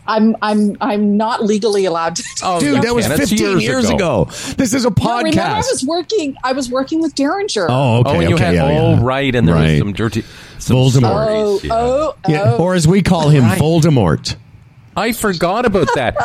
I'm 0.07 0.37
I'm 0.43 0.77
I'm 0.81 1.17
not 1.17 1.45
legally 1.45 1.85
allowed 1.85 2.17
to. 2.17 2.25
Oh, 2.43 2.61
Dude, 2.61 2.83
that 2.83 2.95
was 2.95 3.07
can't. 3.07 3.21
15 3.21 3.61
years, 3.61 3.89
ago. 3.89 4.25
This 4.57 4.75
is 4.75 4.85
a 4.85 4.91
No, 4.91 5.19
remember, 5.19 5.41
I 5.41 5.59
was 5.59 5.85
working. 5.87 6.37
I 6.43 6.53
was 6.53 6.71
working 6.71 7.01
with 7.01 7.15
Derringer. 7.15 7.67
oh, 7.71 7.99
okay. 8.01 8.11
Oh, 8.11 8.21
and 8.21 8.29
you 8.29 8.35
okay, 8.35 8.45
had, 8.47 8.55
yeah, 8.55 8.65
oh, 8.65 8.91
yeah. 8.95 9.01
right, 9.03 9.35
and 9.35 9.47
there 9.47 9.55
Right. 9.55 9.71
was 9.73 9.79
some 9.79 9.93
dirty 9.93 10.25
some 10.59 10.77
Voldemort. 10.77 11.27
oh, 11.29 11.61
yeah. 11.63 11.73
oh, 11.73 12.15
Yeah, 12.29 12.43
oh. 12.47 12.63
or 12.65 12.75
as 12.75 12.87
we 12.89 13.03
call 13.03 13.29
him, 13.29 13.45
Right. 13.45 13.61
Voldemort. 13.61 14.37
I 14.97 15.13
forgot 15.13 15.65
about 15.67 15.89
that. 15.95 16.17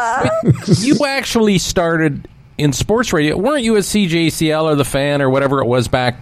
You 0.79 1.05
actually 1.05 1.57
started 1.57 2.27
in 2.57 2.73
sports 2.73 3.13
radio, 3.13 3.37
weren't 3.37 3.63
you? 3.63 3.75
At 3.77 3.83
CJCL 3.83 4.63
or 4.63 4.75
the 4.75 4.83
Fan 4.85 5.21
or 5.21 5.29
whatever 5.29 5.59
it 5.61 5.65
was 5.67 5.87
back. 5.87 6.17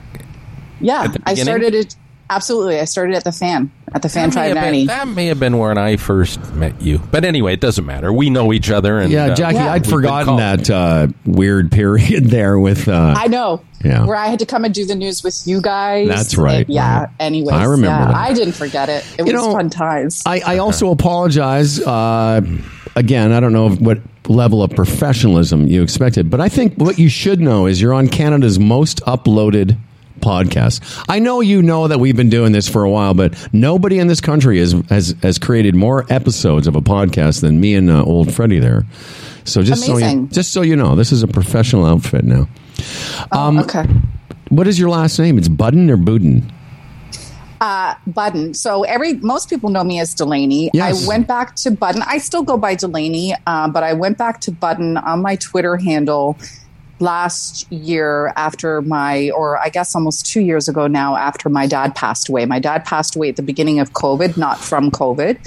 yeah. 0.82 1.04
at 1.04 1.14
the 1.14 1.22
I 1.26 1.34
started 1.36 1.74
it. 1.74 1.96
Absolutely, 2.30 2.80
I 2.80 2.86
started 2.86 3.16
at 3.16 3.24
the 3.24 3.32
fan 3.32 3.72
at 3.94 4.02
the 4.02 4.10
fan 4.10 4.30
That 4.32 4.36
may, 4.36 4.48
have 4.48 4.56
been, 4.56 4.64
ninety. 4.64 4.86
that 4.88 5.08
may 5.08 5.26
have 5.28 5.40
been 5.40 5.58
when 5.58 5.78
I 5.78 5.96
first 5.98 6.54
met 6.54 6.82
you. 6.82 6.98
But 7.12 7.24
anyway, 7.24 7.54
it 7.54 7.62
doesn't 7.62 7.86
matter. 7.86 8.12
We 8.12 8.30
know 8.30 8.52
each 8.52 8.70
other. 8.72 9.00
And 9.00 9.12
Yeah, 9.12 9.28
uh, 9.28 9.36
Jackie, 9.36 9.56
Yeah. 9.58 9.72
I'd 9.74 9.88
forgotten 9.88 10.38
that 10.38 10.70
uh, 10.70 11.08
weird 11.26 11.72
period 11.72 12.26
there 12.32 12.60
with. 12.60 12.88
Uh, 12.90 13.14
I 13.16 13.28
know. 13.28 13.62
Yeah. 13.84 14.06
Where 14.06 14.18
I 14.18 14.28
had 14.28 14.40
to 14.40 14.46
come 14.48 14.66
and 14.66 14.74
do 14.74 14.86
the 14.86 14.96
news 14.96 15.24
with 15.24 15.44
you 15.46 15.62
guys. 15.62 16.08
That's 16.08 16.36
right, 16.38 16.66
And 16.66 16.70
yeah. 16.70 17.00
right. 17.02 17.10
Anyways, 17.20 17.54
I 17.54 17.66
remember 17.66 17.86
yeah, 17.88 18.08
that. 18.08 18.16
I 18.16 18.34
didn't 18.34 18.54
forget 18.56 18.90
it. 18.90 19.06
It 19.20 19.28
You 19.28 19.34
was 19.34 19.44
know, 19.46 19.54
fun 19.54 19.70
times. 19.70 20.24
I, 20.26 20.42
I 20.46 20.58
also 20.58 20.90
apologize. 20.92 21.80
Uh, 21.80 22.42
again, 22.96 23.32
I 23.32 23.40
don't 23.40 23.54
know 23.54 23.70
what 23.70 24.00
level 24.28 24.64
of 24.64 24.72
professionalism 24.72 25.68
you 25.68 25.84
expected, 25.84 26.32
but 26.32 26.42
I 26.42 26.50
think 26.50 26.74
what 26.78 26.98
you 26.98 27.10
should 27.10 27.40
know 27.40 27.68
is 27.68 27.80
you're 27.80 27.94
on 27.94 28.08
Canada's 28.08 28.58
most 28.60 29.02
uploaded 29.06 29.78
podcast. 30.26 31.04
I 31.08 31.20
know 31.20 31.42
you 31.42 31.62
know 31.62 31.88
that 31.88 32.00
we've 32.00 32.16
been 32.18 32.30
doing 32.30 32.52
this 32.52 32.68
for 32.68 32.84
a 32.84 32.90
while, 32.90 33.14
but 33.14 33.34
nobody 33.54 34.00
in 34.00 34.08
this 34.08 34.22
country 34.22 34.60
has 34.60 34.74
has, 34.90 35.16
has 35.22 35.38
created 35.40 35.76
more 35.76 36.06
episodes 36.10 36.68
of 36.68 36.76
a 36.76 36.82
podcast 36.82 37.42
than 37.42 37.60
me 37.60 37.76
and 37.76 37.90
uh, 37.90 38.04
old 38.04 38.34
Freddie 38.34 38.60
there. 38.60 38.84
So 39.44 39.62
just 39.62 39.86
so 39.86 39.98
you, 39.98 40.28
just 40.32 40.52
so 40.52 40.64
you 40.64 40.76
know, 40.76 40.96
this 40.96 41.12
is 41.12 41.22
a 41.22 41.28
professional 41.28 41.86
outfit 41.86 42.24
now. 42.24 42.48
Um, 43.32 43.60
Oh, 43.60 43.64
okay. 43.64 43.86
What 44.50 44.68
is 44.68 44.80
your 44.80 44.90
last 44.90 45.20
name? 45.20 45.38
It's 45.38 45.48
Budden 45.48 45.90
or 45.90 45.98
Budden? 45.98 46.52
Budden. 48.08 48.54
So 48.54 48.84
every 48.84 49.14
most 49.16 49.50
people 49.50 49.70
know 49.70 49.84
me 49.84 50.00
as 50.00 50.14
Delaney. 50.14 50.70
Yes. 50.74 51.06
I 51.06 51.08
went 51.08 51.28
back 51.28 51.56
to 51.58 51.72
Budden. 51.72 52.04
I 52.04 52.18
still 52.20 52.44
go 52.44 52.58
by 52.58 52.76
Delaney, 52.76 53.34
uh, 53.48 53.68
but 53.68 53.84
I 53.84 53.94
went 53.94 54.18
back 54.18 54.42
to 54.42 54.52
Budden 54.52 54.98
on 54.98 55.22
my 55.22 55.36
Twitter 55.38 55.78
handle 55.78 56.38
last 57.00 57.70
year 57.72 58.32
after 58.36 58.82
my, 58.82 59.30
or 59.32 59.58
I 59.58 59.70
guess 59.70 59.96
almost 59.96 60.26
two 60.26 60.42
years 60.42 60.68
ago 60.68 60.88
now, 60.88 61.16
after 61.18 61.50
my 61.50 61.68
dad 61.68 61.96
passed 61.96 62.30
away. 62.30 62.46
My 62.46 62.60
dad 62.60 62.86
passed 62.86 63.16
away 63.16 63.30
at 63.30 63.36
the 63.36 63.44
beginning 63.44 63.80
of 63.80 63.92
COVID, 63.92 64.38
not 64.38 64.60
from 64.60 64.92
COVID, 64.92 65.38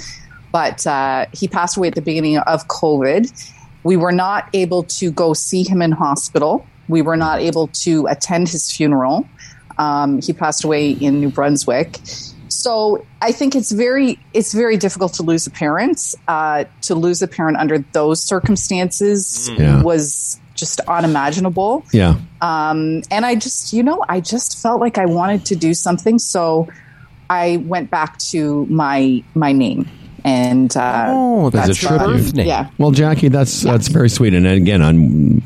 but 0.51 0.85
uh, 0.85 1.25
he 1.33 1.47
passed 1.47 1.77
away 1.77 1.87
at 1.87 1.95
the 1.95 2.01
beginning 2.01 2.37
of 2.37 2.67
COVID. 2.67 3.51
We 3.83 3.97
were 3.97 4.11
not 4.11 4.49
able 4.53 4.83
to 4.83 5.11
go 5.11 5.33
see 5.33 5.63
him 5.63 5.81
in 5.81 5.91
hospital. 5.91 6.65
We 6.87 7.01
were 7.01 7.17
not 7.17 7.39
able 7.39 7.67
to 7.67 8.07
attend 8.07 8.49
his 8.49 8.71
funeral. 8.71 9.27
Um, 9.77 10.21
he 10.21 10.33
passed 10.33 10.63
away 10.63 10.91
in 10.91 11.19
New 11.21 11.29
Brunswick. 11.29 11.99
So 12.49 13.05
I 13.21 13.31
think 13.31 13.55
it's 13.55 13.71
very 13.71 14.19
it's 14.33 14.53
very 14.53 14.75
difficult 14.75 15.13
to 15.13 15.23
lose 15.23 15.47
a 15.47 15.51
parent. 15.51 16.15
Uh, 16.27 16.65
to 16.81 16.95
lose 16.95 17.21
a 17.21 17.27
parent 17.27 17.57
under 17.57 17.77
those 17.93 18.21
circumstances 18.21 19.49
Yeah. 19.57 19.81
was 19.81 20.39
just 20.59 20.79
unimaginable. 20.81 21.83
Yeah. 21.93 22.15
Um, 22.41 23.01
and 23.11 23.25
I 23.25 23.35
just, 23.35 23.73
you 23.73 23.83
know, 23.83 24.03
I 24.09 24.19
just 24.19 24.61
felt 24.61 24.79
like 24.81 24.97
I 24.97 25.05
wanted 25.05 25.45
to 25.47 25.55
do 25.55 25.73
something, 25.73 26.19
so 26.19 26.67
I 27.29 27.57
went 27.57 27.89
back 27.91 28.17
to 28.31 28.65
my 28.67 29.23
my 29.35 29.51
name. 29.51 29.87
And 30.25 30.75
uh, 30.75 31.05
Oh, 31.07 31.49
that's 31.49 31.69
a 31.69 31.73
tribute. 31.73 32.33
name. 32.35 32.47
Yeah, 32.47 32.69
Well, 32.77 32.91
Jackie, 32.91 33.29
that's 33.29 33.61
that's 33.61 33.87
very 33.87 34.09
sweet. 34.09 34.33
And 34.33 34.45
again, 34.45 34.81
I'm, 34.81 35.41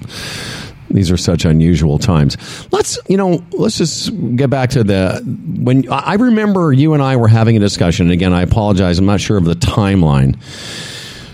these 0.89 1.11
are 1.11 1.17
such 1.17 1.45
unusual 1.45 1.99
times. 1.99 2.37
Let's 2.71 2.97
you 3.07 3.15
know, 3.17 3.43
let's 3.51 3.77
just 3.77 4.11
get 4.35 4.49
back 4.49 4.71
to 4.71 4.83
the 4.83 5.21
when 5.59 5.87
I 5.91 5.99
I 5.99 6.13
remember 6.15 6.73
you 6.73 6.93
and 6.95 7.03
I 7.03 7.17
were 7.17 7.27
having 7.27 7.55
a 7.55 7.59
discussion. 7.59 8.09
Again, 8.09 8.33
I 8.33 8.41
apologize. 8.41 8.97
I'm 8.97 9.05
not 9.05 9.21
sure 9.21 9.37
of 9.37 9.45
the 9.45 9.53
timeline 9.55 10.37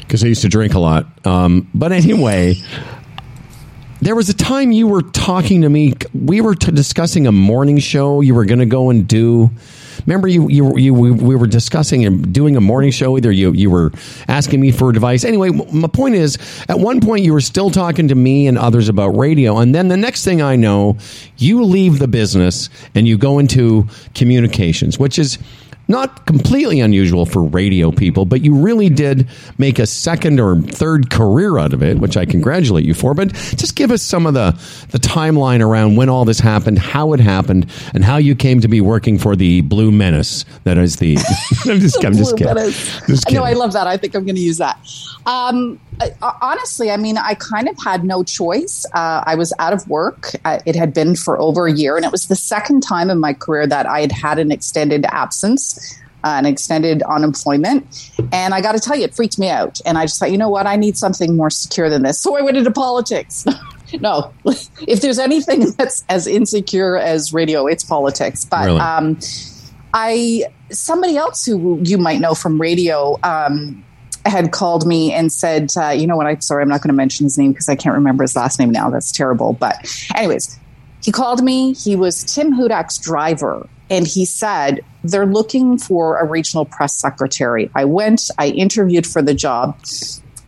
because 0.02 0.24
I 0.24 0.28
used 0.28 0.42
to 0.42 0.50
drink 0.50 0.74
a 0.74 0.80
lot. 0.80 1.06
Um, 1.26 1.70
but 1.74 1.92
anyway. 1.94 2.56
There 4.02 4.16
was 4.16 4.30
a 4.30 4.34
time 4.34 4.72
you 4.72 4.88
were 4.88 5.02
talking 5.02 5.62
to 5.64 5.70
me. 5.70 5.94
We 6.14 6.40
were 6.40 6.56
t- 6.56 6.72
discussing 6.72 7.28
a 7.28 7.34
morning 7.34 7.80
show 7.80 8.22
you 8.22 8.34
were 8.34 8.46
going 8.46 8.60
to 8.60 8.66
go 8.66 8.90
and 8.90 9.06
do. 9.06 9.50
Remember, 10.06 10.30
you 10.30 10.48
you 10.48 10.78
you 10.78 10.94
we, 10.94 11.12
we 11.12 11.36
were 11.36 11.48
discussing 11.48 12.06
and 12.06 12.34
doing 12.34 12.56
a 12.56 12.62
morning 12.62 12.92
show. 12.92 13.18
Either 13.18 13.30
you 13.30 13.52
you 13.52 13.70
were 13.70 13.92
asking 14.30 14.62
me 14.62 14.72
for 14.72 14.90
advice. 14.90 15.26
Anyway, 15.26 15.50
my 15.50 15.90
point 15.90 16.16
is, 16.16 16.38
at 16.70 16.80
one 16.80 17.02
point 17.02 17.26
you 17.26 17.34
were 17.34 17.42
still 17.42 17.70
talking 17.70 18.08
to 18.08 18.16
me 18.16 18.48
and 18.48 18.58
others 18.58 18.88
about 18.88 19.10
radio, 19.10 19.58
and 19.58 19.76
then 19.76 19.90
the 19.90 19.98
next 19.98 20.24
thing 20.24 20.42
I 20.42 20.56
know, 20.56 20.98
you 21.38 21.64
leave 21.66 22.00
the 22.00 22.08
business 22.08 22.70
and 22.96 23.06
you 23.06 23.18
go 23.18 23.38
into 23.40 23.88
communications, 24.16 24.98
which 24.98 25.20
is 25.20 25.38
not 25.90 26.26
completely 26.28 26.80
unusual 26.80 27.26
for 27.26 27.44
radio 27.44 27.92
people, 27.92 28.24
but 28.24 28.42
you 28.42 28.56
really 28.56 28.90
did 28.90 29.28
make 29.58 29.80
a 29.80 29.88
second 29.88 30.40
or 30.40 30.62
third 30.62 31.10
career 31.10 31.58
out 31.58 31.74
of 31.74 31.82
it, 31.82 31.98
which 31.98 32.16
I 32.16 32.26
congratulate 32.26 32.86
you 32.86 32.94
for. 32.94 33.14
But 33.16 33.34
just 33.34 33.76
give 33.76 33.92
us 33.92 34.04
some 34.04 34.28
of 34.28 34.36
the, 34.36 34.52
the 34.92 35.00
timeline 35.00 35.66
around 35.66 35.96
when 35.96 36.08
all 36.08 36.26
this 36.26 36.40
happened, 36.40 36.78
how 36.78 37.14
it 37.14 37.20
happened, 37.20 37.70
and 37.94 38.06
how 38.06 38.18
you 38.18 38.36
came 38.36 38.62
to 38.62 38.68
be 38.68 38.82
working 38.82 39.18
for 39.18 39.36
the 39.36 39.62
Blue 39.62 39.92
Menace. 39.92 40.46
That 40.64 40.78
is 40.78 40.98
the. 40.98 41.18
I'm 41.66 41.80
just, 41.80 42.06
I'm 42.06 42.14
just 42.14 42.38
kidding. 42.38 42.56
Just 42.56 43.28
I 43.28 43.34
know, 43.34 43.44
I 43.44 43.54
love 43.54 43.74
that. 43.74 43.88
I 43.88 43.98
think 43.98 44.16
I'm 44.16 44.26
going 44.26 44.36
to 44.36 44.42
use 44.42 44.60
that. 44.60 44.80
Um, 45.26 45.80
honestly, 46.42 46.92
I 46.92 46.98
mean, 46.98 47.18
I 47.18 47.34
kind 47.36 47.68
of 47.68 47.78
had 47.84 48.04
no 48.04 48.24
choice. 48.24 48.86
Uh, 48.94 49.24
I 49.26 49.36
was 49.36 49.54
out 49.60 49.74
of 49.74 49.88
work. 49.88 50.32
Uh, 50.46 50.60
it 50.66 50.76
had 50.76 50.94
been 50.94 51.16
for 51.16 51.40
over 51.40 51.68
a 51.68 51.72
year, 51.74 51.96
and 51.98 52.06
it 52.06 52.12
was 52.12 52.28
the 52.28 52.36
second 52.36 52.82
time 52.82 53.10
in 53.10 53.20
my 53.20 53.34
career 53.34 53.68
that 53.68 53.86
I 53.86 54.02
had 54.02 54.12
had 54.12 54.40
an 54.40 54.52
extended 54.52 55.06
absence. 55.06 55.96
Uh, 56.22 56.36
an 56.36 56.46
extended 56.46 57.02
unemployment. 57.04 58.12
And 58.34 58.54
I 58.54 58.60
got 58.60 58.74
to 58.74 58.80
tell 58.80 58.98
you, 58.98 59.06
it 59.06 59.16
freaked 59.16 59.40
me 59.40 59.48
out. 59.48 59.80
And 59.86 59.98
I 59.98 60.04
just 60.04 60.20
thought, 60.20 60.32
you 60.32 60.38
know 60.38 60.50
what? 60.50 60.68
I 60.68 60.76
need 60.76 60.98
something 60.98 61.38
more 61.38 61.50
secure 61.50 61.90
than 61.90 62.04
this. 62.04 62.20
So 62.20 62.38
I 62.38 62.42
went 62.42 62.58
into 62.58 62.72
politics. 62.72 63.46
no, 64.02 64.34
if 64.86 65.00
there's 65.00 65.18
anything 65.18 65.72
that's 65.78 66.04
as 66.10 66.28
insecure 66.28 66.98
as 66.98 67.32
radio, 67.32 67.68
it's 67.68 67.86
politics. 67.86 68.44
But 68.44 68.66
Really? 68.66 68.82
um, 68.82 69.18
I 69.94 70.44
somebody 70.72 71.16
else 71.16 71.46
who 71.46 71.80
you 71.84 71.98
might 71.98 72.20
know 72.20 72.36
from 72.36 72.60
radio 72.60 73.18
um, 73.24 73.84
had 74.26 74.52
called 74.52 74.86
me 74.86 75.14
and 75.14 75.32
said, 75.32 75.72
uh, 75.78 75.90
"You 75.90 76.08
know 76.08 76.18
what? 76.18 76.28
I'm 76.28 76.42
sorry, 76.42 76.64
I'm 76.64 76.70
not 76.70 76.82
going 76.82 76.90
to 76.90 76.96
mention 76.96 77.26
his 77.26 77.38
name 77.38 77.52
because 77.52 77.70
I 77.70 77.76
can't 77.76 77.96
remember 77.96 78.24
his 78.24 78.36
last 78.36 78.60
name 78.60 78.72
now. 78.72 78.90
That's 78.90 79.12
terrible." 79.12 79.54
But, 79.54 79.76
anyways, 80.16 80.60
he 81.02 81.12
called 81.12 81.44
me. 81.44 81.74
He 81.74 81.96
was 81.96 82.24
Tim 82.24 82.54
Hudak's 82.54 82.98
driver, 82.98 83.68
and 83.90 84.08
he 84.08 84.26
said 84.26 84.82
they're 85.04 85.26
looking 85.26 85.78
for 85.78 86.18
a 86.18 86.26
regional 86.26 86.66
press 86.66 86.96
secretary. 86.96 87.70
I 87.76 87.86
went. 87.86 88.30
I 88.38 88.50
interviewed 88.50 89.08
for 89.08 89.22
the 89.22 89.34
job. 89.34 89.78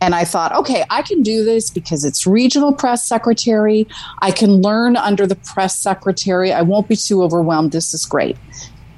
And 0.00 0.16
I 0.16 0.24
thought, 0.24 0.52
okay, 0.56 0.82
I 0.90 1.02
can 1.02 1.22
do 1.22 1.44
this 1.44 1.70
because 1.70 2.04
it's 2.04 2.26
regional 2.26 2.72
press 2.72 3.06
secretary. 3.06 3.86
I 4.20 4.32
can 4.32 4.60
learn 4.60 4.96
under 4.96 5.28
the 5.28 5.36
press 5.36 5.78
secretary. 5.78 6.52
I 6.52 6.62
won't 6.62 6.88
be 6.88 6.96
too 6.96 7.22
overwhelmed. 7.22 7.70
This 7.70 7.94
is 7.94 8.04
great 8.04 8.36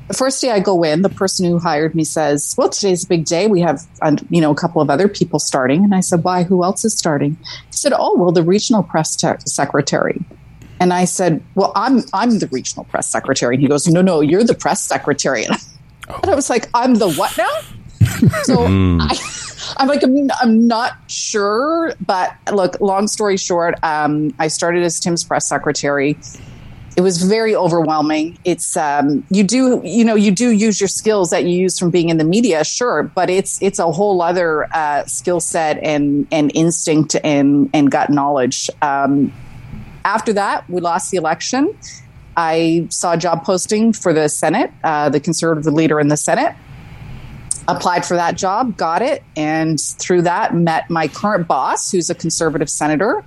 the 0.08 0.14
first 0.14 0.40
day 0.40 0.50
I 0.50 0.60
go 0.60 0.82
in, 0.82 1.02
the 1.02 1.08
person 1.08 1.46
who 1.46 1.58
hired 1.58 1.94
me 1.94 2.04
says, 2.04 2.54
"Well, 2.58 2.68
today's 2.68 3.04
a 3.04 3.08
big 3.08 3.24
day. 3.24 3.46
We 3.46 3.60
have, 3.60 3.82
you 4.30 4.40
know, 4.40 4.50
a 4.50 4.54
couple 4.54 4.82
of 4.82 4.90
other 4.90 5.08
people 5.08 5.38
starting." 5.38 5.84
And 5.84 5.94
I 5.94 6.00
said, 6.00 6.24
"Why? 6.24 6.42
Who 6.42 6.62
else 6.64 6.84
is 6.84 6.96
starting?" 6.96 7.36
He 7.42 7.72
said, 7.72 7.92
"Oh, 7.96 8.16
well, 8.16 8.32
the 8.32 8.42
regional 8.42 8.82
press 8.82 9.16
te- 9.16 9.28
secretary." 9.46 10.20
And 10.80 10.92
I 10.92 11.04
said, 11.04 11.42
"Well, 11.54 11.72
I'm 11.74 12.02
I'm 12.12 12.38
the 12.38 12.48
regional 12.48 12.84
press 12.84 13.08
secretary." 13.10 13.54
And 13.54 13.62
he 13.62 13.68
goes, 13.68 13.86
"No, 13.86 14.02
no, 14.02 14.20
you're 14.20 14.44
the 14.44 14.54
press 14.54 14.82
secretary." 14.82 15.46
And 16.22 16.30
I 16.30 16.34
was 16.34 16.50
like, 16.50 16.68
"I'm 16.74 16.96
the 16.96 17.10
what 17.12 17.36
now?" 17.38 17.60
So 18.42 18.66
I, 18.66 19.18
I'm 19.78 19.88
like, 19.88 20.02
I'm, 20.02 20.30
I'm 20.40 20.66
not 20.66 20.92
sure. 21.06 21.94
But 22.04 22.34
look, 22.52 22.78
long 22.80 23.06
story 23.08 23.36
short, 23.36 23.82
um, 23.82 24.34
I 24.38 24.48
started 24.48 24.82
as 24.82 25.00
Tim's 25.00 25.24
press 25.24 25.48
secretary. 25.48 26.18
It 26.96 27.00
was 27.00 27.22
very 27.22 27.56
overwhelming. 27.56 28.38
It's 28.44 28.76
um, 28.76 29.24
you 29.28 29.42
do 29.42 29.80
you 29.84 30.04
know 30.04 30.14
you 30.14 30.30
do 30.30 30.50
use 30.50 30.80
your 30.80 30.88
skills 30.88 31.30
that 31.30 31.44
you 31.44 31.50
use 31.50 31.76
from 31.76 31.90
being 31.90 32.08
in 32.08 32.18
the 32.18 32.24
media, 32.24 32.64
sure, 32.64 33.02
but 33.02 33.28
it's 33.28 33.60
it's 33.60 33.80
a 33.80 33.90
whole 33.90 34.22
other 34.22 34.72
uh, 34.72 35.04
skill 35.06 35.40
set 35.40 35.82
and 35.82 36.28
and 36.30 36.52
instinct 36.54 37.16
and 37.24 37.68
and 37.74 37.90
gut 37.90 38.10
knowledge. 38.10 38.70
Um, 38.80 39.32
after 40.04 40.32
that, 40.34 40.68
we 40.70 40.80
lost 40.80 41.10
the 41.10 41.16
election. 41.16 41.76
I 42.36 42.86
saw 42.90 43.14
a 43.14 43.16
job 43.16 43.44
posting 43.44 43.92
for 43.92 44.12
the 44.12 44.28
Senate, 44.28 44.70
uh, 44.84 45.08
the 45.08 45.20
conservative 45.20 45.72
leader 45.72 45.98
in 45.98 46.08
the 46.08 46.16
Senate. 46.16 46.54
Applied 47.66 48.04
for 48.04 48.14
that 48.14 48.36
job, 48.36 48.76
got 48.76 49.00
it, 49.00 49.22
and 49.36 49.80
through 49.80 50.22
that 50.22 50.54
met 50.54 50.90
my 50.90 51.08
current 51.08 51.48
boss, 51.48 51.90
who's 51.90 52.10
a 52.10 52.14
conservative 52.14 52.68
senator. 52.68 53.24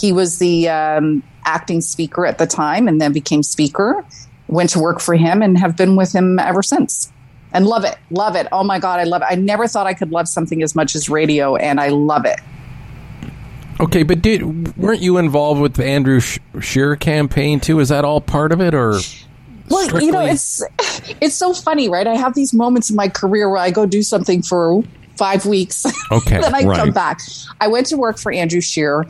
He 0.00 0.10
was 0.10 0.38
the 0.38 0.70
um, 0.70 1.22
acting 1.44 1.80
speaker 1.80 2.26
at 2.26 2.38
the 2.38 2.46
time, 2.46 2.88
and 2.88 3.00
then 3.00 3.12
became 3.12 3.42
speaker. 3.42 4.04
Went 4.48 4.70
to 4.70 4.78
work 4.78 5.00
for 5.00 5.14
him, 5.14 5.42
and 5.42 5.58
have 5.58 5.76
been 5.76 5.96
with 5.96 6.14
him 6.14 6.38
ever 6.38 6.62
since. 6.62 7.10
And 7.52 7.66
love 7.66 7.84
it, 7.84 7.96
love 8.10 8.34
it. 8.34 8.48
Oh 8.50 8.64
my 8.64 8.78
god, 8.78 9.00
I 9.00 9.04
love 9.04 9.22
it. 9.22 9.28
I 9.30 9.36
never 9.36 9.68
thought 9.68 9.86
I 9.86 9.94
could 9.94 10.10
love 10.10 10.28
something 10.28 10.62
as 10.62 10.74
much 10.74 10.94
as 10.94 11.08
radio, 11.08 11.56
and 11.56 11.80
I 11.80 11.88
love 11.88 12.24
it. 12.24 12.40
Okay, 13.80 14.02
but 14.02 14.22
did 14.22 14.76
weren't 14.76 15.02
you 15.02 15.18
involved 15.18 15.60
with 15.60 15.74
the 15.74 15.84
Andrew 15.84 16.20
Sh- 16.20 16.38
Scheer 16.60 16.96
campaign 16.96 17.60
too? 17.60 17.80
Is 17.80 17.88
that 17.88 18.04
all 18.04 18.20
part 18.20 18.52
of 18.52 18.60
it, 18.60 18.74
or 18.74 18.98
Well, 19.68 20.02
you 20.02 20.12
know, 20.12 20.24
it's 20.24 20.62
it's 21.20 21.34
so 21.34 21.52
funny, 21.54 21.88
right? 21.88 22.06
I 22.06 22.14
have 22.14 22.34
these 22.34 22.52
moments 22.52 22.90
in 22.90 22.96
my 22.96 23.08
career 23.08 23.48
where 23.48 23.58
I 23.58 23.70
go 23.70 23.86
do 23.86 24.02
something 24.02 24.42
for 24.42 24.82
five 25.16 25.46
weeks, 25.46 25.86
Okay, 26.10 26.40
then 26.40 26.54
I 26.54 26.62
come 26.62 26.90
back. 26.90 27.20
I 27.60 27.68
went 27.68 27.86
to 27.86 27.96
work 27.96 28.18
for 28.18 28.32
Andrew 28.32 28.60
Scheer. 28.60 29.06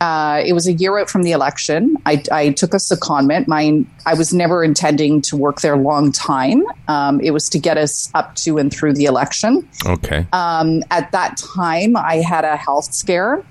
Uh, 0.00 0.42
it 0.44 0.52
was 0.52 0.66
a 0.66 0.72
year 0.72 0.98
out 0.98 1.10
from 1.10 1.22
the 1.22 1.32
election. 1.32 1.96
I, 2.06 2.22
I 2.30 2.50
took 2.50 2.74
a 2.74 2.76
secondment. 2.76 3.48
Mine, 3.48 3.90
I 4.06 4.14
was 4.14 4.32
never 4.32 4.62
intending 4.62 5.20
to 5.22 5.36
work 5.36 5.60
there 5.60 5.76
long 5.76 6.12
time. 6.12 6.64
Um, 6.86 7.20
it 7.20 7.32
was 7.32 7.48
to 7.50 7.58
get 7.58 7.76
us 7.76 8.10
up 8.14 8.34
to 8.36 8.58
and 8.58 8.72
through 8.72 8.94
the 8.94 9.06
election. 9.06 9.68
okay? 9.86 10.26
Um, 10.32 10.82
at 10.90 11.10
that 11.12 11.36
time, 11.36 11.96
I 11.96 12.16
had 12.16 12.44
a 12.44 12.56
health 12.56 12.92
scare 12.94 13.44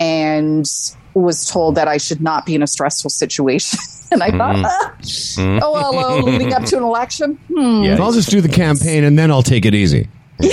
and 0.00 0.66
was 1.14 1.44
told 1.44 1.74
that 1.76 1.88
I 1.88 1.96
should 1.96 2.20
not 2.20 2.46
be 2.46 2.54
in 2.54 2.62
a 2.62 2.66
stressful 2.66 3.10
situation. 3.10 3.78
and 4.10 4.22
I 4.22 4.30
thought, 4.30 4.56
ah, 4.64 4.94
oh, 5.62 5.72
well, 5.72 5.94
well, 5.94 6.22
leading 6.22 6.52
up 6.52 6.64
to 6.64 6.76
an 6.76 6.82
election. 6.82 7.34
Hmm. 7.52 7.82
yeah, 7.82 7.98
I'll 8.00 8.12
just 8.12 8.30
do 8.30 8.40
the 8.40 8.48
campaign 8.48 9.04
and 9.04 9.18
then 9.18 9.30
I'll 9.30 9.42
take 9.42 9.64
it 9.64 9.74
easy. 9.74 10.08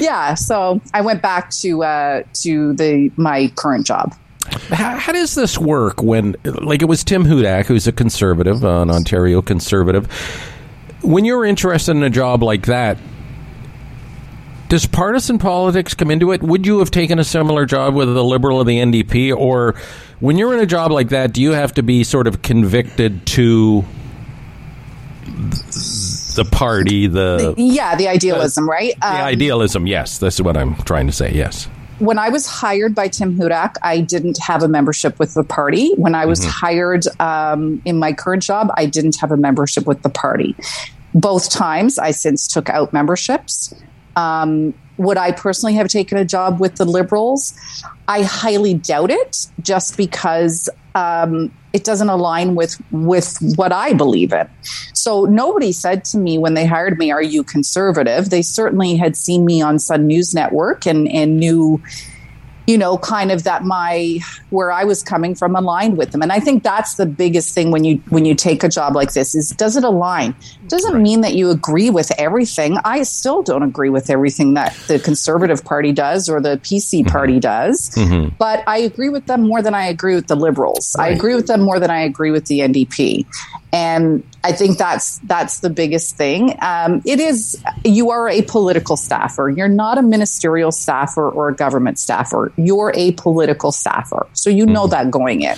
Yeah. 0.00 0.34
So 0.34 0.80
I 0.92 1.00
went 1.00 1.22
back 1.22 1.50
to 1.50 1.84
uh, 1.84 2.22
to 2.42 2.72
the 2.74 3.12
my 3.16 3.52
current 3.54 3.86
job. 3.86 4.14
How, 4.70 4.96
how 4.98 5.12
does 5.12 5.34
this 5.34 5.58
work 5.58 6.02
when, 6.02 6.36
like, 6.44 6.82
it 6.82 6.86
was 6.86 7.02
Tim 7.04 7.24
Hudak, 7.24 7.66
who's 7.66 7.86
a 7.86 7.92
conservative, 7.92 8.64
uh, 8.64 8.82
an 8.82 8.90
Ontario 8.90 9.42
conservative. 9.42 10.06
When 11.02 11.24
you're 11.24 11.44
interested 11.44 11.92
in 11.92 12.02
a 12.02 12.10
job 12.10 12.42
like 12.42 12.66
that, 12.66 12.98
does 14.68 14.86
partisan 14.86 15.38
politics 15.38 15.94
come 15.94 16.10
into 16.10 16.32
it? 16.32 16.42
Would 16.42 16.66
you 16.66 16.78
have 16.78 16.90
taken 16.90 17.18
a 17.18 17.24
similar 17.24 17.66
job 17.66 17.94
with 17.94 18.12
the 18.12 18.24
Liberal 18.24 18.58
or 18.58 18.64
the 18.64 18.78
NDP, 18.78 19.36
or 19.36 19.74
when 20.20 20.38
you're 20.38 20.54
in 20.54 20.60
a 20.60 20.66
job 20.66 20.90
like 20.90 21.10
that, 21.10 21.32
do 21.32 21.42
you 21.42 21.52
have 21.52 21.74
to 21.74 21.82
be 21.82 22.02
sort 22.04 22.26
of 22.26 22.42
convicted 22.42 23.26
to 23.26 23.84
the 26.36 26.46
party, 26.50 27.06
the 27.06 27.54
Yeah, 27.56 27.96
the 27.96 28.08
idealism, 28.08 28.68
right? 28.68 28.94
the 29.00 29.06
Um, 29.08 29.16
idealism? 29.16 29.86
Yes, 29.86 30.18
that's 30.18 30.40
what 30.40 30.56
I'm 30.56 30.74
trying 30.82 31.06
to 31.06 31.12
say. 31.12 31.32
Yes. 31.32 31.68
When 31.98 32.18
I 32.18 32.28
was 32.28 32.46
hired 32.46 32.94
by 32.94 33.08
Tim 33.08 33.36
Hudak, 33.36 33.76
I 33.82 34.00
didn't 34.00 34.38
have 34.38 34.62
a 34.62 34.68
membership 34.68 35.18
with 35.18 35.34
the 35.34 35.44
party. 35.44 35.94
When 35.94 36.14
I 36.14 36.26
was 36.26 36.44
hired 36.44 37.04
um, 37.20 37.80
in 37.84 37.98
my 37.98 38.12
current 38.12 38.42
job, 38.42 38.70
I 38.76 38.86
didn't 38.86 39.16
have 39.20 39.30
a 39.30 39.36
membership 39.36 39.86
with 39.86 40.02
the 40.02 40.08
party. 40.08 40.56
Both 41.14 41.50
times, 41.50 41.98
I 41.98 42.10
since 42.10 42.48
took 42.48 42.68
out 42.68 42.92
memberships. 42.92 43.74
Um, 44.16 44.74
would 44.96 45.16
I 45.16 45.32
personally 45.32 45.74
have 45.74 45.88
taken 45.88 46.18
a 46.18 46.24
job 46.24 46.60
with 46.60 46.76
the 46.76 46.84
Liberals? 46.84 47.54
I 48.08 48.22
highly 48.22 48.74
doubt 48.74 49.10
it, 49.10 49.48
just 49.60 49.96
because 49.96 50.68
um, 50.94 51.52
it 51.72 51.84
doesn't 51.84 52.08
align 52.08 52.54
with 52.54 52.80
with 52.92 53.36
what 53.56 53.72
I 53.72 53.92
believe 53.94 54.32
in. 54.32 54.48
So 54.92 55.24
nobody 55.24 55.72
said 55.72 56.04
to 56.06 56.18
me 56.18 56.38
when 56.38 56.54
they 56.54 56.66
hired 56.66 56.98
me, 56.98 57.10
"Are 57.10 57.22
you 57.22 57.42
conservative?" 57.42 58.30
They 58.30 58.42
certainly 58.42 58.96
had 58.96 59.16
seen 59.16 59.44
me 59.44 59.60
on 59.60 59.78
Sun 59.78 60.06
News 60.06 60.34
Network 60.34 60.86
and 60.86 61.08
and 61.08 61.38
knew 61.38 61.82
you 62.66 62.78
know, 62.78 62.98
kind 62.98 63.30
of 63.30 63.44
that 63.44 63.64
my 63.64 64.18
where 64.50 64.72
I 64.72 64.84
was 64.84 65.02
coming 65.02 65.34
from 65.34 65.56
aligned 65.56 65.98
with 65.98 66.12
them. 66.12 66.22
And 66.22 66.32
I 66.32 66.40
think 66.40 66.62
that's 66.62 66.94
the 66.94 67.06
biggest 67.06 67.54
thing 67.54 67.70
when 67.70 67.84
you 67.84 67.96
when 68.08 68.24
you 68.24 68.34
take 68.34 68.64
a 68.64 68.68
job 68.68 68.94
like 68.94 69.12
this 69.12 69.34
is 69.34 69.50
does 69.50 69.76
it 69.76 69.84
align? 69.84 70.34
Doesn't 70.68 71.02
mean 71.02 71.20
that 71.20 71.34
you 71.34 71.50
agree 71.50 71.90
with 71.90 72.10
everything. 72.18 72.78
I 72.84 73.02
still 73.02 73.42
don't 73.42 73.62
agree 73.62 73.90
with 73.90 74.10
everything 74.10 74.54
that 74.54 74.74
the 74.88 74.98
Conservative 74.98 75.64
Party 75.64 75.92
does 75.92 76.28
or 76.28 76.40
the 76.40 76.56
PC 76.58 77.00
mm-hmm. 77.00 77.10
Party 77.10 77.40
does. 77.40 77.90
Mm-hmm. 77.90 78.34
But 78.38 78.64
I 78.66 78.78
agree 78.78 79.08
with 79.08 79.26
them 79.26 79.42
more 79.42 79.62
than 79.62 79.74
I 79.74 79.86
agree 79.86 80.14
with 80.14 80.28
the 80.28 80.36
Liberals. 80.36 80.96
I 80.98 81.08
agree 81.08 81.34
with 81.34 81.46
them 81.46 81.60
more 81.60 81.78
than 81.78 81.90
I 81.90 82.00
agree 82.00 82.30
with 82.30 82.46
the 82.46 82.60
NDP. 82.60 83.26
And 83.74 84.22
I 84.44 84.52
think 84.52 84.78
that's 84.78 85.18
that's 85.24 85.58
the 85.58 85.68
biggest 85.68 86.16
thing. 86.16 86.56
Um, 86.62 87.02
it 87.04 87.18
is 87.18 87.60
you 87.84 88.10
are 88.10 88.28
a 88.28 88.42
political 88.42 88.96
staffer. 88.96 89.50
You're 89.50 89.66
not 89.66 89.98
a 89.98 90.02
ministerial 90.02 90.70
staffer 90.70 91.28
or 91.28 91.48
a 91.48 91.54
government 91.54 91.98
staffer. 91.98 92.52
You're 92.56 92.92
a 92.94 93.12
political 93.12 93.72
staffer, 93.72 94.28
so 94.32 94.48
you 94.48 94.64
know 94.64 94.86
that 94.86 95.10
going 95.10 95.42
in. 95.42 95.56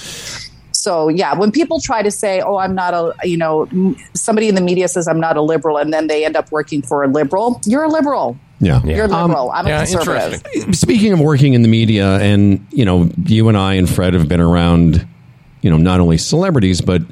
So 0.73 1.09
yeah, 1.09 1.35
when 1.35 1.53
people 1.53 1.79
try 1.79 2.01
to 2.01 2.11
say, 2.11 2.41
"Oh, 2.41 2.57
I'm 2.57 2.75
not 2.75 2.95
a," 2.95 3.15
you 3.25 3.37
know, 3.37 3.69
somebody 4.15 4.49
in 4.49 4.55
the 4.55 4.63
media 4.63 4.89
says 4.89 5.07
I'm 5.07 5.21
not 5.21 5.37
a 5.37 5.43
liberal, 5.43 5.77
and 5.77 5.93
then 5.93 6.07
they 6.07 6.25
end 6.25 6.37
up 6.37 6.51
working 6.51 6.81
for 6.81 7.05
a 7.05 7.09
liberal. 7.09 7.61
You're 7.67 7.85
a 7.85 7.89
liberal. 7.89 8.39
Yeah. 8.61 8.83
You're 8.83 9.05
a 9.05 9.09
liberal. 9.09 9.51
I'm 9.51 9.67
a 9.67 9.69
yeah, 9.69 9.85
conservative. 9.85 10.75
Speaking 10.75 11.13
of 11.13 11.21
working 11.21 11.53
in 11.53 11.61
the 11.61 11.69
media, 11.69 12.17
and 12.21 12.67
you 12.71 12.87
know, 12.87 13.11
you 13.27 13.49
and 13.49 13.59
I 13.59 13.75
and 13.75 13.91
Fred 13.91 14.15
have 14.15 14.27
been 14.27 14.41
around, 14.41 15.07
you 15.61 15.69
know, 15.69 15.77
not 15.77 16.01
only 16.01 16.17
celebrities 16.17 16.81
but 16.81 17.03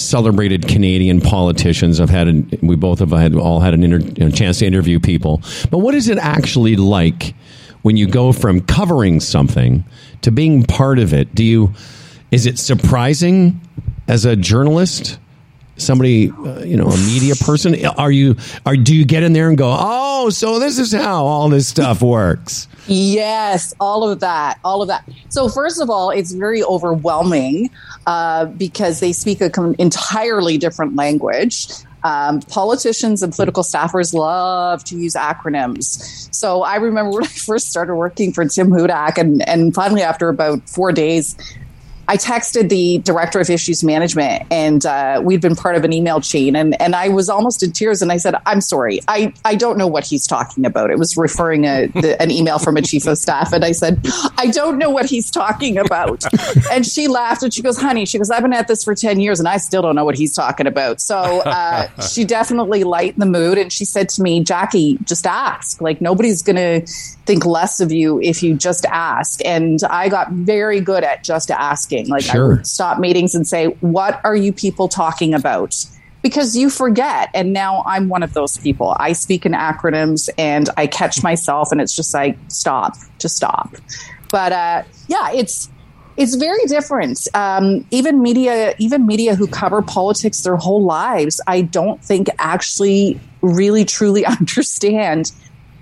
celebrated 0.00 0.66
Canadian 0.66 1.20
politicians. 1.20 2.00
I've 2.00 2.10
had, 2.10 2.28
an, 2.28 2.58
we 2.62 2.76
both 2.76 2.98
have 3.00 3.10
had 3.10 3.34
all 3.34 3.60
had 3.60 3.74
inter, 3.74 3.98
know, 4.24 4.30
chance 4.30 4.58
to 4.60 4.66
interview 4.66 5.00
people. 5.00 5.42
But 5.70 5.78
what 5.78 5.94
is 5.94 6.08
it 6.08 6.18
actually 6.18 6.76
like 6.76 7.34
when 7.82 7.96
you 7.96 8.06
go 8.06 8.32
from 8.32 8.60
covering 8.60 9.20
something 9.20 9.84
to 10.22 10.30
being 10.30 10.64
part 10.64 10.98
of 10.98 11.12
it? 11.12 11.34
Do 11.34 11.44
you? 11.44 11.72
Is 12.30 12.46
it 12.46 12.58
surprising 12.58 13.60
as 14.08 14.24
a 14.24 14.36
journalist? 14.36 15.18
Somebody 15.80 16.30
uh, 16.30 16.60
you 16.60 16.76
know 16.76 16.86
a 16.86 16.96
media 16.98 17.34
person 17.36 17.74
are 17.96 18.10
you 18.10 18.36
are 18.66 18.76
do 18.76 18.94
you 18.94 19.04
get 19.04 19.22
in 19.22 19.32
there 19.32 19.48
and 19.48 19.58
go 19.58 19.76
oh 19.78 20.30
so 20.30 20.58
this 20.58 20.78
is 20.78 20.92
how 20.92 21.24
all 21.24 21.48
this 21.48 21.68
stuff 21.68 22.02
works 22.02 22.68
Yes, 22.86 23.72
all 23.78 24.08
of 24.08 24.18
that, 24.18 24.58
all 24.64 24.82
of 24.82 24.88
that. 24.88 25.08
So 25.28 25.48
first 25.48 25.80
of 25.80 25.90
all, 25.90 26.10
it's 26.10 26.32
very 26.32 26.62
overwhelming 26.64 27.70
uh, 28.06 28.46
because 28.46 28.98
they 28.98 29.12
speak 29.12 29.40
a 29.40 29.48
com- 29.48 29.76
entirely 29.78 30.58
different 30.58 30.96
language. 30.96 31.68
Um, 32.02 32.40
politicians 32.40 33.22
and 33.22 33.32
political 33.32 33.62
staffers 33.62 34.12
love 34.12 34.82
to 34.84 34.96
use 34.96 35.14
acronyms. 35.14 36.34
So 36.34 36.62
I 36.62 36.76
remember 36.76 37.12
when 37.12 37.24
I 37.24 37.28
first 37.28 37.70
started 37.70 37.94
working 37.94 38.32
for 38.32 38.44
Tim 38.46 38.70
Hudak, 38.70 39.18
and, 39.18 39.46
and 39.48 39.72
finally 39.72 40.02
after 40.02 40.28
about 40.28 40.68
four 40.68 40.90
days, 40.90 41.36
I 42.10 42.16
texted 42.16 42.70
the 42.70 42.98
director 42.98 43.38
of 43.38 43.48
issues 43.48 43.84
management, 43.84 44.42
and 44.50 44.84
uh, 44.84 45.22
we'd 45.24 45.40
been 45.40 45.54
part 45.54 45.76
of 45.76 45.84
an 45.84 45.92
email 45.92 46.20
chain, 46.20 46.56
and, 46.56 46.74
and 46.82 46.96
I 46.96 47.08
was 47.08 47.28
almost 47.28 47.62
in 47.62 47.70
tears. 47.70 48.02
And 48.02 48.10
I 48.10 48.16
said, 48.16 48.34
"I'm 48.46 48.60
sorry, 48.60 48.98
I, 49.06 49.32
I 49.44 49.54
don't 49.54 49.78
know 49.78 49.86
what 49.86 50.02
he's 50.02 50.26
talking 50.26 50.64
about." 50.64 50.90
It 50.90 50.98
was 50.98 51.16
referring 51.16 51.66
a, 51.66 51.86
the, 51.86 52.20
an 52.20 52.32
email 52.32 52.58
from 52.58 52.76
a 52.76 52.82
chief 52.82 53.06
of 53.06 53.16
staff, 53.16 53.52
and 53.52 53.64
I 53.64 53.70
said, 53.70 54.04
"I 54.36 54.48
don't 54.48 54.76
know 54.76 54.90
what 54.90 55.06
he's 55.06 55.30
talking 55.30 55.78
about." 55.78 56.24
and 56.72 56.84
she 56.84 57.06
laughed, 57.06 57.44
and 57.44 57.54
she 57.54 57.62
goes, 57.62 57.80
"Honey," 57.80 58.04
she 58.06 58.18
goes, 58.18 58.28
"I've 58.28 58.42
been 58.42 58.54
at 58.54 58.66
this 58.66 58.82
for 58.82 58.96
ten 58.96 59.20
years, 59.20 59.38
and 59.38 59.48
I 59.48 59.58
still 59.58 59.80
don't 59.80 59.94
know 59.94 60.04
what 60.04 60.18
he's 60.18 60.34
talking 60.34 60.66
about." 60.66 61.00
So 61.00 61.16
uh, 61.16 61.88
she 62.00 62.24
definitely 62.24 62.82
lightened 62.82 63.22
the 63.22 63.26
mood, 63.26 63.56
and 63.56 63.72
she 63.72 63.84
said 63.84 64.08
to 64.08 64.22
me, 64.22 64.42
"Jackie, 64.42 64.98
just 65.04 65.28
ask. 65.28 65.80
Like 65.80 66.00
nobody's 66.00 66.42
gonna." 66.42 66.82
think 67.30 67.46
less 67.46 67.78
of 67.78 67.92
you 67.92 68.20
if 68.20 68.42
you 68.42 68.56
just 68.56 68.84
ask. 68.86 69.40
And 69.44 69.78
I 69.88 70.08
got 70.08 70.32
very 70.32 70.80
good 70.80 71.04
at 71.04 71.22
just 71.22 71.50
asking. 71.52 71.99
Like 72.08 72.28
I 72.30 72.38
would 72.38 72.66
stop 72.66 72.98
meetings 72.98 73.34
and 73.34 73.46
say, 73.46 73.66
"What 73.80 74.20
are 74.24 74.36
you 74.36 74.52
people 74.52 74.88
talking 74.88 75.34
about?" 75.34 75.74
Because 76.22 76.56
you 76.56 76.68
forget, 76.68 77.30
and 77.32 77.52
now 77.52 77.82
I'm 77.86 78.08
one 78.08 78.22
of 78.22 78.34
those 78.34 78.58
people. 78.58 78.94
I 78.98 79.12
speak 79.14 79.46
in 79.46 79.52
acronyms, 79.52 80.28
and 80.36 80.68
I 80.76 80.86
catch 80.86 81.22
myself, 81.22 81.72
and 81.72 81.80
it's 81.80 81.96
just 81.96 82.12
like, 82.12 82.36
stop, 82.48 82.94
just 83.18 83.36
stop. 83.36 83.74
But 84.30 84.52
uh, 84.52 84.82
yeah, 85.08 85.32
it's 85.32 85.70
it's 86.16 86.34
very 86.34 86.64
different. 86.66 87.26
Um, 87.34 87.86
even 87.90 88.22
media, 88.22 88.74
even 88.78 89.06
media 89.06 89.34
who 89.34 89.46
cover 89.46 89.80
politics 89.80 90.42
their 90.42 90.56
whole 90.56 90.84
lives, 90.84 91.40
I 91.46 91.62
don't 91.62 92.02
think 92.04 92.28
actually 92.38 93.18
really 93.40 93.84
truly 93.84 94.26
understand 94.40 95.32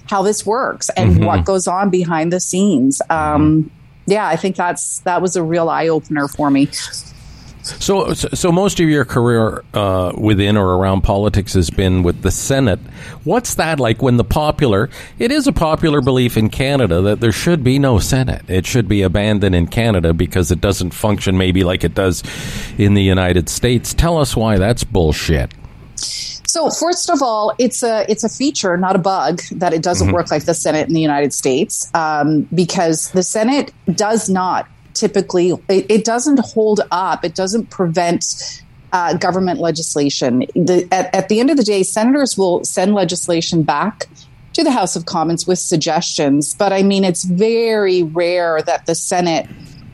how 0.06 0.22
this 0.22 0.46
works 0.46 0.88
and 0.96 1.24
what 1.26 1.44
goes 1.44 1.66
on 1.66 1.90
behind 1.90 2.32
the 2.32 2.40
scenes. 2.40 3.02
Um, 3.10 3.70
yeah, 4.08 4.26
I 4.26 4.36
think 4.36 4.56
that's 4.56 5.00
that 5.00 5.20
was 5.20 5.36
a 5.36 5.42
real 5.42 5.68
eye 5.68 5.88
opener 5.88 6.28
for 6.28 6.50
me. 6.50 6.68
So, 7.62 8.14
so 8.14 8.50
most 8.50 8.80
of 8.80 8.88
your 8.88 9.04
career 9.04 9.62
uh, 9.74 10.12
within 10.16 10.56
or 10.56 10.76
around 10.76 11.02
politics 11.02 11.52
has 11.52 11.68
been 11.68 12.02
with 12.02 12.22
the 12.22 12.30
Senate. 12.30 12.78
What's 13.24 13.56
that 13.56 13.78
like 13.78 14.00
when 14.00 14.16
the 14.16 14.24
popular? 14.24 14.88
It 15.18 15.30
is 15.30 15.46
a 15.46 15.52
popular 15.52 16.00
belief 16.00 16.38
in 16.38 16.48
Canada 16.48 17.02
that 17.02 17.20
there 17.20 17.32
should 17.32 17.62
be 17.62 17.78
no 17.78 17.98
Senate. 17.98 18.48
It 18.48 18.64
should 18.64 18.88
be 18.88 19.02
abandoned 19.02 19.54
in 19.54 19.66
Canada 19.66 20.14
because 20.14 20.50
it 20.50 20.62
doesn't 20.62 20.92
function 20.92 21.36
maybe 21.36 21.62
like 21.62 21.84
it 21.84 21.92
does 21.94 22.22
in 22.78 22.94
the 22.94 23.02
United 23.02 23.50
States. 23.50 23.92
Tell 23.92 24.16
us 24.16 24.34
why 24.34 24.56
that's 24.56 24.84
bullshit. 24.84 25.52
So 26.58 26.70
first 26.70 27.08
of 27.08 27.22
all, 27.22 27.54
it's 27.60 27.84
a 27.84 28.04
it's 28.10 28.24
a 28.24 28.28
feature, 28.28 28.76
not 28.76 28.96
a 28.96 28.98
bug, 28.98 29.42
that 29.52 29.72
it 29.72 29.80
doesn't 29.80 30.10
work 30.10 30.32
like 30.32 30.44
the 30.44 30.54
Senate 30.54 30.88
in 30.88 30.92
the 30.92 31.00
United 31.00 31.32
States, 31.32 31.88
um, 31.94 32.48
because 32.52 33.12
the 33.12 33.22
Senate 33.22 33.72
does 33.94 34.28
not 34.28 34.66
typically 34.92 35.52
it, 35.68 35.86
it 35.88 36.04
doesn't 36.04 36.40
hold 36.40 36.80
up, 36.90 37.24
it 37.24 37.36
doesn't 37.36 37.70
prevent. 37.70 38.64
Uh, 38.90 39.12
government 39.18 39.60
legislation. 39.60 40.38
The, 40.54 40.88
at, 40.90 41.14
at 41.14 41.28
the 41.28 41.40
end 41.40 41.50
of 41.50 41.58
the 41.58 41.62
day, 41.62 41.82
senators 41.82 42.38
will 42.38 42.64
send 42.64 42.94
legislation 42.94 43.62
back 43.62 44.06
to 44.54 44.64
the 44.64 44.70
House 44.70 44.96
of 44.96 45.04
Commons 45.04 45.46
with 45.46 45.58
suggestions. 45.58 46.54
But 46.54 46.72
I 46.72 46.82
mean, 46.82 47.04
it's 47.04 47.24
very 47.24 48.02
rare 48.02 48.62
that 48.62 48.86
the 48.86 48.94
Senate 48.94 49.46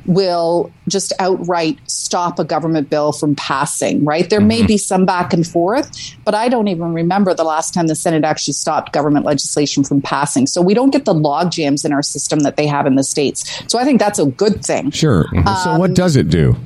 will 0.06 0.70
just 0.88 1.12
outright 1.18 1.78
stop 1.86 2.38
a 2.38 2.44
government 2.44 2.90
bill 2.90 3.12
from 3.12 3.34
passing, 3.34 4.04
right? 4.04 4.28
There 4.28 4.40
may 4.40 4.58
mm-hmm. 4.58 4.66
be 4.66 4.78
some 4.78 5.06
back 5.06 5.32
and 5.32 5.46
forth, 5.46 6.16
but 6.24 6.34
I 6.34 6.48
don't 6.48 6.68
even 6.68 6.92
remember 6.92 7.34
the 7.34 7.44
last 7.44 7.74
time 7.74 7.86
the 7.86 7.94
Senate 7.94 8.24
actually 8.24 8.54
stopped 8.54 8.92
government 8.92 9.24
legislation 9.24 9.84
from 9.84 10.02
passing. 10.02 10.46
So 10.46 10.60
we 10.60 10.74
don't 10.74 10.90
get 10.90 11.04
the 11.04 11.14
log 11.14 11.50
jams 11.52 11.84
in 11.84 11.92
our 11.92 12.02
system 12.02 12.40
that 12.40 12.56
they 12.56 12.66
have 12.66 12.86
in 12.86 12.96
the 12.96 13.04
States. 13.04 13.62
So 13.70 13.78
I 13.78 13.84
think 13.84 14.00
that's 14.00 14.18
a 14.18 14.26
good 14.26 14.64
thing. 14.64 14.90
Sure. 14.90 15.24
Mm-hmm. 15.32 15.62
so 15.64 15.78
what 15.78 15.90
um, 15.90 15.94
does 15.94 16.16
it 16.16 16.28
do? 16.28 16.56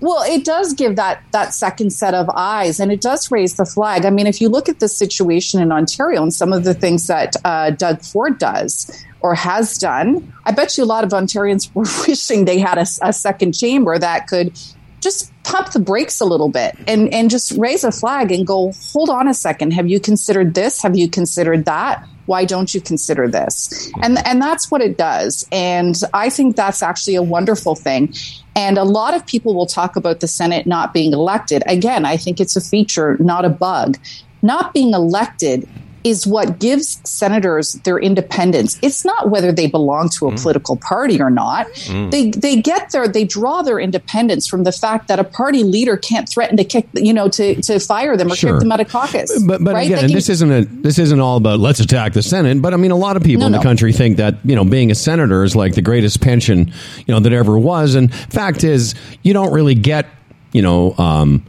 Well, 0.00 0.22
it 0.22 0.44
does 0.44 0.74
give 0.74 0.96
that 0.96 1.22
that 1.32 1.54
second 1.54 1.90
set 1.90 2.14
of 2.14 2.28
eyes, 2.34 2.80
and 2.80 2.92
it 2.92 3.00
does 3.00 3.30
raise 3.30 3.54
the 3.54 3.64
flag. 3.64 4.04
I 4.04 4.10
mean, 4.10 4.26
if 4.26 4.40
you 4.40 4.48
look 4.48 4.68
at 4.68 4.80
the 4.80 4.88
situation 4.88 5.60
in 5.60 5.72
Ontario 5.72 6.22
and 6.22 6.32
some 6.32 6.52
of 6.52 6.64
the 6.64 6.74
things 6.74 7.06
that 7.06 7.34
uh, 7.44 7.70
Doug 7.70 8.02
Ford 8.02 8.38
does 8.38 9.04
or 9.20 9.34
has 9.34 9.78
done, 9.78 10.32
I 10.44 10.52
bet 10.52 10.76
you 10.76 10.84
a 10.84 10.86
lot 10.86 11.04
of 11.04 11.10
Ontarians 11.10 11.70
were 11.74 11.86
wishing 12.06 12.44
they 12.44 12.58
had 12.58 12.78
a, 12.78 12.86
a 13.02 13.12
second 13.12 13.52
chamber 13.52 13.98
that 13.98 14.28
could 14.28 14.58
just 15.00 15.32
pump 15.44 15.72
the 15.72 15.80
brakes 15.80 16.20
a 16.20 16.24
little 16.24 16.48
bit 16.48 16.76
and 16.86 17.12
and 17.14 17.30
just 17.30 17.52
raise 17.52 17.84
a 17.84 17.92
flag 17.92 18.32
and 18.32 18.46
go, 18.46 18.72
hold 18.92 19.08
on 19.08 19.28
a 19.28 19.34
second, 19.34 19.72
have 19.72 19.88
you 19.88 20.00
considered 20.00 20.54
this? 20.54 20.82
Have 20.82 20.96
you 20.96 21.08
considered 21.08 21.64
that? 21.64 22.06
Why 22.28 22.44
don't 22.44 22.74
you 22.74 22.80
consider 22.80 23.26
this? 23.26 23.90
And 24.02 24.24
and 24.26 24.40
that's 24.40 24.70
what 24.70 24.82
it 24.82 24.98
does. 24.98 25.48
And 25.50 25.96
I 26.12 26.28
think 26.28 26.56
that's 26.56 26.82
actually 26.82 27.14
a 27.16 27.22
wonderful 27.22 27.74
thing. 27.74 28.12
And 28.54 28.76
a 28.76 28.84
lot 28.84 29.14
of 29.14 29.26
people 29.26 29.54
will 29.54 29.66
talk 29.66 29.96
about 29.96 30.20
the 30.20 30.28
Senate 30.28 30.66
not 30.66 30.92
being 30.92 31.12
elected. 31.12 31.62
Again, 31.66 32.04
I 32.04 32.16
think 32.16 32.38
it's 32.38 32.54
a 32.54 32.60
feature, 32.60 33.16
not 33.18 33.44
a 33.44 33.48
bug. 33.48 33.96
Not 34.42 34.72
being 34.72 34.92
elected 34.94 35.68
is 36.04 36.26
what 36.26 36.58
gives 36.58 37.00
senators 37.08 37.74
their 37.84 37.98
independence. 37.98 38.78
It's 38.82 39.04
not 39.04 39.30
whether 39.30 39.50
they 39.52 39.66
belong 39.66 40.08
to 40.18 40.28
a 40.28 40.34
political 40.36 40.76
party 40.76 41.20
or 41.20 41.30
not. 41.30 41.66
They 42.10 42.30
they 42.30 42.56
get 42.60 42.90
their 42.92 43.08
they 43.08 43.24
draw 43.24 43.62
their 43.62 43.78
independence 43.80 44.46
from 44.46 44.64
the 44.64 44.72
fact 44.72 45.08
that 45.08 45.18
a 45.18 45.24
party 45.24 45.64
leader 45.64 45.96
can't 45.96 46.28
threaten 46.28 46.56
to 46.56 46.64
kick 46.64 46.86
you 46.94 47.12
know 47.12 47.28
to 47.30 47.60
to 47.62 47.78
fire 47.80 48.16
them 48.16 48.30
or 48.32 48.36
Sure. 48.36 48.52
kick 48.52 48.60
them 48.60 48.72
out 48.72 48.80
of 48.80 48.88
caucus. 48.88 49.42
But 49.42 49.62
but 49.64 49.74
right? 49.74 49.86
again, 49.86 50.00
can- 50.06 50.12
this 50.12 50.28
isn't 50.28 50.50
a 50.52 50.64
this 50.64 50.98
isn't 50.98 51.20
all 51.20 51.36
about 51.36 51.58
let's 51.60 51.80
attack 51.80 52.12
the 52.12 52.22
Senate. 52.22 52.62
But 52.62 52.74
I 52.74 52.76
mean, 52.76 52.90
a 52.92 52.96
lot 52.96 53.16
of 53.16 53.22
people 53.22 53.40
No, 53.40 53.46
in 53.46 53.52
the 53.52 53.58
no. 53.58 53.62
country 53.62 53.92
think 53.92 54.16
that 54.18 54.36
you 54.44 54.54
know 54.56 54.64
being 54.64 54.90
a 54.90 54.94
senator 54.94 55.42
is 55.44 55.56
like 55.56 55.74
the 55.74 55.82
greatest 55.82 56.20
pension 56.20 56.72
you 57.06 57.14
know 57.14 57.20
that 57.20 57.32
ever 57.32 57.58
was. 57.58 57.94
And 57.94 58.12
fact 58.14 58.64
is, 58.64 58.94
you 59.22 59.32
don't 59.32 59.52
really 59.52 59.74
get 59.74 60.06
you 60.52 60.62
know 60.62 60.94
um, 60.98 61.44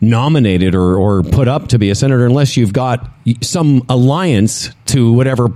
nominated 0.00 0.74
or 0.74 0.96
or 0.96 1.22
put 1.22 1.48
up 1.48 1.68
to 1.68 1.78
be 1.78 1.90
a 1.90 1.94
senator 1.94 2.24
unless 2.26 2.56
you've 2.56 2.72
got 2.72 3.10
some 3.40 3.84
alliance 3.88 4.70
to 4.86 5.12
whatever 5.12 5.48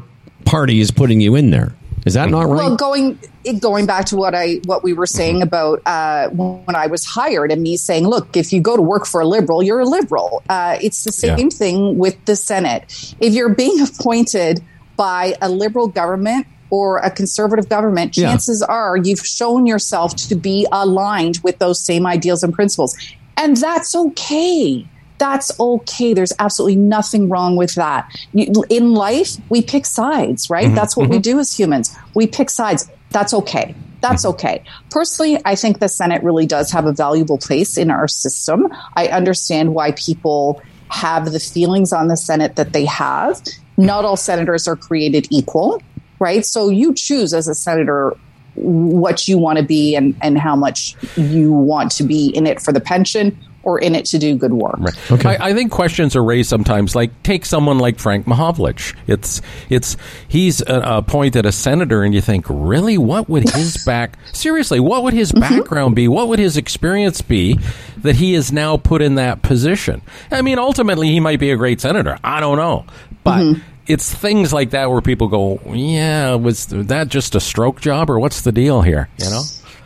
party 0.45 0.81
is 0.81 0.91
putting 0.91 1.21
you 1.21 1.35
in 1.37 1.51
there. 1.51 1.75
Is 2.05 2.15
that 2.15 2.31
not 2.31 2.49
right? 2.49 2.57
Well, 2.57 2.77
going 2.77 3.19
going 3.61 3.87
back 3.87 4.07
to 4.07 4.17
what 4.17 4.35
I 4.35 4.61
what 4.67 4.83
we 4.83 4.93
were 4.93 5.07
saying 5.07 5.41
about 5.41 5.81
uh, 5.87 6.29
when 6.31 6.75
I 6.75 6.89
was 6.89 7.05
hired, 7.05 7.53
and 7.53 7.63
me 7.63 7.77
saying, 7.77 8.09
"Look, 8.09 8.37
if 8.37 8.53
you 8.53 8.61
go 8.61 8.75
to 8.77 8.83
work 8.83 9.07
for 9.07 9.21
a 9.21 9.27
liberal, 9.27 9.63
you're 9.63 9.81
a 9.81 9.85
liberal." 9.87 10.43
Uh, 10.49 10.79
it's 10.81 11.05
the 11.05 11.13
same 11.13 11.39
Yeah. 11.39 11.49
thing 11.57 11.99
with 11.99 12.17
the 12.25 12.35
Senate. 12.35 13.15
If 13.21 13.35
you're 13.35 13.55
being 13.55 13.81
appointed 13.87 14.63
by 14.97 15.37
a 15.41 15.49
liberal 15.49 15.87
government 15.87 16.47
or 16.71 16.99
a 16.99 17.11
conservative 17.11 17.69
government, 17.69 18.17
Yeah. 18.17 18.31
chances 18.31 18.63
are 18.63 18.97
you've 18.97 19.25
shown 19.25 19.67
yourself 19.67 20.17
to 20.17 20.35
be 20.35 20.67
aligned 20.73 21.39
with 21.45 21.59
those 21.61 21.79
same 21.79 22.05
ideals 22.05 22.43
and 22.43 22.53
principles, 22.53 22.97
and 23.43 23.57
that's 23.57 23.95
okay. 23.95 24.87
That's 25.19 25.59
okay. 25.59 26.15
There's 26.15 26.33
absolutely 26.39 26.77
nothing 26.77 27.29
wrong 27.29 27.57
with 27.57 27.75
that. 27.75 28.11
You, 28.33 28.65
in 28.71 28.95
life, 28.95 29.37
we 29.49 29.63
pick 29.63 29.87
sides, 29.87 30.49
right? 30.49 30.67
Mm-hmm. 30.67 30.75
That's 30.75 30.97
what 30.97 31.09
we 31.09 31.17
mm-hmm. 31.17 31.23
do 31.23 31.39
as 31.39 31.57
humans. 31.57 31.97
We 32.15 32.27
pick 32.27 32.51
sides. 32.51 32.89
That's 33.11 33.35
okay. 33.35 33.75
That's 34.01 34.25
mm-hmm. 34.25 34.35
okay. 34.35 34.65
Personally, 34.91 35.41
I 35.45 35.55
think 35.55 35.81
the 35.81 35.89
Senate 35.89 36.23
really 36.23 36.47
does 36.47 36.71
have 36.71 36.87
a 36.87 36.93
valuable 36.93 37.39
place 37.39 37.77
in 37.77 37.91
our 37.91 38.09
system. 38.09 38.69
I 38.97 39.09
understand 39.09 39.75
why 39.75 39.93
people 39.93 40.63
have 40.89 41.33
the 41.33 41.41
feelings 41.41 41.93
on 41.93 42.09
the 42.09 42.17
Senate 42.17 42.57
that 42.57 42.73
they 42.73 42.85
have. 42.85 43.43
Not 43.77 44.05
all 44.05 44.17
senators 44.17 44.69
are 44.69 44.77
created 44.77 45.27
equal, 45.31 45.83
right? 46.19 46.45
So 46.45 46.69
you 46.69 46.95
choose 46.95 47.33
as 47.33 47.49
a 47.49 47.55
senator 47.55 48.17
what 48.55 49.29
you 49.29 49.39
want 49.39 49.59
to 49.59 49.65
be 49.65 49.95
and, 49.95 50.15
and 50.23 50.39
how 50.39 50.57
much 50.57 50.97
you 51.17 51.53
want 51.53 51.91
to 51.93 52.03
be 52.03 52.29
in 52.29 52.47
it 52.47 52.61
for 52.61 52.73
the 52.73 52.81
pension 52.81 53.39
or 53.65 53.79
in 53.79 53.95
it 53.95 54.05
to 54.07 54.19
do 54.19 54.37
good 54.37 54.53
work. 54.53 54.81
Okay. 55.11 55.37
I, 55.37 55.49
I 55.49 55.55
think 55.55 55.71
questions 55.71 56.17
are 56.17 56.25
raised 56.25 56.49
sometimes. 56.49 56.95
Like 56.95 57.23
take 57.23 57.45
someone 57.45 57.79
like 57.79 57.99
Frank 57.99 58.27
Mahovlich. 58.27 58.95
It's 59.07 59.41
it's 59.69 59.97
he's 60.29 60.63
uh, 60.63 60.83
appointed 60.85 61.47
a 61.47 61.53
senator, 61.53 62.03
and 62.03 62.15
you 62.15 62.21
think, 62.21 62.47
really, 62.49 62.99
what 62.99 63.29
would 63.29 63.49
his 63.49 63.85
back? 63.87 64.19
Seriously, 64.33 64.81
what 64.81 65.05
would 65.05 65.15
his 65.15 65.33
background 65.33 65.97
be? 65.97 66.09
What 66.09 66.29
would 66.29 66.39
his 66.39 66.57
experience 66.57 67.23
be 67.23 67.59
that 67.99 68.17
he 68.17 68.35
is 68.35 68.53
now 68.53 68.77
put 68.77 69.03
in 69.03 69.15
that 69.17 69.43
position? 69.43 70.03
I 70.31 70.43
mean, 70.43 70.59
ultimately, 70.59 71.09
he 71.09 71.21
might 71.21 71.39
be 71.39 71.51
a 71.51 71.57
great 71.57 71.81
senator. 71.81 72.19
I 72.25 72.41
don't 72.41 72.57
know, 72.57 72.85
but. 73.25 73.57
It's 73.87 74.13
things 74.13 74.53
like 74.53 74.71
that 74.71 74.91
where 74.91 75.01
people 75.01 75.29
go, 75.29 75.61
yeah, 75.73 76.35
was 76.35 76.67
that 76.67 77.09
just 77.09 77.35
a 77.35 77.41
stroke 77.41 77.81
job 77.81 78.11
or 78.11 78.19
what's 78.19 78.43
the 78.43 78.53
deal 78.53 78.83
here? 78.83 79.09
You 79.19 79.31
know? 79.31 79.43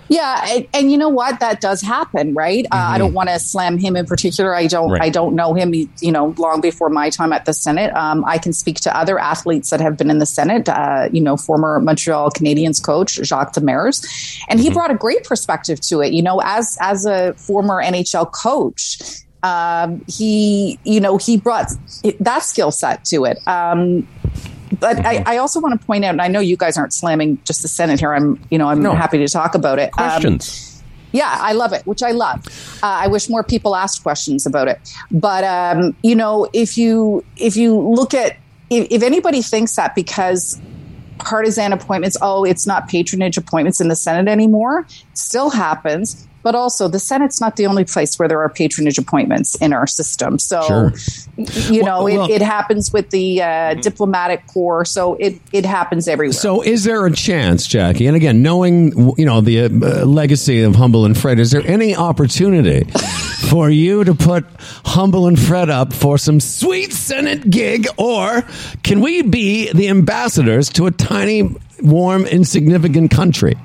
Yeah, 0.09 0.45
and, 0.49 0.67
and 0.73 0.93
you 0.93 0.99
know 0.99 1.09
what? 1.09 1.41
That 1.41 1.61
does 1.61 1.83
happen, 1.83 2.35
right? 2.35 2.65
Uh, 2.67 2.77
I 2.77 2.99
don't 2.99 3.13
want 3.13 3.29
to 3.29 3.39
slam 3.39 3.77
him 3.79 3.97
in 3.97 4.07
particular. 4.07 4.55
I 4.55 4.67
don't. 4.67 4.91
Right. 4.91 5.03
I 5.03 5.09
don't 5.11 5.35
know 5.35 5.55
him. 5.55 5.75
You 5.75 6.13
know, 6.13 6.35
long 6.39 6.61
before 6.61 6.89
my 6.89 7.11
time 7.11 7.33
at 7.33 7.45
the 7.45 7.53
Senate. 7.53 7.93
Um, 7.95 8.25
I 8.25 8.39
can 8.39 8.53
speak 8.53 8.77
to 8.81 8.97
other 8.97 9.19
athletes 9.19 9.71
that 9.71 9.81
have 9.81 9.97
been 9.97 10.11
in 10.11 10.19
the 10.19 10.27
Senate. 10.27 10.69
Uh, 10.69 11.09
you 11.13 11.21
know, 11.21 11.37
former 11.37 11.81
Montreal 11.81 12.31
Canadiens 12.31 12.83
coach 12.83 13.15
Jacques 13.15 13.55
Demers, 13.55 14.41
and 14.49 14.61
he 14.61 14.71
brought 14.71 14.91
a 14.91 14.97
great 14.97 15.25
perspective 15.25 15.81
to 15.83 16.01
it. 16.03 16.13
You 16.13 16.23
know, 16.23 16.41
as 16.45 16.79
as 16.81 17.05
a 17.05 17.35
former 17.35 17.83
NHL 17.83 18.31
coach. 18.33 19.23
Um, 19.47 20.03
he, 20.09 20.79
you 20.85 21.01
know, 21.01 21.17
he 21.19 21.37
brought 21.37 21.69
that 22.21 22.43
skill 22.43 22.71
set 22.71 23.05
to 23.07 23.25
it. 23.25 23.39
Um, 23.47 24.07
but 24.81 25.05
I, 25.07 25.23
I 25.27 25.37
also 25.39 25.61
want 25.61 25.81
to 25.81 25.87
point 25.87 26.05
out, 26.05 26.11
and 26.11 26.21
I 26.23 26.29
know 26.29 26.41
you 26.41 26.57
guys 26.57 26.77
aren't 26.77 26.93
slamming 26.93 27.39
just 27.45 27.63
the 27.63 27.69
Senate 27.69 28.01
here. 28.01 28.13
I'm, 28.13 28.41
you 28.51 28.59
know, 28.59 28.69
I'm 28.69 28.83
No. 28.83 28.95
happy 28.95 29.19
to 29.19 29.29
talk 29.29 29.55
about 29.55 29.79
it. 29.79 29.91
Um, 29.99 30.11
Questions. 30.11 30.83
yeah, 31.13 31.37
I 31.41 31.53
love 31.53 31.73
it, 31.73 31.87
which 31.87 32.03
I 32.03 32.11
love. 32.11 32.45
Uh, 32.83 32.87
I 33.05 33.07
wish 33.07 33.29
more 33.29 33.45
people 33.45 33.77
asked 33.77 34.03
questions 34.03 34.45
about 34.47 34.67
it. 34.69 34.79
But 35.11 35.45
um, 35.45 35.95
you 36.03 36.15
know, 36.17 36.49
if 36.53 36.77
you 36.77 37.25
if 37.37 37.57
you 37.57 37.79
look 37.79 38.13
at 38.13 38.37
if, 38.71 38.89
if 38.91 39.03
anybody 39.05 39.41
thinks 39.43 39.77
that 39.77 39.95
because 39.95 40.61
partisan 41.19 41.73
appointments, 41.73 42.17
oh, 42.21 42.45
it's 42.45 42.67
not 42.67 42.89
patronage 42.89 43.37
appointments 43.39 43.81
in 43.81 43.89
the 43.89 43.97
Senate 43.97 44.29
anymore, 44.31 44.87
still 45.15 45.51
happens. 45.51 46.27
But 46.47 46.55
also, 46.55 46.87
the 46.87 47.01
Senate's 47.01 47.41
not 47.41 47.57
the 47.57 47.67
only 47.67 47.83
place 47.85 48.17
where 48.21 48.29
there 48.29 48.41
are 48.41 48.49
patronage 48.49 48.99
appointments 48.99 49.57
in 49.57 49.73
our 49.73 49.89
system. 49.89 50.39
So, 50.39 50.63
Sure. 50.63 50.93
y- 51.37 51.45
you 51.71 51.83
know, 51.83 52.05
Well, 52.05 52.19
well- 52.19 52.25
it, 52.31 52.35
it 52.37 52.43
happens 52.43 52.93
with 52.93 53.11
the 53.11 53.43
uh, 53.43 53.75
diplomatic 53.75 54.47
corps. 54.47 54.85
So 54.85 55.15
it 55.19 55.41
it 55.53 55.67
happens 55.67 56.07
everywhere. 56.07 56.35
So, 56.35 56.63
is 56.63 56.85
there 56.85 57.05
a 57.05 57.11
chance, 57.11 57.67
Jackie? 57.67 58.07
And 58.07 58.15
again, 58.15 58.43
knowing 58.43 59.13
you 59.19 59.27
know 59.27 59.41
the 59.41 59.65
uh, 59.65 59.69
legacy 60.07 60.63
of 60.63 60.77
Humble 60.77 61.05
and 61.05 61.19
Fred, 61.19 61.41
is 61.41 61.51
there 61.51 61.67
any 61.67 61.97
opportunity 61.97 62.85
for 63.51 63.69
you 63.69 64.05
to 64.05 64.15
put 64.15 64.45
Humble 64.85 65.27
and 65.27 65.37
Fred 65.37 65.69
up 65.69 65.93
for 65.93 66.17
some 66.17 66.39
sweet 66.39 66.93
Senate 66.93 67.51
gig, 67.51 67.89
or 67.97 68.45
can 68.85 69.01
we 69.01 69.23
be 69.23 69.73
the 69.73 69.89
ambassadors 69.89 70.69
to 70.69 70.87
a 70.87 70.93
tiny, 70.93 71.57
warm, 71.83 72.25
insignificant 72.25 73.11
country? 73.11 73.57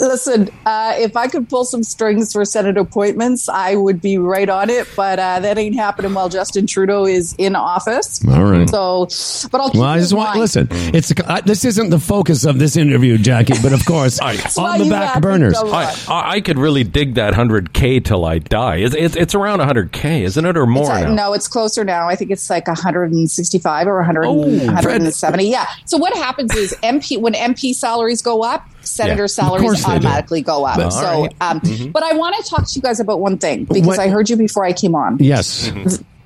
Listen, 0.00 0.48
uh, 0.66 0.94
if 0.96 1.16
I 1.16 1.28
could 1.28 1.48
pull 1.48 1.64
some 1.64 1.82
strings 1.82 2.32
for 2.32 2.44
Senate 2.44 2.76
appointments, 2.76 3.48
I 3.48 3.74
would 3.74 4.00
be 4.00 4.18
right 4.18 4.48
on 4.48 4.70
it. 4.70 4.88
But 4.96 5.18
uh, 5.18 5.40
that 5.40 5.58
ain't 5.58 5.76
happening 5.76 6.14
while 6.14 6.28
Justin 6.28 6.66
Trudeau 6.66 7.06
is 7.06 7.34
in 7.38 7.56
office. 7.56 8.24
All 8.26 8.44
right. 8.44 8.68
So, 8.68 9.06
but 9.50 9.60
I'll 9.60 9.70
keep 9.70 9.80
Well, 9.80 9.90
I 9.90 9.98
just 9.98 10.12
want 10.12 10.38
listen. 10.38 10.68
It's 10.70 11.12
uh, 11.24 11.40
this 11.44 11.64
isn't 11.64 11.90
the 11.90 11.98
focus 11.98 12.44
of 12.44 12.58
this 12.58 12.76
interview, 12.76 13.18
Jackie, 13.18 13.54
but 13.62 13.72
of 13.72 13.84
course 13.84 14.18
why 14.22 14.36
on 14.58 14.78
the 14.78 14.90
back 14.90 15.14
have 15.14 15.22
burners. 15.22 15.56
I, 15.58 15.94
I 16.08 16.28
I 16.38 16.40
could 16.40 16.58
really 16.58 16.84
dig 16.84 17.14
that 17.14 17.34
100K 17.34 18.04
till 18.04 18.24
I 18.24 18.38
die. 18.38 18.76
It's, 18.76 18.94
it's, 18.94 19.16
it's 19.16 19.34
around 19.34 19.60
100K, 19.60 20.22
isn't 20.22 20.44
it? 20.44 20.56
Or 20.56 20.66
more 20.66 20.82
It's, 20.92 21.02
now? 21.04 21.14
no, 21.14 21.32
it's 21.32 21.48
closer 21.48 21.84
now. 21.84 22.08
I 22.08 22.14
think 22.16 22.30
it's 22.30 22.48
like 22.50 22.66
165 22.68 23.86
or 23.88 23.96
100, 23.96 24.24
Oh, 24.24 24.44
Fred. 24.44 24.66
170. 24.84 25.50
Yeah. 25.50 25.66
So 25.86 25.96
what 25.96 26.14
happens 26.14 26.54
is 26.54 26.74
MP 26.82 27.18
when 27.20 27.32
MP 27.34 27.74
salaries 27.74 28.22
go 28.22 28.42
up, 28.44 28.68
senator 28.88 29.22
Yeah. 29.24 29.26
salaries 29.26 29.84
automatically 29.84 30.40
go 30.42 30.64
up. 30.66 30.78
All 30.78 30.90
so, 30.90 31.22
right. 31.22 31.34
um, 31.40 31.60
Mm-hmm. 31.60 31.90
but 31.90 32.02
I 32.02 32.14
want 32.14 32.36
to 32.42 32.48
talk 32.50 32.66
to 32.66 32.72
you 32.74 32.82
guys 32.82 33.00
about 33.00 33.20
one 33.20 33.38
thing 33.38 33.64
because 33.64 33.86
What- 33.86 33.98
I 33.98 34.08
heard 34.08 34.28
you 34.30 34.36
before 34.36 34.64
I 34.64 34.72
came 34.72 34.94
on. 34.94 35.18
Yes. 35.20 35.70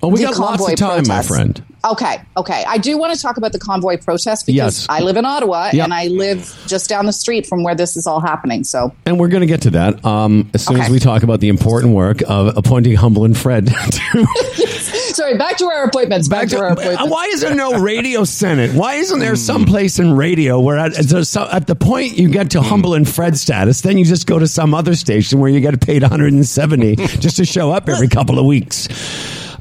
Oh, 0.04 0.08
we 0.08 0.18
The 0.18 0.24
got 0.24 0.38
lots 0.38 0.56
convoy 0.58 0.72
of 0.72 0.78
time, 0.78 1.04
my 1.06 1.22
friend. 1.22 1.62
Okay, 1.84 2.20
okay. 2.36 2.64
I 2.66 2.78
do 2.78 2.98
want 2.98 3.14
to 3.14 3.20
talk 3.22 3.36
about 3.36 3.52
the 3.52 3.58
convoy 3.60 3.96
protest 3.98 4.46
because 4.46 4.56
Yes. 4.80 4.86
I 4.88 5.00
live 5.00 5.16
in 5.16 5.24
Ottawa 5.24 5.70
Yep. 5.72 5.84
and 5.84 5.94
I 5.94 6.08
live 6.08 6.56
just 6.66 6.88
down 6.88 7.06
the 7.06 7.12
street 7.12 7.46
from 7.46 7.62
where 7.62 7.74
this 7.76 7.96
is 7.96 8.04
all 8.06 8.18
happening. 8.20 8.64
So 8.64 8.92
And 9.06 9.18
we're 9.20 9.28
going 9.28 9.42
to 9.42 9.46
get 9.46 9.62
to 9.62 9.70
that 9.70 10.04
um, 10.04 10.50
as 10.54 10.64
soon 10.64 10.80
as 10.80 10.90
we 10.90 10.98
talk 10.98 11.22
about 11.22 11.38
the 11.40 11.48
important 11.48 11.94
work 11.94 12.20
of 12.28 12.56
appointing 12.56 12.96
Humble 12.96 13.24
and 13.24 13.36
Fred 13.38 13.66
to 13.90 14.71
sorry, 15.16 15.36
back 15.36 15.56
to 15.58 15.66
our 15.66 15.84
appointments. 15.84 16.28
Back, 16.28 16.48
to, 16.48 16.58
our 16.58 16.68
Uh, 16.68 16.72
appointments. 16.72 17.10
Why 17.10 17.24
is 17.26 17.40
there 17.40 17.54
no 17.54 17.78
radio 17.80 18.24
senate? 18.24 18.72
Why 18.74 18.94
isn't 18.94 19.18
there 19.18 19.30
Hmm. 19.30 19.36
some 19.36 19.64
place 19.64 19.98
in 19.98 20.14
radio 20.14 20.60
where 20.60 20.78
at, 20.78 20.98
at 20.98 21.26
so- 21.26 21.48
at 21.50 21.66
the 21.66 21.74
point 21.74 22.18
you 22.18 22.28
get 22.28 22.50
to 22.50 22.60
Hmm. 22.62 22.68
humble 22.68 22.94
and 22.94 23.08
Fred 23.08 23.36
status, 23.38 23.80
then 23.82 23.98
you 23.98 24.04
just 24.04 24.26
go 24.26 24.38
to 24.38 24.46
some 24.48 24.74
other 24.74 24.94
station 24.94 25.38
where 25.40 25.50
you 25.50 25.60
get 25.60 25.80
paid 25.80 26.02
170 26.02 26.96
just 27.20 27.36
to 27.36 27.44
show 27.44 27.70
up 27.70 27.88
every 27.88 28.08
couple 28.08 28.38
of 28.38 28.46
weeks? 28.46 28.88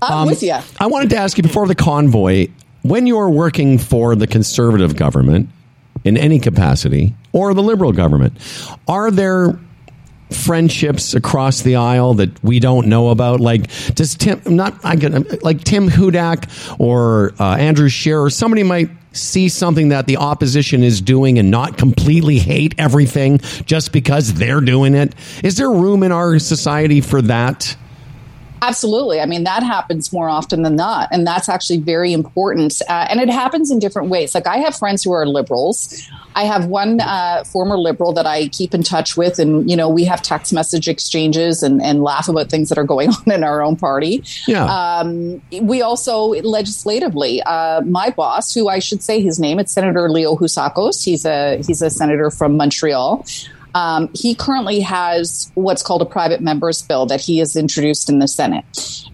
I'm 0.02 0.28
with 0.28 0.42
you. 0.42 0.56
I 0.80 0.88
wanted 0.88 1.10
to 1.12 1.18
ask 1.18 1.38
you 1.38 1.44
before 1.44 1.68
the 1.68 1.76
convoy 1.76 2.48
when 2.82 3.06
you're 3.06 3.30
working 3.30 3.78
for 3.78 4.16
the 4.16 4.26
conservative 4.26 4.96
government 4.96 5.50
in 6.04 6.18
any 6.18 6.40
capacity 6.40 7.14
or 7.34 7.54
the 7.54 7.62
liberal 7.62 7.92
government, 7.92 8.34
are 8.88 9.12
there 9.12 9.60
friendships 10.34 11.14
across 11.14 11.62
the 11.62 11.76
aisle 11.76 12.16
that 12.16 12.44
we 12.44 12.60
don't 12.60 12.88
know 12.88 13.10
about? 13.10 13.40
Like, 13.40 13.70
does 13.96 14.16
Tim 14.16 14.42
not 14.46 14.76
I 14.84 14.96
get 14.96 15.44
like 15.44 15.64
Tim 15.64 15.90
Hudak 15.90 16.80
or 16.80 17.34
uh, 17.40 17.56
Andrew 17.56 17.90
Scheer 17.90 18.22
or 18.22 18.30
somebody 18.30 18.64
might 18.64 18.90
see 19.14 19.50
something 19.50 19.90
that 19.90 20.08
the 20.08 20.18
opposition 20.18 20.84
is 20.84 21.02
doing 21.02 21.38
and 21.38 21.52
not 21.52 21.78
completely 21.78 22.40
hate 22.40 22.76
everything 22.78 23.40
just 23.66 23.92
because 23.92 24.34
they're 24.34 24.62
doing 24.62 24.96
it? 24.96 25.14
Is 25.44 25.58
there 25.58 25.70
room 25.70 26.04
in 26.04 26.12
our 26.12 26.40
society 26.40 27.02
for 27.02 27.22
that? 27.24 27.76
Absolutely. 28.64 29.20
I 29.20 29.26
mean, 29.26 29.44
that 29.46 29.64
happens 29.64 30.14
more 30.14 30.30
often 30.30 30.62
than 30.62 30.76
not. 30.76 31.10
And 31.12 31.26
that's 31.26 31.50
actually 31.50 31.80
very 31.80 32.14
important. 32.14 32.80
Uh, 32.88 33.08
and 33.10 33.20
it 33.20 33.30
happens 33.30 33.72
in 33.72 33.80
different 33.80 34.10
ways. 34.10 34.36
Like, 34.36 34.46
I 34.46 34.58
have 34.58 34.76
friends 34.76 35.04
who 35.04 35.12
are 35.14 35.26
liberals. 35.26 36.08
I 36.36 36.44
have 36.44 36.68
one 36.68 37.02
uh, 37.02 37.44
former 37.44 37.76
liberal 37.76 38.14
that 38.14 38.28
I 38.28 38.50
keep 38.50 38.76
in 38.76 38.84
touch 38.84 39.18
with. 39.18 39.40
And, 39.40 39.70
you 39.70 39.76
know, 39.76 39.90
we 39.90 40.06
have 40.06 40.22
text 40.22 40.54
message 40.54 40.88
exchanges 40.88 41.64
and, 41.64 41.82
and 41.82 42.04
laugh 42.04 42.30
about 42.30 42.50
things 42.50 42.70
that 42.70 42.78
are 42.78 42.84
going 42.84 43.10
on 43.28 43.32
in 43.32 43.44
our 43.44 43.64
own 43.64 43.78
party. 43.78 44.24
Yeah. 44.48 44.66
Um, 44.66 45.42
we 45.62 45.82
also 45.82 46.26
legislatively, 46.26 47.42
uh, 47.42 47.82
my 47.82 48.12
boss, 48.12 48.54
who 48.54 48.70
I 48.70 48.78
should 48.78 49.02
say 49.02 49.22
his 49.22 49.40
name, 49.40 49.58
it's 49.58 49.72
Senator 49.72 50.08
Leo 50.08 50.36
Housakos. 50.36 51.04
He's 51.04 51.26
a 51.26 51.58
he's 51.66 51.82
a 51.82 51.90
senator 51.90 52.30
from 52.30 52.58
Montreal. 52.58 53.26
Um, 53.74 54.10
he 54.14 54.36
currently 54.36 54.80
has 54.82 55.52
what's 55.56 55.84
called 55.84 56.02
a 56.02 56.06
private 56.06 56.42
members 56.42 56.82
bill 56.82 57.06
that 57.08 57.22
he 57.22 57.38
has 57.40 57.56
introduced 57.56 58.10
in 58.10 58.20
the 58.20 58.28
Senate. 58.28 58.66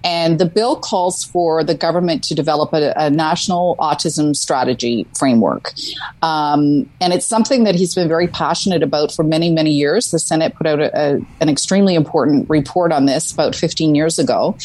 And 0.04 0.40
the 0.40 0.46
bill 0.46 0.78
calls 0.78 1.24
for 1.24 1.64
the 1.64 1.76
government 1.76 2.24
to 2.26 2.36
develop 2.36 2.74
a, 2.74 2.94
a 2.96 3.10
national 3.10 3.76
autism 3.78 4.36
strategy 4.36 5.08
framework. 5.18 5.74
Um, 6.22 6.90
and 7.02 7.14
it's 7.14 7.26
something 7.26 7.64
that 7.66 7.76
he's 7.76 7.96
been 7.96 8.08
very 8.08 8.28
passionate 8.28 8.84
about 8.84 9.12
for 9.12 9.24
many, 9.24 9.52
many 9.52 9.72
years. 9.72 10.12
The 10.12 10.20
Senate 10.20 10.56
put 10.56 10.68
out 10.68 10.80
a, 10.80 10.98
a, 10.98 11.20
an 11.42 11.50
extremely 11.50 11.96
important 11.96 12.50
report 12.50 12.92
on 12.92 13.06
this 13.06 13.32
about 13.32 13.56
15 13.56 13.96
years 13.96 14.20
ago 14.20 14.56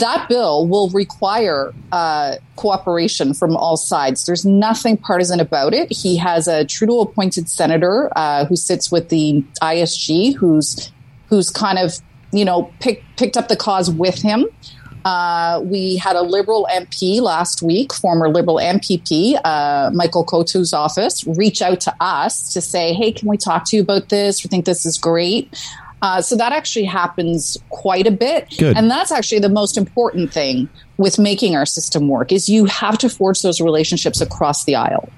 that 0.00 0.28
bill 0.28 0.66
will 0.66 0.88
require 0.90 1.72
uh, 1.92 2.36
cooperation 2.56 3.34
from 3.34 3.56
all 3.56 3.76
sides. 3.76 4.26
There's 4.26 4.44
nothing 4.44 4.96
partisan 4.96 5.40
about 5.40 5.74
it. 5.74 5.92
He 5.92 6.16
has 6.16 6.48
a 6.48 6.64
Trudeau 6.64 7.00
appointed 7.00 7.48
senator 7.48 8.10
uh, 8.16 8.44
who 8.46 8.56
sits 8.56 8.90
with 8.90 9.08
the 9.08 9.44
ISG, 9.62 10.34
who's 10.34 10.90
who's 11.28 11.50
kind 11.50 11.78
of 11.78 11.94
you 12.32 12.44
know 12.44 12.72
pick, 12.80 13.02
picked 13.16 13.36
up 13.36 13.48
the 13.48 13.56
cause 13.56 13.90
with 13.90 14.20
him. 14.22 14.46
Uh, 15.04 15.60
we 15.62 15.96
had 15.96 16.16
a 16.16 16.22
Liberal 16.22 16.66
MP 16.68 17.20
last 17.20 17.62
week, 17.62 17.92
former 17.92 18.28
Liberal 18.28 18.56
MPP, 18.56 19.38
uh, 19.44 19.88
Michael 19.94 20.24
Coteau's 20.24 20.72
office, 20.72 21.24
reach 21.28 21.62
out 21.62 21.80
to 21.82 21.94
us 22.00 22.52
to 22.52 22.60
say, 22.60 22.92
hey, 22.92 23.12
can 23.12 23.28
we 23.28 23.36
talk 23.36 23.62
to 23.66 23.76
you 23.76 23.82
about 23.82 24.08
this? 24.08 24.42
We 24.42 24.48
think 24.48 24.64
this 24.64 24.84
is 24.84 24.98
great. 24.98 25.48
Uh, 26.02 26.20
so 26.20 26.36
that 26.36 26.52
actually 26.52 26.84
happens 26.84 27.56
quite 27.70 28.06
a 28.06 28.10
bit. 28.10 28.54
Good. 28.58 28.76
And 28.76 28.90
that's 28.90 29.10
actually 29.10 29.38
the 29.38 29.48
most 29.48 29.78
important 29.78 30.32
thing 30.32 30.68
with 30.98 31.18
making 31.18 31.56
our 31.56 31.66
system 31.66 32.08
work 32.08 32.32
is 32.32 32.48
you 32.48 32.66
have 32.66 32.98
to 32.98 33.08
forge 33.08 33.42
those 33.42 33.60
relationships 33.60 34.20
across 34.20 34.64
the 34.64 34.74
aisle. 34.74 35.08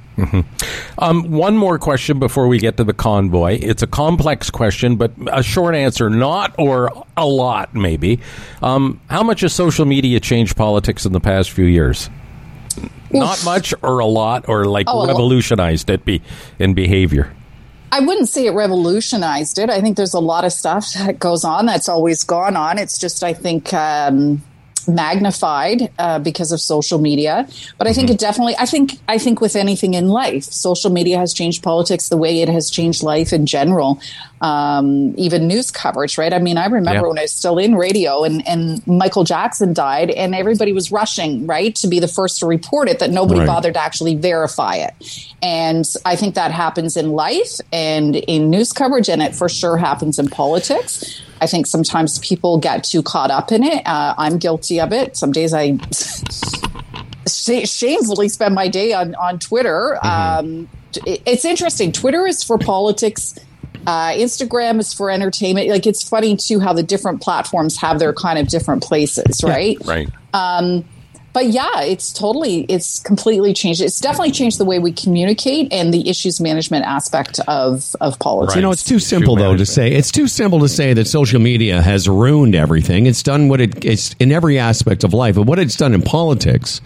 Um, 0.99 1.31
one 1.31 1.57
more 1.57 1.79
question 1.79 2.19
before 2.19 2.49
we 2.49 2.59
get 2.59 2.77
to 2.79 2.85
the 2.85 2.93
convoy. 2.93 3.59
It's 3.63 3.83
a 3.85 3.87
complex 3.87 4.51
question, 4.51 4.97
but 4.97 5.13
a 5.29 5.45
short 5.45 5.77
answer, 5.77 6.11
not 6.11 6.57
or 6.59 6.91
a 7.17 7.25
lot, 7.27 7.73
maybe. 7.75 8.19
Um, 8.61 9.01
how 9.09 9.23
much 9.23 9.43
has 9.43 9.53
social 9.53 9.85
media 9.85 10.19
changed 10.19 10.57
politics 10.57 11.07
in 11.07 11.13
the 11.13 11.21
past 11.21 11.53
few 11.53 11.67
years? 11.67 12.11
Not 13.13 13.43
much, 13.45 13.73
or 13.83 14.01
a 14.01 14.07
lot, 14.07 14.49
or 14.49 14.65
like 14.65 14.87
Oh, 14.89 15.07
revolutionized 15.07 15.89
it 15.89 16.05
be 16.05 16.21
in 16.59 16.75
behavior. 16.75 17.33
I 17.91 18.01
wouldn't 18.01 18.29
say 18.29 18.47
it 18.47 18.53
revolutionized 18.53 19.59
it. 19.59 19.71
I 19.71 19.81
think 19.81 19.97
there's 19.97 20.15
a 20.15 20.21
lot 20.21 20.45
of 20.45 20.53
stuff 20.53 20.93
that 20.95 21.19
goes 21.19 21.45
on 21.45 21.67
that's 21.67 21.89
always 21.89 22.25
gone 22.25 22.57
on. 22.57 22.79
It's 22.79 22.99
just, 22.99 23.25
I 23.25 23.33
think, 23.33 23.73
um, 23.73 24.43
magnified 24.89 25.91
uh, 25.99 26.19
because 26.19 26.51
of 26.53 26.61
social 26.61 26.99
media. 26.99 27.49
But 27.77 27.87
I 27.87 27.93
think 27.93 28.11
it 28.11 28.19
definitely. 28.19 28.57
I 28.59 28.67
think. 28.67 28.99
I 29.09 29.19
think 29.19 29.41
with 29.41 29.55
anything 29.57 29.95
in 29.95 30.09
life, 30.09 30.45
social 30.45 30.91
media 30.91 31.19
has 31.19 31.33
changed 31.33 31.63
politics 31.63 32.09
the 32.09 32.17
way 32.17 32.43
it 32.43 32.49
has 32.49 32.71
changed 32.71 33.03
life 33.03 33.33
in 33.33 33.47
general. 33.47 34.01
Um, 34.41 35.15
even 35.17 35.47
news 35.49 35.71
coverage, 35.71 36.17
right? 36.19 36.33
I 36.33 36.39
mean, 36.39 36.59
I 36.59 36.67
remember 36.67 37.03
Yeah. 37.03 37.09
when 37.09 37.19
I 37.19 37.23
was 37.23 37.33
still 37.33 37.59
in 37.59 37.75
radio 37.75 38.23
and 38.25 38.47
and 38.47 38.87
Michael 38.87 39.25
Jackson 39.25 39.73
died, 39.73 40.11
and 40.11 40.35
everybody 40.35 40.73
was 40.73 40.93
rushing 40.93 41.47
right 41.47 41.75
to 41.77 41.89
be 41.89 41.99
the 41.99 42.09
first 42.09 42.39
to 42.41 42.47
report 42.47 42.89
it. 42.89 42.99
That 43.01 43.11
nobody 43.11 43.41
Right. 43.41 43.47
bothered 43.47 43.75
to 43.75 43.81
actually 43.81 44.15
verify 44.15 44.77
it. 44.77 44.95
And 45.43 45.85
I 46.05 46.15
think 46.17 46.35
that 46.37 46.53
happens 46.53 46.97
in 46.97 47.11
life 47.13 47.61
and 47.73 48.15
in 48.17 48.51
news 48.51 48.73
coverage, 48.73 49.09
and 49.09 49.23
it 49.23 49.35
for 49.35 49.49
sure 49.49 49.77
happens 49.77 50.19
in 50.19 50.29
politics. 50.29 51.05
I 51.41 51.47
think 51.47 51.67
sometimes 51.67 52.19
people 52.19 52.59
get 52.59 52.85
too 52.85 53.03
caught 53.03 53.31
up 53.31 53.53
in 53.53 53.63
it. 53.65 53.87
Uh, 53.87 54.15
I'm 54.19 54.39
guilty 54.39 54.81
of 54.81 54.93
it. 54.93 55.17
Some 55.17 55.31
days 55.33 55.55
I 55.55 55.79
shamefully 57.29 58.29
spend 58.29 58.55
my 58.55 58.69
day 58.69 58.93
on 58.93 59.15
on 59.17 59.39
Twitter. 59.39 59.99
Um, 60.05 60.69
it- 61.07 61.23
it's 61.27 61.45
interesting. 61.45 61.93
Twitter 61.93 62.27
is 62.27 62.43
for 62.43 62.59
politics. 62.59 63.35
Uh, 63.89 64.13
Instagram 64.13 64.81
is 64.81 64.93
for 64.93 65.11
entertainment. 65.11 65.67
Like 65.71 65.87
it's 65.87 66.07
funny 66.07 66.37
too 66.37 66.61
how 66.61 66.75
the 66.75 66.83
different 66.83 67.23
platforms 67.23 67.79
have 67.79 67.99
their 67.99 68.13
kind 68.13 68.39
of 68.39 68.49
different 68.49 68.83
places, 68.83 69.43
right? 69.43 69.79
Right. 69.87 70.11
but 71.33 71.47
yeah, 71.47 71.81
it's 71.81 72.13
totally, 72.13 72.67
it's 72.69 73.01
completely 73.01 73.55
changed. 73.55 73.81
It's 73.81 73.99
definitely 73.99 74.33
changed 74.33 74.59
the 74.59 74.67
way 74.67 74.79
we 74.79 74.93
communicate 74.93 75.73
and 75.73 75.95
the 75.95 76.07
issues 76.07 76.39
management 76.39 76.85
aspect 76.85 77.41
of 77.49 77.97
of 78.03 78.19
politics. 78.19 78.57
You 78.57 78.61
know, 78.61 78.73
it's 78.73 78.85
too 78.85 78.99
simple 78.99 79.39
Issue 79.39 79.45
though 79.45 79.57
to 79.57 79.65
say. 79.65 79.91
It's 79.91 80.11
too 80.11 80.29
simple 80.29 80.61
to 80.61 80.69
say 80.69 80.93
that 80.93 81.07
social 81.07 81.41
media 81.41 81.81
has 81.81 82.11
ruined 82.11 82.55
everything. 82.55 83.07
It's 83.07 83.23
done 83.23 83.49
what 83.49 83.63
it, 83.63 83.87
it's 83.87 84.15
in 84.19 84.33
every 84.33 84.59
aspect 84.59 85.03
of 85.03 85.15
life, 85.15 85.37
but 85.37 85.45
what 85.45 85.59
it's 85.59 85.77
done 85.77 85.95
in 85.95 86.03
politics, 86.03 86.83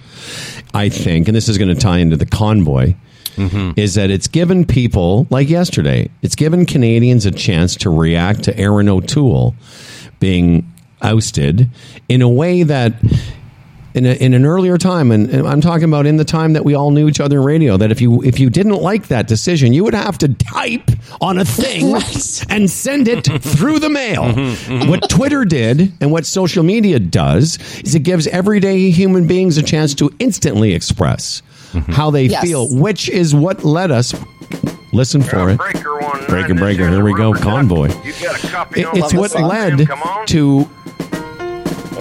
I 0.72 0.88
think, 0.88 1.26
and 1.26 1.36
this 1.36 1.48
is 1.48 1.59
going 1.59 1.74
to 1.74 1.80
tie 1.80 1.98
into 1.98 2.16
the 2.16 2.26
convoy, 2.26 2.94
Mm-hmm. 3.37 3.72
is 3.80 3.95
that 3.95 4.11
it's 4.11 4.28
given 4.28 4.64
people 4.66 5.26
like 5.30 5.49
yesterday. 5.49 6.11
It's 6.22 6.35
given 6.35 6.66
Canadians 6.66 7.24
a 7.26 7.30
chance 7.30 7.76
to 7.76 7.91
react 7.91 8.45
to 8.45 8.59
Erin 8.59 8.89
O'Toole 8.89 9.55
being 10.20 10.70
ousted 11.01 11.70
in 12.09 12.22
a 12.22 12.28
way 12.28 12.62
that 12.62 12.95
in, 13.95 14.07
a, 14.07 14.12
in 14.12 14.33
an 14.33 14.47
earlier 14.47 14.78
time, 14.78 15.11
and, 15.12 15.28
and 15.28 15.47
I'm 15.47 15.61
talking 15.61 15.85
about 15.85 16.07
in 16.07 16.16
the 16.16 16.24
time 16.24 16.55
that 16.55 16.64
we 16.64 16.74
all 16.74 16.91
knew 16.93 17.09
each 17.09 17.20
other 17.20 17.39
in 17.41 17.45
radio, 17.45 17.76
that 17.76 17.91
if 17.91 18.01
you 18.01 18.22
if 18.22 18.41
you 18.41 18.49
didn't 18.49 18.76
like 18.80 19.09
that 19.09 19.28
decision, 19.28 19.74
you 19.74 19.85
would 19.85 19.93
have 19.95 20.16
to 20.18 20.28
type 20.33 20.91
on 21.20 21.39
a 21.39 21.45
thing 21.45 21.93
Right. 21.93 22.45
and 22.49 22.70
send 22.70 23.07
it 23.09 23.26
through 23.43 23.80
the 23.80 23.91
mail. 23.91 24.22
Mm-hmm, 24.24 24.72
mm-hmm. 24.72 24.89
What 24.89 25.11
Twitter 25.11 25.45
did 25.45 25.93
and 26.01 26.11
what 26.11 26.24
social 26.24 26.62
media 26.62 26.99
does 27.01 27.59
is 27.83 27.95
it 27.95 28.01
gives 28.01 28.26
everyday 28.28 28.91
human 28.91 29.26
beings 29.26 29.59
a 29.59 29.62
chance 29.62 29.95
to 29.97 30.11
instantly 30.18 30.72
express 30.72 31.43
how 31.89 32.11
they 32.11 32.25
Yes. 32.27 32.43
feel, 32.45 32.68
which 32.68 33.09
is 33.09 33.35
what 33.35 33.64
led 33.64 33.91
us 33.91 34.14
Listen 34.95 35.23
for 35.23 35.49
it. 35.49 35.57
Breaker, 36.29 36.55
breaker. 36.55 36.87
Here 36.91 37.03
we 37.03 37.14
go. 37.14 37.33
Convoy. 37.33 37.89
It- 38.05 38.87
it's 38.95 39.14
what 39.14 39.35
led 39.41 39.89
to 40.27 40.68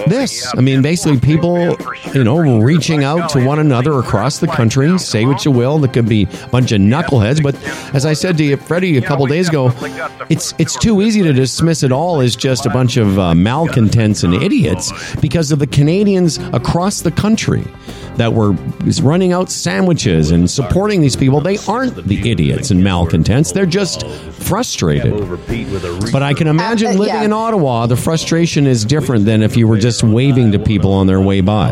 this. 0.06 0.52
I 0.56 0.60
mean, 0.60 0.82
basically, 0.82 1.18
people, 1.18 1.76
you 2.12 2.24
know, 2.24 2.36
reaching 2.60 3.02
out 3.04 3.30
to 3.30 3.44
one 3.44 3.58
another 3.60 3.98
across 3.98 4.38
the 4.40 4.46
country. 4.46 4.98
Say 4.98 5.24
what 5.24 5.44
you 5.44 5.50
will. 5.50 5.78
There 5.78 5.90
could 5.90 6.06
be 6.08 6.24
a 6.44 6.48
bunch 6.48 6.72
of 6.72 6.80
knuckleheads, 6.80 7.42
but 7.42 7.54
as 7.94 8.04
I 8.04 8.12
said 8.12 8.36
to 8.38 8.44
you, 8.44 8.56
Freddie, 8.56 8.98
a 8.98 9.02
couple 9.02 9.24
days 9.26 9.48
ago, 9.48 9.72
it's 10.28 10.52
it's 10.58 10.76
too 10.78 11.00
easy 11.02 11.22
to 11.22 11.32
dismiss 11.32 11.82
it 11.82 11.92
all 11.92 12.20
as 12.20 12.36
just 12.36 12.66
a 12.66 12.70
bunch 12.70 12.96
of 12.96 13.18
uh, 13.18 13.34
malcontents 13.34 14.22
and 14.22 14.34
idiots 14.34 14.92
because 15.16 15.50
of 15.52 15.60
the 15.60 15.66
Canadians 15.66 16.38
across 16.52 17.00
the 17.00 17.10
country 17.10 17.64
that 18.16 18.32
were 18.32 18.52
running 19.02 19.32
out 19.32 19.50
sandwiches 19.50 20.30
and 20.30 20.50
supporting 20.50 21.00
these 21.00 21.16
people. 21.16 21.40
They 21.40 21.58
aren't 21.68 21.96
the 22.06 22.30
idiots 22.30 22.70
and 22.70 22.82
malcontents. 22.82 23.52
They're 23.52 23.66
just 23.66 24.06
frustrated. 24.06 25.12
But 26.12 26.22
I 26.22 26.34
can 26.34 26.46
imagine 26.46 26.88
Uh, 26.92 27.00
living 27.00 27.22
in 27.22 27.32
Ottawa, 27.32 27.86
the 27.86 27.96
frustration 27.96 28.66
is 28.66 28.84
different 28.84 29.24
than 29.24 29.42
if 29.42 29.56
you 29.56 29.66
were 29.68 29.78
just 29.78 30.02
waving 30.02 30.52
to 30.52 30.58
people 30.58 30.92
on 30.92 31.06
their 31.06 31.20
way 31.20 31.40
by. 31.40 31.70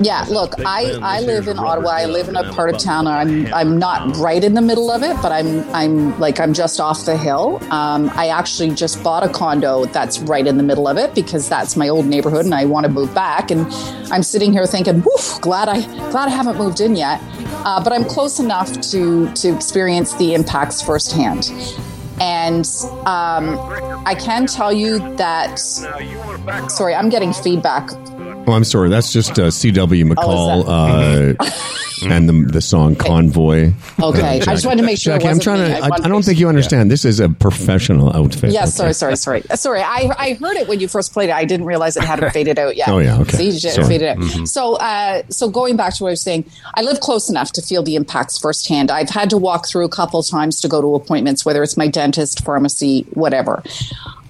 Yeah, 0.00 0.24
look, 0.28 0.54
I, 0.64 0.98
I 1.02 1.20
live 1.20 1.48
in 1.48 1.58
Ottawa. 1.58 1.90
I 1.90 2.04
live 2.06 2.28
in 2.28 2.36
a 2.36 2.52
part 2.52 2.72
of 2.74 2.78
town. 2.78 3.06
I'm 3.06 3.52
I'm 3.52 3.78
not 3.78 4.16
right 4.16 4.42
in 4.42 4.54
the 4.54 4.60
middle 4.60 4.90
of 4.90 5.02
it, 5.02 5.16
but 5.22 5.32
I'm 5.32 5.64
I'm 5.74 6.18
like 6.20 6.38
I'm 6.40 6.52
just 6.52 6.80
off 6.80 7.04
the 7.04 7.16
hill. 7.16 7.60
Um, 7.70 8.10
I 8.14 8.28
actually 8.28 8.70
just 8.70 9.02
bought 9.02 9.24
a 9.24 9.28
condo 9.28 9.86
that's 9.86 10.18
right 10.20 10.46
in 10.46 10.56
the 10.56 10.62
middle 10.62 10.86
of 10.86 10.96
it 10.98 11.14
because 11.14 11.48
that's 11.48 11.76
my 11.76 11.88
old 11.88 12.06
neighborhood, 12.06 12.44
and 12.44 12.54
I 12.54 12.64
want 12.64 12.84
to 12.86 12.92
move 12.92 13.12
back. 13.14 13.50
And 13.50 13.66
I'm 14.12 14.22
sitting 14.22 14.52
here 14.52 14.66
thinking, 14.66 14.97
"Woof, 15.04 15.40
glad 15.40 15.68
I 15.68 15.82
glad 16.10 16.28
I 16.28 16.30
haven't 16.30 16.58
moved 16.58 16.80
in 16.80 16.96
yet." 16.96 17.20
Uh, 17.64 17.82
but 17.82 17.92
I'm 17.92 18.04
close 18.04 18.38
enough 18.38 18.70
to 18.90 19.32
to 19.34 19.54
experience 19.54 20.14
the 20.14 20.34
impacts 20.34 20.82
firsthand. 20.82 21.50
And 22.20 22.66
um, 23.06 23.58
I 24.04 24.16
can 24.18 24.46
tell 24.46 24.72
you 24.72 24.98
that. 25.16 25.58
Sorry, 25.58 26.94
I'm 26.94 27.08
getting 27.10 27.32
feedback 27.32 27.90
Oh, 28.48 28.52
I'm 28.52 28.64
sorry. 28.64 28.88
That's 28.88 29.12
just 29.12 29.38
uh, 29.38 29.50
C.W. 29.50 30.06
McCall 30.06 30.64
Oh, 30.66 31.34
uh, 32.02 32.12
and 32.12 32.28
the, 32.28 32.52
the 32.52 32.60
song 32.60 32.96
Convoy. 32.96 33.72
Okay, 34.00 34.40
I 34.40 34.40
just 34.40 34.66
wanted 34.66 34.82
to 34.82 34.86
make 34.86 34.98
sure. 34.98 35.14
it 35.14 35.20
Jackie, 35.20 35.28
I'm 35.28 35.40
trying 35.40 35.62
me. 35.62 35.68
to. 35.68 35.76
I, 35.76 35.88
wanted 35.88 36.06
I 36.06 36.08
don't 36.08 36.24
think 36.24 36.38
you 36.38 36.48
understand. 36.48 36.90
This 36.90 37.04
is 37.04 37.20
a 37.20 37.28
professional 37.28 38.14
outfit. 38.14 38.52
Yes. 38.52 38.80
okay? 38.80 38.92
sorry, 38.92 39.16
sorry, 39.16 39.40
sorry, 39.42 39.56
sorry. 39.56 39.80
I, 39.80 40.12
I 40.18 40.34
heard 40.34 40.56
it 40.56 40.68
when 40.68 40.80
you 40.80 40.88
first 40.88 41.12
played 41.12 41.30
it. 41.30 41.34
I 41.34 41.44
didn't 41.44 41.66
realize 41.66 41.96
it 41.96 42.04
hadn't 42.04 42.30
faded 42.30 42.58
out 42.58 42.76
yet. 42.76 42.88
Oh, 42.98 43.00
yeah, 43.00 43.20
okay. 43.20 43.36
See, 43.36 43.48
it 43.68 43.74
Sorry. 43.74 43.98
Mm-hmm. 43.98 44.44
So, 44.46 44.76
uh, 44.76 45.22
so 45.28 45.50
going 45.50 45.76
back 45.76 45.94
to 45.94 46.04
what 46.04 46.08
I 46.08 46.12
was 46.12 46.22
saying, 46.22 46.46
I 46.74 46.80
live 46.80 47.00
close 47.00 47.28
enough 47.28 47.52
to 47.52 47.62
feel 47.62 47.82
the 47.82 47.96
impacts 47.96 48.38
firsthand. 48.38 48.90
I've 48.90 49.10
had 49.10 49.28
to 49.30 49.36
walk 49.36 49.68
through 49.68 49.84
a 49.84 49.90
couple 49.90 50.22
times 50.22 50.60
to 50.62 50.68
go 50.68 50.80
to 50.80 50.94
appointments, 50.94 51.44
whether 51.44 51.62
it's 51.62 51.76
my 51.76 51.86
dentist, 51.86 52.44
pharmacy, 52.44 53.02
whatever. 53.10 53.62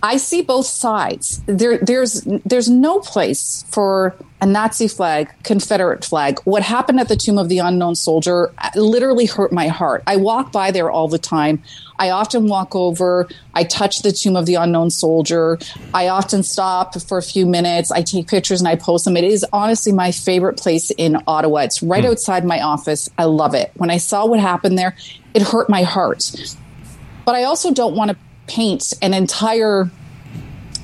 I 0.03 0.16
see 0.16 0.42
both 0.42 0.66
sides. 0.66 1.42
There, 1.46 1.78
there's, 1.78 2.22
there's 2.44 2.68
no 2.68 3.01
place 3.01 3.64
for 3.68 4.14
a 4.40 4.46
Nazi 4.46 4.86
flag, 4.86 5.32
Confederate 5.42 6.05
flag. 6.05 6.38
What 6.44 6.62
happened 6.62 7.01
at 7.01 7.09
the 7.09 7.16
Tomb 7.16 7.38
of 7.38 7.49
the 7.49 7.59
Unknown 7.59 7.96
Soldier 7.96 8.53
uh, 8.59 8.70
literally 8.76 9.26
hurt 9.26 9.53
my 9.53 9.66
heart. 9.66 10.05
I 10.07 10.16
walk 10.16 10.53
by 10.53 10.70
there 10.70 10.90
all 10.90 11.09
the 11.09 11.18
time. 11.18 11.62
I 11.99 12.11
often 12.11 12.46
walk 12.46 12.76
over. 12.76 13.28
I 13.55 13.64
touch 13.64 14.03
the 14.03 14.12
Tomb 14.12 14.36
of 14.36 14.46
the 14.46 14.55
Unknown 14.55 14.90
Soldier. 14.90 15.59
I 15.92 16.07
often 16.09 16.44
stop 16.44 17.01
for 17.01 17.18
a 17.18 17.22
few 17.22 17.46
minutes. 17.46 17.90
I 17.90 18.03
take 18.03 18.28
pictures 18.28 18.61
and 18.61 18.68
I 18.68 18.76
post 18.76 19.05
them. 19.05 19.16
It 19.16 19.24
is 19.24 19.44
honestly 19.53 19.90
my 19.90 20.12
favorite 20.12 20.59
place 20.59 20.92
in 20.92 21.20
Ottawa. 21.26 21.61
It's 21.61 21.82
right 21.82 22.05
outside 22.05 22.44
my 22.44 22.61
office. 22.61 23.11
I 23.18 23.24
love 23.24 23.55
it. 23.55 23.72
When 23.74 23.90
I 23.90 23.96
saw 23.96 24.26
what 24.26 24.38
happened 24.38 24.78
there, 24.78 24.94
it 25.34 25.42
hurt 25.42 25.68
my 25.68 25.82
heart. 25.82 26.30
But 27.24 27.34
I 27.34 27.44
also 27.44 27.74
don't 27.74 27.96
want 27.96 28.12
to 28.12 28.16
paint 28.49 28.94
an 29.03 29.14
entire 29.14 29.90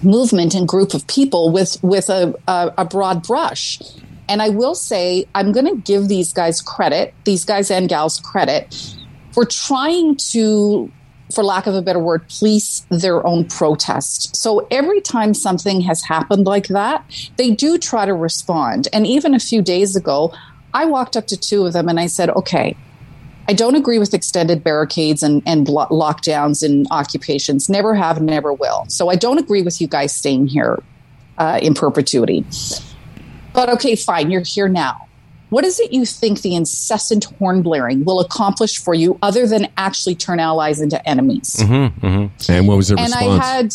movement 0.03 0.55
and 0.55 0.69
group 0.69 0.95
of 0.95 1.07
people 1.07 1.51
with 1.51 1.83
with 1.83 2.11
a, 2.11 2.35
a, 2.47 2.75
a 2.79 2.85
broad 2.85 3.27
brush. 3.27 3.81
And 4.29 4.41
I 4.41 4.49
will 4.49 4.75
say, 4.75 5.27
I'm 5.35 5.53
going 5.53 5.67
to 5.67 5.77
give 5.77 6.09
these 6.09 6.33
guys 6.33 6.63
credit, 6.63 7.15
these 7.25 7.45
guys 7.45 7.71
and 7.71 7.89
gals 7.89 8.21
credit, 8.21 8.97
for 9.33 9.45
trying 9.45 10.17
to, 10.33 10.91
for 11.35 11.45
lack 11.45 11.67
of 11.67 11.75
a 11.75 11.83
better 11.83 11.99
word, 11.99 12.27
police 12.39 12.87
their 12.89 13.27
own 13.27 13.45
protest. 13.45 14.35
So 14.35 14.67
every 14.71 15.03
time 15.03 15.35
something 15.35 15.83
has 15.83 16.03
happened 16.03 16.47
like 16.47 16.69
that, 16.69 17.05
they 17.37 17.51
do 17.51 17.77
try 17.77 18.07
to 18.07 18.15
respond. 18.15 18.89
And 18.95 19.07
even 19.07 19.35
a 19.35 19.39
few 19.39 19.61
days 19.61 19.95
ago, 19.95 20.33
I 20.73 20.87
walked 20.87 21.19
up 21.19 21.27
to 21.27 21.37
two 21.37 21.67
of 21.67 21.75
them 21.75 21.91
and 21.91 22.01
I 22.01 22.07
said, 22.07 22.31
okay, 22.31 22.77
I 23.47 23.53
don't 23.53 23.75
agree 23.75 23.99
with 23.99 24.15
extended 24.15 24.65
barricades 24.65 25.23
and, 25.23 25.43
and 25.45 25.67
blo- 25.67 25.87
lockdowns 25.87 26.63
and 26.63 26.87
occupations. 26.91 27.69
Never 27.69 27.95
have, 27.95 28.23
never 28.23 28.53
will. 28.53 28.85
So 28.89 29.09
I 29.09 29.17
don't 29.17 29.39
agree 29.39 29.63
with 29.63 29.81
you 29.81 29.87
guys 29.87 30.15
staying 30.15 30.47
here 30.47 30.83
uh, 31.39 31.59
in 31.61 31.75
perpetuity. 31.75 32.45
But 33.53 33.69
okay, 33.71 33.97
fine, 33.97 34.31
you're 34.31 34.43
here 34.45 34.69
now. 34.69 35.09
What 35.51 35.65
is 35.65 35.79
it 35.79 35.93
you 35.93 36.05
think 36.05 36.41
the 36.41 36.57
incessant 36.57 37.25
horn 37.25 37.63
blaring 37.63 38.05
will 38.05 38.19
accomplish 38.19 38.79
for 38.79 38.95
you 38.95 39.19
other 39.23 39.47
than 39.47 39.69
actually 39.77 40.17
turn 40.17 40.41
allies 40.41 40.81
into 40.81 41.07
enemies? 41.09 41.61
And 42.49 42.67
what 42.67 42.77
was 42.77 42.89
the 42.89 42.97
and 42.97 43.07
response? 43.07 43.43
I 43.43 43.47
had, 43.47 43.75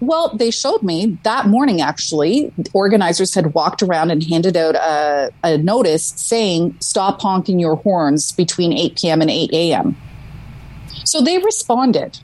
well, 0.00 0.34
they 0.34 0.50
showed 0.50 0.82
me 0.82 1.18
that 1.24 1.46
morning 1.46 1.80
actually, 1.80 2.52
organizers 2.72 3.34
had 3.34 3.54
walked 3.54 3.82
around 3.82 4.10
and 4.10 4.22
handed 4.24 4.56
out 4.56 4.74
a, 4.74 5.30
a 5.44 5.58
notice 5.58 6.06
saying, 6.16 6.76
stop 6.80 7.20
honking 7.20 7.60
your 7.60 7.76
horns 7.76 8.32
between 8.32 8.72
8 8.72 8.96
p.m. 8.98 9.20
and 9.20 9.30
8 9.30 9.50
a.m. 9.52 9.96
So 11.04 11.20
they 11.20 11.38
responded 11.38 12.18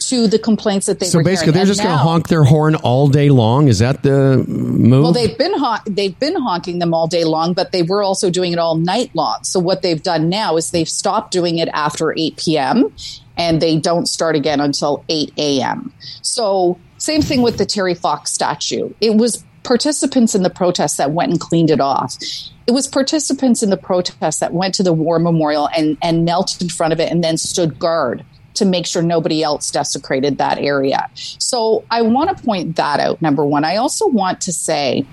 to 0.00 0.26
the 0.26 0.38
complaints 0.38 0.86
that 0.86 1.00
they 1.00 1.06
were 1.06 1.22
getting. 1.22 1.24
so 1.24 1.30
basically, 1.30 1.52
hearing. 1.52 1.54
they're 1.54 1.62
And 1.62 1.68
just 1.68 1.82
going 1.82 1.94
to 1.94 2.02
honk 2.02 2.28
their 2.28 2.44
horn 2.44 2.74
all 2.74 3.08
day 3.08 3.30
long. 3.30 3.68
Is 3.68 3.78
that 3.78 4.02
the 4.02 4.44
move? 4.46 5.02
Well, 5.02 5.12
they've 5.12 5.36
been 5.38 5.54
hon- 5.54 5.80
they've 5.86 6.18
been 6.18 6.36
honking 6.36 6.78
them 6.78 6.92
all 6.92 7.06
day 7.06 7.24
long, 7.24 7.54
but 7.54 7.72
they 7.72 7.82
were 7.82 8.02
also 8.02 8.28
doing 8.28 8.52
it 8.52 8.58
all 8.58 8.76
night 8.76 9.10
long. 9.14 9.38
So 9.44 9.60
what 9.60 9.82
they've 9.82 10.02
done 10.02 10.28
now 10.28 10.56
is 10.56 10.72
they've 10.72 10.88
stopped 10.88 11.30
doing 11.30 11.58
it 11.58 11.68
after 11.72 12.12
8 12.16 12.36
p.m. 12.36 12.92
and 13.38 13.62
they 13.62 13.78
don't 13.78 14.06
start 14.06 14.36
again 14.36 14.60
until 14.60 15.04
8 15.08 15.32
a.m. 15.38 15.92
So 16.22 16.78
same 17.04 17.20
thing 17.20 17.42
with 17.42 17.58
the 17.58 17.66
Terry 17.66 17.94
Fox 17.94 18.32
statue. 18.32 18.90
It 18.98 19.16
was 19.16 19.44
participants 19.62 20.34
in 20.34 20.42
the 20.42 20.48
protests 20.48 20.96
that 20.96 21.10
went 21.10 21.32
and 21.32 21.38
cleaned 21.38 21.70
it 21.70 21.80
off. 21.80 22.16
It 22.66 22.72
was 22.72 22.86
participants 22.86 23.62
in 23.62 23.68
the 23.68 23.76
protests 23.76 24.38
that 24.38 24.54
went 24.54 24.74
to 24.76 24.82
the 24.82 24.92
war 24.92 25.18
memorial 25.18 25.68
and, 25.76 25.98
and 26.02 26.24
knelt 26.24 26.60
in 26.62 26.70
front 26.70 26.94
of 26.94 27.00
it 27.00 27.12
and 27.12 27.22
then 27.22 27.36
stood 27.36 27.78
guard 27.78 28.24
to 28.54 28.64
make 28.64 28.86
sure 28.86 29.02
nobody 29.02 29.42
else 29.42 29.70
desecrated 29.70 30.38
that 30.38 30.58
area. 30.58 31.10
So 31.14 31.84
I 31.90 32.00
want 32.00 32.34
to 32.34 32.42
point 32.42 32.76
that 32.76 33.00
out, 33.00 33.20
number 33.20 33.44
one. 33.44 33.64
I 33.64 33.76
also 33.76 34.06
want 34.06 34.40
to 34.42 34.52
say, 34.52 35.04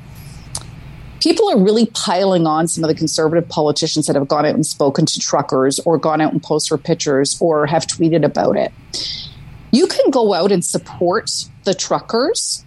people 1.19 1.49
are 1.49 1.59
really 1.59 1.87
piling 1.87 2.47
on 2.47 2.69
some 2.69 2.85
of 2.85 2.87
the 2.87 2.95
conservative 2.95 3.49
politicians 3.49 4.07
that 4.07 4.15
have 4.15 4.29
gone 4.29 4.45
out 4.45 4.55
and 4.55 4.65
spoken 4.65 5.05
to 5.07 5.19
truckers 5.19 5.79
or 5.79 5.97
gone 5.97 6.21
out 6.21 6.31
and 6.31 6.41
posted 6.41 6.69
for 6.69 6.81
pictures 6.81 7.37
or 7.41 7.65
have 7.65 7.85
tweeted 7.85 8.23
about 8.23 8.55
it. 8.55 8.71
You 9.71 9.87
can 9.87 10.11
go 10.11 10.33
out 10.33 10.51
and 10.51 10.63
support 10.63 11.31
the 11.63 11.73
truckers 11.73 12.65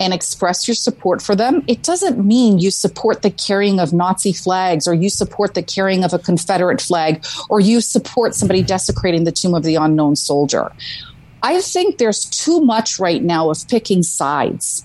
and 0.00 0.14
express 0.14 0.68
your 0.68 0.74
support 0.74 1.20
for 1.20 1.34
them. 1.34 1.64
It 1.66 1.82
doesn't 1.82 2.24
mean 2.24 2.58
you 2.58 2.70
support 2.70 3.22
the 3.22 3.30
carrying 3.30 3.80
of 3.80 3.92
Nazi 3.92 4.32
flags 4.32 4.86
or 4.86 4.94
you 4.94 5.10
support 5.10 5.54
the 5.54 5.62
carrying 5.62 6.04
of 6.04 6.12
a 6.12 6.18
Confederate 6.18 6.80
flag 6.80 7.24
or 7.48 7.60
you 7.60 7.80
support 7.80 8.34
somebody 8.34 8.62
desecrating 8.62 9.24
the 9.24 9.32
tomb 9.32 9.54
of 9.54 9.64
the 9.64 9.74
unknown 9.74 10.16
soldier. 10.16 10.72
I 11.42 11.60
think 11.60 11.98
there's 11.98 12.24
too 12.24 12.60
much 12.60 12.98
right 12.98 13.22
now 13.22 13.50
of 13.50 13.66
picking 13.68 14.02
sides. 14.02 14.84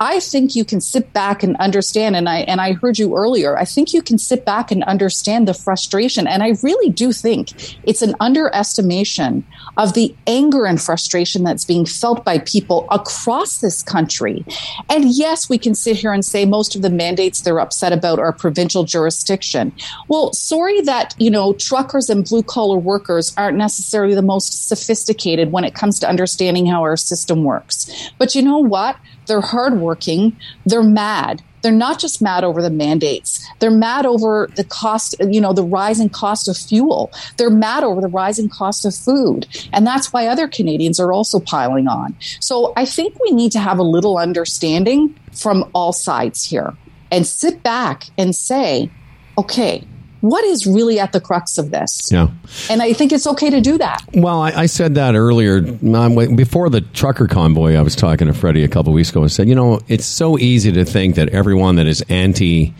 I 0.00 0.20
think 0.20 0.54
you 0.54 0.64
can 0.64 0.80
sit 0.80 1.12
back 1.12 1.42
and 1.42 1.56
understand 1.56 2.16
and 2.16 2.28
I 2.28 2.40
and 2.40 2.60
I 2.60 2.72
heard 2.72 2.98
you 2.98 3.16
earlier. 3.16 3.56
I 3.56 3.64
think 3.64 3.92
you 3.92 4.02
can 4.02 4.18
sit 4.18 4.44
back 4.44 4.70
and 4.70 4.82
understand 4.84 5.48
the 5.48 5.54
frustration 5.54 6.26
and 6.26 6.42
I 6.42 6.54
really 6.62 6.90
do 6.90 7.12
think 7.12 7.52
it's 7.84 8.02
an 8.02 8.14
underestimation 8.20 9.44
of 9.76 9.94
the 9.94 10.14
anger 10.26 10.66
and 10.66 10.80
frustration 10.80 11.44
that's 11.44 11.64
being 11.64 11.86
felt 11.86 12.24
by 12.24 12.38
people 12.38 12.86
across 12.90 13.58
this 13.58 13.82
country. 13.82 14.44
And 14.88 15.04
yes, 15.10 15.48
we 15.48 15.58
can 15.58 15.74
sit 15.74 15.96
here 15.96 16.12
and 16.12 16.24
say 16.24 16.44
most 16.44 16.76
of 16.76 16.82
the 16.82 16.90
mandates 16.90 17.40
they're 17.40 17.60
upset 17.60 17.92
about 17.92 18.18
are 18.18 18.32
provincial 18.32 18.84
jurisdiction. 18.84 19.72
Well, 20.08 20.32
sorry 20.32 20.80
that, 20.82 21.14
you 21.18 21.30
know, 21.30 21.54
truckers 21.54 22.10
and 22.10 22.24
blue 22.24 22.42
collar 22.42 22.78
workers 22.78 23.32
aren't 23.36 23.58
necessarily 23.58 24.14
the 24.14 24.22
most 24.22 24.68
sophisticated 24.68 25.52
when 25.52 25.64
it 25.64 25.74
comes 25.74 25.98
to 26.00 26.08
understanding 26.08 26.66
how 26.66 26.82
our 26.82 26.96
system 26.96 27.44
works. 27.44 28.10
But 28.18 28.34
you 28.34 28.42
know 28.42 28.58
what? 28.58 28.96
They're 29.26 29.40
hardworking. 29.40 30.36
They're 30.64 30.82
mad. 30.82 31.42
They're 31.62 31.72
not 31.72 31.98
just 31.98 32.22
mad 32.22 32.44
over 32.44 32.62
the 32.62 32.70
mandates. 32.70 33.44
They're 33.58 33.70
mad 33.70 34.06
over 34.06 34.48
the 34.54 34.62
cost, 34.62 35.16
you 35.20 35.40
know, 35.40 35.52
the 35.52 35.64
rising 35.64 36.08
cost 36.08 36.46
of 36.48 36.56
fuel. 36.56 37.10
They're 37.38 37.50
mad 37.50 37.82
over 37.82 38.00
the 38.00 38.08
rising 38.08 38.48
cost 38.48 38.84
of 38.84 38.94
food. 38.94 39.48
And 39.72 39.84
that's 39.86 40.12
why 40.12 40.26
other 40.26 40.46
Canadians 40.46 41.00
are 41.00 41.12
also 41.12 41.40
piling 41.40 41.88
on. 41.88 42.14
So 42.40 42.72
I 42.76 42.84
think 42.84 43.18
we 43.20 43.32
need 43.32 43.50
to 43.52 43.58
have 43.58 43.78
a 43.78 43.82
little 43.82 44.16
understanding 44.16 45.18
from 45.32 45.68
all 45.74 45.92
sides 45.92 46.44
here 46.44 46.72
and 47.10 47.26
sit 47.26 47.62
back 47.62 48.04
and 48.16 48.34
say, 48.34 48.90
okay, 49.36 49.84
what 50.30 50.44
is 50.44 50.66
really 50.66 50.98
at 50.98 51.12
the 51.12 51.20
crux 51.20 51.58
of 51.58 51.70
this? 51.70 52.10
Yeah. 52.10 52.28
And 52.70 52.82
I 52.82 52.92
think 52.92 53.12
it's 53.12 53.26
okay 53.26 53.50
to 53.50 53.60
do 53.60 53.78
that. 53.78 54.02
Well, 54.14 54.40
I, 54.40 54.52
I 54.52 54.66
said 54.66 54.94
that 54.96 55.14
earlier 55.14 55.60
before 55.60 56.68
the 56.70 56.80
trucker 56.80 57.26
convoy. 57.26 57.74
I 57.74 57.82
was 57.82 57.96
talking 57.96 58.26
to 58.26 58.32
Freddie 58.32 58.64
a 58.64 58.68
couple 58.68 58.92
weeks 58.92 59.10
ago 59.10 59.22
and 59.22 59.30
said, 59.30 59.48
you 59.48 59.54
know, 59.54 59.80
it's 59.88 60.06
so 60.06 60.38
easy 60.38 60.72
to 60.72 60.84
think 60.84 61.16
that 61.16 61.30
everyone 61.30 61.76
that 61.76 61.86
is 61.86 62.02
anti 62.08 62.74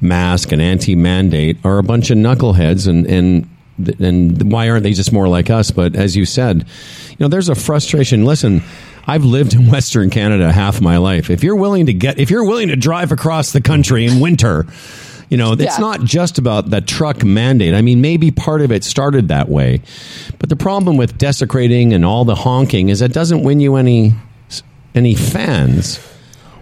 mask 0.00 0.52
and 0.52 0.60
anti 0.60 0.94
mandate 0.94 1.56
are 1.64 1.78
a 1.78 1.82
bunch 1.82 2.10
of 2.10 2.18
knuckleheads 2.18 2.86
and 2.86 3.06
and 3.06 3.48
and 3.98 4.52
why 4.52 4.68
aren't 4.68 4.84
they 4.84 4.92
just 4.92 5.12
more 5.12 5.28
like 5.28 5.50
us? 5.50 5.70
But 5.70 5.96
as 5.96 6.16
you 6.16 6.24
said, 6.24 6.66
you 7.10 7.16
know, 7.18 7.28
there's 7.28 7.48
a 7.48 7.54
frustration. 7.54 8.24
Listen, 8.24 8.62
I've 9.06 9.24
lived 9.24 9.54
in 9.54 9.70
Western 9.70 10.10
Canada 10.10 10.52
half 10.52 10.80
my 10.80 10.98
life. 10.98 11.30
If 11.30 11.42
you're 11.42 11.56
willing 11.56 11.86
to 11.86 11.92
get, 11.92 12.18
if 12.18 12.30
you're 12.30 12.44
willing 12.44 12.68
to 12.68 12.76
drive 12.76 13.12
across 13.12 13.52
the 13.52 13.60
country 13.60 14.06
in 14.06 14.20
winter, 14.20 14.66
you 15.28 15.36
know, 15.36 15.52
it's 15.52 15.62
Yeah. 15.62 15.76
not 15.78 16.04
just 16.04 16.38
about 16.38 16.70
the 16.70 16.80
truck 16.80 17.24
mandate. 17.24 17.74
I 17.74 17.82
mean, 17.82 18.00
maybe 18.00 18.30
part 18.30 18.60
of 18.60 18.70
it 18.72 18.84
started 18.84 19.28
that 19.28 19.48
way, 19.48 19.80
but 20.38 20.48
the 20.48 20.56
problem 20.56 20.96
with 20.96 21.16
desecrating 21.18 21.92
and 21.92 22.04
all 22.04 22.24
the 22.24 22.34
honking 22.34 22.88
is 22.88 23.02
it 23.02 23.12
doesn't 23.12 23.42
win 23.42 23.60
you 23.60 23.76
any 23.76 24.14
any 24.94 25.14
fans, 25.14 25.98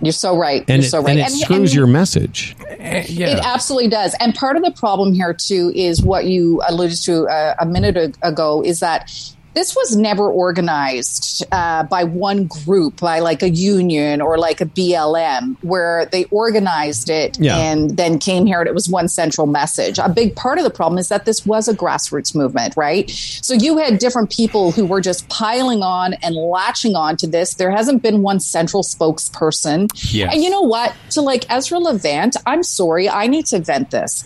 You're 0.01 0.13
so 0.13 0.37
right. 0.37 0.65
and 0.67 0.83
You're 0.83 0.87
it, 0.87 0.91
so 0.91 1.03
right. 1.03 1.19
and 1.19 1.27
it 1.27 1.31
screws 1.31 1.75
your 1.75 1.87
message. 1.87 2.57
Eh, 2.79 3.05
yeah. 3.09 3.27
It 3.29 3.41
absolutely 3.45 3.91
does. 3.91 4.15
And 4.21 4.35
part 4.35 4.57
of 4.57 4.63
the 4.65 4.71
problem 4.73 5.13
here, 5.13 5.35
too, 5.35 5.71
is 5.75 6.03
what 6.03 6.25
you 6.25 6.63
alluded 6.67 6.97
to 7.03 7.25
uh, 7.29 7.55
a 7.61 7.67
minute 7.67 8.17
ago 8.23 8.63
is 8.65 8.81
that 8.81 9.11
this 9.55 9.75
was 9.77 9.95
never 9.97 10.29
organized 10.31 11.45
uh, 11.53 11.83
by 11.85 12.05
one 12.05 12.47
group, 12.47 13.01
by 13.01 13.19
like 13.21 13.43
a 13.43 13.51
union 13.51 14.21
or 14.21 14.39
like 14.39 14.61
a 14.61 14.67
BLM, 14.67 15.57
where 15.63 16.07
they 16.07 16.25
organized 16.27 17.11
it 17.11 17.39
Yeah. 17.39 17.57
and 17.59 17.97
then 17.97 18.19
came 18.19 18.47
here 18.47 18.61
and 18.61 18.69
it 18.69 18.75
was 18.75 18.89
one 18.89 19.09
central 19.09 19.47
message. 19.47 19.99
A 19.99 20.09
big 20.09 20.35
part 20.37 20.59
of 20.59 20.65
the 20.65 20.71
problem 20.71 20.99
is 20.99 21.09
that 21.09 21.25
this 21.25 21.45
was 21.45 21.69
a 21.69 21.75
grassroots 21.75 22.35
movement, 22.35 22.75
right? 22.77 23.11
So 23.11 23.55
you 23.55 23.79
had 23.79 23.99
different 23.99 24.31
people 24.31 24.73
who 24.73 24.85
were 24.87 25.01
just 25.01 25.29
piling 25.29 25.83
on 25.83 26.15
and 26.23 26.35
latching 26.35 26.95
on 26.97 27.17
to 27.19 27.27
this. 27.27 27.55
There 27.55 27.71
hasn't 27.71 28.03
been 28.03 28.23
one 28.23 28.41
central 28.41 28.83
spokesperson. 28.83 29.89
Yes. 30.13 30.33
And 30.35 30.43
you 30.43 30.51
know 30.51 30.63
what? 30.63 30.95
To 31.11 31.21
like 31.21 31.45
Ezra 31.51 31.79
Levant, 31.79 32.37
I'm 32.47 32.63
sorry, 32.63 33.09
I 33.09 33.27
need 33.27 33.47
to 33.47 33.59
vent 33.61 33.91
this. 33.91 34.25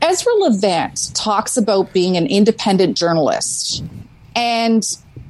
Ezra 0.00 0.32
Levant 0.34 1.14
talks 1.14 1.56
about 1.56 1.92
being 1.92 2.16
an 2.16 2.26
independent 2.26 2.96
journalist. 2.96 3.84
And 4.34 4.84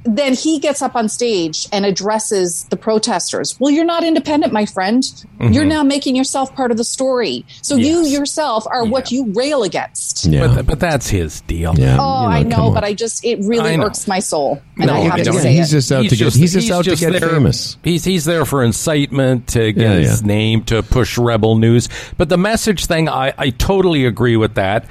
then 0.05 0.33
he 0.33 0.59
gets 0.59 0.81
up 0.81 0.95
on 0.95 1.07
stage 1.07 1.67
and 1.71 1.85
addresses 1.85 2.65
the 2.65 2.75
protesters. 2.75 3.57
Well, 3.59 3.71
you're 3.71 3.85
not 3.85 4.03
independent, 4.03 4.51
my 4.51 4.65
friend. 4.65 5.01
You're 5.39 5.49
mm-hmm. 5.63 5.69
now 5.69 5.83
making 5.83 6.15
yourself 6.15 6.53
part 6.55 6.71
of 6.71 6.77
the 6.77 6.83
story. 6.83 7.45
So 7.61 7.75
you 7.75 8.05
yourself 8.05 8.65
are 8.67 8.85
what 8.85 9.11
you 9.11 9.31
rail 9.31 9.63
against. 9.63 10.25
Yeah, 10.25 10.47
But, 10.47 10.65
but 10.65 10.79
that's 10.79 11.07
his 11.07 11.41
deal. 11.41 11.73
yeah. 11.77 11.97
Oh, 11.99 12.23
you 12.23 12.27
I 12.27 12.43
know, 12.43 12.71
but 12.71 12.83
I 12.83 12.93
just 12.93 13.23
it 13.25 13.39
really 13.43 13.77
irks 13.77 14.07
my 14.07 14.19
soul, 14.19 14.61
and 14.77 14.87
No, 14.87 14.93
I 14.93 14.99
have 15.01 15.23
to 15.23 15.33
say 15.33 15.53
he's 15.53 15.71
it. 15.71 15.77
just 15.77 15.91
out 15.91 16.03
to 16.09 16.15
get. 16.15 16.33
He's 16.33 16.53
just 16.53 16.71
out 16.71 16.85
to 16.85 16.95
get 16.95 17.19
there- 17.19 17.29
famous. 17.29 17.77
He's 17.83 18.03
he's 18.03 18.25
there 18.25 18.45
for 18.45 18.63
incitement 18.63 19.47
to 19.49 19.71
get 19.71 19.81
Yeah, 19.81 19.93
his 19.99 20.21
yeah. 20.21 20.27
name 20.27 20.63
to 20.65 20.83
push 20.83 21.17
rebel 21.17 21.57
news. 21.57 21.87
But 22.17 22.29
the 22.29 22.37
message 22.37 22.85
thing, 22.85 23.07
I, 23.09 23.33
I 23.37 23.49
totally 23.51 24.05
agree 24.05 24.37
with 24.37 24.55
that. 24.55 24.85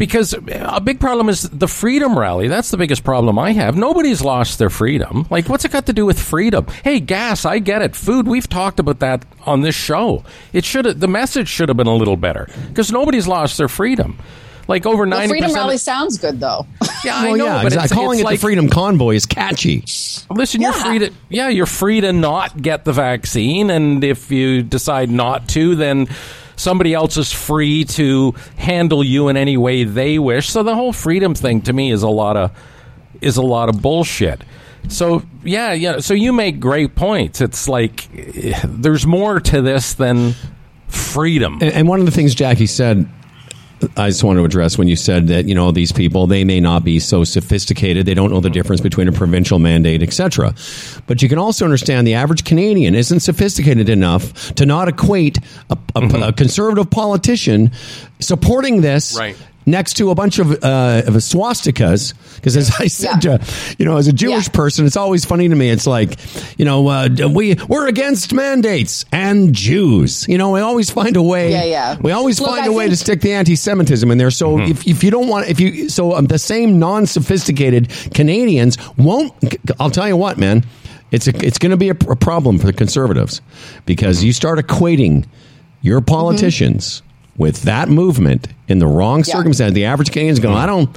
Because 0.00 0.32
a 0.32 0.80
big 0.80 0.98
problem 0.98 1.28
is 1.28 1.42
the 1.42 1.68
freedom 1.68 2.18
rally. 2.18 2.48
That's 2.48 2.70
the 2.70 2.78
biggest 2.78 3.04
problem 3.04 3.38
I 3.38 3.52
have. 3.52 3.76
Nobody's 3.76 4.22
lost 4.22 4.58
their 4.58 4.70
freedom. 4.70 5.26
Like, 5.28 5.46
what's 5.50 5.66
it 5.66 5.72
got 5.72 5.84
to 5.86 5.92
do 5.92 6.06
with 6.06 6.18
freedom? 6.18 6.66
Hey, 6.82 7.00
gas, 7.00 7.44
I 7.44 7.58
get 7.58 7.82
it. 7.82 7.94
Food, 7.94 8.26
we've 8.26 8.48
talked 8.48 8.80
about 8.80 9.00
that 9.00 9.26
on 9.44 9.60
this 9.60 9.74
show. 9.74 10.24
It 10.54 10.64
should 10.64 10.86
the 10.86 11.06
message 11.06 11.48
should 11.48 11.68
have 11.68 11.76
been 11.76 11.86
a 11.86 11.94
little 11.94 12.16
better 12.16 12.48
because 12.68 12.90
nobody's 12.90 13.28
lost 13.28 13.58
their 13.58 13.68
freedom. 13.68 14.16
Like 14.68 14.86
over 14.86 15.02
Well, 15.02 15.10
ninety 15.10 15.28
freedom 15.28 15.48
percent. 15.50 15.64
rally 15.64 15.76
sounds 15.76 16.16
good, 16.16 16.40
though. 16.40 16.66
Yeah, 17.04 17.16
I 17.16 17.22
Well, 17.28 17.36
know, 17.36 17.44
yeah, 17.44 17.56
but 17.62 17.66
exactly. 17.66 17.84
it's, 17.84 17.92
calling 17.94 18.18
it's 18.18 18.22
it 18.22 18.24
like, 18.24 18.38
the 18.40 18.46
Freedom 18.46 18.68
Convoy 18.70 19.14
is 19.16 19.26
catchy. 19.26 19.84
Listen, 20.30 20.60
you're 20.62 20.72
free 20.72 20.98
to 21.00 21.10
yeah, 21.28 21.48
you're 21.48 21.66
free 21.66 22.00
to 22.00 22.12
not 22.14 22.60
get 22.60 22.84
the 22.86 22.92
vaccine, 22.94 23.68
and 23.70 24.02
if 24.02 24.30
you 24.30 24.62
decide 24.62 25.10
not 25.10 25.48
to, 25.50 25.74
then 25.76 26.08
somebody 26.60 26.94
else 26.94 27.16
is 27.16 27.32
free 27.32 27.84
to 27.84 28.34
handle 28.56 29.02
you 29.02 29.28
in 29.28 29.36
any 29.36 29.56
way 29.56 29.84
they 29.84 30.18
wish. 30.18 30.50
So 30.50 30.62
the 30.62 30.74
whole 30.74 30.92
freedom 30.92 31.34
thing 31.34 31.62
to 31.62 31.72
me 31.72 31.90
is 31.90 32.02
a 32.02 32.08
lot 32.08 32.36
of 32.36 32.52
is 33.20 33.36
a 33.36 33.42
lot 33.42 33.68
of 33.68 33.82
bullshit. 33.82 34.42
So 34.88 35.22
yeah, 35.42 35.72
yeah. 35.72 36.00
So 36.00 36.14
you 36.14 36.32
make 36.32 36.60
great 36.60 36.94
points. 36.94 37.40
It's 37.40 37.68
like 37.68 38.08
eh, 38.16 38.60
there's 38.64 39.06
more 39.06 39.40
to 39.40 39.62
this 39.62 39.94
than 39.94 40.34
freedom. 40.88 41.54
And, 41.54 41.72
and 41.72 41.88
one 41.88 42.00
of 42.00 42.06
the 42.06 42.12
things 42.12 42.34
Jackie 42.34 42.66
said, 42.66 43.08
I 43.96 44.08
just 44.08 44.22
want 44.22 44.38
to 44.38 44.44
address 44.44 44.76
when 44.76 44.88
you 44.88 44.96
said 44.96 45.28
that 45.28 45.46
you 45.46 45.54
know 45.54 45.72
these 45.72 45.92
people 45.92 46.26
they 46.26 46.44
may 46.44 46.60
not 46.60 46.84
be 46.84 46.98
so 46.98 47.24
sophisticated, 47.24 48.06
they 48.06 48.14
don't 48.14 48.30
know 48.30 48.40
the 48.40 48.50
difference 48.50 48.80
between 48.80 49.08
a 49.08 49.12
provincial 49.12 49.58
mandate, 49.58 50.02
etc. 50.02 50.54
But 51.06 51.22
you 51.22 51.28
can 51.28 51.38
also 51.38 51.64
understand 51.64 52.06
the 52.06 52.14
average 52.14 52.44
Canadian 52.44 52.94
isn't 52.94 53.20
sophisticated 53.20 53.88
enough 53.88 54.54
to 54.56 54.66
not 54.66 54.88
equate 54.88 55.38
a, 55.70 55.78
a, 55.94 55.98
a 55.98 56.02
mm-hmm. 56.02 56.30
conservative 56.36 56.90
politician 56.90 57.70
supporting 58.18 58.82
this. 58.82 59.16
Right. 59.16 59.36
Next 59.66 59.94
to 59.98 60.10
a 60.10 60.14
bunch 60.14 60.38
of, 60.38 60.52
uh, 60.64 61.02
of 61.06 61.14
swastikas, 61.14 62.14
because 62.36 62.56
as 62.56 62.72
I 62.80 62.86
said, 62.86 63.22
Yeah. 63.24 63.32
uh, 63.34 63.38
you 63.78 63.84
know, 63.84 63.98
as 63.98 64.08
a 64.08 64.12
Jewish 64.12 64.46
Yeah. 64.48 64.52
person, 64.54 64.86
it's 64.86 64.96
always 64.96 65.24
funny 65.26 65.48
to 65.50 65.54
me. 65.54 65.68
It's 65.68 65.86
like, 65.86 66.16
you 66.58 66.64
know, 66.64 66.88
uh, 66.88 67.08
we 67.30 67.56
we're 67.68 67.86
against 67.86 68.32
mandates 68.32 69.04
and 69.12 69.52
Jews. 69.52 70.24
You 70.28 70.38
know, 70.38 70.50
we 70.50 70.60
always 70.60 70.90
find 70.90 71.14
a 71.16 71.22
way. 71.22 71.50
Yeah, 71.52 71.64
yeah. 71.64 71.96
We 72.00 72.10
always 72.12 72.40
Look, 72.40 72.48
find 72.48 72.62
I 72.62 72.66
a 72.68 72.72
way 72.72 72.88
to 72.88 72.96
stick 72.96 73.20
the 73.20 73.32
anti-Semitism 73.34 74.10
in 74.10 74.16
there. 74.16 74.30
So 74.30 74.58
if, 74.60 74.86
if 74.88 75.04
you 75.04 75.10
don't 75.10 75.28
want, 75.28 75.48
if 75.48 75.60
you 75.60 75.90
so 75.90 76.14
um, 76.14 76.24
the 76.26 76.38
same 76.38 76.78
non-sophisticated 76.78 77.90
Canadians 78.14 78.78
won't. 78.96 79.32
I'll 79.78 79.90
tell 79.90 80.08
you 80.08 80.16
what, 80.16 80.38
man. 80.38 80.64
It's 81.10 81.26
a, 81.28 81.36
it's 81.44 81.58
going 81.58 81.70
to 81.72 81.76
be 81.76 81.88
a, 81.90 81.94
pr- 81.94 82.12
a 82.12 82.16
problem 82.16 82.58
for 82.58 82.66
the 82.66 82.72
conservatives 82.72 83.42
because 83.84 84.22
you 84.24 84.32
start 84.32 84.58
equating 84.58 85.26
your 85.82 86.00
politicians 86.00 87.02
with 87.40 87.62
that 87.62 87.88
movement 87.88 88.46
in 88.68 88.78
the 88.78 88.86
wrong 88.86 89.24
Yeah. 89.26 89.34
circumstance. 89.36 89.72
The 89.72 89.86
average 89.86 90.12
Canadian's 90.12 90.40
going, 90.40 90.56
I 90.56 90.66
don't, 90.66 90.90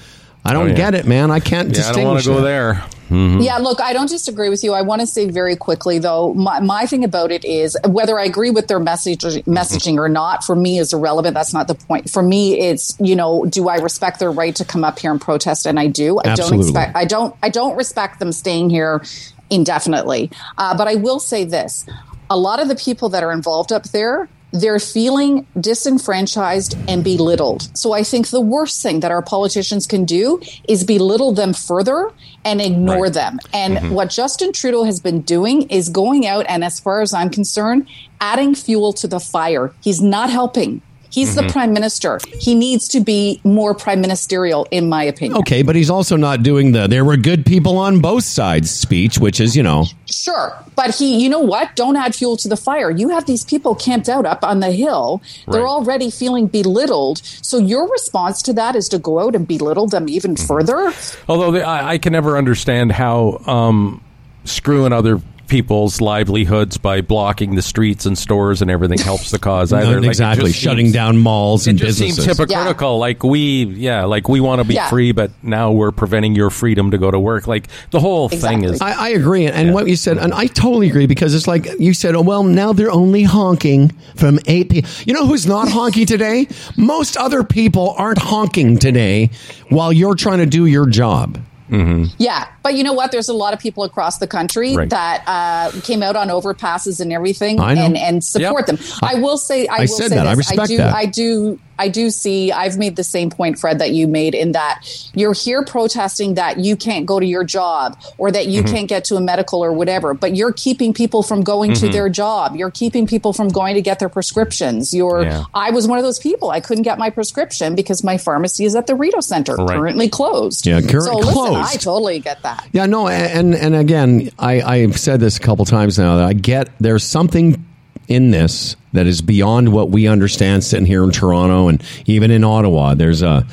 I 0.45 0.51
don't 0.51 0.63
Oh, 0.63 0.69
yeah. 0.71 0.75
get 0.75 0.93
it, 0.93 1.07
man. 1.07 1.31
I 1.31 1.39
can't 1.39 1.69
yeah, 1.75 1.87
I 1.87 1.93
don't 1.93 2.03
want 2.03 2.17
distinguish. 2.17 2.23
to 2.25 2.29
go 2.29 2.35
that." 2.41 2.43
there. 2.43 2.83
Yeah, 3.15 3.59
look, 3.59 3.79
I 3.79 3.93
don't 3.93 4.09
disagree 4.09 4.49
with 4.49 4.63
you. 4.63 4.73
I 4.73 4.81
want 4.81 4.99
to 5.01 5.05
say 5.07 5.29
very 5.29 5.55
quickly, 5.55 5.99
though, 5.99 6.33
my, 6.33 6.59
my 6.61 6.87
thing 6.87 7.03
about 7.03 7.31
it 7.31 7.45
is 7.45 7.77
whether 7.87 8.17
I 8.19 8.23
agree 8.25 8.49
with 8.49 8.67
their 8.67 8.79
message, 8.79 9.19
messaging 9.45 9.97
or 9.99 10.09
not, 10.09 10.43
for 10.43 10.55
me 10.55 10.79
is 10.79 10.93
irrelevant. 10.93 11.35
That's 11.35 11.53
not 11.53 11.67
the 11.67 11.75
point. 11.75 12.09
For 12.09 12.23
me, 12.23 12.59
it's 12.59 12.95
you 12.99 13.15
know, 13.15 13.45
do 13.45 13.69
I 13.69 13.75
respect 13.77 14.17
their 14.19 14.31
right 14.31 14.55
to 14.55 14.65
come 14.65 14.83
up 14.83 14.97
here 14.97 15.11
and 15.11 15.21
protest? 15.21 15.67
And 15.67 15.79
I 15.79 15.87
do. 15.87 16.17
I 16.19 16.29
Absolutely. 16.29 16.57
don't 16.57 16.69
expect. 16.69 16.95
I 16.97 17.05
don't. 17.05 17.35
I 17.43 17.49
don't 17.49 17.75
respect 17.77 18.19
them 18.19 18.31
staying 18.31 18.71
here 18.71 19.03
indefinitely. 19.51 20.31
Uh, 20.57 20.75
but 20.75 20.87
I 20.87 20.95
will 20.95 21.19
say 21.19 21.43
this: 21.43 21.85
a 22.31 22.37
lot 22.37 22.59
of 22.59 22.67
the 22.67 22.75
people 22.75 23.09
that 23.09 23.23
are 23.23 23.31
involved 23.31 23.71
up 23.71 23.83
there. 23.89 24.27
They're 24.53 24.79
feeling 24.79 25.45
disenfranchised 25.59 26.77
and 26.87 27.03
belittled. 27.03 27.75
So 27.75 27.91
I 27.91 28.03
think 28.03 28.29
the 28.29 28.39
worst 28.39 28.81
thing 28.81 28.99
that 29.01 29.11
our 29.11 29.21
politicians 29.21 29.87
can 29.87 30.05
do 30.05 30.39
is 30.69 30.83
belittle 30.83 31.33
them 31.33 31.53
further 31.53 32.11
and 32.45 32.61
ignore 32.61 33.03
Right. 33.03 33.13
them. 33.13 33.39
And 33.51 33.77
mm-hmm. 33.77 33.93
what 33.93 34.09
Justin 34.11 34.53
Trudeau 34.53 34.83
has 34.83 34.99
been 34.99 35.21
doing 35.21 35.63
is 35.69 35.89
going 35.89 36.27
out 36.27 36.45
and, 36.47 36.63
as 36.63 36.79
far 36.79 37.01
as 37.01 37.13
I'm 37.13 37.29
concerned, 37.29 37.87
adding 38.21 38.53
fuel 38.53 38.93
to 38.93 39.07
the 39.07 39.19
fire. 39.19 39.73
He's 39.81 40.01
not 40.01 40.29
helping. 40.29 40.81
He's 41.13 41.35
the 41.35 41.43
prime 41.43 41.73
minister. 41.73 42.19
He 42.39 42.55
needs 42.55 42.87
to 42.89 42.99
be 42.99 43.39
more 43.43 43.75
prime 43.75 44.01
ministerial, 44.01 44.67
in 44.71 44.89
my 44.89 45.03
opinion. 45.03 45.37
Okay, 45.41 45.61
but 45.61 45.75
he's 45.75 45.89
also 45.89 46.15
not 46.15 46.41
doing 46.41 46.71
the 46.71 46.87
"there 46.87 47.05
were 47.05 47.17
good 47.17 47.45
people 47.45 47.77
on 47.77 47.99
both 47.99 48.23
sides" 48.23 48.71
speech, 48.71 49.19
which 49.19 49.39
is, 49.39 49.55
you 49.55 49.61
know, 49.63 49.85
Sure. 50.05 50.55
But 50.75 50.95
he, 50.95 51.21
you 51.21 51.29
know 51.29 51.39
what? 51.39 51.75
Don't 51.75 51.95
add 51.95 52.15
fuel 52.15 52.37
to 52.37 52.47
the 52.47 52.57
fire. 52.57 52.89
You 52.91 53.09
have 53.09 53.25
these 53.25 53.43
people 53.43 53.75
camped 53.75 54.09
out 54.09 54.25
up 54.25 54.43
on 54.43 54.59
the 54.59 54.71
hill. 54.71 55.21
They're 55.47 55.61
Right. 55.61 55.67
already 55.69 56.09
feeling 56.09 56.47
belittled. 56.47 57.21
So 57.41 57.57
your 57.57 57.89
response 57.91 58.41
to 58.43 58.53
that 58.53 58.75
is 58.75 58.87
to 58.89 58.97
go 58.99 59.19
out 59.19 59.35
and 59.35 59.47
belittle 59.47 59.87
them 59.87 60.07
even 60.09 60.35
further? 60.35 60.93
Although 61.29 61.51
the, 61.51 61.63
I, 61.65 61.93
I 61.93 61.97
can 61.97 62.13
never 62.13 62.37
understand 62.37 62.91
how 62.91 63.41
um, 63.47 64.01
screwing 64.45 64.93
other 64.93 65.21
people's 65.47 66.01
livelihoods 66.01 66.77
by 66.77 67.01
blocking 67.01 67.55
the 67.55 67.61
streets 67.61 68.05
and 68.05 68.17
stores 68.17 68.61
and 68.61 68.71
everything 68.71 68.97
helps 68.97 69.29
the 69.31 69.39
cause 69.39 69.71
either. 69.73 69.99
Like, 69.99 70.09
exactly 70.09 70.51
just 70.51 70.59
shutting 70.61 70.85
seems- 70.87 70.93
down 70.93 71.17
malls 71.17 71.67
It 71.67 71.71
and 71.71 71.79
just 71.79 71.99
businesses. 71.99 72.25
seems 72.25 72.37
hypocritical. 72.37 72.97
Like 72.97 73.23
we, 73.23 73.65
yeah, 73.65 74.05
like 74.05 74.27
we 74.29 74.39
want 74.39 74.61
to 74.61 74.67
be 74.67 74.75
Yeah. 74.75 74.89
free, 74.89 75.11
but 75.11 75.31
now 75.43 75.71
we're 75.71 75.91
preventing 75.91 76.35
your 76.35 76.49
freedom 76.49 76.91
to 76.91 76.97
go 76.97 77.11
to 77.11 77.19
work. 77.19 77.45
Like 77.47 77.67
the 77.91 77.99
whole 77.99 78.29
thing 78.29 78.63
is. 78.63 78.81
I, 78.81 78.91
I 78.91 79.09
agree, 79.09 79.45
and 79.47 79.73
what 79.73 79.87
you 79.87 79.95
said, 79.95 80.17
and 80.17 80.33
I 80.33 80.47
totally 80.47 80.89
agree 80.89 81.05
because 81.07 81.33
it's 81.35 81.47
like 81.47 81.67
you 81.79 81.93
said. 81.93 82.15
Oh 82.15 82.21
well, 82.21 82.43
now 82.43 82.73
they're 82.73 82.91
only 82.91 83.23
honking 83.23 83.89
from 84.15 84.39
eight 84.47 84.69
p. 84.69 84.83
You 85.05 85.13
know 85.13 85.25
who's 85.27 85.45
not 85.45 85.67
honky 85.67 86.05
today? 86.07 86.47
Most 86.77 87.17
other 87.17 87.43
people 87.43 87.95
aren't 87.97 88.19
honking 88.19 88.77
today 88.77 89.29
while 89.69 89.91
you're 89.91 90.15
trying 90.15 90.39
to 90.39 90.45
do 90.45 90.65
your 90.65 90.85
job. 90.87 91.39
Yeah, 91.69 92.47
but 92.61 92.75
you 92.75 92.83
know 92.83 92.93
what? 92.93 93.11
There's 93.11 93.29
a 93.29 93.33
lot 93.33 93.53
of 93.53 93.59
people 93.59 93.83
across 93.83 94.17
the 94.17 94.27
country 94.27 94.75
Right. 94.75 94.89
that 94.89 95.23
uh, 95.27 95.71
came 95.81 96.03
out 96.03 96.15
on 96.15 96.27
overpasses 96.29 96.99
and 96.99 97.11
everything, 97.13 97.59
and 97.59 97.97
and 97.97 98.23
support 98.23 98.67
Yep. 98.67 98.79
them. 98.79 98.85
I 99.01 99.15
will 99.15 99.37
say, 99.37 99.67
I, 99.67 99.75
I 99.75 99.79
will 99.81 99.87
said 99.87 100.09
say 100.09 100.15
that. 100.15 100.27
I 100.27 100.35
this. 100.35 100.49
respect 100.49 100.67
do, 100.69 100.77
that. 100.77 100.93
I 100.93 101.05
do. 101.05 101.59
I 101.79 101.87
do 101.87 102.09
see. 102.09 102.51
I've 102.51 102.77
made 102.77 102.95
the 102.95 103.03
same 103.03 103.29
point, 103.29 103.57
Fred, 103.59 103.79
that 103.79 103.91
you 103.91 104.07
made 104.07 104.35
in 104.35 104.51
that 104.53 104.81
you're 105.15 105.33
here 105.33 105.63
protesting 105.65 106.35
that 106.35 106.59
you 106.59 106.75
can't 106.75 107.05
go 107.05 107.19
to 107.19 107.25
your 107.25 107.43
job 107.43 107.97
or 108.17 108.31
that 108.31 108.47
you 108.47 108.61
Mm-hmm. 108.63 108.73
can't 108.75 108.87
get 108.87 109.05
to 109.05 109.15
a 109.15 109.21
medical 109.21 109.63
or 109.63 109.73
whatever, 109.73 110.13
but 110.13 110.35
you're 110.35 110.53
keeping 110.53 110.93
people 110.93 111.23
from 111.23 111.41
going 111.43 111.71
Mm-hmm. 111.71 111.87
to 111.87 111.91
their 111.91 112.09
job. 112.09 112.55
You're 112.55 112.71
keeping 112.71 113.07
people 113.07 113.33
from 113.33 113.47
going 113.49 113.75
to 113.75 113.81
get 113.81 113.99
their 113.99 114.09
prescriptions. 114.09 114.93
You're. 114.93 115.23
Yeah. 115.23 115.43
I 115.53 115.71
was 115.71 115.87
one 115.87 115.97
of 115.97 116.03
those 116.03 116.19
people. 116.19 116.49
I 116.51 116.59
couldn't 116.59 116.83
get 116.83 116.97
my 116.97 117.09
prescription 117.09 117.75
because 117.75 118.03
my 118.03 118.17
pharmacy 118.17 118.65
is 118.65 118.75
at 118.75 118.87
the 118.87 118.95
Rideau 118.95 119.19
Center, 119.21 119.55
Right. 119.55 119.77
currently 119.77 120.09
closed. 120.09 120.65
Yeah, 120.67 120.81
current- 120.81 121.03
so 121.05 121.17
listen, 121.17 121.33
closed. 121.33 121.73
I 121.73 121.77
totally 121.77 122.19
get 122.19 122.41
that. 122.43 122.67
Yeah, 122.71 122.85
no, 122.85 123.07
and 123.07 123.55
and 123.55 123.75
again, 123.75 124.29
I 124.39 124.61
I've 124.61 124.99
said 124.99 125.19
this 125.19 125.37
a 125.37 125.39
couple 125.39 125.65
times 125.65 125.97
now 125.97 126.17
that 126.17 126.25
I 126.25 126.33
get 126.33 126.69
there's 126.79 127.03
something 127.03 127.65
in 128.07 128.31
this 128.31 128.75
that 128.93 129.07
is 129.07 129.21
beyond 129.21 129.73
what 129.73 129.89
we 129.89 130.07
understand 130.07 130.63
sitting 130.63 130.85
here 130.85 131.03
in 131.03 131.11
Toronto 131.11 131.67
and 131.67 131.83
even 132.05 132.31
in 132.31 132.43
Ottawa. 132.43 132.95
There's 132.95 133.21
a 133.21 133.45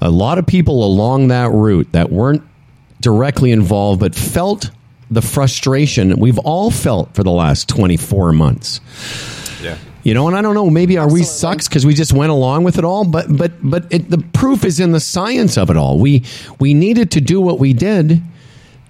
a 0.00 0.10
lot 0.10 0.38
of 0.38 0.46
people 0.46 0.84
along 0.84 1.28
that 1.28 1.50
route 1.52 1.90
that 1.92 2.10
weren't 2.10 2.42
directly 3.00 3.52
involved 3.52 4.00
but 4.00 4.14
felt 4.14 4.70
the 5.10 5.22
frustration 5.22 6.18
we've 6.18 6.38
all 6.38 6.70
felt 6.70 7.14
for 7.14 7.22
the 7.22 7.30
last 7.30 7.68
24 7.68 8.32
months. 8.32 8.80
Yeah. 9.62 9.78
You 10.02 10.12
know, 10.12 10.26
and 10.26 10.36
I 10.36 10.42
don't 10.42 10.54
know. 10.54 10.68
Maybe 10.68 10.98
are 10.98 11.10
we 11.10 11.22
sucks 11.22 11.66
because 11.66 11.86
we 11.86 11.94
just 11.94 12.12
went 12.12 12.30
along 12.30 12.64
with 12.64 12.76
it 12.76 12.84
all? 12.84 13.04
But 13.04 13.34
but 13.34 13.52
but 13.62 13.86
it, 13.90 14.10
the 14.10 14.18
proof 14.18 14.64
is 14.64 14.78
in 14.78 14.92
the 14.92 15.00
science 15.00 15.56
of 15.56 15.70
it 15.70 15.78
all. 15.78 15.98
We 15.98 16.24
we 16.58 16.74
needed 16.74 17.10
to 17.12 17.22
do 17.22 17.40
what 17.40 17.58
we 17.58 17.72
did 17.72 18.20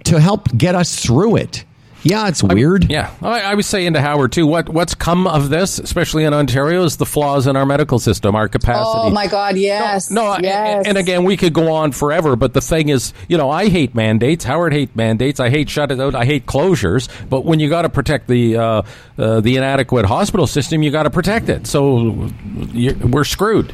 to 0.05 0.21
help 0.21 0.57
get 0.57 0.75
us 0.75 1.05
through 1.05 1.37
it. 1.37 1.65
Yeah, 2.05 2.29
it's 2.29 2.43
weird. 2.43 2.91
Yeah, 2.91 3.13
I, 3.23 3.41
I 3.41 3.55
was 3.55 3.67
saying 3.67 3.95
to 3.95 4.01
Howard 4.01 4.33
too. 4.33 4.47
What 4.47 4.69
what's 4.69 4.95
come 4.95 5.27
of 5.27 5.49
this, 5.49 5.79
especially 5.79 6.25
in 6.25 6.35
Ontario, 6.35 6.85
is 6.85 6.99
the 6.99 7.07
flaws 7.07 7.47
in 7.47 7.57
our 7.57 7.65
medical 7.65 7.99
system, 7.99 8.35
our 8.37 8.47
capacity. 8.49 8.85
Oh 8.95 9.11
my 9.11 9.27
God! 9.27 9.57
Yes. 9.57 10.11
No, 10.11 10.27
I- 10.27 10.41
Yes. 10.43 10.77
and, 10.79 10.87
and 10.89 10.99
again, 10.99 11.25
we 11.25 11.37
could 11.39 11.55
go 11.55 11.73
on 11.73 11.93
forever. 11.93 12.37
But 12.37 12.53
the 12.53 12.61
thing 12.61 12.91
is, 12.91 13.15
you 13.29 13.39
know, 13.39 13.49
I 13.51 13.69
hate 13.71 13.95
mandates. 13.95 14.45
Howard 14.45 14.73
hates 14.75 14.95
mandates. 14.95 15.41
I 15.41 15.49
hate 15.49 15.71
shut 15.71 15.91
it 15.91 15.99
out. 15.99 16.15
I 16.15 16.25
hate 16.27 16.45
closures. 16.47 17.09
But 17.31 17.45
when 17.47 17.59
you 17.59 17.71
got 17.71 17.83
to 17.83 17.89
protect 17.89 18.29
the 18.29 18.57
uh, 18.59 18.83
uh, 19.19 19.41
the 19.41 19.57
inadequate 19.57 20.05
hospital 20.05 20.47
system, 20.47 20.83
you 20.83 20.91
got 20.91 21.05
to 21.05 21.11
protect 21.11 21.49
it. 21.49 21.67
So 21.67 22.29
you 22.73 22.95
we're 22.97 23.25
screwed. 23.25 23.73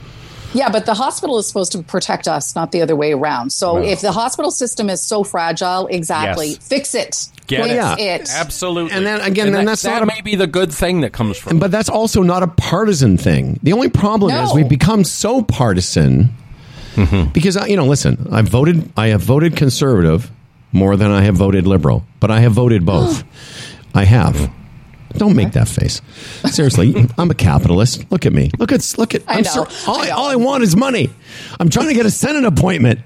Yeah, 0.52 0.68
but 0.68 0.84
the 0.86 0.94
hospital 0.94 1.38
is 1.38 1.46
supposed 1.46 1.72
to 1.72 1.82
protect 1.82 2.26
us, 2.26 2.54
not 2.56 2.72
the 2.72 2.82
other 2.82 2.96
way 2.96 3.12
around. 3.12 3.52
So 3.52 3.78
if 3.78 4.00
the 4.00 4.12
hospital 4.12 4.50
system 4.50 4.90
is 4.90 5.02
so 5.02 5.22
fragile, 5.22 5.86
exactly, 5.86 6.48
Yes. 6.48 6.58
fix 6.58 6.94
it. 6.94 7.28
Get 7.46 7.64
Fix 7.64 8.00
it. 8.00 8.00
it. 8.00 8.30
Absolutely. 8.32 8.92
And 8.92 9.04
then 9.04 9.20
again, 9.20 9.52
then 9.52 9.64
that, 9.64 9.72
that's 9.72 9.82
that 9.82 9.94
not 9.94 10.02
a- 10.02 10.06
may 10.06 10.20
be 10.22 10.36
the 10.36 10.46
good 10.46 10.72
thing 10.72 11.00
that 11.00 11.12
comes 11.12 11.36
from. 11.36 11.58
But 11.58 11.70
that's 11.70 11.88
also 11.88 12.22
not 12.22 12.42
a 12.42 12.46
partisan 12.46 13.16
thing. 13.16 13.58
The 13.62 13.72
only 13.72 13.88
problem 13.88 14.32
is 14.32 14.54
we've 14.54 14.68
become 14.68 15.02
so 15.04 15.42
partisan 15.42 16.30
mm-hmm. 16.94 17.30
because 17.32 17.56
uh, 17.56 17.64
you 17.66 17.76
know, 17.76 17.86
listen, 17.86 18.28
I 18.30 18.42
voted. 18.42 18.90
I 18.96 19.08
have 19.08 19.22
voted 19.22 19.56
conservative 19.56 20.30
more 20.72 20.96
than 20.96 21.10
I 21.10 21.22
have 21.22 21.34
voted 21.34 21.66
liberal, 21.66 22.04
but 22.20 22.30
I 22.30 22.40
have 22.40 22.52
voted 22.52 22.86
both. 22.86 23.24
I 23.94 24.04
have. 24.04 24.34
Mm-hmm. 24.36 24.59
Don't 25.14 25.34
make 25.36 25.52
that 25.52 25.68
face. 25.68 26.00
Seriously, 26.50 27.06
I'm 27.18 27.30
a 27.30 27.34
capitalist. 27.34 28.10
Look 28.10 28.26
at 28.26 28.32
me. 28.32 28.50
Look 28.58 28.72
at 28.72 28.94
look 28.96 29.14
at. 29.14 29.22
I 29.28 29.38
I'm 29.38 29.42
know. 29.42 29.66
all, 29.86 29.98
I, 29.98 30.04
I 30.04 30.06
know. 30.08 30.16
all 30.16 30.26
I 30.26 30.36
want 30.36 30.62
is 30.62 30.76
money. 30.76 31.10
I'm 31.58 31.68
trying 31.68 31.88
to 31.88 31.94
get 31.94 32.06
a 32.06 32.10
Senate 32.10 32.44
appointment, 32.44 33.00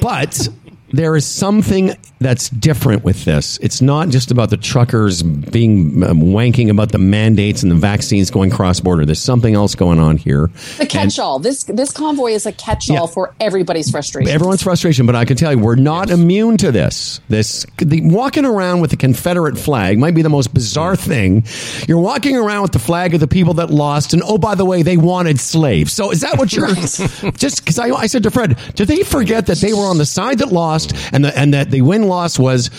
but 0.00 0.48
there 0.92 1.16
is 1.16 1.24
something 1.26 1.92
that's 2.26 2.48
different 2.50 3.04
with 3.04 3.24
this. 3.24 3.56
It's 3.62 3.80
not 3.80 4.08
just 4.08 4.32
about 4.32 4.50
the 4.50 4.56
truckers 4.56 5.22
being 5.22 6.02
um, 6.02 6.22
wanking 6.22 6.70
about 6.70 6.90
the 6.90 6.98
mandates 6.98 7.62
and 7.62 7.70
the 7.70 7.76
vaccines 7.76 8.32
going 8.32 8.50
cross 8.50 8.80
border. 8.80 9.06
There's 9.06 9.20
something 9.22 9.54
else 9.54 9.76
going 9.76 10.00
on 10.00 10.16
here. 10.16 10.50
The 10.78 10.86
catch-all. 10.86 11.38
This 11.38 11.62
this 11.64 11.92
convoy 11.92 12.32
is 12.32 12.44
a 12.44 12.50
catch-all 12.52 12.96
Yeah. 12.96 13.06
for 13.06 13.32
everybody's 13.38 13.90
frustration. 13.92 14.28
Everyone's 14.32 14.62
frustration, 14.62 15.06
but 15.06 15.14
I 15.14 15.24
can 15.24 15.36
tell 15.36 15.52
you, 15.52 15.60
we're 15.60 15.76
not 15.76 16.10
immune 16.10 16.56
to 16.58 16.72
this. 16.72 17.20
This 17.28 17.64
the, 17.78 18.00
walking 18.02 18.44
around 18.44 18.80
with 18.80 18.90
the 18.90 18.96
Confederate 18.96 19.56
flag 19.56 19.98
might 19.98 20.14
be 20.16 20.22
the 20.22 20.28
most 20.28 20.52
bizarre 20.52 20.96
thing. 20.96 21.44
You're 21.86 22.00
walking 22.00 22.36
around 22.36 22.62
with 22.62 22.72
the 22.72 22.80
flag 22.80 23.14
of 23.14 23.20
the 23.20 23.28
people 23.28 23.54
that 23.54 23.70
lost, 23.70 24.14
and 24.14 24.22
oh, 24.24 24.36
by 24.36 24.56
the 24.56 24.64
way, 24.64 24.82
they 24.82 24.96
wanted 24.96 25.38
slaves. 25.38 25.92
So 25.92 26.10
is 26.10 26.22
that 26.22 26.38
what 26.38 26.52
you're? 26.52 26.66
just 26.74 27.64
because 27.64 27.78
I, 27.78 27.90
I 27.90 28.06
said 28.08 28.24
to 28.24 28.32
Fred, 28.32 28.58
did 28.74 28.88
they 28.88 29.04
forget 29.04 29.46
that 29.46 29.58
they 29.58 29.72
were 29.72 29.86
on 29.86 29.98
the 29.98 30.06
side 30.06 30.38
that 30.38 30.48
lost, 30.48 30.92
and 31.12 31.24
the, 31.24 31.38
and 31.38 31.54
that 31.54 31.70
they 31.70 31.80
win 31.80 32.08
loss 32.16 32.38
was 32.38 32.70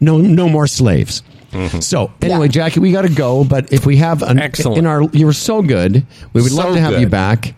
no 0.00 0.18
no 0.18 0.48
more 0.48 0.66
slaves. 0.66 1.22
Mm-hmm. 1.52 1.80
So 1.80 2.10
anyway, 2.22 2.46
Yeah. 2.46 2.52
Jackie, 2.52 2.80
we 2.80 2.92
got 2.92 3.02
to 3.02 3.14
go. 3.14 3.44
But 3.44 3.72
if 3.72 3.84
we 3.86 3.96
have 3.98 4.22
an 4.22 4.38
Excellent. 4.38 4.78
in 4.78 4.86
our, 4.86 5.02
you 5.12 5.26
were 5.26 5.34
so 5.34 5.60
good. 5.60 6.06
We 6.32 6.40
would 6.42 6.52
love 6.52 6.74
to 6.74 6.80
have 6.80 6.98
you 7.00 7.06
back. 7.06 7.54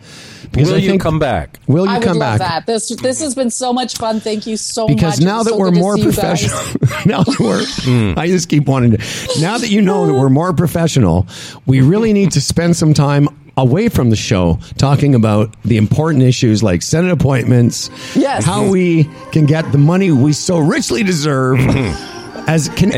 Because 0.50 0.68
Will 0.68 0.76
I 0.76 0.78
you 0.80 0.90
think- 0.90 1.02
come 1.02 1.18
back? 1.18 1.58
Will 1.66 1.84
you 1.86 1.90
I 1.92 1.98
would 1.98 2.06
come 2.06 2.18
love 2.18 2.38
back? 2.38 2.66
that. 2.66 2.66
This 2.66 2.88
this 2.88 3.20
has 3.20 3.34
been 3.34 3.50
so 3.50 3.72
much 3.72 3.96
fun. 3.96 4.20
Thank 4.20 4.46
you 4.46 4.56
so 4.56 4.86
because 4.86 5.18
much. 5.20 5.26
now 5.26 5.42
that 5.42 5.50
so 5.50 5.58
we're 5.58 5.70
more 5.72 5.96
see 5.96 6.02
you 6.02 6.12
guys. 6.12 6.46
professional 6.46 6.60
now 7.06 7.22
that 7.24 7.40
we're 7.40 7.64
hmm. 7.66 8.18
i 8.18 8.26
just 8.28 8.48
keep 8.48 8.66
wanting 8.66 8.92
to 8.92 8.98
now 9.40 9.58
that 9.58 9.70
you 9.70 9.80
know 9.82 10.06
that 10.06 10.12
we're 10.14 10.28
more 10.28 10.52
professional 10.52 11.26
we 11.66 11.80
really 11.80 12.12
need 12.12 12.30
to 12.32 12.40
spend 12.40 12.76
some 12.76 12.94
time 12.94 13.28
away 13.56 13.88
from 13.88 14.10
the 14.10 14.16
show 14.16 14.58
talking 14.78 15.14
about 15.14 15.54
the 15.64 15.76
important 15.76 16.22
issues 16.22 16.62
like 16.62 16.82
senate 16.82 17.10
appointments 17.12 17.88
Yes. 18.16 18.44
how 18.44 18.68
we 18.68 19.04
can 19.32 19.46
get 19.46 19.70
the 19.72 19.78
money 19.78 20.10
we 20.10 20.32
so 20.32 20.58
richly 20.58 21.02
deserve 21.02 21.58
as 22.48 22.68
can 22.70 22.90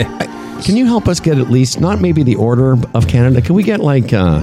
can 0.62 0.76
you 0.76 0.86
help 0.86 1.08
us 1.08 1.20
get 1.20 1.38
at 1.38 1.50
least 1.50 1.80
not 1.80 2.00
maybe 2.00 2.22
the 2.22 2.36
order 2.36 2.76
of 2.94 3.06
canada 3.08 3.40
can 3.42 3.54
we 3.54 3.62
get 3.62 3.80
like 3.80 4.12
uh 4.12 4.40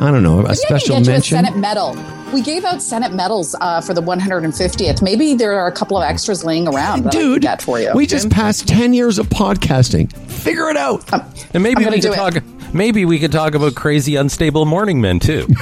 i 0.00 0.10
don't 0.10 0.22
know 0.22 0.40
a 0.40 0.42
Maybe 0.42 0.50
I 0.50 0.54
special 0.54 0.96
can 0.96 1.02
get 1.04 1.06
you 1.06 1.12
a 1.12 1.14
mention 1.14 1.36
Senate 1.44 1.56
medal. 1.56 1.96
We 2.32 2.42
gave 2.42 2.64
out 2.64 2.82
Senate 2.82 3.12
medals 3.12 3.54
uh, 3.60 3.80
for 3.80 3.94
the 3.94 4.02
150th. 4.02 5.02
Maybe 5.02 5.34
there 5.34 5.52
are 5.52 5.68
a 5.68 5.72
couple 5.72 5.96
of 5.96 6.02
extras 6.02 6.44
laying 6.44 6.66
around 6.66 7.04
that 7.04 7.14
I 7.14 7.18
can 7.18 7.20
Dude, 7.30 7.42
get 7.42 7.62
for 7.62 7.78
you. 7.78 7.92
we 7.94 8.06
just 8.06 8.28
passed 8.28 8.66
10 8.66 8.92
years 8.92 9.20
of 9.20 9.28
podcasting. 9.28 10.12
Figure 10.28 10.68
it 10.68 10.76
out. 10.76 11.04
And 11.54 11.62
maybe 11.62 11.76
I'm 11.76 11.78
we 11.78 11.84
gonna 11.84 11.96
could 11.96 12.02
do 12.02 12.40
talk. 12.40 12.42
Maybe 12.74 13.04
we 13.04 13.20
could 13.20 13.30
talk 13.30 13.54
about 13.54 13.76
crazy, 13.76 14.16
unstable 14.16 14.64
morning 14.64 15.00
men 15.00 15.20
too. 15.20 15.46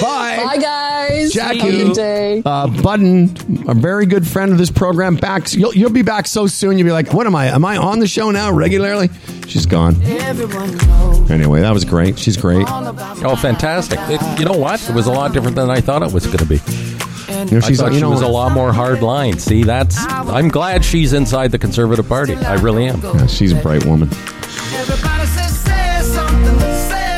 Bye. 0.00 0.36
Bye, 0.44 0.58
guys. 0.60 1.32
Jackie. 1.32 1.58
Have 1.58 1.68
a 1.68 1.72
good 1.72 1.94
day. 1.94 2.42
Uh, 2.44 2.66
Budden, 2.82 3.36
a 3.68 3.74
very 3.74 4.06
good 4.06 4.26
friend 4.26 4.52
of 4.52 4.58
this 4.58 4.70
program, 4.70 5.16
back. 5.16 5.52
You'll, 5.52 5.74
you'll 5.74 5.90
be 5.90 6.02
back 6.02 6.26
so 6.26 6.46
soon. 6.46 6.78
You'll 6.78 6.86
be 6.86 6.92
like, 6.92 7.12
"What 7.12 7.26
am 7.26 7.34
I? 7.34 7.46
Am 7.46 7.64
I 7.64 7.76
on 7.78 7.98
the 7.98 8.06
show 8.06 8.30
now 8.30 8.52
regularly?" 8.52 9.08
She's 9.48 9.66
gone. 9.66 10.00
Anyway, 10.02 11.60
that 11.60 11.72
was 11.72 11.84
great. 11.84 12.18
She's 12.18 12.36
great. 12.36 12.66
Oh, 12.68 13.36
fantastic! 13.40 13.98
It, 14.02 14.20
you 14.38 14.44
know 14.44 14.58
what? 14.58 14.88
It 14.88 14.94
was 14.94 15.06
a 15.06 15.12
lot 15.12 15.32
different 15.32 15.56
than 15.56 15.70
I 15.70 15.80
thought 15.80 16.02
it 16.02 16.12
was 16.12 16.26
going 16.26 16.38
to 16.38 16.46
be. 16.46 16.56
You 16.56 17.44
know, 17.52 17.56
I 17.58 17.68
she's 17.68 17.78
thought 17.80 17.92
you 17.92 17.98
she 17.98 18.02
know, 18.02 18.10
was 18.10 18.20
a 18.22 18.28
lot 18.28 18.52
more 18.52 18.72
hard 18.72 19.02
line. 19.02 19.38
See, 19.38 19.62
that's. 19.64 19.96
I'm 19.98 20.48
glad 20.48 20.84
she's 20.84 21.12
inside 21.12 21.50
the 21.50 21.58
Conservative 21.58 22.08
Party. 22.08 22.34
I 22.34 22.54
really 22.54 22.86
am. 22.86 23.00
Yeah, 23.00 23.26
she's 23.26 23.52
a 23.52 23.60
bright 23.62 23.84
woman. 23.84 24.10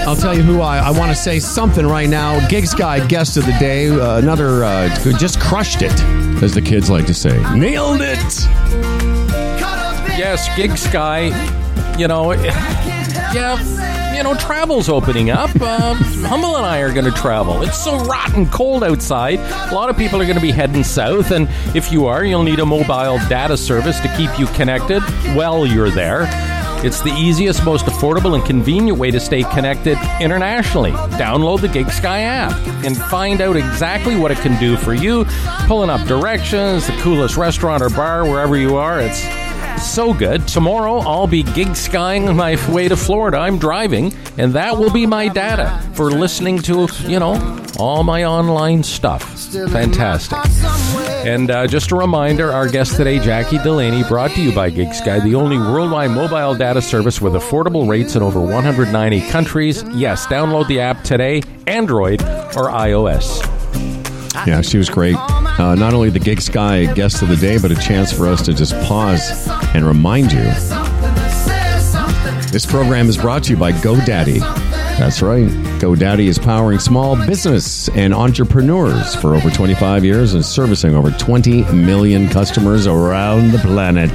I'll 0.07 0.15
tell 0.15 0.37
you 0.37 0.43
who 0.43 0.61
I, 0.61 0.79
I 0.79 0.91
want 0.91 1.11
to 1.11 1.17
say 1.17 1.41
something 1.41 1.85
right 1.85 2.09
now. 2.09 2.47
Gig 2.49 2.67
Sky 2.67 3.05
guest 3.09 3.37
of 3.37 3.45
the 3.45 3.57
day, 3.59 3.89
uh, 3.89 4.19
another 4.19 4.63
uh, 4.63 4.89
who 5.01 5.13
just 5.13 5.41
crushed 5.41 5.83
it, 5.83 5.93
as 6.43 6.55
the 6.55 6.63
kids 6.63 6.89
like 6.89 7.07
to 7.07 7.15
say. 7.15 7.37
Nailed 7.57 8.01
it. 8.01 8.47
Yes, 10.17 10.49
Gig 10.57 10.77
Sky. 10.79 11.27
You 11.99 12.07
know, 12.07 12.33
yeah, 12.33 14.15
you 14.17 14.23
know, 14.23 14.35
travel's 14.37 14.89
opening 14.89 15.31
up. 15.31 15.51
Uh, 15.61 15.95
Humble 15.95 16.57
and 16.57 16.65
I 16.65 16.79
are 16.81 16.93
going 16.93 17.07
to 17.07 17.11
travel. 17.11 17.63
It's 17.63 17.83
so 17.83 17.99
rotten 18.05 18.47
cold 18.49 18.85
outside. 18.85 19.41
A 19.71 19.75
lot 19.75 19.91
of 19.91 19.97
people 19.97 20.21
are 20.21 20.25
going 20.25 20.37
to 20.37 20.43
be 20.43 20.53
heading 20.53 20.85
south, 20.85 21.33
and 21.33 21.49
if 21.75 21.91
you 21.91 22.07
are, 22.07 22.25
you'll 22.25 22.45
need 22.45 22.61
a 22.61 22.67
mobile 22.67 23.19
data 23.29 23.57
service 23.57 23.99
to 24.01 24.09
keep 24.17 24.39
you 24.39 24.47
connected 24.55 25.03
while 25.35 25.67
you're 25.67 25.91
there. 25.91 26.27
It's 26.85 27.01
the 27.01 27.13
easiest, 27.13 27.65
most 27.65 27.87
affordable, 27.87 28.35
and 28.35 28.45
convenient 28.45 28.99
way 28.99 29.11
to 29.11 29.21
stay 29.21 29.43
connected 29.43 29.99
internationally. 30.21 30.93
Download 30.93 31.61
the 31.61 31.69
Gig 31.69 31.91
Sky 31.91 32.21
app 32.21 32.53
and 32.85 32.97
find 32.97 33.41
out 33.41 33.57
exactly 33.57 34.17
what 34.17 34.31
it 34.31 34.39
can 34.39 34.59
do 34.61 34.77
for 34.77 34.95
you. 34.95 35.25
Pulling 35.67 35.91
up 35.91 36.07
directions, 36.07 36.87
the 36.87 36.93
coolest 37.01 37.37
restaurant 37.37 37.83
or 37.83 37.91
bar 37.91 38.25
wherever 38.25 38.57
you 38.57 38.77
are. 38.77 39.01
It's 39.01 39.23
so 39.83 40.15
good. 40.15 40.47
Tomorrow 40.49 40.99
I'll 40.99 41.27
be 41.27 41.43
gig 41.43 41.77
skying 41.77 42.35
my 42.35 42.57
way 42.73 42.89
to 42.89 42.97
Florida. 42.97 43.39
I'm 43.39 43.59
driving, 43.59 44.15
and 44.39 44.53
that 44.55 44.77
will 44.79 44.93
be 44.93 45.07
my 45.07 45.29
data 45.29 45.83
for 45.95 46.11
listening 46.11 46.59
to, 46.61 46.89
you 47.07 47.19
know, 47.19 47.63
all 47.79 48.05
my 48.05 48.25
online 48.25 48.83
stuff. 48.83 49.23
Fantastic. 49.71 50.39
And 51.27 51.51
uh, 51.51 51.67
just 51.67 51.91
a 51.91 51.97
reminder 51.97 52.53
our 52.53 52.69
guest 52.69 52.95
today, 52.95 53.19
Jackie 53.19 53.59
Delaney, 53.59 54.05
brought 54.05 54.31
to 54.33 54.41
you 54.41 54.55
by 54.55 54.71
Gig 54.71 54.95
Sky, 54.95 55.19
the 55.19 55.35
only 55.35 55.59
worldwide 55.59 56.13
mobile 56.13 56.55
data 56.55 56.81
service 56.81 57.21
with 57.21 57.33
affordable 57.33 57.89
rates 57.89 58.15
in 58.15 58.23
over 58.23 58.41
190 58.41 59.29
countries. 59.29 59.83
Yes, 59.93 60.25
download 60.27 60.69
the 60.69 60.79
app 60.79 61.03
today, 61.03 61.43
Android 61.67 62.23
or 62.23 62.71
iOS. 62.71 63.45
Yeah, 64.47 64.61
she 64.61 64.79
was 64.79 64.89
great. 64.89 65.17
Uh, 65.17 65.75
not 65.75 65.95
only 65.95 66.11
the 66.11 66.21
Gig 66.21 66.41
Sky 66.41 66.85
guest 66.95 67.23
of 67.23 67.29
the 67.29 67.37
day, 67.37 67.59
but 67.59 67.73
a 67.73 67.77
chance 67.77 68.13
for 68.13 68.29
us 68.29 68.41
to 68.43 68.55
just 68.55 68.75
pause 68.87 69.49
and 69.75 69.85
remind 69.85 70.31
you. 70.31 70.45
This 72.53 72.65
program 72.65 73.09
is 73.09 73.17
brought 73.17 73.43
to 73.45 73.51
you 73.51 73.57
by 73.57 73.73
GoDaddy. 73.73 74.66
That's 74.99 75.21
right. 75.21 75.47
GoDaddy 75.79 76.27
is 76.27 76.39
powering 76.39 76.79
small 76.79 77.17
business 77.27 77.91
and 77.91 78.15
entrepreneurs 78.15 79.15
for 79.15 79.35
over 79.35 79.51
25 79.51 80.07
years 80.07 80.33
and 80.33 80.43
servicing 80.43 80.95
over 80.95 81.11
20 81.11 81.65
million 81.73 82.31
customers 82.31 82.87
around 82.87 83.53
the 83.53 83.59
planet. 83.59 84.11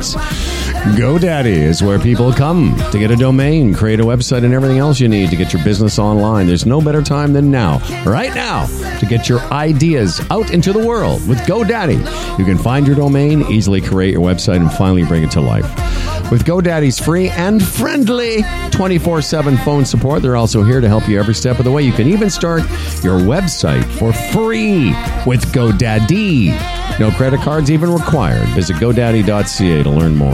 GoDaddy 0.98 1.56
is 1.56 1.84
where 1.84 2.00
people 2.00 2.34
come 2.34 2.76
to 2.92 2.98
get 2.98 3.12
a 3.12 3.16
domain, 3.16 3.76
create 3.76 4.00
a 4.00 4.04
website, 4.04 4.44
and 4.44 4.56
everything 4.56 4.80
else 4.80 5.00
you 5.00 5.08
need 5.08 5.30
to 5.30 5.36
get 5.36 5.54
your 5.54 5.64
business 5.64 6.00
online. 6.00 6.48
There's 6.48 6.66
no 6.66 6.82
better 6.82 7.04
time 7.04 7.34
than 7.34 7.52
now, 7.52 7.78
right 8.04 8.34
now, 8.34 8.66
to 8.98 9.06
get 9.06 9.30
your 9.30 9.42
ideas 9.54 10.20
out 10.32 10.52
into 10.52 10.74
the 10.74 10.86
world 10.86 11.26
with 11.28 11.38
GoDaddy. 11.42 12.40
You 12.40 12.46
can 12.46 12.58
find 12.58 12.88
your 12.88 12.96
domain, 12.96 13.44
easily 13.52 13.82
create 13.82 14.14
your 14.14 14.24
website, 14.24 14.56
and 14.56 14.74
finally 14.74 15.04
bring 15.06 15.22
it 15.22 15.30
to 15.32 15.42
life. 15.42 15.70
With 16.32 16.46
GoDaddy's 16.46 16.98
free 16.98 17.28
and 17.28 17.62
friendly 17.62 18.46
24 18.72 19.22
7 19.22 19.58
phone 19.58 19.84
support, 19.84 20.22
they're 20.22 20.38
also 20.38 20.64
here 20.64 20.71
to 20.80 20.88
help 20.88 21.10
you 21.10 21.20
every 21.20 21.34
step 21.34 21.60
of 21.60 21.66
the 21.66 21.72
way. 21.72 21.82
You 21.82 21.92
can 21.92 22.08
even 22.08 22.30
start 22.30 22.62
your 23.04 23.20
website 23.20 23.84
for 23.98 24.14
free 24.14 24.92
with 25.26 25.52
GoDaddy. 25.52 27.00
No 27.00 27.12
credit 27.12 27.42
cards 27.42 27.70
even 27.72 27.92
required. 27.92 28.48
Visit 28.50 28.78
GoDaddy.ca 28.78 29.84
to 29.84 29.90
learn 29.90 30.16
more. 30.16 30.32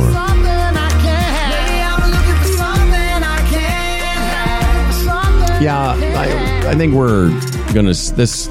Yeah, 5.60 5.96
I, 5.96 6.70
I 6.70 6.76
think 6.76 6.94
we're 6.94 7.30
to, 7.74 7.82
this 7.84 8.48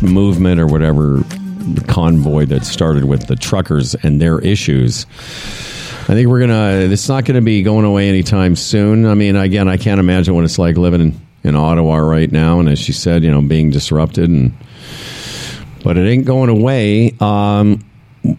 movement 0.00 0.60
or 0.60 0.66
whatever 0.66 1.22
convoy 1.86 2.46
that 2.46 2.64
started 2.64 3.04
with 3.04 3.26
the 3.26 3.36
truckers 3.36 3.94
and 3.96 4.20
their 4.20 4.38
issues. 4.38 5.06
I 6.08 6.14
think 6.14 6.26
we're 6.28 6.40
gonna. 6.40 6.90
It's 6.90 7.06
not 7.06 7.26
going 7.26 7.34
to 7.34 7.42
be 7.42 7.62
going 7.62 7.84
away 7.84 8.08
anytime 8.08 8.56
soon. 8.56 9.04
I 9.04 9.12
mean, 9.12 9.36
again, 9.36 9.68
I 9.68 9.76
can't 9.76 10.00
imagine 10.00 10.34
what 10.34 10.44
it's 10.44 10.58
like 10.58 10.78
living 10.78 11.02
in, 11.02 11.20
in 11.44 11.54
Ottawa 11.54 11.98
right 11.98 12.32
now, 12.32 12.60
and 12.60 12.68
as 12.70 12.78
she 12.78 12.92
said, 12.92 13.22
you 13.22 13.30
know, 13.30 13.42
being 13.42 13.70
disrupted, 13.70 14.30
and 14.30 14.54
but 15.84 15.98
it 15.98 16.08
ain't 16.08 16.24
going 16.24 16.48
away. 16.48 17.14
Um, 17.20 17.84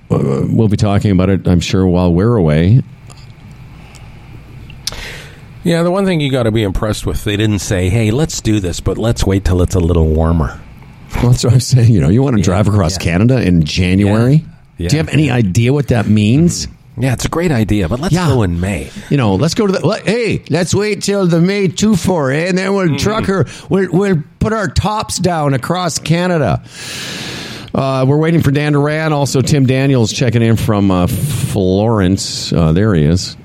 we'll 0.09 0.67
be 0.67 0.77
talking 0.77 1.11
about 1.11 1.29
it, 1.29 1.47
I'm 1.47 1.59
sure, 1.59 1.85
while 1.85 2.11
we're 2.11 2.35
away. 2.35 2.81
Yeah, 5.63 5.83
the 5.83 5.91
one 5.91 6.05
thing 6.05 6.21
you 6.21 6.31
got 6.31 6.43
to 6.43 6.51
be 6.51 6.63
impressed 6.63 7.05
with, 7.05 7.23
they 7.23 7.37
didn't 7.37 7.59
say, 7.59 7.89
"Hey, 7.89 8.09
let's 8.09 8.41
do 8.41 8.59
this," 8.59 8.79
but 8.79 8.97
let's 8.97 9.27
wait 9.27 9.45
till 9.45 9.61
it's 9.61 9.75
a 9.75 9.79
little 9.79 10.07
warmer. 10.07 10.59
Well, 11.17 11.31
that's 11.31 11.43
what 11.43 11.53
I'm 11.53 11.59
saying. 11.59 11.91
You 11.91 12.01
know, 12.01 12.09
you 12.09 12.23
want 12.23 12.35
to 12.35 12.41
drive 12.41 12.67
across 12.67 12.93
yeah. 12.93 13.11
Canada 13.11 13.39
in 13.45 13.63
January? 13.63 14.43
Yeah. 14.77 14.89
Do 14.89 14.95
you 14.95 15.03
have 15.03 15.13
any 15.13 15.29
idea 15.29 15.71
what 15.71 15.89
that 15.89 16.07
means? 16.07 16.67
Yeah, 16.97 17.13
it's 17.13 17.23
a 17.25 17.29
great 17.29 17.51
idea, 17.51 17.87
but 17.87 17.99
let's 18.01 18.13
Yeah. 18.13 18.27
go 18.27 18.43
in 18.43 18.59
May. 18.59 18.89
You 19.09 19.15
know, 19.17 19.35
let's 19.35 19.53
go 19.53 19.65
to 19.67 19.71
the. 19.71 19.85
let- 19.85 20.05
Hey, 20.05 20.43
let's 20.49 20.73
wait 20.75 21.01
till 21.01 21.27
the 21.27 21.39
May 21.39 21.67
two 21.69 21.95
four, 21.95 22.31
eh? 22.31 22.47
and 22.49 22.57
then 22.57 22.73
we'll 22.73 22.97
trucker. 22.97 23.45
We'll, 23.69 23.89
we'll 23.91 24.23
put 24.39 24.51
our 24.51 24.67
tops 24.67 25.17
down 25.17 25.53
across 25.53 25.97
Canada. 25.99 26.61
Uh, 27.73 28.03
we're 28.07 28.17
waiting 28.17 28.41
for 28.41 28.51
Dan 28.51 28.73
Duran. 28.73 29.13
Also, 29.13 29.41
Tim 29.41 29.65
Daniels 29.65 30.11
checking 30.11 30.41
in 30.41 30.55
from 30.57 30.91
uh, 30.91 31.07
Florence. 31.07 32.51
Uh, 32.51 32.73
there 32.73 32.93
he 32.95 33.03
is. 33.03 33.37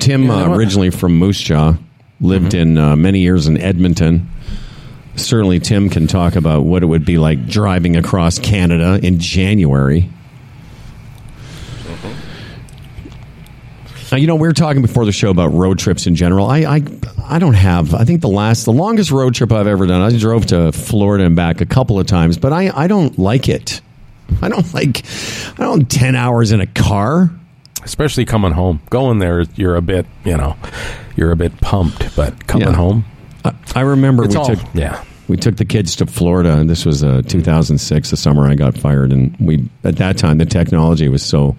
Tim, 0.00 0.24
Yeah, 0.26 0.44
uh, 0.44 0.54
originally 0.56 0.90
from 0.90 1.16
Moose 1.18 1.40
Jaw, 1.40 1.74
lived 2.20 2.54
in 2.54 2.76
uh, 2.78 2.96
many 2.96 3.20
years 3.20 3.46
in 3.46 3.58
Edmonton. 3.58 4.28
Certainly, 5.18 5.60
Tim 5.60 5.88
can 5.90 6.06
talk 6.06 6.36
about 6.36 6.64
what 6.64 6.82
it 6.82 6.86
would 6.86 7.04
be 7.04 7.18
like 7.18 7.46
driving 7.46 7.96
across 7.96 8.38
Canada 8.38 8.98
in 9.02 9.18
January. 9.18 10.08
Now, 14.10 14.16
you 14.16 14.26
know, 14.26 14.36
we 14.36 14.48
were 14.48 14.54
talking 14.54 14.80
before 14.80 15.04
the 15.04 15.12
show 15.12 15.28
about 15.30 15.48
road 15.48 15.78
trips 15.78 16.06
in 16.06 16.14
general. 16.14 16.46
I, 16.46 16.60
I, 16.60 16.82
I 17.26 17.38
don't 17.38 17.52
have. 17.54 17.94
I 17.94 18.04
think 18.04 18.22
the 18.22 18.28
last, 18.28 18.64
the 18.64 18.72
longest 18.72 19.10
road 19.10 19.34
trip 19.34 19.52
I've 19.52 19.66
ever 19.66 19.86
done. 19.86 20.00
I 20.00 20.16
drove 20.16 20.46
to 20.46 20.72
Florida 20.72 21.24
and 21.24 21.36
back 21.36 21.60
a 21.60 21.66
couple 21.66 21.98
of 22.00 22.06
times, 22.06 22.38
but 22.38 22.52
I, 22.52 22.70
I 22.74 22.86
don't 22.86 23.18
like 23.18 23.50
it. 23.50 23.82
I 24.40 24.48
don't 24.48 24.72
like. 24.72 25.04
I 25.58 25.62
don't 25.62 25.90
ten 25.90 26.16
hours 26.16 26.52
in 26.52 26.60
a 26.62 26.66
car. 26.66 27.30
Especially 27.84 28.24
coming 28.24 28.52
home. 28.52 28.80
Going 28.88 29.18
there, 29.18 29.42
you're 29.56 29.76
a 29.76 29.82
bit, 29.82 30.06
you 30.24 30.36
know, 30.38 30.56
you're 31.16 31.30
a 31.30 31.36
bit 31.36 31.60
pumped, 31.60 32.16
but 32.16 32.46
coming 32.46 32.68
Yeah. 32.68 32.74
home, 32.74 33.04
I, 33.74 33.80
remember 33.82 34.24
it's 34.24 34.34
we 34.34 34.40
all, 34.40 34.46
took 34.46 34.58
yeah. 34.74 35.04
we 35.28 35.36
took 35.36 35.56
the 35.56 35.64
kids 35.64 35.96
to 35.96 36.06
Florida, 36.06 36.56
and 36.58 36.68
this 36.68 36.84
was 36.84 37.02
uh, 37.04 37.22
2006, 37.26 38.10
the 38.10 38.16
summer 38.16 38.46
I 38.46 38.54
got 38.54 38.76
fired. 38.76 39.12
And 39.12 39.36
we 39.38 39.68
at 39.84 39.96
that 39.96 40.18
time 40.18 40.38
the 40.38 40.46
technology 40.46 41.08
was 41.08 41.22
so 41.22 41.56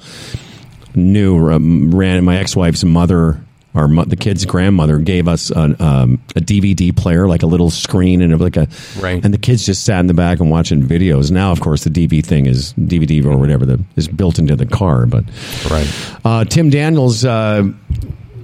new. 0.96 1.50
Um, 1.52 1.92
ran 1.94 2.24
my 2.24 2.38
ex 2.38 2.56
wife's 2.56 2.84
mother, 2.84 3.42
our 3.76 3.88
mo- 3.88 4.06
the 4.06 4.16
kid's 4.16 4.46
grandmother, 4.46 4.98
gave 4.98 5.28
us 5.28 5.52
an, 5.52 5.80
um, 5.80 6.22
a 6.36 6.42
DVD 6.42 6.96
player, 6.96 7.28
like 7.28 7.44
a 7.44 7.48
little 7.48 7.70
screen, 7.70 8.22
and 8.22 8.40
like 8.42 8.58
a 8.58 8.68
Right. 9.00 9.24
And 9.24 9.34
the 9.34 9.38
kids 9.38 9.66
just 9.66 9.86
sat 9.86 10.00
in 10.00 10.08
the 10.08 10.14
back 10.14 10.40
and 10.40 10.50
watching 10.50 10.82
videos. 10.84 11.30
Now, 11.32 11.52
of 11.52 11.62
course, 11.62 11.84
the 11.84 11.90
DV 11.92 12.26
thing 12.26 12.48
is 12.48 12.74
DVD 12.74 13.24
or 13.26 13.38
whatever 13.38 13.66
the, 13.66 13.84
is 13.96 14.08
built 14.08 14.40
into 14.40 14.56
the 14.56 14.66
car. 14.66 15.06
But 15.06 15.26
Right. 15.70 15.88
uh, 16.26 16.46
Tim 16.46 16.70
Daniels 16.70 17.24
uh, 17.24 17.64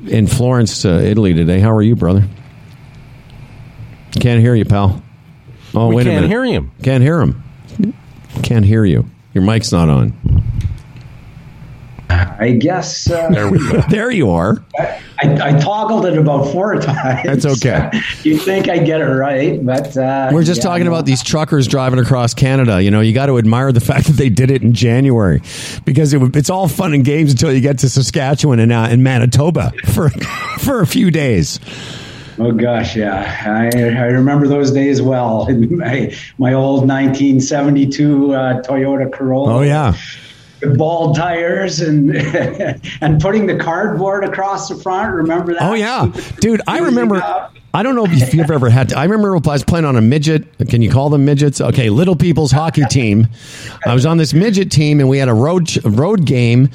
in 0.08 0.28
Florence, 0.28 0.86
uh, 0.86 1.02
Italy 1.04 1.34
today. 1.34 1.60
How 1.60 1.72
are 1.76 1.82
you, 1.82 1.96
brother? 1.96 2.24
Can't 4.20 4.40
hear 4.42 4.56
you, 4.56 4.66
pal. 4.66 5.02
Oh, 5.74 5.88
we 5.90 5.96
wait 5.96 6.08
a 6.08 6.10
minute. 6.10 6.30
can't 6.30 6.30
minute. 6.30 6.30
hear 6.30 6.46
him. 6.46 6.72
Can't 6.84 7.04
hear 7.04 7.22
him. 7.22 7.44
Can't 8.44 8.66
hear 8.66 8.86
you. 8.86 9.06
Your 9.34 9.44
mic's 9.44 9.72
not 9.72 9.90
on. 9.90 10.14
I 12.08 12.52
guess 12.52 13.10
uh, 13.10 13.30
There 13.30 13.50
we 13.50 13.58
go. 13.58 13.82
There 13.90 14.12
you 14.12 14.30
are. 14.32 14.64
I, 14.78 15.02
I 15.22 15.60
toggled 15.60 16.06
it 16.06 16.18
about 16.18 16.52
four 16.52 16.76
times. 16.80 17.24
That's 17.26 17.46
okay. 17.46 17.90
you 18.24 18.38
think 18.38 18.70
I 18.70 18.78
get 18.78 19.02
it 19.02 19.06
right, 19.06 19.64
but 19.66 19.96
uh, 19.98 20.30
We're 20.32 20.44
just 20.44 20.60
yeah, 20.60 20.70
talking 20.70 20.88
about 20.88 21.06
these 21.06 21.24
truckers 21.24 21.68
driving 21.68 22.00
across 22.00 22.34
Canada. 22.34 22.82
You 22.82 22.92
know, 22.92 23.02
you 23.02 23.14
got 23.14 23.28
to 23.28 23.38
admire 23.38 23.72
the 23.72 23.80
fact 23.82 24.08
that 24.08 24.14
they 24.14 24.30
did 24.30 24.52
it 24.52 24.62
in 24.62 24.74
January 24.74 25.42
because 25.86 26.14
it, 26.14 26.36
it's 26.36 26.50
all 26.50 26.68
fun 26.68 26.94
and 26.94 27.04
games 27.04 27.32
until 27.32 27.52
you 27.52 27.62
get 27.62 27.80
to 27.80 27.90
Saskatchewan 27.90 28.60
and 28.60 28.72
uh, 28.72 28.88
in 28.92 29.02
Manitoba 29.02 29.72
for 29.86 30.10
for 30.60 30.82
a 30.82 30.88
few 30.88 31.12
days. 31.12 31.60
Oh 32.38 32.52
gosh, 32.52 32.96
yeah, 32.96 33.42
I, 33.46 33.78
I 33.78 34.06
remember 34.08 34.48
those 34.48 34.72
days 34.72 35.02
well. 35.02 35.48
My 35.70 36.14
my 36.38 36.54
old 36.54 36.88
1972 36.88 38.34
uh, 38.34 38.62
Toyota 38.62 39.12
Corolla. 39.12 39.56
Oh 39.56 39.62
yeah. 39.62 39.94
with 40.62 40.78
bald 40.78 41.16
tires 41.16 41.80
and 41.80 42.16
and 43.02 43.22
putting 43.22 43.46
the 43.46 43.58
cardboard 43.58 44.24
across 44.24 44.68
the 44.70 44.76
front. 44.76 45.14
Remember 45.14 45.54
that? 45.54 45.62
Oh 45.62 45.74
yeah, 45.74 46.12
dude. 46.40 46.62
I 46.68 46.80
remember. 46.80 47.22
I 47.74 47.84
don't 47.84 47.96
know 47.96 48.06
if 48.06 48.34
you've 48.34 48.52
ever 48.52 48.70
had. 48.70 48.90
To, 48.90 48.98
I 48.98 49.04
remember 49.04 49.36
I 49.36 49.40
was 49.40 49.64
playing 49.66 49.84
on 49.86 49.98
a 49.98 50.02
midget. 50.02 50.46
Can 50.70 50.82
you 50.82 50.90
call 50.90 51.10
them 51.10 51.26
midgets? 51.26 51.60
Okay, 51.60 51.90
little 51.90 52.16
people's 52.16 52.52
hockey 52.52 52.84
team. 52.90 53.28
I 53.86 53.94
was 53.94 54.06
on 54.06 54.16
this 54.18 54.34
midget 54.34 54.72
team, 54.72 55.00
and 55.02 55.10
we 55.10 55.18
had 55.18 55.28
a 55.28 55.34
road 55.34 55.70
road 55.86 56.26
game 56.26 56.70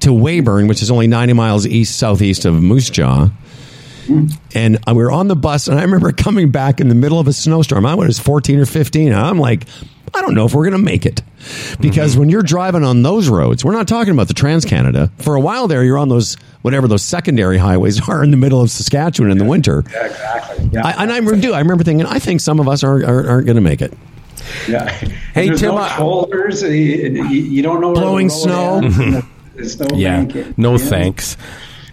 to 0.00 0.10
Weyburn, 0.10 0.66
which 0.66 0.82
is 0.82 0.90
only 0.90 1.06
ninety 1.06 1.32
miles 1.34 1.66
east 1.66 1.98
southeast 1.98 2.44
of 2.46 2.54
Moose 2.62 2.88
Jaw. 2.90 3.28
And 4.54 4.76
uh, 4.86 4.94
we 4.94 5.02
were 5.02 5.12
on 5.12 5.28
the 5.28 5.36
bus, 5.36 5.68
and 5.68 5.78
I 5.78 5.82
remember 5.82 6.12
coming 6.16 6.50
back 6.50 6.80
in 6.80 6.88
the 6.88 6.94
middle 6.94 7.18
of 7.18 7.26
a 7.28 7.32
snowstorm. 7.32 7.86
I 7.86 7.94
was 7.94 8.18
14 8.18 8.58
or 8.60 8.66
15. 8.66 9.08
And 9.08 9.16
I'm 9.16 9.38
like, 9.38 9.66
I 10.14 10.20
don't 10.22 10.34
know 10.34 10.46
if 10.46 10.54
we're 10.54 10.68
going 10.68 10.78
to 10.80 10.84
make 10.84 11.04
it. 11.04 11.22
Because 11.80 12.12
mm-hmm. 12.12 12.20
when 12.20 12.28
you're 12.28 12.42
driving 12.42 12.82
on 12.84 13.02
those 13.02 13.28
roads, 13.28 13.64
we're 13.64 13.72
not 13.72 13.86
talking 13.86 14.12
about 14.12 14.28
the 14.28 14.34
Trans 14.34 14.64
Canada. 14.64 15.10
For 15.18 15.34
a 15.34 15.40
while 15.40 15.68
there, 15.68 15.84
you're 15.84 15.98
on 15.98 16.08
those, 16.08 16.34
whatever 16.62 16.88
those 16.88 17.02
secondary 17.02 17.58
highways 17.58 18.08
are 18.08 18.22
in 18.24 18.30
the 18.30 18.36
middle 18.36 18.60
of 18.60 18.70
Saskatchewan 18.70 19.30
in 19.30 19.38
the 19.38 19.44
winter. 19.44 19.84
Yeah, 19.92 20.06
exactly. 20.06 20.70
Yeah. 20.72 20.86
I, 20.86 21.02
and 21.02 21.12
I 21.12 21.20
do. 21.38 21.52
I 21.52 21.58
remember 21.60 21.84
thinking, 21.84 22.06
I 22.06 22.18
think 22.18 22.40
some 22.40 22.60
of 22.60 22.68
us 22.68 22.82
aren't, 22.82 23.04
aren't, 23.04 23.28
aren't 23.28 23.46
going 23.46 23.56
to 23.56 23.62
make 23.62 23.82
it. 23.82 23.92
yeah. 24.68 24.90
Hey, 25.34 25.50
Tim, 25.50 25.74
no 25.74 25.76
I- 25.76 25.96
shoulders. 25.98 26.62
Uh, 26.62 26.68
you, 26.68 27.24
you- 27.28 27.42
you 27.42 27.62
don't 27.62 27.82
know 27.82 27.92
Blowing 27.92 28.28
road 28.28 28.34
snow. 28.38 28.78
ends, 28.78 29.26
There's 29.54 29.78
no 29.78 29.86
Yeah. 29.94 30.24
bank. 30.24 30.56
No 30.58 30.72
Yeah. 30.72 30.78
thanks. 30.78 31.36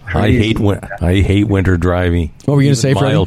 I 0.06 0.30
hate 0.30 0.60
I 0.60 1.20
hate 1.20 1.44
winter 1.48 1.76
driving. 1.76 2.30
What 2.44 2.54
were 2.54 2.62
you 2.62 2.74
gonna 2.74 2.78
Even 2.78 2.94
say, 2.94 2.94
Freddie? 2.94 3.26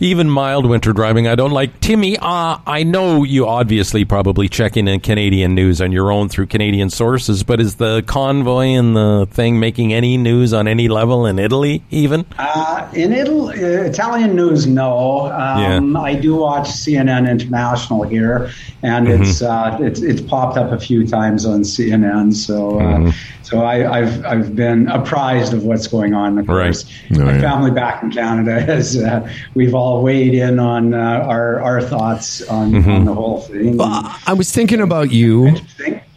Even 0.00 0.30
mild 0.30 0.64
winter 0.64 0.92
driving, 0.92 1.26
I 1.26 1.34
don't 1.34 1.50
like. 1.50 1.80
Timmy, 1.80 2.16
uh, 2.18 2.58
I 2.66 2.84
know 2.84 3.24
you 3.24 3.46
obviously 3.48 4.04
probably 4.04 4.48
checking 4.48 4.86
in 4.86 5.00
Canadian 5.00 5.56
news 5.56 5.80
on 5.80 5.90
your 5.90 6.12
own 6.12 6.28
through 6.28 6.46
Canadian 6.46 6.88
sources, 6.88 7.42
but 7.42 7.58
is 7.60 7.76
the 7.76 8.04
convoy 8.06 8.66
and 8.66 8.94
the 8.94 9.26
thing 9.32 9.58
making 9.58 9.92
any 9.92 10.16
news 10.16 10.52
on 10.52 10.68
any 10.68 10.86
level 10.86 11.26
in 11.26 11.40
Italy? 11.40 11.82
Even 11.90 12.24
Uh, 12.38 12.86
in 12.94 13.12
Italy, 13.12 13.54
uh, 13.64 13.82
Italian 13.82 14.36
news, 14.36 14.68
no. 14.68 15.32
Um, 15.32 15.96
I 15.96 16.14
do 16.14 16.36
watch 16.36 16.68
CNN 16.68 17.28
International 17.28 18.02
here, 18.04 18.50
and 18.84 19.08
Mm-hmm. 19.08 19.22
it's, 19.22 19.42
uh, 19.42 19.78
it's 19.80 20.00
it's 20.00 20.20
popped 20.20 20.56
up 20.56 20.70
a 20.70 20.78
few 20.78 21.06
times 21.08 21.44
on 21.44 21.62
CNN. 21.62 22.34
So, 22.34 22.78
uh, 22.78 22.82
Mm-hmm. 22.98 23.10
so 23.42 23.62
I, 23.62 23.98
I've 23.98 24.24
I've 24.24 24.54
been 24.54 24.86
apprised 24.88 25.52
of 25.54 25.64
what's 25.64 25.88
going 25.88 26.14
on. 26.14 26.38
Of 26.38 26.46
course, 26.46 26.84
Right. 27.10 27.20
Oh, 27.20 27.24
my 27.24 27.32
yeah. 27.34 27.40
family 27.40 27.70
back 27.72 28.02
in 28.04 28.12
Canada 28.12 28.60
has 28.72 28.96
uh, 28.96 29.28
we've 29.54 29.74
all 29.74 29.87
weighed 29.96 30.34
in 30.34 30.58
on 30.58 30.94
uh, 30.94 30.98
our 30.98 31.60
our 31.60 31.80
thoughts 31.82 32.42
on, 32.48 32.72
Mm-hmm. 32.72 32.90
on 32.90 33.04
the 33.04 33.14
whole 33.14 33.40
thing. 33.40 33.80
I 33.80 34.18
I 34.28 34.32
was 34.34 34.50
thinking 34.52 34.80
about 34.80 35.10
you. 35.10 35.48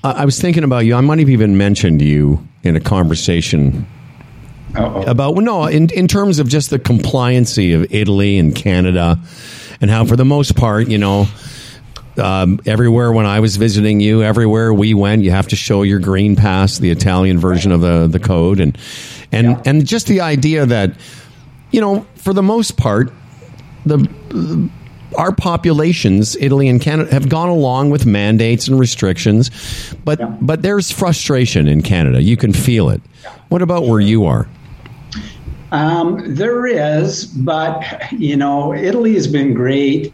I 0.04 0.12
I 0.24 0.26
was 0.26 0.40
thinking 0.40 0.64
about 0.64 0.86
you. 0.86 0.96
I 0.96 1.02
might 1.02 1.20
have 1.20 1.30
even 1.30 1.58
mentioned 1.58 2.02
you 2.02 2.46
in 2.64 2.76
a 2.76 2.80
conversation 2.80 3.86
Uh-oh. 4.76 5.04
about 5.04 5.36
no 5.38 5.66
in 5.66 5.90
in 5.92 6.08
terms 6.08 6.40
of 6.40 6.48
just 6.48 6.70
the 6.70 6.80
compliancy 6.80 7.74
of 7.76 7.92
Italy 7.94 8.38
and 8.38 8.56
Canada, 8.56 9.18
and 9.82 9.90
how 9.92 10.06
for 10.06 10.16
the 10.16 10.26
most 10.26 10.56
part, 10.56 10.88
you 10.90 10.98
know. 10.98 11.28
Um, 12.18 12.60
everywhere 12.66 13.10
when 13.14 13.26
I 13.26 13.40
was 13.40 13.56
visiting 13.56 14.02
you, 14.02 14.22
everywhere 14.22 14.74
we 14.74 14.94
went, 14.94 15.24
you 15.24 15.32
have 15.32 15.48
to 15.48 15.56
show 15.56 15.82
your 15.84 16.00
green 16.00 16.36
pass, 16.36 16.78
the 16.78 16.90
Italian 16.92 17.40
version 17.40 17.72
of 17.72 17.80
the, 17.80 18.08
the 18.08 18.20
code, 18.20 18.60
and 18.60 18.78
and 19.32 19.48
Yeah. 19.48 19.62
and 19.66 19.88
just 19.88 20.08
the 20.08 20.20
idea 20.20 20.66
that 20.66 20.92
you 21.72 21.80
know, 21.80 22.06
for 22.16 22.34
the 22.34 22.44
most 22.44 22.76
part, 22.76 23.14
the 23.86 24.70
our 25.18 25.34
populations, 25.34 26.38
Italy 26.40 26.70
and 26.70 26.80
Canada, 26.80 27.12
have 27.12 27.28
gone 27.28 27.50
along 27.50 27.90
with 27.90 28.06
mandates 28.06 28.68
and 28.70 28.80
restrictions, 28.80 29.52
but 30.06 30.20
Yeah. 30.20 30.28
but 30.42 30.62
there's 30.62 30.90
frustration 30.92 31.68
in 31.68 31.82
Canada. 31.82 32.22
You 32.22 32.38
can 32.38 32.54
feel 32.54 32.90
it. 32.90 33.02
What 33.50 33.62
about 33.62 33.88
where 33.88 34.00
you 34.00 34.26
are? 34.26 34.48
Um, 35.74 36.36
there 36.36 36.66
is, 36.68 37.26
but 37.26 37.84
you 38.12 38.36
know, 38.36 38.74
Italy 38.74 39.14
has 39.16 39.28
been 39.28 39.54
great 39.54 40.14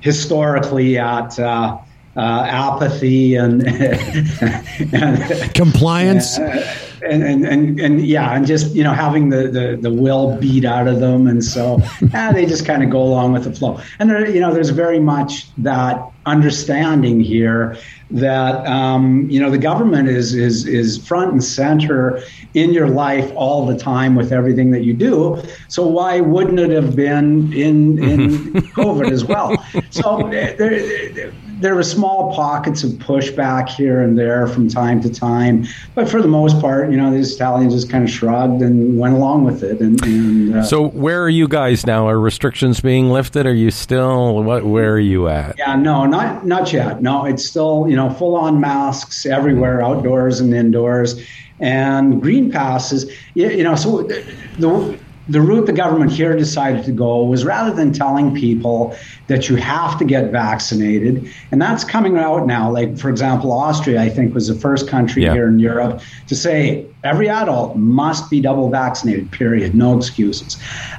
historically 0.00 0.98
at 0.98 1.38
uh, 1.38 1.76
uh, 2.16 2.44
apathy 2.48 3.36
and, 3.36 3.62
and 3.66 5.54
Compliance. 5.54 6.38
and, 6.38 7.22
and, 7.22 7.46
and, 7.46 7.80
and 7.80 8.06
yeah, 8.06 8.34
and 8.34 8.46
just 8.46 8.74
you 8.74 8.82
know 8.82 8.92
having 8.92 9.28
the, 9.28 9.48
the, 9.48 9.78
the 9.80 9.92
will 9.92 10.36
beat 10.36 10.64
out 10.64 10.88
of 10.88 11.00
them, 11.00 11.26
and 11.26 11.44
so 11.44 11.80
eh, 12.14 12.32
they 12.32 12.44
just 12.44 12.66
kind 12.66 12.82
of 12.82 12.90
go 12.90 13.02
along 13.02 13.32
with 13.32 13.44
the 13.44 13.52
flow. 13.52 13.80
And 13.98 14.10
there, 14.10 14.28
you 14.28 14.40
know, 14.40 14.52
there's 14.52 14.70
very 14.70 14.98
much 14.98 15.54
that 15.58 16.02
understanding 16.26 17.20
here 17.20 17.76
that 18.10 18.66
um, 18.66 19.28
you 19.30 19.38
know 19.40 19.50
the 19.50 19.58
government 19.58 20.08
is 20.08 20.34
is 20.34 20.66
is 20.66 20.98
front 21.06 21.32
and 21.32 21.44
center 21.44 22.20
in 22.54 22.72
your 22.72 22.88
life 22.88 23.30
all 23.36 23.66
the 23.66 23.76
time 23.76 24.16
with 24.16 24.32
everything 24.32 24.70
that 24.70 24.82
you 24.82 24.94
do. 24.94 25.40
So 25.68 25.86
why 25.86 26.20
wouldn't 26.20 26.58
it 26.58 26.70
have 26.70 26.96
been 26.96 27.52
in 27.52 28.02
in 28.02 28.52
COVID 28.72 29.10
as 29.10 29.24
well? 29.24 29.56
So 29.90 30.26
eh, 30.28 30.54
there, 30.56 31.32
there 31.60 31.74
were 31.74 31.82
small 31.82 32.34
pockets 32.34 32.84
of 32.84 32.92
pushback 32.92 33.68
here 33.68 34.00
and 34.00 34.18
there 34.18 34.46
from 34.46 34.68
time 34.68 35.00
to 35.02 35.12
time, 35.12 35.66
but 35.94 36.08
for 36.08 36.22
the 36.22 36.28
most 36.28 36.60
part, 36.60 36.90
you 36.90 36.96
know, 36.96 37.12
these 37.12 37.34
Italians 37.34 37.74
just 37.74 37.90
kind 37.90 38.04
of 38.04 38.10
shrugged 38.10 38.62
and 38.62 38.98
went 38.98 39.14
along 39.14 39.44
with 39.44 39.62
it. 39.62 39.80
And, 39.80 40.02
and 40.04 40.56
uh, 40.56 40.62
So 40.62 40.88
where 40.88 41.22
are 41.22 41.28
you 41.28 41.48
guys 41.48 41.86
now? 41.86 42.08
Are 42.08 42.20
restrictions 42.20 42.80
being 42.80 43.10
lifted? 43.10 43.46
Are 43.46 43.54
you 43.54 43.70
still 43.70 44.42
what? 44.42 44.64
Where 44.64 44.92
are 44.92 45.00
you 45.00 45.28
at? 45.28 45.56
Yeah, 45.58 45.76
no, 45.76 46.06
not 46.06 46.46
not 46.46 46.72
yet. 46.72 47.02
No, 47.02 47.24
it's 47.24 47.44
still 47.44 47.86
you 47.88 47.96
know 47.96 48.10
full 48.10 48.36
on 48.36 48.60
masks 48.60 49.26
everywhere, 49.26 49.82
outdoors 49.82 50.40
and 50.40 50.54
indoors, 50.54 51.20
and 51.60 52.22
green 52.22 52.50
passes. 52.50 53.10
You, 53.34 53.50
you 53.50 53.64
know, 53.64 53.74
so 53.74 54.02
the, 54.02 54.98
the 55.28 55.40
route 55.40 55.66
the 55.66 55.72
government 55.72 56.10
here 56.10 56.34
decided 56.36 56.84
to 56.84 56.92
go 56.92 57.22
was 57.24 57.44
rather 57.44 57.74
than 57.74 57.92
telling 57.92 58.34
people 58.34 58.96
that 59.26 59.48
you 59.48 59.56
have 59.56 59.98
to 59.98 60.04
get 60.04 60.30
vaccinated, 60.32 61.30
and 61.52 61.60
that's 61.60 61.84
coming 61.84 62.16
out 62.16 62.46
now. 62.46 62.70
Like 62.70 62.96
for 62.96 63.10
example, 63.10 63.52
Austria, 63.52 64.00
I 64.00 64.08
think, 64.08 64.34
was 64.34 64.48
the 64.48 64.54
first 64.54 64.88
country 64.88 65.24
Yeah. 65.24 65.34
here 65.34 65.48
in 65.48 65.58
Europe 65.58 66.00
to 66.28 66.34
say 66.34 66.86
every 67.04 67.28
adult 67.28 67.76
must 67.76 68.30
be 68.30 68.40
double 68.40 68.70
vaccinated. 68.70 69.30
Period. 69.30 69.74
No 69.74 69.96
excuses. 69.96 70.56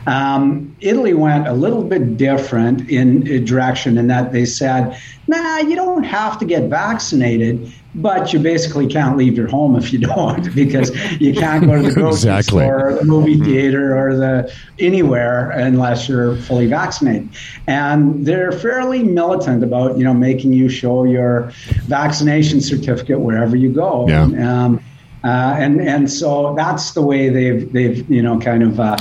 Um, 0.08 0.74
Italy 0.80 1.14
went 1.14 1.48
a 1.48 1.54
little 1.54 1.84
bit 1.84 2.16
different 2.18 2.90
in 2.90 3.28
a 3.28 3.40
direction 3.40 3.98
in 3.98 4.08
that 4.08 4.32
they 4.32 4.46
said, 4.46 4.96
"Nah, 5.28 5.58
you 5.58 5.76
don't 5.76 6.04
have 6.04 6.38
to 6.40 6.46
get 6.46 6.70
vaccinated." 6.70 7.72
But 7.96 8.34
you 8.34 8.40
basically 8.40 8.86
can't 8.86 9.18
leave 9.18 9.36
your 9.36 9.48
home 9.48 9.76
if 9.76 9.92
you 9.92 10.00
don't, 10.16 10.54
because 10.54 10.92
you 11.20 11.34
can't 11.34 11.66
go 11.66 11.76
to 11.76 11.82
the 11.82 11.92
grocery 11.92 12.30
Exactly. 12.30 12.64
store, 12.64 12.90
or 12.90 12.94
the 12.94 13.06
movie 13.06 13.40
theater, 13.40 13.98
or 13.98 14.16
the 14.16 14.54
anywhere 14.78 15.50
unless 15.52 16.08
you're 16.08 16.36
fully 16.36 16.68
vaccinated. 16.68 17.30
And 17.68 18.26
they're 18.26 18.52
fairly 18.52 19.04
militant 19.04 19.64
about 19.64 19.98
you 19.98 20.04
know 20.04 20.14
making 20.14 20.54
you 20.54 20.70
show 20.70 21.04
your 21.04 21.52
vaccination 21.88 22.62
certificate 22.62 23.20
wherever 23.20 23.56
you 23.56 23.70
go. 23.72 24.08
Yeah. 24.08 24.24
Um, 24.24 24.84
uh, 25.24 25.56
and 25.58 25.82
and 25.82 26.10
so 26.10 26.54
that's 26.56 26.94
the 26.94 27.02
way 27.02 27.30
they've 27.30 27.72
they've 27.74 28.10
you 28.10 28.22
know 28.22 28.40
kind 28.40 28.64
of 28.64 28.80
uh, 28.80 28.84
uh, 28.84 28.98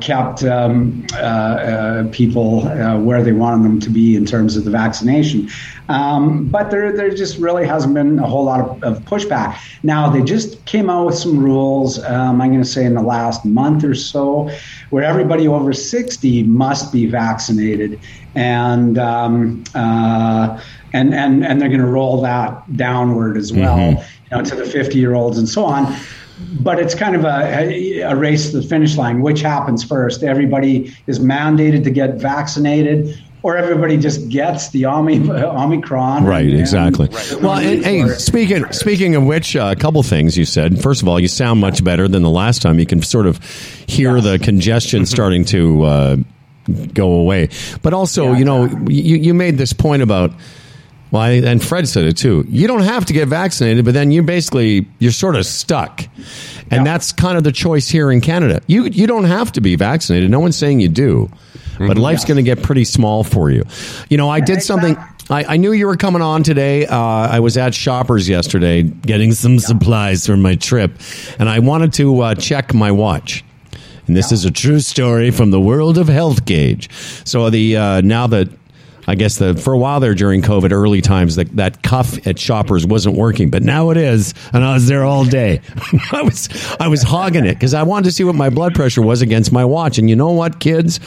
kept 0.00 0.42
um, 0.44 1.06
uh, 1.14 1.16
uh, 1.16 2.08
people 2.10 2.66
uh, 2.68 2.98
where 2.98 3.22
they 3.22 3.32
wanted 3.32 3.64
them 3.64 3.80
to 3.80 3.90
be 3.90 4.16
in 4.16 4.24
terms 4.24 4.56
of 4.56 4.64
the 4.64 4.70
vaccination. 4.70 5.48
Um, 5.88 6.46
but 6.46 6.70
there 6.70 6.94
there 6.94 7.10
just 7.10 7.38
really 7.38 7.66
hasn't 7.66 7.94
been 7.94 8.18
a 8.18 8.26
whole 8.26 8.44
lot 8.44 8.60
of, 8.60 8.82
of 8.82 8.98
pushback. 9.04 9.58
Now 9.82 10.10
they 10.10 10.22
just 10.22 10.64
came 10.66 10.90
out 10.90 11.06
with 11.06 11.14
some 11.16 11.38
rules. 11.38 12.02
Um, 12.04 12.40
I'm 12.40 12.50
going 12.50 12.62
to 12.62 12.68
say 12.68 12.84
in 12.84 12.94
the 12.94 13.02
last 13.02 13.44
month 13.44 13.84
or 13.84 13.94
so, 13.94 14.50
where 14.90 15.02
everybody 15.02 15.48
over 15.48 15.72
60 15.72 16.42
must 16.44 16.92
be 16.92 17.06
vaccinated, 17.06 18.00
and 18.34 18.98
um, 18.98 19.64
uh, 19.74 20.60
and 20.92 21.14
and 21.14 21.44
and 21.44 21.60
they're 21.60 21.68
going 21.68 21.80
to 21.80 21.86
roll 21.86 22.20
that 22.22 22.76
downward 22.76 23.36
as 23.36 23.52
well 23.52 24.04
you 24.30 24.36
know, 24.36 24.44
to 24.44 24.54
the 24.54 24.64
50 24.64 24.98
year 24.98 25.14
olds 25.14 25.38
and 25.38 25.48
so 25.48 25.64
on. 25.64 25.96
But 26.60 26.78
it's 26.78 26.94
kind 26.94 27.14
of 27.16 27.24
a, 27.24 28.00
a 28.02 28.14
race 28.16 28.50
to 28.52 28.60
the 28.60 28.66
finish 28.66 28.96
line. 28.96 29.20
Which 29.22 29.40
happens 29.40 29.82
first? 29.84 30.22
Everybody 30.22 30.94
is 31.06 31.18
mandated 31.18 31.84
to 31.84 31.90
get 31.90 32.14
vaccinated, 32.16 33.20
or 33.42 33.56
everybody 33.56 33.96
just 33.96 34.28
gets 34.28 34.70
the 34.70 34.86
Omi, 34.86 35.28
Omicron. 35.30 36.24
Right, 36.24 36.46
and- 36.48 36.58
exactly. 36.60 37.08
and- 37.08 37.42
Well, 37.42 37.58
and, 37.58 37.84
hey, 37.84 38.08
speaking 38.14 38.70
speaking 38.72 39.14
of 39.14 39.24
which, 39.24 39.56
uh, 39.56 39.74
a 39.76 39.80
couple 39.80 40.02
things 40.02 40.36
you 40.38 40.44
said. 40.44 40.80
First 40.82 41.02
of 41.02 41.08
all, 41.08 41.18
you 41.20 41.28
sound 41.28 41.60
much 41.60 41.82
better 41.84 42.08
than 42.08 42.22
the 42.22 42.30
last 42.30 42.62
time. 42.62 42.78
You 42.78 42.86
can 42.86 43.02
sort 43.02 43.26
of 43.26 43.42
hear 43.86 44.20
the 44.20 44.38
congestion 44.38 45.06
starting 45.06 45.44
to 45.46 45.82
uh, 45.84 46.16
go 46.94 47.12
away. 47.12 47.48
But 47.82 47.94
also, 47.94 48.32
Yeah, 48.32 48.38
you 48.38 48.44
know, 48.44 48.64
you, 48.88 49.16
you 49.16 49.34
made 49.34 49.58
this 49.58 49.72
point 49.72 50.02
about. 50.02 50.32
Well, 51.10 51.22
I, 51.22 51.30
and 51.30 51.64
Fred 51.64 51.88
said 51.88 52.04
it 52.04 52.16
too. 52.16 52.44
You 52.48 52.66
don't 52.66 52.82
have 52.82 53.06
to 53.06 53.12
get 53.12 53.28
vaccinated, 53.28 53.84
but 53.84 53.94
then 53.94 54.10
you 54.10 54.22
basically 54.22 54.86
you're 54.98 55.12
sort 55.12 55.36
of 55.36 55.46
stuck, 55.46 56.06
and 56.70 56.86
that's 56.86 57.12
kind 57.12 57.38
of 57.38 57.44
the 57.44 57.52
choice 57.52 57.88
here 57.88 58.10
in 58.10 58.20
Canada. 58.20 58.60
You 58.66 58.84
you 58.84 59.06
don't 59.06 59.24
have 59.24 59.52
to 59.52 59.60
be 59.60 59.76
vaccinated. 59.76 60.30
No 60.30 60.40
one's 60.40 60.56
saying 60.56 60.80
you 60.80 60.88
do, 60.88 61.30
but 61.78 61.96
life's 61.96 62.24
going 62.24 62.36
to 62.36 62.42
get 62.42 62.62
pretty 62.62 62.84
small 62.84 63.24
for 63.24 63.50
you. 63.50 63.64
You 64.10 64.18
know, 64.18 64.28
I 64.28 64.40
did 64.40 64.62
something. 64.62 64.96
I, 65.30 65.44
I 65.44 65.56
knew 65.58 65.72
you 65.72 65.86
were 65.86 65.96
coming 65.96 66.22
on 66.22 66.42
today. 66.42 66.86
Uh, 66.86 66.96
I 66.96 67.40
was 67.40 67.56
at 67.56 67.74
Shoppers 67.74 68.28
yesterday 68.28 68.82
getting 68.82 69.32
some 69.32 69.58
supplies 69.58 70.26
for 70.26 70.36
my 70.36 70.54
trip, 70.56 70.92
and 71.38 71.48
I 71.48 71.58
wanted 71.58 71.92
to 71.94 72.20
uh, 72.20 72.34
check 72.34 72.74
my 72.74 72.90
watch. 72.90 73.44
And 74.06 74.16
this 74.16 74.32
is 74.32 74.46
a 74.46 74.50
true 74.50 74.80
story 74.80 75.30
from 75.30 75.50
the 75.50 75.60
world 75.60 75.98
of 75.98 76.08
Health 76.08 76.46
Gauge. 76.46 76.88
So 77.26 77.50
the 77.50 77.76
uh, 77.76 78.00
now 78.00 78.26
that 78.28 78.48
I 79.08 79.14
guess 79.14 79.38
the 79.38 79.54
for 79.54 79.72
a 79.72 79.78
while 79.78 80.00
there 80.00 80.14
during 80.14 80.42
COVID 80.42 80.70
early 80.70 81.00
times 81.00 81.36
that 81.36 81.56
that 81.56 81.82
cuff 81.82 82.26
at 82.26 82.38
Shoppers 82.38 82.86
wasn't 82.86 83.16
working, 83.16 83.48
but 83.48 83.62
now 83.62 83.88
it 83.88 83.96
is, 83.96 84.34
and 84.52 84.62
I 84.62 84.74
was 84.74 84.86
there 84.86 85.02
all 85.02 85.24
day. 85.24 85.62
I 86.12 86.20
was 86.20 86.50
I 86.78 86.88
was 86.88 87.02
hogging 87.02 87.46
it 87.46 87.54
because 87.54 87.72
I 87.72 87.84
wanted 87.84 88.04
to 88.04 88.12
see 88.12 88.22
what 88.22 88.34
my 88.34 88.50
blood 88.50 88.74
pressure 88.74 89.00
was 89.00 89.22
against 89.22 89.50
my 89.50 89.64
watch, 89.64 89.96
and 89.96 90.10
you 90.10 90.14
know 90.14 90.32
what, 90.32 90.60
kids, 90.60 91.00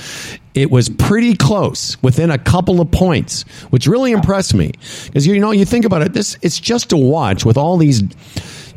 it 0.56 0.72
was 0.72 0.90
pretty 0.90 1.36
close, 1.36 2.02
within 2.02 2.32
a 2.32 2.40
couple 2.40 2.82
of 2.82 2.90
points, 2.90 3.44
which 3.70 3.86
really 3.86 4.12
impressed 4.12 4.56
me 4.56 4.72
because 5.06 5.28
you 5.28 5.40
know 5.40 5.52
you 5.52 5.64
think 5.64 5.86
about 5.86 6.02
it, 6.02 6.12
this 6.14 6.36
it's 6.42 6.60
just 6.60 6.92
a 6.94 6.98
watch 6.98 7.46
with 7.46 7.56
all 7.56 7.78
these 7.78 8.02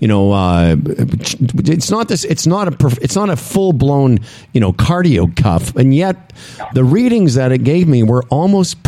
you 0.00 0.08
know, 0.08 0.32
uh, 0.32 0.76
it's 0.78 1.90
not 1.90 2.08
this. 2.08 2.24
It's 2.24 2.46
not 2.46 2.68
a. 2.68 2.96
It's 3.00 3.16
not 3.16 3.30
a 3.30 3.36
full 3.36 3.72
blown, 3.72 4.18
you 4.52 4.60
know, 4.60 4.72
cardio 4.72 5.34
cuff, 5.36 5.74
and 5.76 5.94
yet 5.94 6.32
the 6.74 6.84
readings 6.84 7.34
that 7.34 7.52
it 7.52 7.64
gave 7.64 7.88
me 7.88 8.02
were 8.02 8.22
almost 8.30 8.78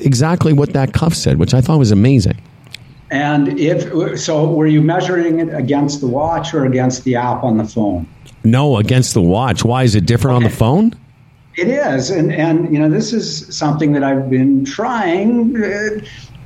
exactly 0.00 0.52
what 0.52 0.72
that 0.72 0.92
cuff 0.92 1.14
said, 1.14 1.38
which 1.38 1.54
I 1.54 1.60
thought 1.60 1.78
was 1.78 1.90
amazing. 1.90 2.40
And 3.10 3.58
if 3.58 4.20
so, 4.20 4.52
were 4.52 4.66
you 4.66 4.82
measuring 4.82 5.40
it 5.40 5.54
against 5.54 6.00
the 6.00 6.06
watch 6.06 6.52
or 6.52 6.66
against 6.66 7.04
the 7.04 7.16
app 7.16 7.42
on 7.42 7.56
the 7.56 7.64
phone? 7.64 8.06
No, 8.44 8.76
against 8.76 9.14
the 9.14 9.22
watch. 9.22 9.64
Why 9.64 9.82
is 9.84 9.94
it 9.94 10.06
different 10.06 10.36
on 10.36 10.42
the 10.42 10.50
phone? 10.50 10.94
It 11.56 11.68
is, 11.68 12.10
and 12.10 12.32
and 12.32 12.72
you 12.72 12.78
know 12.78 12.88
this 12.88 13.12
is 13.12 13.56
something 13.56 13.92
that 13.92 14.04
I've 14.04 14.30
been 14.30 14.64
trying 14.64 15.56
uh, 15.60 16.00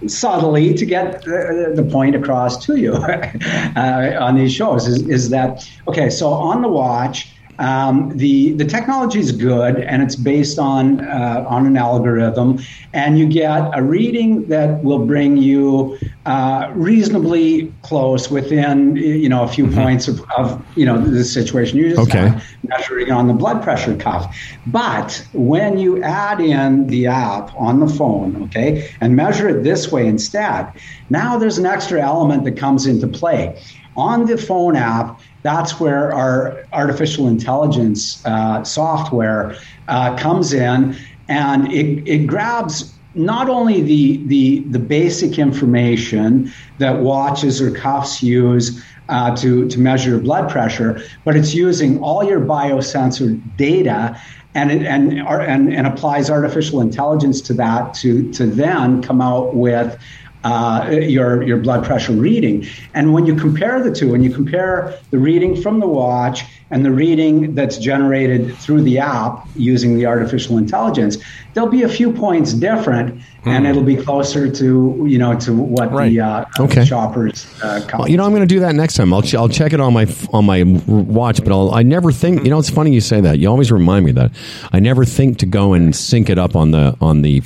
subtly 0.09 0.75
to 0.75 0.87
get 0.87 1.17
uh, 1.17 1.75
the 1.75 1.89
point 1.91 2.15
across 2.15 2.65
to 2.67 2.77
you 2.77 2.93
uh, 3.77 4.17
on 4.21 4.37
these 4.37 4.53
shows. 4.55 4.87
Is, 4.87 5.09
is 5.09 5.31
that 5.31 5.69
okay? 5.89 6.11
So 6.11 6.29
on 6.29 6.63
the 6.63 6.69
watch. 6.69 7.29
Um, 7.59 8.17
the 8.17 8.55
the 8.55 8.65
technology 8.65 9.21
is 9.21 9.31
good 9.31 9.77
and 9.77 10.03
it's 10.03 10.17
based 10.17 10.59
on 10.59 11.01
uh, 11.01 11.45
on 11.47 11.67
an 11.67 11.77
algorithm, 11.77 12.59
and 12.93 13.19
you 13.19 13.27
get 13.27 13.71
a 13.75 13.83
reading 13.83 14.47
that 14.49 14.83
will 14.83 15.07
bring 15.07 15.37
you 15.37 15.97
uh, 16.25 16.71
reasonably 16.75 17.75
close 17.83 18.31
within 18.31 18.97
you 18.97 19.29
know 19.29 19.43
a 19.43 19.49
few 19.49 19.69
points 19.69 20.09
of, 20.09 20.25
of 20.39 20.65
you 20.77 20.87
know 20.87 20.99
the 21.05 21.25
situation 21.25 21.79
you 21.79 21.91
just 21.91 22.09
Okay. 22.09 22.33
measuring 22.65 23.11
on 23.11 23.27
the 23.27 23.35
blood 23.35 23.63
pressure 23.63 23.97
cuff. 23.97 24.35
But 24.67 25.27
when 25.33 25.79
you 25.79 26.03
add 26.03 26.41
in 26.41 26.87
the 26.87 27.07
app 27.07 27.51
on 27.57 27.81
the 27.81 27.89
phone, 27.89 28.43
okay, 28.45 28.89
and 29.01 29.15
measure 29.15 29.49
it 29.49 29.63
this 29.63 29.93
way 29.93 30.07
instead, 30.07 30.69
now 31.11 31.39
there's 31.39 31.59
an 31.59 31.67
extra 31.67 32.01
element 32.01 32.45
that 32.45 32.57
comes 32.57 32.87
into 32.87 33.07
play. 33.09 33.61
On 33.95 34.25
the 34.25 34.39
phone 34.39 34.75
app, 34.75 35.21
that's 35.43 35.81
where 35.81 36.13
our 36.13 36.65
artificial 36.73 37.29
intelligence 37.29 38.25
uh, 38.25 38.63
software 38.65 39.57
uh, 39.89 40.17
comes 40.17 40.53
in. 40.53 40.97
And 41.29 41.73
it, 41.73 42.07
it 42.09 42.27
grabs 42.27 42.95
not 43.15 43.49
only 43.49 43.83
the, 43.83 44.25
the, 44.27 44.61
the 44.71 44.79
basic 44.79 45.39
information 45.39 46.51
that 46.79 47.01
watches 47.01 47.61
or 47.61 47.71
cuffs 47.71 48.23
use 48.23 48.83
uh, 49.09 49.37
to, 49.37 49.69
to 49.69 49.81
measure 49.81 50.11
your 50.11 50.21
blood 50.21 50.51
pressure, 50.51 51.03
but 51.25 51.37
it's 51.37 51.55
using 51.55 52.03
all 52.03 52.25
your 52.25 52.41
biosensor 52.41 53.41
data 53.57 54.19
and, 54.55 54.71
it, 54.71 54.83
and, 54.83 55.19
and, 55.19 55.73
and 55.73 55.87
applies 55.87 56.31
artificial 56.31 56.81
intelligence 56.81 57.41
to 57.41 57.55
that 57.55 57.95
to, 57.95 58.31
to 58.33 58.47
then 58.47 59.03
come 59.03 59.21
out 59.21 59.55
with 59.55 59.99
uh, 60.45 60.89
your 60.91 61.43
your 61.43 61.59
blood 61.59 61.85
pressure 61.85 62.13
reading. 62.13 62.67
And 62.95 63.13
when 63.13 63.27
you 63.27 63.35
compare 63.35 63.83
the 63.83 63.93
two, 63.93 64.11
when 64.11 64.23
you 64.23 64.31
compare 64.33 64.95
the 65.11 65.19
reading 65.19 65.61
from 65.61 65.81
the 65.81 65.87
watch 65.87 66.45
and 66.71 66.85
the 66.85 66.91
reading 66.91 67.55
that's 67.55 67.77
generated 67.79 68.57
through 68.57 68.81
the 68.83 68.99
app 68.99 69.47
using 69.55 69.95
the 69.97 70.07
artificial 70.07 70.57
intelligence, 70.59 71.19
there'll 71.53 71.69
be 71.69 71.83
a 71.83 71.89
few 71.89 72.11
points 72.13 72.55
different, 72.55 73.21
and 73.45 73.67
it'll 73.67 73.83
be 73.83 73.97
closer 73.97 74.51
to 74.51 75.05
you 75.09 75.19
know 75.19 75.39
to 75.41 75.53
what 75.55 75.93
Right. 75.93 76.09
the 76.11 76.21
uh, 76.21 76.45
Okay. 76.59 76.85
shoppers. 76.85 77.47
Uh. 77.63 77.81
Well, 77.99 78.09
you 78.09 78.17
know, 78.17 78.25
I'm 78.25 78.31
going 78.33 78.41
to 78.49 78.53
do 78.55 78.61
that 78.61 78.75
next 78.75 78.95
time. 78.95 79.13
I'll 79.13 79.23
ch- 79.23 79.35
I'll 79.35 79.49
check 79.49 79.73
it 79.73 79.81
on 79.81 79.93
my 79.93 80.07
on 80.33 80.45
my 80.47 80.63
watch, 80.87 81.43
but 81.45 81.53
I'll 81.53 81.73
I 81.73 81.83
never 81.83 82.11
think. 82.11 82.43
You 82.45 82.51
know, 82.51 82.59
it's 82.59 82.71
funny 82.71 82.93
you 82.93 83.01
say 83.01 83.21
that. 83.21 83.39
You 83.39 83.49
always 83.49 83.71
remind 83.71 84.05
me 84.07 84.11
of 84.11 84.17
that. 84.17 84.33
I 84.73 84.81
never 84.81 85.05
think 85.05 85.39
to 85.39 85.47
go 85.47 85.73
and 85.75 85.95
sync 85.95 86.31
it 86.31 86.39
up 86.39 86.57
on 86.57 86.71
the 86.73 86.97
on 87.01 87.23
the 87.23 87.43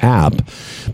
app, 0.00 0.34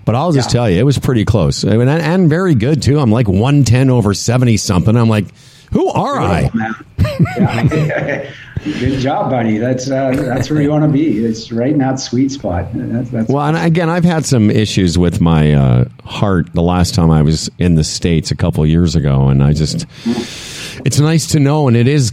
but 0.05 0.15
I'll 0.15 0.33
just 0.33 0.51
Yeah. 0.51 0.61
tell 0.61 0.71
you, 0.71 0.79
it 0.81 0.85
was 0.85 0.99
pretty 0.99 1.25
close. 1.25 1.65
I 1.65 1.77
mean, 1.77 1.89
and, 1.89 2.03
and 2.03 2.29
very 2.29 2.55
good 2.55 2.83
too. 2.83 2.99
I'm 2.99 3.11
like 3.11 3.29
110 3.29 3.91
over 3.91 4.15
70 4.15 4.57
something. 4.57 4.97
I'm 4.97 5.09
like, 5.09 5.27
who 5.73 5.89
are 5.89 6.21
I? 6.21 6.51
Yeah. 7.37 8.31
Good 8.65 9.01
job, 9.01 9.31
buddy. 9.31 9.59
That's 9.59 9.91
uh, 9.91 10.13
that's 10.13 10.49
where 10.49 10.63
you 10.63 10.71
want 10.71 10.85
to 10.85 10.89
be. 10.91 11.23
It's 11.23 11.53
right 11.53 11.71
in 11.73 11.79
that 11.79 12.01
sweet 12.01 12.31
spot. 12.33 12.67
That's, 12.73 13.11
that's 13.11 13.29
Well, 13.29 13.45
and 13.45 13.57
again, 13.59 13.91
I've 13.91 14.05
had 14.05 14.25
some 14.25 14.51
issues 14.51 14.97
with 14.97 15.21
my 15.21 15.53
uh, 15.53 15.85
heart 16.05 16.51
the 16.55 16.63
last 16.63 16.95
time 16.95 17.11
I 17.11 17.21
was 17.21 17.51
in 17.59 17.75
the 17.75 17.85
States 17.85 18.31
a 18.31 18.37
couple 18.37 18.63
of 18.65 18.71
years 18.71 18.97
ago, 18.97 19.29
and 19.29 19.45
I 19.45 19.53
just, 19.53 19.85
it's 20.07 20.99
nice 20.99 21.27
to 21.33 21.41
know, 21.41 21.69
and 21.69 21.77
it 21.77 21.87
is 21.89 22.13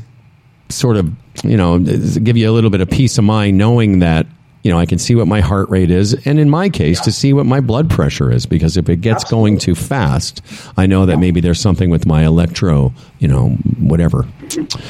sort 0.67 0.97
of, 0.97 1.09
you 1.45 1.55
know, 1.55 1.79
give 1.79 2.35
you 2.35 2.49
a 2.49 2.53
little 2.53 2.69
bit 2.69 2.81
of 2.81 2.89
peace 2.89 3.17
of 3.17 3.23
mind 3.23 3.57
knowing 3.57 3.99
that, 3.99 4.25
you 4.63 4.71
know, 4.71 4.77
I 4.77 4.85
can 4.85 4.99
see 4.99 5.15
what 5.15 5.27
my 5.27 5.41
heart 5.41 5.69
rate 5.69 5.89
is, 5.91 6.13
and 6.25 6.39
in 6.39 6.49
my 6.49 6.69
case, 6.69 6.99
to 7.01 7.11
see 7.11 7.33
what 7.33 7.45
my 7.45 7.59
blood 7.59 7.89
pressure 7.89 8.31
is, 8.31 8.45
because 8.45 8.77
if 8.77 8.89
it 8.89 9.01
gets 9.01 9.23
going 9.23 9.57
too 9.57 9.75
fast, 9.75 10.41
I 10.77 10.85
know 10.85 11.05
that 11.05 11.17
maybe 11.17 11.41
there's 11.41 11.59
something 11.59 11.89
with 11.89 12.05
my 12.05 12.25
electro, 12.25 12.93
you 13.19 13.27
know, 13.27 13.49
whatever. 13.79 14.27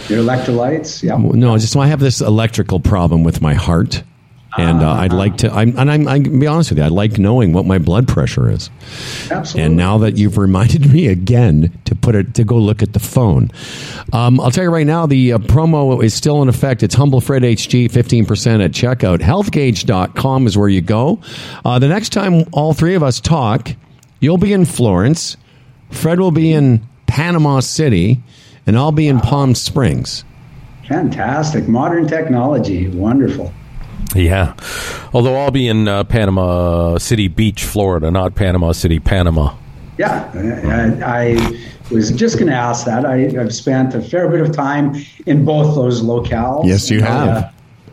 your 0.10 0.23
electrolytes. 0.23 1.03
Yeah. 1.03 1.18
No, 1.18 1.57
just 1.57 1.73
so 1.73 1.80
I 1.80 1.88
have 1.88 1.99
this 1.99 2.22
electrical 2.22 2.80
problem 2.80 3.23
with 3.23 3.41
my 3.41 3.53
heart, 3.53 4.03
and 4.57 4.82
uh, 4.82 4.91
I'd 4.91 5.14
like 5.14 5.38
to. 5.38 5.52
I'm, 5.52 5.78
and 5.78 5.90
I'm, 5.90 6.07
I 6.07 6.19
can 6.19 6.40
be 6.40 6.48
honest 6.48 6.72
with 6.72 6.80
you. 6.80 6.84
I 6.84 6.90
like 6.90 7.18
knowing 7.18 7.53
what 7.53 7.65
my 7.65 7.78
blood 7.78 8.07
pressure 8.07 8.49
is. 8.49 8.69
Absolutely. 9.30 9.61
And 9.61 9.78
now 9.78 9.98
that 9.99 10.18
you've 10.18 10.38
reminded 10.38 10.91
me 10.91 11.07
again 11.07 11.72
to 11.86 11.95
put 11.95 12.15
it 12.15 12.34
to 12.36 12.44
go 12.44 12.57
look 12.57 12.82
at 12.84 12.94
the 12.94 12.99
phone, 12.99 13.49
um, 14.11 14.40
I'll 14.40 14.52
tell 14.52 14.64
you 14.64 14.69
right 14.69 14.86
now 14.86 15.06
the 15.06 15.34
uh, 15.34 15.38
promo 15.38 16.03
is 16.03 16.14
still 16.14 16.41
in 16.41 16.49
effect. 16.49 16.84
It's 16.84 16.95
Humble 16.95 17.22
Fred 17.22 17.44
HG, 17.44 17.91
fifteen 17.91 18.26
percent 18.26 18.61
at 18.61 18.72
checkout. 18.72 19.19
Healthgauge.com 19.19 20.48
is 20.48 20.57
where 20.57 20.69
you 20.69 20.82
go. 20.82 21.22
Uh, 21.64 21.80
the 21.80 21.88
next 21.88 22.10
time 22.10 22.44
all 22.52 22.73
three 22.73 22.95
of 22.95 23.03
us 23.03 23.19
talk, 23.19 23.72
you'll 24.19 24.38
be 24.38 24.53
in 24.53 24.65
Florence. 24.65 25.38
Fred 25.91 26.19
will 26.19 26.32
be 26.32 26.52
in 26.52 26.86
Panama 27.07 27.60
City, 27.60 28.22
and 28.65 28.78
I'll 28.78 28.91
be 28.91 29.07
in 29.07 29.19
Palm 29.19 29.56
Springs. 29.56 30.23
Fantastic. 30.88 31.68
Modern 31.68 32.07
technology. 32.07 32.90
Wonderful. 32.90 33.53
Yeah. 34.15 34.55
Although 35.13 35.35
I'll 35.35 35.51
be 35.51 35.67
in 35.67 35.88
uh, 35.88 36.03
Panama 36.03 36.97
City 36.97 37.27
Beach, 37.27 37.63
Florida, 37.63 38.11
not 38.11 38.35
Panama 38.35 38.71
City, 38.71 38.99
Panama. 38.99 39.55
Yeah. 39.97 40.31
I, 41.03 41.33
I 41.35 41.93
was 41.93 42.11
just 42.11 42.38
going 42.38 42.49
to 42.49 42.55
ask 42.55 42.85
that. 42.85 43.05
I, 43.05 43.25
I've 43.39 43.53
spent 43.53 43.93
a 43.93 44.01
fair 44.01 44.29
bit 44.29 44.41
of 44.41 44.51
time 44.53 44.95
in 45.25 45.45
both 45.45 45.75
those 45.75 46.01
locales. 46.01 46.65
Yes, 46.65 46.89
you 46.89 47.01
have. 47.01 47.27
Uh, 47.29 47.49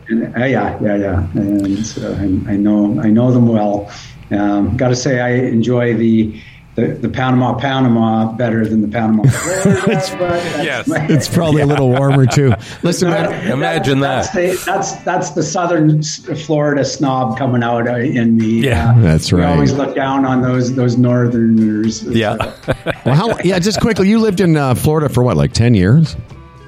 and, 0.07 0.35
uh, 0.35 0.45
yeah, 0.45 0.77
yeah, 0.81 0.95
yeah. 0.95 1.27
And 1.35 1.85
so 1.85 2.13
I, 2.13 2.51
I 2.51 2.55
know 2.55 2.99
I 2.99 3.09
know 3.09 3.31
them 3.31 3.47
well. 3.47 3.91
Um, 4.31 4.75
Got 4.77 4.89
to 4.89 4.95
say, 4.95 5.19
I 5.19 5.47
enjoy 5.47 5.93
the, 5.93 6.39
the 6.79 6.93
the 7.01 7.09
Panama 7.09 7.53
Panama 7.57 8.31
better 8.33 8.65
than 8.67 8.81
the 8.81 8.87
Panama. 8.87 9.23
Florida, 9.29 9.81
but 9.83 9.87
that's 9.87 10.63
Yes. 10.63 10.87
my- 10.87 11.05
It's 11.07 11.27
probably 11.27 11.61
a 11.61 11.65
little 11.65 11.89
warmer 11.89 12.25
too. 12.25 12.53
Listen, 12.83 13.09
man, 13.09 13.51
Imagine 13.51 13.99
that's 13.99 14.29
that. 14.31 14.35
The, 14.57 14.63
that's 14.65 14.93
that's 15.03 15.29
the 15.31 15.43
southern 15.43 16.01
Florida 16.03 16.83
snob 16.85 17.37
coming 17.37 17.63
out 17.63 17.87
uh, 17.87 17.95
in 17.97 18.37
me. 18.37 18.61
Yeah. 18.61 18.91
Uh, 18.91 19.01
That's 19.01 19.31
We 19.31 19.41
right. 19.41 19.49
always 19.53 19.73
look 19.73 19.95
down 19.95 20.25
on 20.25 20.41
those 20.41 20.75
those 20.75 20.97
northerners. 20.97 22.03
Yeah. 22.03 22.33
like- 22.33 22.55
well, 23.05 23.15
how, 23.15 23.37
yeah, 23.43 23.59
just 23.59 23.81
quickly, 23.81 24.09
you 24.09 24.19
lived 24.19 24.39
in 24.39 24.55
uh, 24.57 24.75
Florida 24.75 25.09
for 25.09 25.23
what, 25.23 25.37
like 25.37 25.53
ten 25.53 25.73
years? 25.73 26.15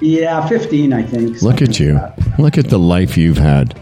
yeah, 0.02 0.48
fifteen, 0.48 0.94
I 0.94 1.04
think. 1.04 1.42
Look 1.42 1.62
at 1.62 1.80
you. 1.80 1.94
like. 1.96 2.40
Look 2.40 2.58
at 2.58 2.70
the 2.70 2.80
life 2.80 3.18
you've 3.18 3.38
had. 3.38 3.80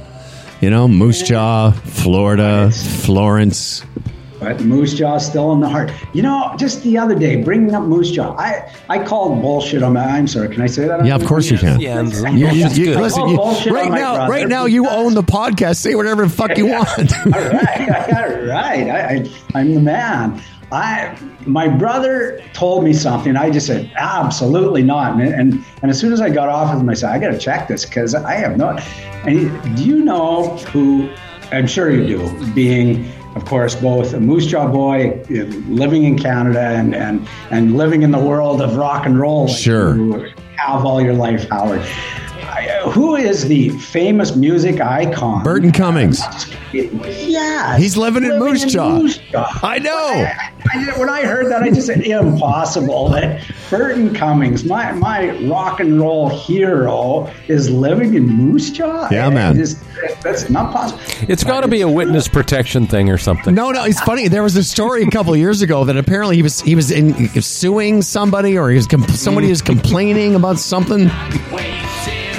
You 0.61 0.69
know, 0.69 0.87
Moose 0.89 1.21
Jaw, 1.21 1.71
Florida, 1.71 2.69
Florence. 2.71 3.83
But 4.39 4.61
Moose 4.61 4.93
Jaw 4.93 5.17
still 5.17 5.51
in 5.51 5.59
the 5.59 5.67
heart. 5.67 5.91
You 6.13 6.21
know, 6.21 6.53
just 6.57 6.81
the 6.83 6.97
other 6.97 7.13
day, 7.15 7.43
bringing 7.43 7.73
up 7.75 7.83
Moose 7.83 8.09
Jaw, 8.11 8.35
I 8.37 8.71
I 8.89 9.03
called 9.03 9.41
bullshit 9.41 9.83
on 9.83 9.93
my. 9.93 10.03
I'm 10.05 10.27
sorry. 10.27 10.49
Can 10.49 10.61
I 10.61 10.67
say 10.67 10.87
that? 10.87 11.05
Yeah, 11.05 11.15
of 11.15 11.25
course 11.25 11.49
you 11.51 11.57
can. 11.57 11.79
Yeah, 11.79 11.99
and 11.99 12.11
You, 12.39 12.47
you- 12.49 12.67
you- 12.69 12.85
good. 12.85 12.99
listen, 13.01 13.27
you- 13.27 13.37
right 13.73 13.91
now, 13.91 14.27
right 14.29 14.47
now, 14.47 14.65
you 14.65 14.87
own 14.87 15.13
the 15.13 15.23
podcast. 15.23 15.77
Say 15.77 15.95
whatever 15.95 16.23
the 16.23 16.29
fuck 16.29 16.57
you 16.57 16.67
want. 16.67 16.87
all 17.25 17.31
right, 17.31 17.89
all 18.13 18.45
right. 18.47 18.89
I, 18.89 19.15
I, 19.15 19.29
I'm 19.55 19.73
the 19.75 19.81
man. 19.81 20.41
I, 20.71 21.17
my 21.47 21.67
brother 21.67 22.39
told 22.53 22.83
me 22.83 22.93
something. 22.93 23.35
I 23.35 23.49
just 23.49 23.65
said, 23.65 23.91
absolutely 23.97 24.83
not. 24.83 25.13
And, 25.19 25.33
and, 25.33 25.65
and 25.81 25.89
as 25.89 25.99
soon 25.99 26.13
as 26.13 26.21
I 26.21 26.29
got 26.29 26.47
off 26.47 26.71
with 26.71 26.81
him, 26.81 26.89
I 26.89 26.93
said, 26.93 27.09
I 27.09 27.17
got 27.17 27.31
to 27.31 27.39
check 27.39 27.67
this 27.67 27.85
because 27.85 28.13
I 28.13 28.33
have 28.35 28.55
no. 28.55 28.69
And 29.25 29.29
he, 29.39 29.73
do 29.75 29.83
you 29.83 30.03
know 30.05 30.57
who? 30.71 31.09
I'm 31.51 31.65
sure 31.65 31.89
you 31.89 32.05
do. 32.05 32.53
Being, 32.53 33.11
of 33.35 33.45
course, 33.45 33.75
both 33.75 34.13
a 34.13 34.19
Moose 34.19 34.45
Jaw 34.47 34.67
boy, 34.67 35.23
living 35.29 36.03
in 36.03 36.17
Canada, 36.17 36.59
and 36.61 36.95
and 36.95 37.27
and 37.51 37.77
living 37.77 38.01
in 38.01 38.11
the 38.11 38.19
world 38.19 38.61
of 38.61 38.75
rock 38.75 39.05
and 39.05 39.19
roll. 39.19 39.47
like 39.47 39.55
Sure. 39.57 39.95
you 39.95 40.29
have 40.57 40.85
all 40.85 41.01
your 41.01 41.13
life, 41.13 41.47
Howard. 41.49 41.81
I, 42.85 42.89
who 42.91 43.15
is 43.15 43.47
the 43.47 43.69
famous 43.69 44.35
music 44.35 44.81
icon? 44.81 45.43
Burton 45.43 45.71
Cummings. 45.71 46.21
Yeah, 46.73 47.77
He's 47.77 47.97
living 47.97 48.23
in 48.23 48.37
Moose 48.39 48.65
Jaw. 48.65 49.01
I 49.63 49.79
know. 49.79 49.91
I, 49.97 50.51
I- 50.73 50.99
when 50.99 51.09
I 51.09 51.21
heard 51.25 51.51
that, 51.51 51.63
I 51.63 51.69
just 51.71 51.87
said, 51.87 52.01
impossible 52.01 53.09
that 53.09 53.41
Burton 53.69 54.13
Cummings, 54.13 54.63
my 54.65 54.91
my 54.91 55.31
rock 55.47 55.79
and 55.79 55.99
roll 55.99 56.29
hero, 56.29 57.31
is 57.47 57.69
living 57.69 58.13
in 58.13 58.27
Moose 58.27 58.69
Jaw. 58.69 59.07
Yeah, 59.11 59.27
It 59.27 59.31
man. 59.31 59.55
just- 59.55 59.79
that's 60.23 60.49
not 60.49 60.71
possible. 60.71 60.99
It's 61.27 61.43
got 61.43 61.61
to 61.61 61.67
be 61.67 61.81
a 61.81 61.89
witness 61.89 62.27
protection 62.27 62.87
thing 62.87 63.09
or 63.09 63.17
something. 63.17 63.53
No, 63.53 63.71
no, 63.71 63.83
it's 63.83 63.99
funny. 64.01 64.27
There 64.27 64.43
was 64.43 64.55
a 64.55 64.63
story 64.63 65.03
a 65.03 65.09
couple 65.09 65.35
years 65.35 65.61
ago 65.61 65.83
that 65.85 65.97
apparently 65.97 66.35
he 66.37 66.41
was 66.41 66.61
he 66.61 66.75
was 66.75 66.91
in 66.91 67.13
he 67.13 67.27
was 67.35 67.45
suing 67.45 68.01
somebody 68.01 68.57
or 68.57 68.69
he 68.69 68.75
was 68.77 68.87
com- 68.87 69.07
somebody 69.09 69.47
mm. 69.47 69.51
was 69.51 69.61
complaining 69.61 70.35
about 70.35 70.57
something. 70.59 71.09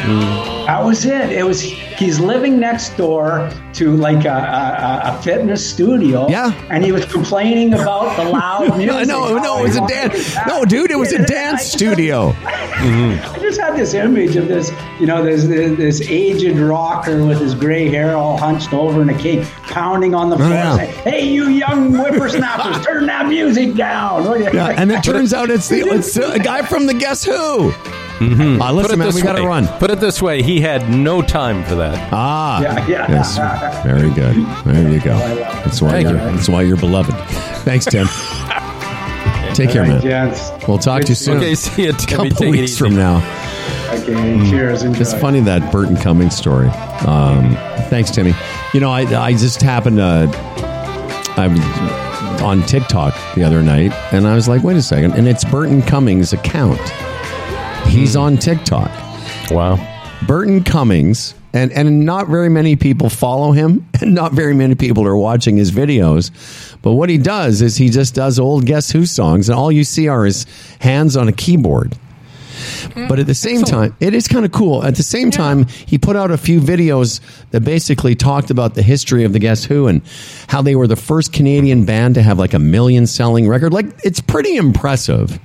Mm. 0.01 0.66
That 0.66 0.85
was 0.85 1.05
it. 1.05 1.31
It 1.31 1.44
was 1.44 1.60
he's 1.60 2.18
living 2.20 2.59
next 2.59 2.97
door 2.97 3.51
to 3.74 3.97
like 3.97 4.24
a, 4.24 4.28
a, 4.28 5.01
a 5.05 5.22
fitness 5.22 5.68
studio. 5.68 6.28
Yeah. 6.28 6.52
and 6.70 6.85
he 6.85 6.93
was 6.93 7.05
complaining 7.05 7.74
about 7.74 8.16
the 8.16 8.24
loud 8.24 8.78
music. 8.78 9.06
No, 9.09 9.36
no, 9.36 9.60
it 9.60 9.62
was 9.62 9.77
a 9.77 9.86
dance. 9.86 10.36
No, 10.47 10.64
dude, 10.64 10.90
it 10.90 10.97
was 10.97 11.12
a 11.12 11.24
dance 11.27 11.62
studio. 11.62 12.35
I 12.44 13.39
just 13.40 13.60
had 13.60 13.77
this 13.77 13.94
image 13.94 14.36
of 14.36 14.48
this, 14.48 14.70
you 14.98 15.06
know, 15.06 15.22
this, 15.22 15.44
this 15.44 15.77
this 15.77 16.01
aged 16.09 16.59
rocker 16.59 17.24
with 17.24 17.40
his 17.40 17.55
gray 17.55 17.89
hair 17.89 18.16
all 18.16 18.36
hunched 18.36 18.72
over 18.72 19.02
in 19.02 19.10
a 19.10 19.18
cane, 19.18 19.44
pounding 19.64 20.14
on 20.14 20.31
the 20.31 20.36
oh, 20.36 20.39
floor, 20.39 20.51
yeah. 20.51 20.77
saying, 20.77 20.94
"Hey, 21.02 21.28
you 21.28 21.48
young 21.48 21.93
whippersnappers, 21.93 22.85
turn 22.86 23.06
that 23.06 23.28
music 23.28 23.74
down!" 23.74 24.24
Yeah, 24.40 24.68
and 24.68 24.90
it 24.90 25.02
turns 25.02 25.35
out 25.35 25.51
it's 25.51 25.68
the 25.68 25.81
it's 25.81 26.16
a 26.16 26.39
guy 26.39 26.62
from 26.62 26.86
the 26.86 26.94
Guess 26.94 27.24
Who. 27.24 27.72
Mm-hmm. 28.21 28.61
Uh, 28.61 28.67
Put 28.69 28.75
listen, 28.75 28.93
it 28.93 28.97
man, 28.99 29.07
this 29.09 29.15
we 29.17 29.23
got 29.23 29.37
to 29.37 29.43
way. 29.43 29.49
run. 29.49 29.67
Put 29.79 29.91
it 29.91 29.99
this 29.99 30.21
way: 30.21 30.43
he 30.43 30.61
had 30.61 30.91
no 30.91 31.23
time 31.23 31.65
for 31.65 31.75
that. 31.77 32.13
Ah, 32.13 32.61
Yeah, 32.61 32.87
yeah. 32.87 33.11
yes, 33.11 33.39
very 33.83 34.11
good. 34.11 34.37
There 34.67 34.93
you 34.93 35.01
go. 35.01 35.17
That's 35.19 35.81
why 35.81 35.91
Thank 35.93 36.09
you're 36.11 36.19
you. 36.19 36.37
that's 36.37 36.49
why 36.49 36.63
you're 36.63 36.77
beloved. 36.77 37.15
Thanks, 37.65 37.87
Tim. 37.87 38.07
Take 39.55 39.71
care, 39.71 39.83
All 39.83 39.89
right, 39.91 40.05
man. 40.05 40.31
gents. 40.33 40.51
We'll 40.69 40.79
talk 40.79 41.03
to 41.03 41.09
you 41.09 41.15
soon. 41.15 41.39
Okay, 41.39 41.55
see 41.55 41.85
you, 41.87 41.93
Timmy. 41.93 42.31
couple 42.31 42.37
Take 42.47 42.51
weeks 42.53 42.77
from 42.79 42.95
now. 42.95 43.17
Okay, 43.91 44.49
cheers. 44.49 44.83
Enjoy. 44.85 45.01
It's 45.01 45.13
funny 45.15 45.41
that 45.41 45.73
Burton 45.73 45.97
Cummings 45.97 46.37
story. 46.37 46.69
Um, 47.07 47.57
thanks, 47.89 48.11
Timmy. 48.11 48.33
You 48.73 48.81
know, 48.81 48.91
I, 48.93 49.01
I 49.21 49.33
just 49.33 49.61
happened 49.61 49.97
to. 49.97 50.31
I 51.37 51.49
was 51.49 52.43
on 52.43 52.63
TikTok 52.63 53.15
the 53.35 53.43
other 53.45 53.63
night, 53.63 53.93
and 54.13 54.27
I 54.27 54.35
was 54.35 54.47
like, 54.49 54.63
wait 54.63 54.77
a 54.77 54.83
second. 54.83 55.13
And 55.15 55.27
it's 55.27 55.45
Burton 55.45 55.83
Cummings' 55.83 56.33
account. 56.33 56.81
He's 57.91 58.15
on 58.15 58.39
TikTok. 58.39 58.89
Wow. 59.51 59.77
Burton 60.25 60.62
Cummings, 60.62 61.35
and, 61.53 61.73
and 61.73 62.07
not 62.07 62.29
very 62.29 62.49
many 62.49 62.77
people 62.77 63.11
follow 63.11 63.51
him, 63.51 63.85
and 64.01 64.15
not 64.15 64.33
very 64.33 64.55
many 64.55 64.77
people 64.77 65.05
are 65.07 65.17
watching 65.17 65.57
his 65.57 65.73
videos. 65.73 66.31
But 66.83 66.93
what 66.93 67.09
he 67.09 67.19
does 67.19 67.62
is 67.62 67.77
he 67.77 67.89
just 67.89 68.15
does 68.15 68.39
old 68.39 68.65
Guess 68.65 68.93
Who 68.93 69.07
songs, 69.07 69.49
and 69.49 69.59
all 69.59 69.73
you 69.73 69.83
see 69.83 70.07
are 70.07 70.25
his 70.25 70.47
hands 70.79 71.17
on 71.17 71.27
a 71.27 71.33
keyboard. 71.33 71.99
But 72.95 73.19
at 73.19 73.27
the 73.27 73.35
same 73.35 73.62
time, 73.62 73.97
it 73.99 74.15
is 74.15 74.29
kind 74.29 74.45
of 74.45 74.53
cool. 74.53 74.85
At 74.85 74.95
the 74.95 75.03
same 75.03 75.31
time, 75.33 75.67
he 75.67 75.99
put 75.99 76.15
out 76.15 76.31
a 76.31 76.39
few 76.39 76.61
videos 76.61 77.21
that 77.51 77.62
basically 77.62 78.15
talked 78.15 78.51
about 78.51 78.75
the 78.75 78.83
history 78.83 79.25
of 79.25 79.33
the 79.33 79.39
Guess 79.41 79.65
Who 79.65 79.89
and 79.89 80.03
how 80.47 80.62
they 80.62 80.77
were 80.77 80.87
the 80.87 80.97
first 80.97 81.33
Canadian 81.33 81.85
band 81.85 82.15
to 82.15 82.23
have 82.23 82.39
like 82.39 82.55
a 82.55 82.59
million 82.59 83.07
selling 83.07 83.49
record. 83.49 83.73
Like, 83.73 83.87
it's 84.05 84.21
pretty 84.21 84.57
impressive, 84.57 85.41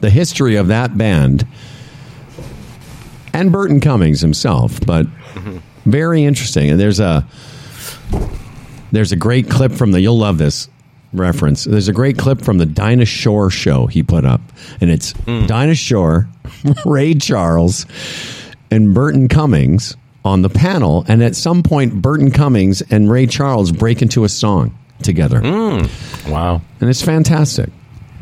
the 0.00 0.10
history 0.10 0.56
of 0.56 0.68
that 0.68 0.96
band 0.96 1.46
and 3.32 3.52
Burton 3.52 3.80
Cummings 3.80 4.20
himself, 4.20 4.80
but 4.84 5.06
very 5.84 6.24
interesting. 6.24 6.70
And 6.70 6.80
there's 6.80 7.00
a 7.00 7.26
there's 8.92 9.12
a 9.12 9.16
great 9.16 9.48
clip 9.48 9.72
from 9.72 9.92
the 9.92 10.00
you'll 10.00 10.18
love 10.18 10.38
this 10.38 10.68
reference. 11.12 11.64
There's 11.64 11.88
a 11.88 11.92
great 11.92 12.18
clip 12.18 12.42
from 12.42 12.58
the 12.58 12.66
Dinah 12.66 13.04
Shore 13.04 13.50
show 13.50 13.86
he 13.86 14.02
put 14.02 14.24
up, 14.24 14.40
and 14.80 14.90
it's 14.90 15.12
hmm. 15.12 15.46
Dinah 15.46 15.74
Shore, 15.74 16.28
Ray 16.86 17.14
Charles, 17.14 17.86
and 18.70 18.94
Burton 18.94 19.28
Cummings 19.28 19.96
on 20.24 20.42
the 20.42 20.50
panel. 20.50 21.04
And 21.08 21.22
at 21.22 21.34
some 21.36 21.62
point, 21.62 21.94
Burton 22.00 22.30
Cummings 22.30 22.82
and 22.82 23.10
Ray 23.10 23.26
Charles 23.26 23.72
break 23.72 24.02
into 24.02 24.24
a 24.24 24.28
song 24.28 24.76
together, 25.02 25.40
hmm. 25.40 26.30
Wow. 26.30 26.62
and 26.80 26.90
it's 26.90 27.02
fantastic. 27.02 27.70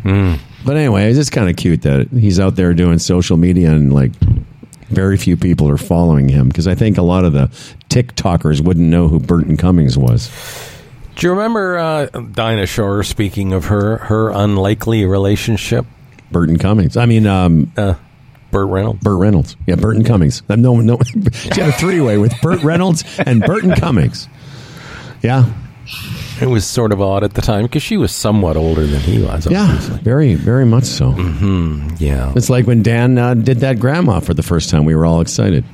Hmm. 0.03 0.35
But 0.65 0.77
anyway, 0.77 1.09
it's 1.09 1.17
just 1.19 1.33
kind 1.33 1.49
of 1.49 1.57
cute 1.57 1.83
that 1.83 2.09
he's 2.09 2.39
out 2.41 2.57
there 2.57 2.75
doing 2.75 2.99
social 2.99 3.37
media 3.37 3.71
and 3.71 3.93
like 3.93 4.13
very 4.89 5.17
few 5.17 5.37
people 5.37 5.69
are 5.69 5.77
following 5.79 6.29
him 6.29 6.49
because 6.49 6.67
I 6.67 6.75
think 6.75 6.99
a 6.99 7.03
lot 7.03 7.25
of 7.25 7.33
the 7.33 7.47
TikTokers 7.91 8.61
wouldn't 8.63 8.89
know 8.89 9.09
who 9.09 9.19
Burton 9.21 9.57
Cummings 9.57 9.97
was. 9.97 10.31
Do 11.17 11.27
you 11.27 11.33
remember 11.33 11.79
uh, 11.79 12.07
Dinah 12.07 12.67
Shore 12.67 13.03
speaking 13.03 13.53
of 13.53 13.67
her 13.67 13.99
her 13.99 14.31
unlikely 14.31 15.05
relationship? 15.05 15.85
Burton 16.31 16.59
Cummings. 16.59 16.97
I 16.97 17.07
mean, 17.07 17.27
um, 17.27 17.73
Uh, 17.77 17.95
Burt 18.51 18.69
Reynolds. 18.69 19.03
Burt 19.03 19.19
Reynolds. 19.19 19.57
Yeah, 19.67 19.75
Burton 19.77 20.05
Cummings. 20.05 20.43
Uh, 20.49 20.57
No, 20.57 20.81
no. 20.81 20.99
she 21.33 21.49
had 21.61 21.69
a 21.71 21.73
three 21.73 22.01
way 22.01 22.19
with 22.19 22.35
Burt 22.41 22.63
Reynolds 22.63 23.05
and 23.19 23.43
Burton 23.43 23.75
Cummings. 23.75 24.29
Yeah, 25.23 25.53
It 26.41 26.47
was 26.47 26.65
sort 26.65 26.93
of 26.93 27.01
odd 27.01 27.25
at 27.25 27.35
the 27.35 27.43
time 27.43 27.65
because 27.65 27.83
she 27.83 27.97
was 27.97 28.13
somewhat 28.13 28.57
older 28.57 28.87
than 28.87 29.01
he 29.01 29.23
was. 29.23 29.47
yeah, 29.51 29.77
very, 30.03 30.35
very 30.35 30.65
much 30.65 30.85
so. 30.85 31.13
Mm-hmm. 31.13 31.97
Yeah. 31.99 32.33
It's 32.37 32.49
like 32.49 32.67
when 32.67 32.83
Dan 32.83 33.19
uh, 33.19 33.35
did 33.35 33.59
that 33.61 33.81
grandma 33.81 34.21
for 34.21 34.35
the 34.35 34.43
first 34.43 34.71
time. 34.71 34.85
We 34.85 34.95
were 34.95 35.05
all 35.05 35.21
excited. 35.21 35.65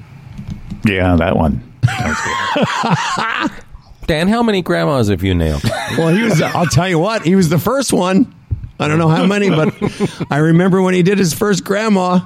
Yeah, 0.86 1.16
that 1.16 1.36
one. 1.36 1.62
Dan, 4.06 4.28
how 4.28 4.42
many 4.42 4.62
grandmas 4.62 5.08
have 5.08 5.22
you 5.22 5.34
nailed? 5.34 5.62
Well, 5.98 6.08
he 6.08 6.22
was. 6.22 6.40
I'll 6.42 6.66
tell 6.66 6.88
you 6.88 6.98
what. 6.98 7.22
He 7.22 7.36
was 7.36 7.48
the 7.48 7.58
first 7.58 7.92
one. 7.92 8.34
I 8.78 8.88
don't 8.88 8.98
know 8.98 9.08
how 9.08 9.24
many, 9.26 9.50
but 9.50 9.74
I 10.30 10.38
remember 10.38 10.82
when 10.82 10.94
he 10.94 11.02
did 11.02 11.18
his 11.18 11.32
first 11.32 11.64
grandma. 11.64 12.20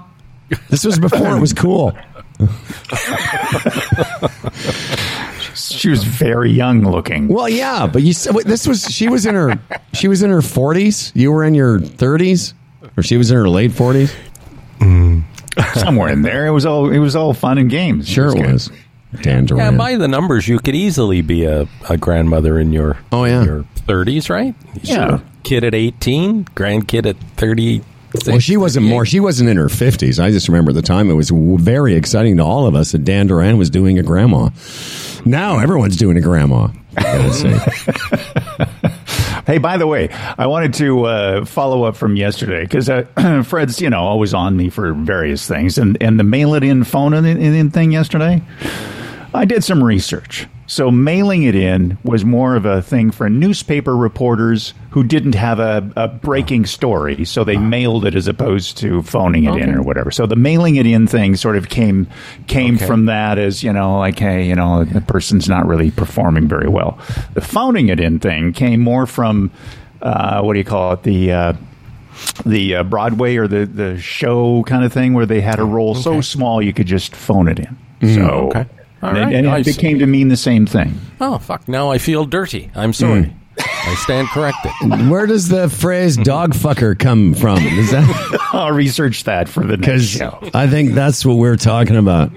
This 0.71 0.85
was 0.85 0.99
before 0.99 1.37
it 1.37 1.41
was 1.41 1.53
cool. 1.53 1.97
She 5.59 5.89
was 5.89 6.05
very 6.05 6.51
young 6.51 6.83
looking. 6.89 7.29
Well, 7.29 7.49
yeah, 7.49 7.87
but 7.87 8.03
you 8.03 8.13
said 8.13 8.35
this 8.45 8.67
was 8.67 8.85
she 8.85 9.09
was 9.09 9.27
in 9.27 9.35
her 9.35 9.59
she 9.93 10.09
was 10.09 10.23
in 10.23 10.31
her 10.31 10.43
forties. 10.43 11.13
You 11.15 11.33
were 11.33 11.45
in 11.45 11.55
your 11.55 11.81
thirties, 11.81 12.55
or 12.97 13.03
she 13.03 13.17
was 13.17 13.31
in 13.31 13.37
her 13.37 13.49
late 13.49 13.73
forties. 13.73 14.15
Mm. 14.79 15.23
Somewhere 15.75 16.11
in 16.11 16.23
there. 16.23 16.47
It 16.47 16.51
was 16.53 16.65
all 16.65 16.91
it 16.91 16.99
was 16.99 17.17
all 17.17 17.35
fun 17.35 17.59
and 17.59 17.69
games. 17.69 18.09
Sure, 18.09 18.29
it 18.29 18.41
good. 18.41 18.53
was. 18.53 18.71
Dan 19.23 19.47
yeah, 19.49 19.71
by 19.71 19.97
the 19.97 20.07
numbers, 20.07 20.47
you 20.49 20.59
could 20.59 20.75
easily 20.75 21.23
be 21.23 21.45
a, 21.47 21.67
a 21.89 21.97
grandmother 21.97 22.59
in 22.59 22.75
your 22.75 22.99
Oh, 23.11 23.25
yeah. 23.25 23.43
your 23.43 23.65
thirties, 23.87 24.29
right? 24.29 24.55
Yeah. 24.83 25.21
kid 25.45 25.65
at 25.65 25.75
eighteen, 25.75 26.45
grandkid 26.55 27.07
at 27.07 27.17
thirty. 27.37 27.83
Well, 28.27 28.39
she 28.39 28.57
wasn't 28.57 28.87
more. 28.87 29.05
She 29.05 29.21
wasn't 29.21 29.51
in 29.51 29.57
her 29.57 29.69
fifties. 29.69 30.19
I 30.19 30.31
just 30.31 30.49
remember 30.49 30.71
at 30.71 30.75
the 30.75 30.83
time 30.83 31.11
it 31.11 31.15
was 31.15 31.31
very 31.31 31.95
exciting 31.95 32.37
to 32.39 32.43
all 32.43 32.67
of 32.67 32.75
us 32.75 32.93
that 32.93 33.05
Dan 33.05 33.27
Duran 33.27 33.59
was 33.59 33.71
doing 33.71 33.99
a 33.99 34.03
grandma. 34.03 34.51
Now 35.25 35.59
everyone's 35.59 35.97
doing 35.97 36.17
a 36.17 36.21
grandma. 36.21 36.69
for 36.69 37.03
God's 37.03 37.41
sake. 37.41 38.69
Hey, 39.49 39.57
by 39.57 39.79
the 39.79 39.87
way, 39.87 40.11
I 40.11 40.47
wanted 40.47 40.75
to 40.75 41.05
uh, 41.07 41.45
follow 41.47 41.85
up 41.85 41.97
from 41.97 42.17
yesterday 42.17 42.65
because 42.65 42.91
uh, 42.91 43.43
Fred's, 43.47 43.81
you 43.81 43.89
know, 43.89 44.01
always 44.01 44.35
on 44.35 44.59
me 44.59 44.69
for 44.69 44.93
various 44.93 45.49
things, 45.49 45.79
and 45.79 45.97
and 46.03 46.21
the 46.21 46.25
mail 46.25 46.53
it 46.53 46.63
in, 46.63 46.85
phone 46.85 47.15
it 47.15 47.25
in, 47.25 47.41
in 47.41 47.71
thing 47.71 47.91
yesterday. 47.91 48.43
I 49.33 49.47
did 49.47 49.65
some 49.65 49.83
research. 49.83 50.47
So 50.71 50.91
mailing 50.91 51.45
it 51.45 51.55
in 51.55 51.97
was 52.05 52.27
more 52.27 52.55
of 52.55 52.67
a 52.67 52.83
thing 52.83 53.11
for 53.11 53.29
newspaper 53.31 53.97
reporters 53.97 54.75
who 54.91 55.03
didn't 55.03 55.35
have 55.35 55.59
a, 55.59 55.91
a 55.97 56.09
breaking 56.09 56.67
story, 56.67 57.25
so 57.25 57.43
they 57.43 57.57
mailed 57.57 58.05
it 58.05 58.15
as 58.15 58.29
opposed 58.29 58.77
to 58.79 59.03
phoning 59.03 59.45
it 59.45 59.57
in 59.57 59.75
or 59.75 59.83
whatever. 59.83 60.11
So 60.11 60.27
the 60.27 60.37
mailing 60.37 60.77
it 60.77 60.85
in 60.87 61.07
thing 61.07 61.37
sort 61.37 61.57
of 61.57 61.71
came 61.71 62.07
came 62.49 62.75
Okay. 62.77 62.87
from 62.87 63.07
that 63.07 63.39
as 63.39 63.63
you 63.63 63.73
know, 63.73 63.99
like 63.99 64.19
hey, 64.19 64.47
you 64.47 64.55
know, 64.55 64.85
the 64.85 65.01
person's 65.01 65.49
not 65.49 65.67
really 65.67 65.91
performing 65.91 66.49
very 66.49 66.69
well. 66.69 66.99
The 67.33 67.41
phoning 67.41 67.89
it 67.89 67.99
in 67.99 68.19
thing 68.19 68.53
came 68.53 68.81
more 68.81 69.07
from 69.07 69.51
uh, 70.03 70.43
what 70.43 70.53
do 70.53 70.59
you 70.59 70.65
call 70.67 70.93
it? 70.93 71.03
The 71.03 71.33
uh, 71.33 71.53
the 72.45 72.77
uh, 72.77 72.83
Broadway 72.85 73.37
or 73.37 73.49
the 73.49 73.65
the 73.65 73.99
show 73.99 74.63
kind 74.65 74.85
of 74.85 74.93
thing 74.93 75.15
where 75.15 75.25
they 75.27 75.41
had 75.41 75.61
a 75.61 75.65
role 75.65 75.95
so 75.95 76.21
small 76.21 76.61
you 76.61 76.75
could 76.75 76.87
just 76.87 77.17
phone 77.17 77.49
it 77.49 77.59
in. 77.59 78.15
So 78.15 78.51
okay. 78.51 78.67
All 79.03 79.11
and, 79.11 79.19
it- 79.19 79.23
right. 79.23 79.35
and 79.35 79.49
I 79.49 79.59
it 79.59 79.67
see. 79.67 79.99
to 79.99 80.07
mean 80.07 80.29
the 80.29 80.37
same 80.37 80.67
thing. 80.67 80.99
Oh 81.21 81.39
fuck! 81.39 81.69
Now 81.69 81.91
I 81.91 81.99
feel 81.99 82.25
dirty. 82.25 82.71
I'm 82.75 82.93
sorry. 82.93 83.33
I 83.61 83.95
stand 83.97 84.29
corrected. 84.29 84.71
Where 85.11 85.27
does 85.27 85.49
the 85.49 85.69
phrase 85.69 86.17
"dog 86.17 86.53
fucker" 86.55 86.97
come 86.99 87.35
from? 87.35 87.59
Is 87.59 87.91
that 87.91 88.39
I'll 88.53 88.71
research 88.73 89.25
that 89.25 89.49
for 89.49 89.65
the 89.65 89.77
next 89.77 89.81
because 89.81 90.09
show. 90.09 90.39
I 90.55 90.69
think 90.69 90.93
that's 90.95 91.25
what 91.25 91.35
we're 91.39 91.57
talking 91.57 91.97
about. 91.97 92.31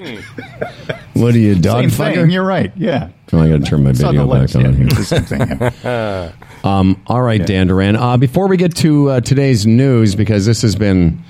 What 1.14 1.36
are 1.36 1.40
you, 1.40 1.56
dog 1.56 1.82
Same 1.82 1.90
fucker? 1.92 2.16
thing. 2.16 2.30
You're 2.32 2.46
right. 2.46 2.72
Yeah. 2.76 3.10
Oh, 3.34 3.40
I 3.40 3.50
got 3.50 3.60
to 3.64 3.70
turn 3.70 3.84
my 3.84 3.92
It's 3.92 4.00
video 4.02 4.26
the 4.26 4.34
back 4.34 4.42
list. 4.42 4.56
on 4.56 4.62
Yeah, 4.66 4.72
here. 4.72 4.88
the 4.88 5.04
same 5.04 5.24
thing. 5.24 5.72
yeah. 5.84 6.94
All 7.08 7.22
right, 7.22 7.46
Dan 7.46 7.68
Duran. 7.68 7.96
Uh, 7.96 8.18
before 8.18 8.48
we 8.48 8.58
get 8.58 8.76
to 8.78 9.10
uh, 9.12 9.22
today's 9.22 9.66
news, 9.68 10.16
because 10.16 10.46
this 10.46 10.62
has 10.64 10.76
been 10.76 11.22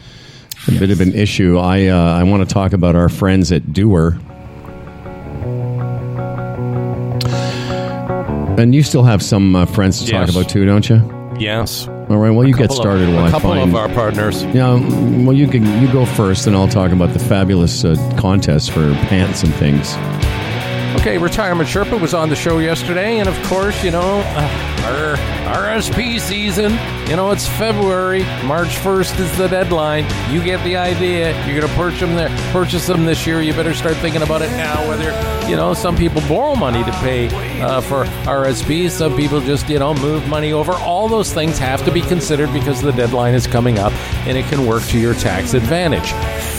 a 0.67 0.71
bit 0.71 0.89
of 0.91 1.01
an 1.01 1.13
issue, 1.13 1.57
I 1.57 1.87
uh, 1.87 1.97
I 1.97 2.23
want 2.23 2.47
to 2.47 2.53
talk 2.53 2.73
about 2.73 2.95
our 2.95 3.09
friends 3.09 3.51
at 3.51 3.73
Duer. 3.73 4.17
And 8.61 8.75
you 8.75 8.83
still 8.83 9.03
have 9.03 9.23
some 9.23 9.55
uh, 9.55 9.65
friends 9.65 10.03
to 10.05 10.11
talk 10.11 10.29
about 10.29 10.47
too, 10.49 10.65
don't 10.65 10.88
you? 10.88 11.01
Yes. 11.39 11.88
All 11.88 12.17
right. 12.17 12.29
Well, 12.29 12.45
you 12.47 12.53
get 12.53 12.69
Couple 12.69 12.75
of- 12.75 12.81
started 12.83 13.09
while 13.09 13.23
a 13.25 13.27
I 13.27 13.31
couple 13.31 13.49
find. 13.49 13.69
of 13.69 13.75
our 13.75 13.89
partners. 13.89 14.43
yeah. 14.53 14.73
Well, 15.25 15.33
you 15.33 15.47
can 15.47 15.65
you 15.81 15.91
go 15.91 16.05
first, 16.05 16.45
and 16.45 16.55
I'll 16.55 16.67
talk 16.67 16.91
about 16.91 17.13
the 17.13 17.19
fabulous 17.19 17.83
uh, 17.83 17.95
contest 18.19 18.69
for 18.71 18.93
pants 19.09 19.41
and 19.43 19.51
things. 19.55 19.95
Okay, 20.99 21.18
Retirement 21.18 21.69
Sherpa 21.69 21.99
was 21.99 22.13
on 22.13 22.30
the 22.30 22.35
show 22.35 22.59
yesterday, 22.59 23.19
and 23.19 23.30
of 23.30 23.43
course, 23.43 23.84
you 23.84 23.91
know, 23.91 24.22
uh, 24.26 24.81
our 24.84 25.15
RSP 25.51 26.19
season. 26.19 26.73
You 27.09 27.15
know, 27.15 27.31
it's 27.31 27.47
February. 27.47 28.23
March 28.45 28.69
1st 28.69 29.19
is 29.19 29.38
the 29.38 29.47
deadline. 29.47 30.03
You 30.31 30.43
get 30.43 30.63
the 30.63 30.77
idea. 30.77 31.34
You're 31.45 31.59
going 31.59 31.72
to 31.72 31.77
purchase 31.77 32.01
them, 32.01 32.15
there, 32.15 32.30
purchase 32.51 32.88
them 32.88 33.05
this 33.05 33.26
year. 33.26 33.41
You 33.41 33.53
better 33.53 33.73
start 33.73 33.95
thinking 33.97 34.22
about 34.22 34.41
it 34.41 34.49
now. 34.51 34.88
Whether, 34.88 35.11
you 35.49 35.55
know, 35.55 35.73
some 35.73 35.95
people 35.95 36.22
borrow 36.27 36.55
money 36.55 36.84
to 36.84 36.91
pay 36.99 37.27
uh, 37.61 37.81
for 37.81 38.05
RSP, 38.26 38.89
some 38.89 39.15
people 39.15 39.41
just, 39.41 39.69
you 39.69 39.80
know, 39.80 39.93
move 39.93 40.27
money 40.27 40.53
over. 40.53 40.73
All 40.73 41.07
those 41.07 41.34
things 41.34 41.57
have 41.57 41.84
to 41.85 41.91
be 41.91 42.01
considered 42.01 42.51
because 42.53 42.81
the 42.81 42.91
deadline 42.91 43.34
is 43.34 43.47
coming 43.47 43.80
up 43.80 43.93
and 44.27 44.38
it 44.38 44.45
can 44.45 44.65
work 44.65 44.84
to 44.84 44.99
your 44.99 45.13
tax 45.15 45.53
advantage. 45.53 46.13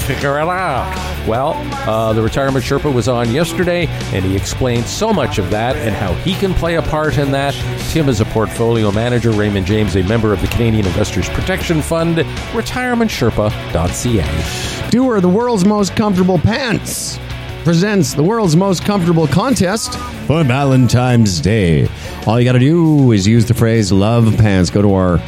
Figure 0.07 0.39
it 0.39 0.49
out. 0.49 1.29
Well, 1.29 1.53
uh, 1.89 2.13
the 2.13 2.23
Retirement 2.23 2.65
Sherpa 2.65 2.93
was 2.93 3.07
on 3.07 3.31
yesterday, 3.31 3.87
and 4.13 4.25
he 4.25 4.35
explained 4.35 4.87
so 4.87 5.13
much 5.13 5.39
of 5.39 5.49
that 5.51 5.77
and 5.77 5.95
how 5.95 6.13
he 6.15 6.35
can 6.35 6.53
play 6.55 6.75
a 6.75 6.83
part 6.83 7.19
in 7.19 7.31
that. 7.31 7.55
Tim 7.91 8.09
is 8.09 8.21
a 8.21 8.25
portfolio 8.25 8.91
manager, 8.91 9.31
Raymond 9.31 9.65
James, 9.65 9.95
a 9.95 10.03
member 10.03 10.33
of 10.33 10.41
the 10.41 10.49
Canadian 10.49 10.87
Investors 10.87 11.29
Protection 11.29 11.81
Fund, 11.81 12.17
retirementsherpa.ca. 12.17 14.91
Duer, 14.91 15.21
the 15.21 15.29
world's 15.29 15.65
most 15.65 15.95
comfortable 15.95 16.39
pants, 16.39 17.21
presents 17.63 18.13
the 18.13 18.25
world's 18.25 18.57
most 18.57 18.85
comfortable 18.85 19.29
contest 19.29 19.97
for 20.27 20.43
Valentine's 20.43 21.41
Day. 21.41 21.89
All 22.27 22.41
you 22.41 22.45
got 22.45 22.53
to 22.53 22.59
do 22.59 23.13
is 23.13 23.25
use 23.27 23.47
the 23.47 23.55
phrase 23.55 23.93
love 23.93 24.37
pants. 24.37 24.69
Go 24.69 24.83
to 24.83 24.95
our 24.95 25.19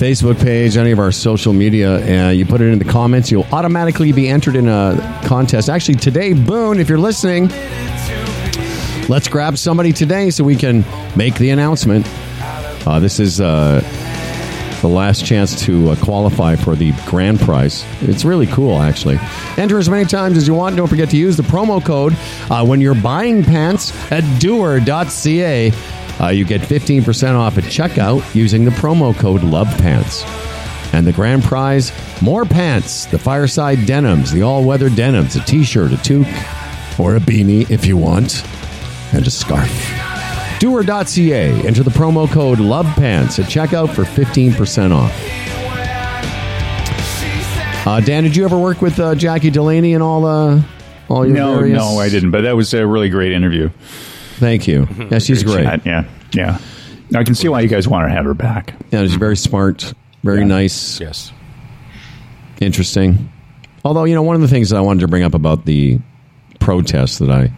Facebook 0.00 0.42
page, 0.42 0.78
any 0.78 0.92
of 0.92 0.98
our 0.98 1.12
social 1.12 1.52
media, 1.52 1.98
and 1.98 2.34
you 2.38 2.46
put 2.46 2.62
it 2.62 2.72
in 2.72 2.78
the 2.78 2.86
comments, 2.86 3.30
you'll 3.30 3.46
automatically 3.52 4.12
be 4.12 4.28
entered 4.28 4.56
in 4.56 4.66
a 4.66 5.20
contest. 5.26 5.68
Actually, 5.68 5.96
today, 5.96 6.32
Boone, 6.32 6.80
if 6.80 6.88
you're 6.88 6.96
listening, 6.96 7.48
let's 9.10 9.28
grab 9.28 9.58
somebody 9.58 9.92
today 9.92 10.30
so 10.30 10.42
we 10.42 10.56
can 10.56 10.86
make 11.14 11.34
the 11.34 11.50
announcement. 11.50 12.06
Uh, 12.86 12.98
this 12.98 13.20
is 13.20 13.42
uh, 13.42 13.82
the 14.80 14.88
last 14.88 15.26
chance 15.26 15.60
to 15.66 15.90
uh, 15.90 15.96
qualify 15.96 16.56
for 16.56 16.74
the 16.74 16.92
grand 17.04 17.38
prize. 17.38 17.84
It's 18.00 18.24
really 18.24 18.46
cool, 18.46 18.80
actually. 18.80 19.18
Enter 19.58 19.78
as 19.78 19.90
many 19.90 20.06
times 20.06 20.38
as 20.38 20.48
you 20.48 20.54
want. 20.54 20.76
Don't 20.76 20.88
forget 20.88 21.10
to 21.10 21.18
use 21.18 21.36
the 21.36 21.42
promo 21.42 21.84
code 21.84 22.16
uh, 22.50 22.64
when 22.64 22.80
you're 22.80 22.94
buying 22.94 23.44
pants 23.44 23.92
at 24.10 24.24
duer.ca. 24.40 25.72
Uh, 26.20 26.28
you 26.28 26.44
get 26.44 26.60
15% 26.60 27.34
off 27.34 27.56
at 27.56 27.64
checkout 27.64 28.34
using 28.34 28.64
the 28.64 28.70
promo 28.72 29.16
code 29.16 29.40
LOVEPANTS. 29.40 30.24
And 30.92 31.06
the 31.06 31.12
grand 31.12 31.42
prize 31.44 31.92
more 32.20 32.44
pants, 32.44 33.06
the 33.06 33.18
fireside 33.18 33.86
denims, 33.86 34.30
the 34.32 34.42
all 34.42 34.64
weather 34.64 34.90
denims, 34.90 35.36
a 35.36 35.40
t 35.44 35.62
shirt, 35.64 35.92
a 35.92 35.96
toque, 35.96 36.26
or 36.98 37.16
a 37.16 37.20
beanie 37.20 37.70
if 37.70 37.86
you 37.86 37.96
want, 37.96 38.44
and 39.14 39.26
a 39.26 39.30
scarf. 39.30 39.70
Duer.ca. 40.58 41.66
Enter 41.66 41.82
the 41.84 41.90
promo 41.90 42.30
code 42.30 42.58
LOVEPANTS 42.58 43.38
at 43.38 43.46
checkout 43.46 43.94
for 43.94 44.02
15% 44.02 44.92
off. 44.92 45.12
Uh, 47.86 47.98
Dan, 48.00 48.24
did 48.24 48.36
you 48.36 48.44
ever 48.44 48.58
work 48.58 48.82
with 48.82 48.98
uh, 49.00 49.14
Jackie 49.14 49.50
Delaney 49.50 49.94
and 49.94 50.02
all 50.02 50.20
the 50.20 50.62
all 51.08 51.24
your 51.26 51.34
No, 51.34 51.54
various? 51.54 51.78
no, 51.78 51.98
I 51.98 52.08
didn't. 52.10 52.30
But 52.30 52.42
that 52.42 52.54
was 52.56 52.74
a 52.74 52.86
really 52.86 53.08
great 53.08 53.32
interview. 53.32 53.70
Thank 54.40 54.66
you. 54.66 54.86
Mm-hmm. 54.86 55.12
Yeah, 55.12 55.18
she's 55.20 55.42
great. 55.44 55.64
chat, 55.64 55.86
Yeah, 55.86 56.04
yeah. 56.32 56.58
I 57.14 57.24
can 57.24 57.34
see 57.34 57.48
why 57.48 57.60
you 57.60 57.68
guys 57.68 57.86
want 57.86 58.08
to 58.08 58.12
have 58.14 58.24
her 58.24 58.34
back. 58.34 58.74
Yeah, 58.90 59.02
she's 59.02 59.14
very 59.14 59.36
smart, 59.36 59.92
very 60.22 60.40
Yeah. 60.40 60.46
nice, 60.46 61.00
Yes. 61.00 61.32
interesting. 62.60 63.30
Although, 63.84 64.04
you 64.04 64.14
know, 64.14 64.22
one 64.22 64.36
of 64.36 64.42
the 64.42 64.48
things 64.48 64.70
that 64.70 64.76
I 64.76 64.80
wanted 64.80 65.00
to 65.00 65.08
bring 65.08 65.22
up 65.22 65.34
about 65.34 65.64
the 65.64 65.98
protest 66.58 67.18
that 67.20 67.30
I 67.30 67.52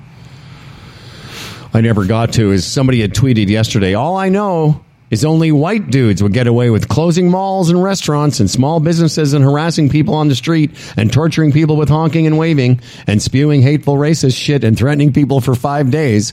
I 1.74 1.80
never 1.80 2.04
got 2.04 2.34
to 2.34 2.52
is 2.52 2.66
somebody 2.66 3.00
had 3.00 3.14
tweeted 3.14 3.48
yesterday, 3.48 3.94
all 3.94 4.16
I 4.16 4.28
know 4.28 4.82
is 5.10 5.24
only 5.24 5.50
white 5.52 5.90
dudes 5.90 6.22
would 6.22 6.32
get 6.34 6.46
away 6.46 6.68
with 6.70 6.86
closing 6.88 7.30
malls 7.30 7.70
and 7.70 7.82
restaurants 7.82 8.40
and 8.40 8.50
small 8.50 8.78
businesses 8.80 9.32
and 9.32 9.42
harassing 9.44 9.88
people 9.88 10.14
on 10.14 10.28
the 10.28 10.34
street 10.34 10.70
and 10.96 11.10
torturing 11.12 11.50
people 11.52 11.76
with 11.76 11.88
honking 11.88 12.26
and 12.26 12.36
waving 12.38 12.80
and 13.06 13.20
spewing 13.22 13.62
hateful 13.62 13.94
racist 13.96 14.36
shit 14.36 14.64
and 14.64 14.76
threatening 14.76 15.12
people 15.12 15.40
for 15.40 15.54
5 15.54 15.90
days. 15.90 16.32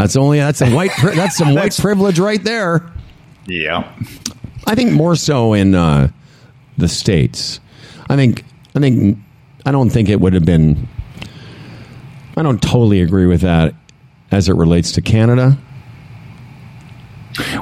That's 0.00 0.16
only 0.16 0.38
that's 0.38 0.62
a 0.62 0.70
white 0.70 0.92
pri- 0.92 1.14
that's 1.14 1.36
some 1.36 1.54
white 1.54 1.76
privilege 1.76 2.18
right 2.18 2.42
there. 2.42 2.90
Yeah. 3.46 3.92
I 4.66 4.74
think 4.74 4.92
more 4.92 5.14
so 5.14 5.52
in 5.52 5.74
uh, 5.74 6.08
the 6.78 6.88
states. 6.88 7.60
I 8.08 8.16
think 8.16 8.42
I 8.74 8.80
think 8.80 9.18
I 9.66 9.72
don't 9.72 9.90
think 9.90 10.08
it 10.08 10.18
would 10.18 10.32
have 10.32 10.46
been. 10.46 10.88
I 12.34 12.42
don't 12.42 12.62
totally 12.62 13.02
agree 13.02 13.26
with 13.26 13.42
that 13.42 13.74
as 14.30 14.48
it 14.48 14.54
relates 14.54 14.92
to 14.92 15.02
Canada. 15.02 15.58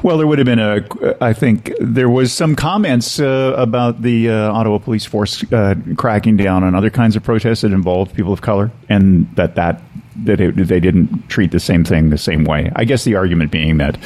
Well, 0.05 0.17
there 0.17 0.27
would 0.29 0.39
have 0.39 0.47
been 0.47 0.61
a. 0.61 0.87
I 1.21 1.33
think 1.33 1.73
there 1.81 2.09
was 2.09 2.33
some 2.33 2.55
comments 2.55 3.19
uh, 3.19 3.55
about 3.57 4.03
the 4.03 4.31
uh, 4.31 4.53
Ottawa 4.53 4.79
police 4.79 5.05
force 5.05 5.43
uh, 5.53 5.75
cracking 5.97 6.37
down 6.37 6.63
on 6.63 6.77
other 6.77 6.91
kinds 6.91 7.17
of 7.17 7.25
protests 7.25 7.63
that 7.63 7.73
involved 7.73 8.15
people 8.15 8.33
of 8.33 8.43
color, 8.43 8.71
and 8.89 9.29
that 9.35 9.57
that 9.57 9.83
that 10.25 10.41
it, 10.41 10.57
they 10.57 10.81
didn't 10.81 11.29
treat 11.29 11.51
the 11.53 11.61
same 11.61 11.85
thing 11.85 12.11
the 12.11 12.19
same 12.19 12.45
way. 12.45 12.71
I 12.77 12.85
guess 12.85 13.05
the 13.05 13.15
argument 13.17 13.51
being 13.51 13.79
that 13.79 13.99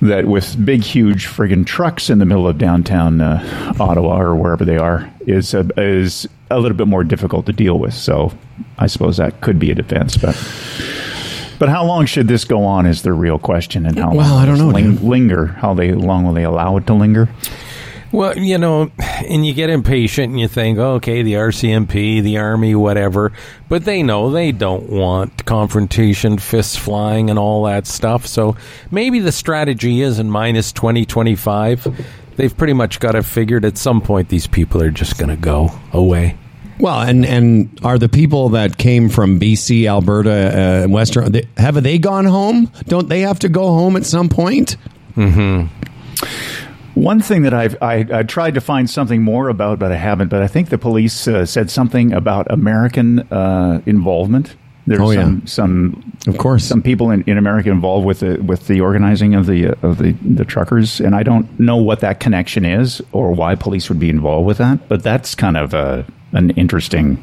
that 0.00 0.26
with 0.26 0.64
big, 0.64 0.82
huge 0.82 1.26
friggin' 1.26 1.66
trucks 1.66 2.08
in 2.08 2.18
the 2.20 2.24
middle 2.24 2.46
of 2.46 2.56
downtown 2.56 3.20
uh, 3.20 3.74
Ottawa 3.80 4.20
or 4.20 4.36
wherever 4.36 4.64
they 4.64 4.76
are 4.76 5.12
is 5.26 5.54
a, 5.54 5.66
is 5.76 6.28
a 6.50 6.60
little 6.60 6.76
bit 6.76 6.86
more 6.86 7.02
difficult 7.02 7.46
to 7.46 7.52
deal 7.52 7.78
with. 7.80 7.94
So 7.94 8.32
I 8.78 8.86
suppose 8.86 9.16
that 9.16 9.40
could 9.40 9.58
be 9.58 9.70
a 9.70 9.74
defense, 9.74 10.16
but. 10.16 10.36
But 11.58 11.68
how 11.68 11.84
long 11.84 12.06
should 12.06 12.28
this 12.28 12.44
go 12.44 12.62
on 12.64 12.86
is 12.86 13.02
the 13.02 13.12
real 13.12 13.36
question, 13.36 13.84
and 13.84 13.98
how 13.98 14.14
Well, 14.14 14.30
long 14.30 14.38
I 14.40 14.46
don't 14.46 14.58
know, 14.58 14.68
ling- 14.68 15.04
linger? 15.04 15.46
How 15.46 15.74
they 15.74 15.90
long 15.92 16.24
will 16.24 16.32
they 16.32 16.44
allow 16.44 16.76
it 16.76 16.86
to 16.86 16.94
linger? 16.94 17.28
Well, 18.10 18.38
you 18.38 18.56
know, 18.56 18.90
and 18.98 19.44
you 19.44 19.52
get 19.52 19.68
impatient 19.68 20.30
and 20.30 20.40
you 20.40 20.48
think, 20.48 20.78
okay, 20.78 21.22
the 21.22 21.34
RCMP, 21.34 22.22
the 22.22 22.38
Army, 22.38 22.74
whatever. 22.74 23.32
But 23.68 23.84
they 23.84 24.02
know 24.02 24.30
they 24.30 24.50
don't 24.50 24.88
want 24.88 25.44
confrontation, 25.44 26.38
fists 26.38 26.76
flying, 26.76 27.28
and 27.28 27.38
all 27.38 27.64
that 27.64 27.86
stuff. 27.86 28.26
So 28.26 28.56
maybe 28.90 29.20
the 29.20 29.32
strategy 29.32 30.00
is 30.00 30.18
in 30.18 30.30
minus 30.30 30.72
2025. 30.72 32.06
They've 32.36 32.56
pretty 32.56 32.72
much 32.72 32.98
got 33.00 33.14
it 33.14 33.24
figured 33.24 33.64
at 33.64 33.76
some 33.76 34.00
point 34.00 34.28
these 34.28 34.46
people 34.46 34.82
are 34.82 34.90
just 34.90 35.18
going 35.18 35.30
to 35.30 35.36
go 35.36 35.70
away. 35.92 36.38
Well, 36.80 37.00
and 37.00 37.26
and 37.26 37.78
are 37.82 37.98
the 37.98 38.08
people 38.08 38.50
that 38.50 38.78
came 38.78 39.08
from 39.08 39.40
BC, 39.40 39.88
Alberta, 39.88 40.30
uh, 40.30 40.84
and 40.84 40.92
Western 40.92 41.32
they, 41.32 41.48
have 41.56 41.82
they 41.82 41.98
gone 41.98 42.24
home? 42.24 42.70
Don't 42.84 43.08
they 43.08 43.22
have 43.22 43.40
to 43.40 43.48
go 43.48 43.66
home 43.66 43.96
at 43.96 44.06
some 44.06 44.28
point? 44.28 44.76
One 46.98 47.20
thing 47.20 47.42
that 47.42 47.54
I've 47.54 47.76
I, 47.80 48.06
I 48.12 48.22
tried 48.24 48.54
to 48.54 48.60
find 48.60 48.90
something 48.90 49.22
more 49.22 49.48
about, 49.48 49.78
but 49.78 49.92
I 49.92 49.96
haven't. 49.96 50.28
But 50.28 50.42
I 50.42 50.48
think 50.48 50.68
the 50.68 50.78
police 50.78 51.28
uh, 51.28 51.46
said 51.46 51.70
something 51.70 52.12
about 52.12 52.50
American 52.50 53.20
uh, 53.32 53.80
involvement. 53.86 54.56
There's 54.86 55.00
Oh, 55.00 55.10
yeah. 55.10 55.22
some 55.22 55.46
some 55.46 56.12
Of 56.26 56.38
course. 56.38 56.64
some 56.64 56.82
people 56.82 57.10
in, 57.10 57.22
in 57.26 57.36
America 57.38 57.70
involved 57.70 58.06
with 58.06 58.20
the 58.20 58.38
with 58.42 58.66
the 58.66 58.80
organizing 58.80 59.34
of 59.34 59.46
the 59.46 59.76
of 59.86 59.98
the 59.98 60.12
the 60.24 60.44
truckers, 60.44 61.00
and 61.00 61.14
I 61.14 61.22
don't 61.22 61.46
know 61.60 61.76
what 61.76 62.00
that 62.00 62.20
connection 62.20 62.64
is 62.64 63.02
or 63.12 63.32
why 63.32 63.54
police 63.54 63.88
would 63.90 64.00
be 64.00 64.08
involved 64.10 64.46
with 64.46 64.58
that. 64.58 64.88
But 64.88 65.02
that's 65.02 65.34
kind 65.34 65.56
of 65.56 65.74
a 65.74 66.04
an 66.32 66.50
interesting, 66.50 67.18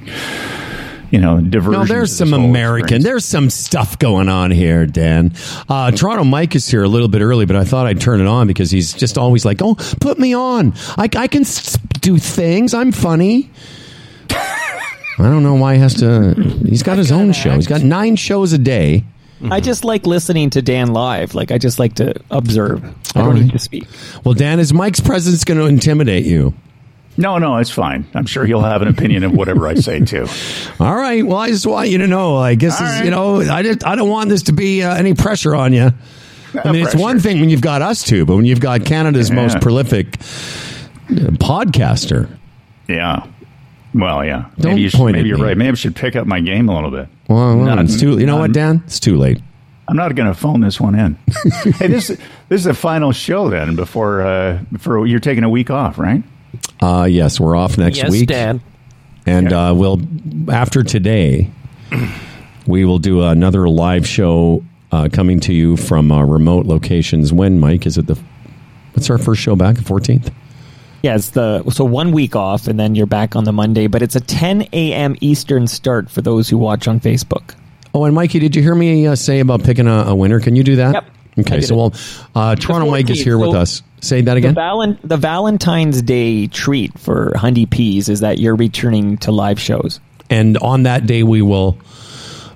you 1.12 1.20
know, 1.20 1.40
diversion. 1.42 1.82
No, 1.82 1.86
there's 1.86 2.16
some 2.16 2.34
American. 2.34 2.84
experience. 2.86 3.04
There's 3.04 3.26
some 3.26 3.50
stuff 3.50 4.00
going 4.00 4.30
on 4.30 4.52
here, 4.52 4.86
Dan. 4.86 5.34
Uh, 5.70 5.92
Toronto 5.92 6.24
Mike 6.24 6.56
is 6.56 6.68
here 6.68 6.84
a 6.84 6.88
little 6.88 7.08
bit 7.08 7.22
early, 7.22 7.46
but 7.46 7.56
I 7.56 7.64
thought 7.64 7.88
I'd 7.88 8.02
turn 8.02 8.22
it 8.22 8.28
on 8.28 8.48
because 8.48 8.72
he's 8.72 8.94
just 8.94 9.18
always 9.18 9.46
like, 9.46 9.62
"Oh, 9.62 9.76
put 10.02 10.20
me 10.20 10.34
on. 10.36 10.74
I, 10.98 11.10
I 11.16 11.28
can 11.28 11.44
do 12.02 12.18
things. 12.18 12.74
I'm 12.74 12.92
funny." 12.92 13.50
I 15.18 15.24
don't 15.30 15.44
know 15.44 15.56
why 15.56 15.76
he 15.76 15.80
has 15.80 15.94
to. 15.96 16.34
He's 16.68 16.84
got 16.84 16.98
his 16.98 17.12
own 17.12 17.32
show. 17.32 17.56
He's 17.56 17.68
got 17.68 17.82
nine 17.82 18.16
shows 18.18 18.52
a 18.54 18.58
day. 18.58 19.04
I 19.50 19.60
just 19.60 19.86
like 19.86 20.06
listening 20.08 20.50
to 20.52 20.62
Dan 20.62 20.94
live. 20.94 21.36
Like 21.36 21.52
I 21.52 21.58
just 21.58 21.78
like 21.80 21.96
to 21.96 22.16
observe. 22.32 22.84
I 22.84 23.20
All 23.20 23.26
don't 23.28 23.34
right. 23.36 23.44
need 23.44 23.52
to 23.52 23.60
speak. 23.60 23.86
Well, 24.24 24.34
Dan, 24.34 24.60
is 24.60 24.74
Mike's 24.74 25.00
presence 25.02 25.44
going 25.44 25.60
to 25.60 25.66
intimidate 25.66 26.26
you? 26.26 26.54
No, 27.18 27.38
no, 27.38 27.58
it's 27.58 27.70
fine. 27.70 28.06
I'm 28.14 28.26
sure 28.26 28.46
he'll 28.46 28.62
have 28.62 28.82
an 28.82 28.90
opinion 28.90 29.24
of 29.24 29.32
whatever 29.32 29.68
I 29.68 29.76
say 29.76 30.00
too. 30.02 30.28
All 30.80 30.96
right. 30.96 31.26
Well, 31.26 31.38
I 31.38 31.50
just 31.50 31.66
want 31.66 31.90
you 31.90 32.00
to 32.00 32.08
know. 32.08 32.36
I 32.36 32.56
guess 32.56 32.80
right. 32.80 33.06
you 33.06 33.12
know. 33.12 33.40
I 33.42 33.64
just, 33.64 33.86
I 33.86 33.96
don't 33.96 34.10
want 34.10 34.30
this 34.30 34.44
to 34.44 34.52
be 34.54 34.84
uh, 34.84 34.94
any 34.96 35.14
pressure 35.14 35.56
on 35.56 35.72
you. 35.74 35.92
I 36.64 36.72
mean, 36.72 36.86
it's 36.86 36.96
one 36.96 37.20
thing 37.20 37.40
when 37.40 37.50
you've 37.50 37.62
got 37.62 37.82
us 37.82 38.04
two, 38.04 38.26
but 38.26 38.36
when 38.36 38.46
you've 38.46 38.60
got 38.62 38.86
Canada's 38.86 39.30
Yeah. 39.30 39.36
most 39.36 39.62
prolific 39.62 40.16
uh, 40.16 41.32
podcaster. 41.40 42.30
Yeah. 42.88 43.26
Well, 43.94 44.26
yeah. 44.26 44.50
Don't 44.60 44.72
maybe 44.72 44.82
you 44.82 44.90
should, 44.90 44.98
point 44.98 45.16
maybe 45.16 45.30
you're 45.30 45.38
me. 45.38 45.44
right. 45.46 45.58
Maybe 45.58 45.72
I 45.72 45.76
should 45.76 45.96
pick 45.96 46.16
up 46.16 46.28
my 46.28 46.42
game 46.42 46.68
a 46.70 46.76
little 46.76 46.92
bit. 46.92 47.08
Well, 47.30 47.58
well, 47.58 47.80
it's 47.80 48.00
too. 48.00 48.20
You 48.20 48.26
know 48.26 48.38
what, 48.38 48.52
Dan? 48.52 48.84
It's 48.86 49.00
too 49.00 49.16
late. 49.18 49.42
I'm 49.88 49.96
not 49.96 50.16
going 50.16 50.28
to 50.28 50.34
phone 50.34 50.62
this 50.62 50.80
one 50.82 50.96
in. 50.96 51.16
hey, 51.76 51.88
this 51.88 52.08
this 52.08 52.20
is 52.50 52.64
the 52.64 52.74
final 52.74 53.12
show 53.12 53.50
then 53.50 53.76
before 53.76 54.22
uh, 54.22 54.60
for 54.80 55.06
you're 55.06 55.20
taking 55.20 55.44
a 55.44 55.50
week 55.50 55.70
off, 55.70 55.98
right? 55.98 56.24
Uh, 56.82 57.08
yes, 57.10 57.40
we're 57.40 57.56
off 57.56 57.78
next 57.78 57.98
yes, 57.98 58.12
week, 58.12 58.28
Dad. 58.28 58.62
and 59.26 59.52
Yeah. 59.52 59.70
uh, 59.70 59.74
we'll 59.74 60.02
after 60.50 60.84
today, 60.84 61.50
we 62.68 62.86
will 62.86 63.00
do 63.00 63.24
another 63.24 63.68
live 63.70 64.08
show 64.08 64.64
uh, 64.92 65.10
coming 65.12 65.40
to 65.42 65.54
you 65.54 65.78
from 65.78 66.12
uh, 66.12 66.24
remote 66.24 66.66
locations. 66.66 67.32
When 67.34 67.60
Mike 67.60 67.86
is 67.86 67.98
it 67.98 68.08
the? 68.08 68.18
What's 68.94 69.10
our 69.10 69.18
first 69.18 69.42
show 69.42 69.56
back? 69.56 69.76
The 69.76 69.84
fourteenth. 69.84 70.32
Yeah, 71.04 71.16
it's 71.16 71.32
the 71.32 71.64
so 71.70 71.86
one 71.86 72.12
week 72.12 72.36
off, 72.36 72.68
and 72.68 72.80
then 72.80 72.96
you're 72.96 73.06
back 73.06 73.36
on 73.36 73.44
the 73.44 73.52
Monday. 73.52 73.86
But 73.88 74.02
it's 74.02 74.16
a 74.16 74.20
10 74.20 74.70
a.m. 74.74 75.16
Eastern 75.22 75.68
start 75.68 76.10
for 76.10 76.22
those 76.24 76.50
who 76.50 76.58
watch 76.58 76.88
on 76.88 77.00
Facebook. 77.00 77.54
Oh, 77.94 78.06
and 78.06 78.16
Mikey, 78.16 78.40
did 78.40 78.56
you 78.56 78.64
hear 78.64 78.74
me 78.74 79.06
uh, 79.06 79.16
say 79.16 79.40
about 79.40 79.64
picking 79.64 79.86
a, 79.88 80.06
a 80.08 80.16
winner? 80.16 80.40
Can 80.40 80.56
you 80.56 80.64
do 80.64 80.78
that? 80.78 80.94
Yep. 80.96 81.06
Okay, 81.38 81.62
so 81.62 81.76
well, 81.76 81.94
uh, 82.34 82.56
Toronto 82.56 82.90
Mike 82.90 83.10
is 83.10 83.20
14th. 83.20 83.24
here 83.24 83.38
with 83.38 83.56
us. 83.56 83.82
Say 84.02 84.22
that 84.22 84.34
The, 84.34 84.38
again. 84.38 84.56
valen- 84.56 84.98
the 85.04 85.18
Valentine's 85.18 86.02
Day 86.02 86.48
treat 86.48 86.98
for 86.98 87.32
Hundy 87.36 87.70
Peas 87.70 88.08
is 88.10 88.20
that 88.22 88.40
you're 88.40 88.56
returning 88.56 89.18
to 89.18 89.32
live 89.32 89.60
shows. 89.60 90.00
and 90.30 90.58
on 90.60 90.84
that 90.84 91.06
day, 91.08 91.24
we 91.24 91.42
will 91.42 91.78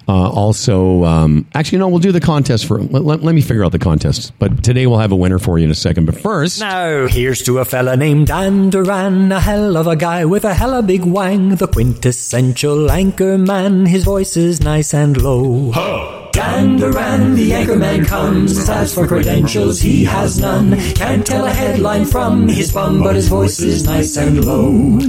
uh, 0.08 0.28
also 0.30 1.04
um, 1.04 1.46
actually 1.54 1.78
no, 1.78 1.88
we'll 1.88 2.00
do 2.00 2.12
the 2.12 2.20
contest 2.20 2.66
for. 2.66 2.80
Let, 2.80 3.04
let- 3.04 3.22
let 3.24 3.36
me 3.36 3.42
figure 3.42 3.64
out 3.64 3.72
the 3.72 3.78
contest. 3.80 4.32
But 4.40 4.64
today 4.64 4.88
we'll 4.88 4.98
have 5.00 5.12
a 5.12 5.16
winner 5.16 5.38
for 5.40 5.60
you 5.60 5.66
in 5.66 5.72
a 5.72 5.76
second. 5.76 6.06
But 6.06 6.16
first, 6.20 6.60
Now, 6.62 7.06
here's 7.08 7.44
to 7.44 7.60
a 7.60 7.66
fella 7.66 7.96
named 7.98 8.26
Dan 8.28 8.70
Duran, 8.72 9.32
a 9.32 9.40
hell 9.40 9.76
of 9.78 9.86
a 9.88 9.96
guy 9.96 10.26
with 10.26 10.46
a 10.46 10.54
hella 10.56 10.82
big 10.82 11.04
wang, 11.04 11.50
the 11.56 11.68
quintessential 11.68 12.90
anchor 12.90 13.38
man. 13.38 13.86
His 13.86 14.04
voice 14.04 14.36
is 14.38 14.62
nice 14.62 14.94
and 14.96 15.22
low. 15.22 15.72
Dan 15.74 16.19
Duran, 16.40 17.36
the 17.36 17.52
anchorman 17.52 18.08
comes. 18.08 18.70
As 18.70 18.94
for 18.94 19.06
credentials, 19.06 19.82
he 19.82 20.06
has 20.06 20.40
none. 20.40 20.80
Can't 20.94 21.28
tell 21.28 21.46
a 21.46 21.52
headline 21.52 22.06
from 22.06 22.48
his 22.48 22.72
bum, 22.72 23.04
but 23.04 23.16
his 23.16 23.28
voice 23.28 23.60
is 23.60 23.84
nice 23.84 24.16
and 24.16 24.46
low. 24.46 25.00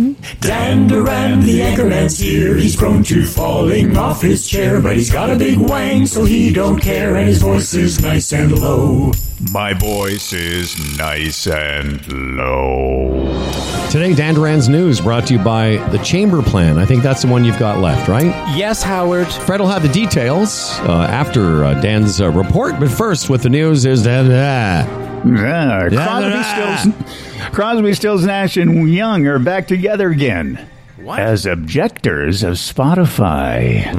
Dan 0.40 0.88
Duran, 0.88 1.40
the 1.42 1.60
anchorman's 1.60 2.18
here. 2.18 2.56
He's 2.56 2.74
prone 2.74 3.04
to 3.04 3.24
falling 3.24 3.96
off 3.96 4.22
his 4.22 4.48
chair, 4.48 4.80
but 4.80 4.96
he's 4.96 5.12
got 5.12 5.30
a 5.30 5.36
big 5.36 5.58
wang, 5.58 6.04
so 6.04 6.24
he 6.24 6.52
don't 6.52 6.80
care, 6.80 7.14
and 7.14 7.28
his 7.28 7.40
voice 7.40 7.74
is 7.74 8.00
nice 8.00 8.32
and 8.32 8.58
low. 8.58 9.12
My 9.48 9.72
voice 9.72 10.34
is 10.34 10.98
nice 10.98 11.46
and 11.46 12.06
low. 12.36 13.88
Today, 13.90 14.14
Dan 14.14 14.34
Duran's 14.34 14.68
News 14.68 15.00
brought 15.00 15.26
to 15.28 15.34
you 15.34 15.40
by 15.40 15.76
the 15.90 15.98
Chamber 15.98 16.42
Plan. 16.42 16.78
I 16.78 16.84
think 16.84 17.02
that's 17.02 17.22
the 17.22 17.28
one 17.28 17.44
you've 17.44 17.58
got 17.58 17.78
left, 17.78 18.06
right? 18.06 18.26
Yes, 18.54 18.82
Howard. 18.82 19.28
Fred 19.28 19.58
will 19.60 19.68
have 19.68 19.82
the 19.82 19.88
details 19.88 20.78
uh, 20.80 21.06
after 21.10 21.64
uh, 21.64 21.80
Dan's 21.80 22.20
uh, 22.20 22.30
report, 22.30 22.78
but 22.78 22.90
first, 22.90 23.30
with 23.30 23.42
the 23.42 23.48
news 23.48 23.86
is 23.86 24.04
that. 24.04 24.26
Uh, 24.26 25.24
Yeah, 25.26 25.88
Yeah, 25.88 25.88
Crosby, 25.88 26.28
yeah. 26.28 26.76
Stills, 26.76 27.50
Crosby, 27.54 27.94
Stills, 27.94 28.24
Nash, 28.26 28.58
and 28.58 28.92
Young 28.92 29.26
are 29.26 29.38
back 29.38 29.66
together 29.66 30.10
again 30.10 30.68
as 31.08 31.46
objectors 31.46 32.42
of 32.42 32.54
Spotify. 32.54 33.94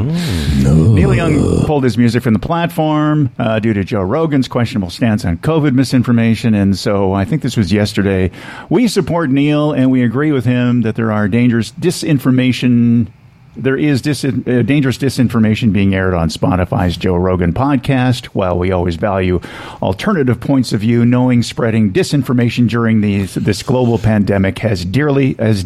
Neil 0.94 1.14
Young 1.14 1.66
pulled 1.66 1.84
his 1.84 1.98
music 1.98 2.24
from 2.24 2.34
the 2.34 2.40
platform 2.40 3.30
uh, 3.40 3.60
due 3.60 3.74
to 3.74 3.84
Joe 3.84 4.02
Rogan's 4.02 4.48
questionable 4.48 4.90
stance 4.90 5.26
on 5.26 5.38
COVID 5.38 5.74
misinformation, 5.74 6.54
and 6.54 6.78
so 6.78 7.14
I 7.14 7.26
think 7.26 7.42
this 7.42 7.58
was 7.58 7.72
yesterday. 7.72 8.32
We 8.70 8.88
support 8.88 9.30
Neil, 9.30 9.72
and 9.72 9.92
we 9.92 10.04
agree 10.04 10.32
with 10.32 10.46
him 10.46 10.82
that 10.82 10.96
there 10.96 11.12
are 11.12 11.28
dangerous 11.28 11.72
disinformation 11.72 13.08
there 13.56 13.78
is 13.78 14.02
dis- 14.02 14.24
uh, 14.24 14.30
dangerous 14.66 14.98
disinformation 14.98 15.74
being 15.74 15.94
aired 15.94 16.14
on 16.14 16.30
Spotify's 16.30 16.96
Joe 16.96 17.16
Rogan 17.16 17.54
podcast. 17.54 18.28
While 18.28 18.58
we 18.58 18.72
always 18.72 18.96
value 18.96 19.42
alternative 19.82 20.40
points 20.40 20.72
of 20.72 20.82
view, 20.82 21.06
knowing 21.06 21.44
spreading 21.44 21.92
disinformation 21.92 22.70
during 22.70 23.02
these, 23.02 23.36
this 23.36 23.62
global 23.62 23.98
pandemic 23.98 24.60
has 24.60 24.86
dearly 24.86 25.36
as 25.38 25.66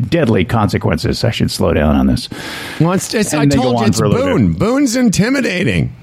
deadly 0.00 0.44
consequences. 0.44 1.24
I 1.24 1.30
should 1.30 1.50
slow 1.50 1.72
down 1.72 1.96
on 1.96 2.06
this. 2.06 2.28
well, 2.80 2.92
it's, 2.92 3.12
it's, 3.14 3.34
I 3.34 3.46
told 3.46 3.80
you 3.80 3.86
it's 3.86 4.00
Boone. 4.00 4.54
Boone's 4.54 4.96
intimidating. 4.96 5.94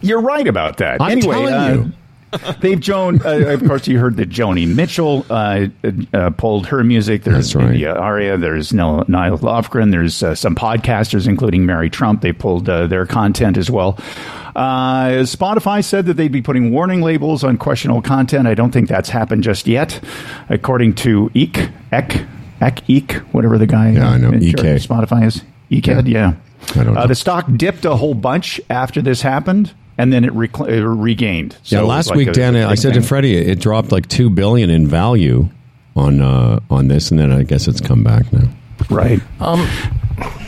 You're 0.00 0.20
right 0.20 0.46
about 0.46 0.78
that. 0.78 1.00
I'm 1.00 1.12
anyway, 1.12 1.34
telling 1.34 1.54
uh, 1.54 1.68
you. 1.72 1.92
They've 2.60 2.80
Joan. 2.80 3.24
Uh, 3.24 3.52
of 3.52 3.64
course, 3.64 3.86
you 3.86 3.98
heard 3.98 4.16
that 4.16 4.28
Joni 4.28 4.72
Mitchell 4.72 5.24
uh, 5.30 5.66
uh, 6.12 6.30
pulled 6.30 6.66
her 6.66 6.82
music. 6.84 7.22
There's 7.22 7.52
That's 7.52 7.54
right. 7.54 7.66
India.Arie. 7.68 8.36
There's 8.36 8.72
Nils 8.72 9.06
Lofgren. 9.06 9.90
There's 9.90 10.22
uh, 10.22 10.34
some 10.34 10.54
podcasters, 10.54 11.28
including 11.28 11.64
Mary 11.66 11.90
Trump. 11.90 12.22
They 12.22 12.32
pulled 12.32 12.68
uh, 12.68 12.86
their 12.86 13.06
content 13.06 13.56
as 13.56 13.70
well. 13.70 13.98
Uh, 14.56 15.24
Spotify 15.24 15.82
said 15.82 16.06
that 16.06 16.14
they'd 16.14 16.30
be 16.30 16.42
putting 16.42 16.70
warning 16.70 17.02
labels 17.02 17.42
on 17.42 17.56
questionable 17.56 18.02
content. 18.02 18.46
I 18.46 18.54
don't 18.54 18.70
think 18.70 18.88
that's 18.88 19.08
happened 19.08 19.42
just 19.42 19.66
yet, 19.66 20.00
according 20.48 20.94
to 20.96 21.30
Eek 21.34 21.70
Ek 21.92 22.16
Ek 22.16 22.26
Eek, 22.88 23.12
whatever 23.32 23.58
the 23.58 23.66
guy. 23.66 23.90
Yeah, 23.92 24.08
I 24.10 24.18
know, 24.18 24.32
EK. 24.32 24.76
Spotify 24.76 25.26
is 25.26 25.42
Eekhead. 25.70 26.08
Yeah. 26.08 26.34
I 26.76 26.82
don't 26.84 26.94
know. 26.94 27.00
Uh, 27.00 27.06
the 27.06 27.14
stock 27.14 27.46
dipped 27.56 27.84
a 27.84 27.94
whole 27.96 28.14
bunch 28.14 28.60
after 28.70 29.02
this 29.02 29.20
happened, 29.22 29.72
and 29.98 30.12
then 30.12 30.24
it 30.24 30.32
recl- 30.32 30.68
uh, 30.68 30.86
regained. 30.86 31.52
Yeah, 31.52 31.58
So 31.64 31.78
it 31.78 31.80
was 31.82 31.88
last 31.88 32.06
like 32.10 32.16
week, 32.16 32.28
a- 32.28 32.32
Dan, 32.32 32.56
a 32.56 32.64
I 32.66 32.70
big 32.70 32.78
said 32.78 32.94
to 32.94 33.00
thing. 33.00 33.08
Freddie, 33.08 33.36
it 33.36 33.60
dropped 33.60 33.92
like 33.92 34.08
two 34.08 34.30
billion 34.30 34.70
in 34.70 34.86
value 34.86 35.48
on 35.96 36.20
uh, 36.20 36.60
on 36.70 36.88
this, 36.88 37.10
and 37.10 37.20
then 37.20 37.30
I 37.32 37.42
guess 37.42 37.68
it's 37.68 37.80
come 37.80 38.02
back 38.02 38.32
now. 38.32 38.48
right. 38.90 39.20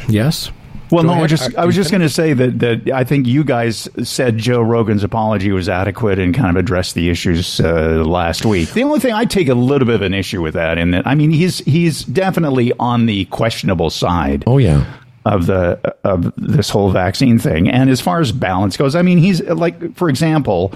Yes. 0.09 0.51
Well, 0.91 1.03
Go 1.03 1.15
no, 1.15 1.25
I 1.25 1.27
just 1.27 1.55
I 1.57 1.65
was 1.65 1.75
just 1.75 1.91
going 1.91 2.03
to 2.03 2.09
say 2.09 2.33
that 2.33 2.59
that 2.61 2.91
I 2.91 3.05
think 3.05 3.27
you 3.27 3.43
guys 3.43 3.89
said 4.05 4.39
Joe 4.39 4.63
Rogan's 4.63 5.03
apology 5.03 5.51
was 5.51 5.69
adequate 5.69 6.19
and 6.19 6.35
kind 6.35 6.51
of 6.51 6.57
addressed 6.57 6.95
the 6.95 7.11
issues 7.11 7.61
uh, 7.61 8.05
last 8.07 8.45
week. 8.47 8.71
The 8.71 8.85
only 8.85 9.01
thing 9.01 9.13
I 9.13 9.25
take 9.25 9.49
a 9.49 9.55
little 9.55 9.87
bit 9.87 9.97
of 9.97 10.03
an 10.03 10.15
issue 10.15 10.43
with 10.43 10.55
that, 10.55 10.79
and 10.79 10.95
that 10.95 11.07
I 11.07 11.15
mean 11.15 11.31
he's 11.31 11.59
he's 11.59 12.05
definitely 12.05 12.73
on 12.79 13.07
the 13.07 13.25
questionable 13.27 13.91
side. 13.91 14.45
Oh 14.47 14.59
yeah, 14.59 14.85
of 15.25 15.47
the 15.47 15.97
of 16.05 16.33
this 16.37 16.71
whole 16.71 16.91
vaccine 16.91 17.39
thing. 17.39 17.69
And 17.69 17.91
as 17.91 18.01
far 18.01 18.21
as 18.21 18.31
balance 18.31 18.77
goes, 18.77 18.95
I 18.95 19.03
mean, 19.03 19.19
he's 19.19 19.43
like, 19.43 19.97
for 19.97 20.09
example, 20.09 20.73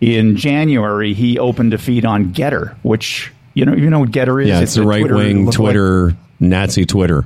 in 0.00 0.36
January 0.36 1.14
he 1.14 1.38
opened 1.38 1.72
a 1.72 1.78
feed 1.78 2.04
on 2.04 2.32
Gettr, 2.34 2.74
which 2.82 3.32
you 3.54 3.64
know 3.64 3.74
you 3.74 3.88
know 3.88 4.00
what 4.00 4.10
Gettr 4.10 4.42
is. 4.42 4.48
yeah, 4.48 4.60
it's, 4.60 4.74
the 4.74 4.82
a 4.82 4.86
right 4.86 5.08
wing 5.08 5.46
lookalike 5.46 5.52
Twitter 5.52 6.16
Nazi 6.40 6.84
Twitter. 6.84 7.24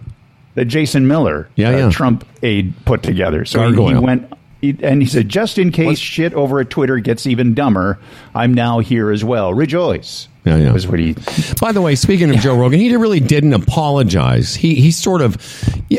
That 0.56 0.64
Jason 0.66 1.06
Miller, 1.06 1.48
Yeah, 1.54 1.68
uh, 1.68 1.76
yeah. 1.78 1.90
Trump 1.90 2.26
aide, 2.42 2.74
put 2.84 3.02
together. 3.02 3.44
So 3.44 3.70
he, 3.70 3.74
he 3.94 3.94
went. 3.94 4.32
he- 4.60 4.76
And 4.82 5.00
he 5.00 5.06
said, 5.08 5.28
just 5.28 5.58
in 5.58 5.70
case 5.70 5.98
shit 5.98 6.34
over 6.34 6.58
at 6.60 6.68
Twitter 6.70 6.98
gets 6.98 7.26
even 7.26 7.54
dumber, 7.54 7.98
I'm 8.34 8.52
now 8.52 8.80
here 8.80 9.10
as 9.12 9.22
well. 9.24 9.54
Rejoice. 9.54 10.28
Yeah, 10.44 10.56
yeah. 10.56 10.72
Was 10.72 10.86
what 10.86 10.98
he 10.98 11.14
By 11.60 11.72
the 11.72 11.80
way, 11.82 11.94
speaking 11.96 12.30
of 12.30 12.36
Joe 12.40 12.56
Rogan, 12.56 12.78
he 12.80 12.94
really 12.96 13.20
didn't 13.20 13.52
apologize. 13.54 14.54
He 14.54 14.76
he 14.76 14.90
sort 14.92 15.20
of, 15.20 15.36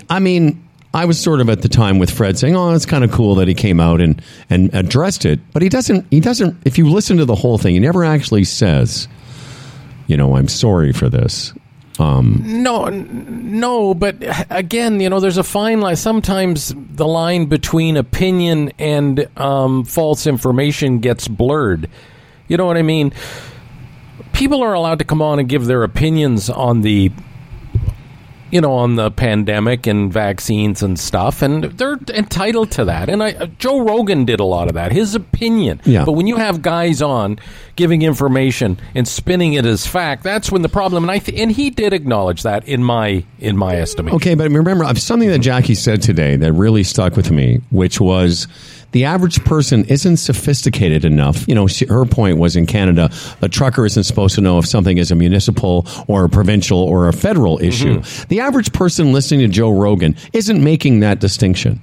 I 0.09 0.19
mean, 0.19 0.63
I 0.93 1.03
was 1.03 1.19
sort 1.19 1.41
of 1.41 1.49
at 1.49 1.61
the 1.61 1.67
time 1.69 1.99
with 1.99 2.09
Fred 2.09 2.37
saying, 2.39 2.55
"Oh, 2.55 2.73
it's 2.73 2.85
kind 2.85 3.03
of 3.03 3.11
cool 3.11 3.35
that 3.35 3.49
he 3.49 3.53
came 3.53 3.79
out 3.81 3.99
and 3.99 4.21
and 4.49 4.73
addressed 4.73 5.25
it," 5.25 5.41
but 5.51 5.61
he 5.61 5.67
doesn't. 5.69 6.05
He 6.09 6.21
doesn't. 6.21 6.55
If 6.65 6.77
you 6.77 6.89
listen 6.89 7.17
to 7.17 7.25
the 7.25 7.35
whole 7.35 7.57
thing, 7.57 7.73
he 7.73 7.79
never 7.81 8.05
actually 8.05 8.45
says, 8.45 9.09
"You 10.07 10.15
know, 10.15 10.37
I'm 10.37 10.47
sorry 10.47 10.93
for 10.93 11.09
this." 11.09 11.53
No, 12.63 12.85
no, 12.89 13.93
but 13.93 14.15
again, 14.49 14.99
you 14.99 15.09
know, 15.09 15.19
there's 15.19 15.37
a 15.37 15.43
fine 15.43 15.81
line. 15.81 15.95
Sometimes 15.95 16.73
the 16.75 17.07
line 17.07 17.45
between 17.45 17.97
opinion 17.97 18.71
and 18.77 19.27
um, 19.37 19.83
false 19.83 20.27
information 20.27 20.99
gets 20.99 21.27
blurred. 21.27 21.89
You 22.47 22.57
know 22.57 22.65
what 22.65 22.77
I 22.77 22.81
mean? 22.81 23.13
People 24.33 24.61
are 24.61 24.73
allowed 24.73 24.99
to 24.99 25.05
come 25.05 25.21
on 25.21 25.39
and 25.39 25.49
give 25.49 25.65
their 25.65 25.83
opinions 25.83 26.49
on 26.49 26.81
the, 26.81 27.11
you 28.51 28.61
know, 28.61 28.73
on 28.73 28.95
the 28.95 29.11
pandemic 29.11 29.87
and 29.87 30.11
vaccines 30.11 30.81
and 30.81 30.99
stuff, 30.99 31.41
and 31.41 31.65
they're 31.65 31.97
entitled 32.13 32.71
to 32.71 32.85
that. 32.85 33.09
And 33.09 33.21
I, 33.23 33.31
uh, 33.33 33.45
Joe 33.57 33.79
Rogan 33.79 34.25
did 34.25 34.39
a 34.39 34.45
lot 34.45 34.67
of 34.67 34.75
that, 34.75 34.91
his 34.91 35.15
opinion. 35.15 35.81
Yeah. 35.85 36.05
But 36.05 36.13
when 36.13 36.27
you 36.27 36.37
have 36.37 36.61
guys 36.61 37.01
on 37.01 37.39
giving 37.75 38.01
information 38.01 38.79
and 38.95 39.07
spinning 39.07 39.53
it 39.53 39.65
as 39.65 39.85
fact, 39.85 40.23
that's 40.23 40.51
when 40.51 40.61
the 40.61 40.69
problem. 40.69 41.03
And 41.03 41.11
I 41.11 41.19
th- 41.19 41.39
and 41.39 41.51
he 41.51 41.69
did 41.69 41.93
acknowledge 41.93 42.43
that 42.43 42.67
in 42.67 42.83
my 42.83 43.23
in 43.39 43.57
my 43.57 43.75
estimation. 43.75 44.15
Okay, 44.15 44.35
but 44.35 44.49
remember 44.51 44.83
uh, 44.83 44.93
something 44.95 45.29
that 45.29 45.39
Jackie 45.39 45.75
said 45.75 46.01
today 46.01 46.35
that 46.37 46.53
really 46.53 46.83
stuck 46.83 47.15
with 47.15 47.31
me, 47.31 47.61
which 47.69 47.99
was 47.99 48.47
the 48.91 49.05
average 49.05 49.43
person 49.43 49.85
isn't 49.85 50.17
sophisticated 50.17 51.05
enough. 51.05 51.47
You 51.47 51.55
know, 51.55 51.67
she, 51.67 51.85
her 51.85 52.05
point 52.05 52.37
was 52.37 52.55
in 52.55 52.65
Canada, 52.65 53.09
a 53.41 53.49
trucker 53.49 53.85
isn't 53.85 54.03
supposed 54.03 54.35
to 54.35 54.41
know 54.41 54.57
if 54.59 54.65
something 54.65 54.97
is 54.97 55.11
a 55.11 55.15
municipal 55.15 55.87
or 56.07 56.25
a 56.25 56.29
provincial 56.29 56.79
or 56.79 57.07
a 57.07 57.13
federal 57.13 57.57
mm-hmm. 57.57 57.67
issue. 57.67 58.01
The 58.29 58.39
average 58.39 58.73
person 58.73 59.11
listening 59.11 59.41
to 59.41 59.47
Joe 59.47 59.71
Rogan 59.71 60.15
isn't 60.33 60.63
making 60.63 61.01
that 61.01 61.19
distinction. 61.19 61.81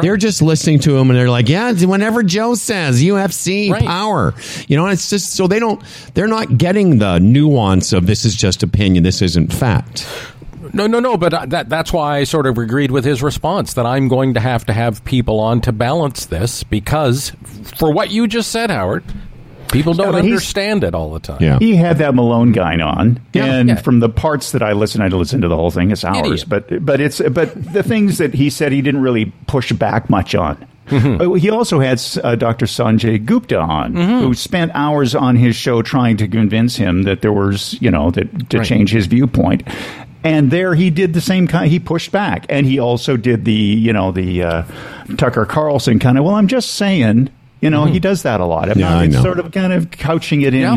They're 0.00 0.16
just 0.16 0.42
listening 0.42 0.80
to 0.80 0.96
him 0.96 1.10
and 1.10 1.18
they're 1.18 1.30
like, 1.30 1.48
yeah, 1.48 1.72
whenever 1.72 2.22
Joe 2.22 2.54
says 2.54 3.02
UFC 3.02 3.70
Right. 3.70 3.84
power, 3.84 4.34
you 4.66 4.76
know, 4.76 4.86
it's 4.86 5.08
just 5.10 5.34
so 5.34 5.46
they 5.46 5.58
don't, 5.58 5.82
they're 6.14 6.26
not 6.26 6.58
getting 6.58 6.98
the 6.98 7.18
nuance 7.18 7.92
of 7.92 8.06
this 8.06 8.24
is 8.24 8.34
just 8.34 8.62
opinion, 8.62 9.04
this 9.04 9.22
isn't 9.22 9.52
fact. 9.52 10.06
No, 10.72 10.86
no, 10.86 11.00
no. 11.00 11.16
But 11.16 11.34
uh, 11.34 11.46
that 11.46 11.68
that's 11.68 11.92
why 11.92 12.18
I 12.18 12.24
sort 12.24 12.46
of 12.46 12.58
agreed 12.58 12.90
with 12.90 13.04
his 13.04 13.22
response 13.22 13.74
that 13.74 13.86
I'm 13.86 14.08
going 14.08 14.34
to 14.34 14.40
have 14.40 14.64
to 14.66 14.72
have 14.72 15.04
people 15.04 15.40
on 15.40 15.60
to 15.62 15.72
balance 15.72 16.26
this 16.26 16.62
because 16.64 17.30
for 17.78 17.92
what 17.92 18.10
you 18.10 18.26
just 18.26 18.50
said, 18.50 18.70
Howard, 18.70 19.04
people 19.72 19.94
don't 19.94 20.12
but 20.12 20.18
understand 20.24 20.82
it 20.84 20.94
all 20.94 21.12
the 21.12 21.20
time. 21.20 21.38
Yeah. 21.40 21.58
he 21.58 21.76
had 21.76 21.98
that 21.98 22.14
Malone 22.14 22.52
guy 22.52 22.78
on, 22.80 23.20
Yeah. 23.32 23.44
and 23.46 23.68
Yeah. 23.68 23.74
from 23.76 24.00
the 24.00 24.08
parts 24.08 24.52
that 24.52 24.62
I 24.62 24.72
listened, 24.72 25.04
I 25.04 25.08
listened 25.08 25.42
to 25.42 25.48
the 25.48 25.56
whole 25.56 25.70
thing. 25.70 25.90
It's 25.90 26.04
hours, 26.04 26.42
Idiot. 26.42 26.48
but 26.48 26.84
but 26.84 27.00
it's 27.00 27.20
but 27.20 27.54
the 27.72 27.82
things 27.82 28.18
that 28.18 28.34
he 28.34 28.50
said 28.50 28.72
he 28.72 28.82
didn't 28.82 29.02
really 29.02 29.32
push 29.46 29.72
back 29.72 30.10
much 30.10 30.34
on. 30.34 30.66
Mm-hmm. 30.88 31.20
Uh, 31.20 31.34
He 31.34 31.50
also 31.50 31.78
had 31.78 32.02
uh, 32.24 32.34
Dr. 32.34 32.66
Sanjay 32.66 33.24
Gupta 33.24 33.60
on, 33.60 33.92
Mm-hmm. 33.94 34.18
who 34.26 34.34
spent 34.34 34.72
hours 34.74 35.14
on 35.14 35.36
his 35.36 35.54
show 35.54 35.82
trying 35.82 36.16
to 36.16 36.26
convince 36.26 36.74
him 36.74 37.04
that 37.04 37.22
there 37.22 37.32
was, 37.32 37.76
you 37.80 37.92
know, 37.92 38.10
that 38.10 38.50
to 38.50 38.58
Right. 38.58 38.66
change 38.66 38.90
his 38.90 39.06
viewpoint. 39.06 39.62
And 40.22 40.50
there 40.50 40.74
he 40.74 40.90
did 40.90 41.14
the 41.14 41.20
same 41.20 41.46
kind. 41.46 41.70
He 41.70 41.78
pushed 41.78 42.12
back, 42.12 42.44
and 42.48 42.66
he 42.66 42.78
also 42.78 43.16
did 43.16 43.44
the, 43.46 43.52
you 43.52 43.92
know, 43.92 44.12
the 44.12 44.42
uh, 44.42 44.62
Tucker 45.16 45.46
Carlson 45.46 45.98
kind 45.98 46.18
of. 46.18 46.24
Well, 46.24 46.34
I'm 46.34 46.46
just 46.48 46.74
saying, 46.74 47.30
you 47.60 47.70
know, 47.70 47.86
he 47.86 47.98
does 48.00 48.22
that 48.24 48.40
a 48.40 48.44
lot. 48.44 48.68
I'm 48.70 48.78
Yeah, 48.78 48.90
not- 48.90 48.98
I 49.02 49.06
know. 49.06 49.22
sort 49.22 49.38
of 49.38 49.50
kind 49.52 49.72
of 49.72 49.90
couching 49.90 50.42
it 50.42 50.52
in 50.52 50.60
Yeah. 50.60 50.76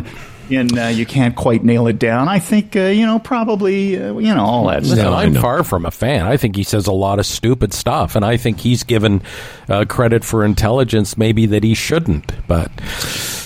In 0.50 0.78
uh, 0.78 0.88
you 0.88 1.06
can't 1.06 1.36
quite 1.36 1.64
nail 1.64 1.88
it 1.88 2.00
down. 2.00 2.28
I 2.28 2.40
think 2.40 2.76
uh, 2.76 2.82
you 2.82 3.06
know 3.06 3.20
probably 3.20 3.98
uh, 4.02 4.18
you 4.18 4.34
know 4.34 4.44
all 4.44 4.68
that 4.68 4.82
Listen, 4.84 4.98
stuff. 5.00 5.14
I 5.14 5.24
I'm 5.24 5.34
far 5.36 5.64
from 5.64 5.86
a 5.86 5.92
fan. 5.92 6.26
I 6.26 6.38
think 6.38 6.56
he 6.56 6.64
says 6.64 6.88
a 6.88 6.92
lot 6.92 7.20
of 7.20 7.26
stupid 7.26 7.74
stuff, 7.74 8.16
and 8.16 8.24
I 8.26 8.38
think 8.38 8.60
he's 8.60 8.84
given 8.84 9.22
uh, 9.70 9.86
credit 9.86 10.24
for 10.24 10.44
intelligence 10.46 11.18
maybe 11.18 11.46
that 11.48 11.64
he 11.64 11.74
shouldn't. 11.74 12.32
But 12.48 12.72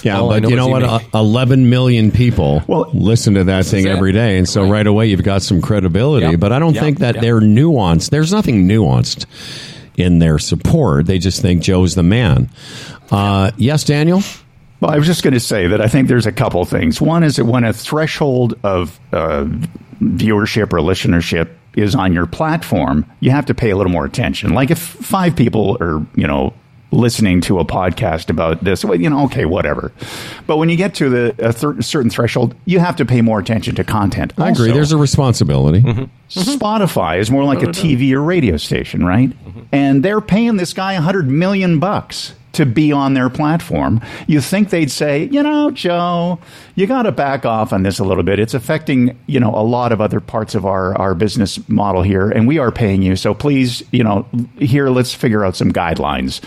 Yeah, 0.03 0.19
all 0.19 0.31
I 0.33 0.39
but 0.39 0.49
you 0.49 0.55
know 0.55 0.67
what? 0.67 0.81
may- 0.81 0.87
Uh, 0.87 0.99
Eleven 1.13 1.69
million 1.69 2.11
people 2.11 2.63
Well- 2.67 2.89
listen 2.93 3.33
to 3.35 3.43
that 3.45 3.65
thing 3.65 3.85
it. 3.85 3.89
every 3.89 4.11
day, 4.11 4.37
and 4.37 4.47
so 4.47 4.67
right. 4.69 4.85
away 4.87 5.07
you've 5.07 5.23
got 5.23 5.41
some 5.43 5.61
credibility. 5.61 6.25
Yeah. 6.25 6.35
But 6.37 6.51
I 6.51 6.59
don't 6.59 6.73
Yeah. 6.75 6.81
think 6.81 6.99
that 6.99 7.15
Yeah. 7.15 7.21
they're 7.21 7.41
nuanced. 7.41 8.09
There's 8.09 8.31
nothing 8.33 8.67
nuanced. 8.67 9.25
in 9.97 10.19
their 10.19 10.37
support. 10.37 11.07
They 11.07 11.17
just 11.17 11.41
think 11.41 11.63
Joe's 11.63 11.95
the 11.95 12.03
man. 12.03 12.51
Uh, 13.09 13.49
yes, 13.57 13.83
Daniel. 13.83 14.21
Well, 14.79 14.91
I 14.91 14.97
was 14.97 15.07
just 15.07 15.23
going 15.23 15.33
to 15.33 15.39
say 15.39 15.67
that 15.67 15.81
I 15.81 15.87
think 15.87 16.07
there's 16.07 16.27
a 16.27 16.31
couple 16.31 16.63
things. 16.65 17.01
One 17.01 17.23
is 17.23 17.37
that 17.37 17.45
when 17.45 17.63
a 17.63 17.73
threshold 17.73 18.59
of 18.63 18.99
uh, 19.11 19.45
viewership 20.01 20.71
or 20.73 20.79
listenership 20.79 21.49
is 21.75 21.95
on 21.95 22.13
your 22.13 22.25
platform, 22.25 23.05
you 23.19 23.31
have 23.31 23.45
to 23.47 23.53
pay 23.53 23.71
a 23.71 23.77
little 23.77 23.91
more 23.91 24.05
attention. 24.05 24.53
Like 24.53 24.71
if 24.71 24.79
five 24.79 25.35
people 25.35 25.77
are, 25.79 26.05
you 26.15 26.27
know, 26.27 26.53
listening 26.91 27.41
to 27.41 27.59
a 27.59 27.65
podcast 27.65 28.29
about 28.29 28.63
this, 28.63 28.85
well, 28.85 28.99
you 28.99 29.09
know, 29.09 29.25
okay, 29.25 29.45
whatever. 29.45 29.91
But 30.45 30.57
when 30.57 30.69
you 30.69 30.77
get 30.77 30.95
to 30.95 31.09
the 31.09 31.35
a 31.39 31.53
th- 31.53 31.83
certain 31.83 32.09
threshold, 32.09 32.55
you 32.65 32.79
have 32.79 32.95
to 32.97 33.05
pay 33.05 33.21
more 33.21 33.39
attention 33.39 33.75
to 33.75 33.83
content. 33.83 34.33
I 34.37 34.49
agree. 34.49 34.71
There's 34.71 34.91
a 34.91 34.97
responsibility. 34.97 35.81
Mm-hmm. 35.81 36.01
Mm-hmm. 36.01 36.39
Spotify 36.39 37.19
is 37.19 37.29
more 37.29 37.43
like 37.43 37.61
a 37.61 37.67
TV 37.67 38.11
or 38.13 38.21
radio 38.21 38.57
station, 38.57 39.05
right? 39.05 39.29
Mm-hmm. 39.29 39.61
And 39.71 40.03
they're 40.03 40.21
paying 40.21 40.57
this 40.57 40.73
guy 40.73 40.93
a 40.93 41.01
hundred 41.01 41.27
million 41.27 41.79
bucks 41.79 42.33
to 42.57 42.65
be 42.65 42.91
on 42.91 43.13
their 43.13 43.29
platform. 43.29 44.01
You 44.27 44.41
think 44.41 44.69
they'd 44.69 44.91
say, 44.91 45.25
you 45.25 45.41
know, 45.41 45.71
Joe, 45.71 46.39
you 46.75 46.87
got 46.87 47.03
to 47.03 47.11
back 47.11 47.45
off 47.45 47.71
on 47.71 47.83
this 47.83 47.99
a 47.99 48.03
little 48.03 48.23
bit. 48.23 48.39
It's 48.39 48.53
affecting, 48.53 49.17
you 49.27 49.39
know, 49.39 49.51
a 49.51 49.63
lot 49.63 49.91
of 49.91 50.01
other 50.01 50.19
parts 50.19 50.55
of 50.55 50.65
our, 50.65 50.95
our 50.97 51.15
business 51.15 51.67
model 51.69 52.01
here, 52.01 52.29
and 52.29 52.47
we 52.47 52.57
are 52.57 52.71
paying 52.71 53.01
you. 53.01 53.15
So 53.15 53.33
please, 53.33 53.83
you 53.91 54.03
know, 54.03 54.27
here, 54.59 54.89
let's 54.89 55.13
figure 55.13 55.45
out 55.45 55.55
some 55.55 55.71
guidelines 55.71 56.41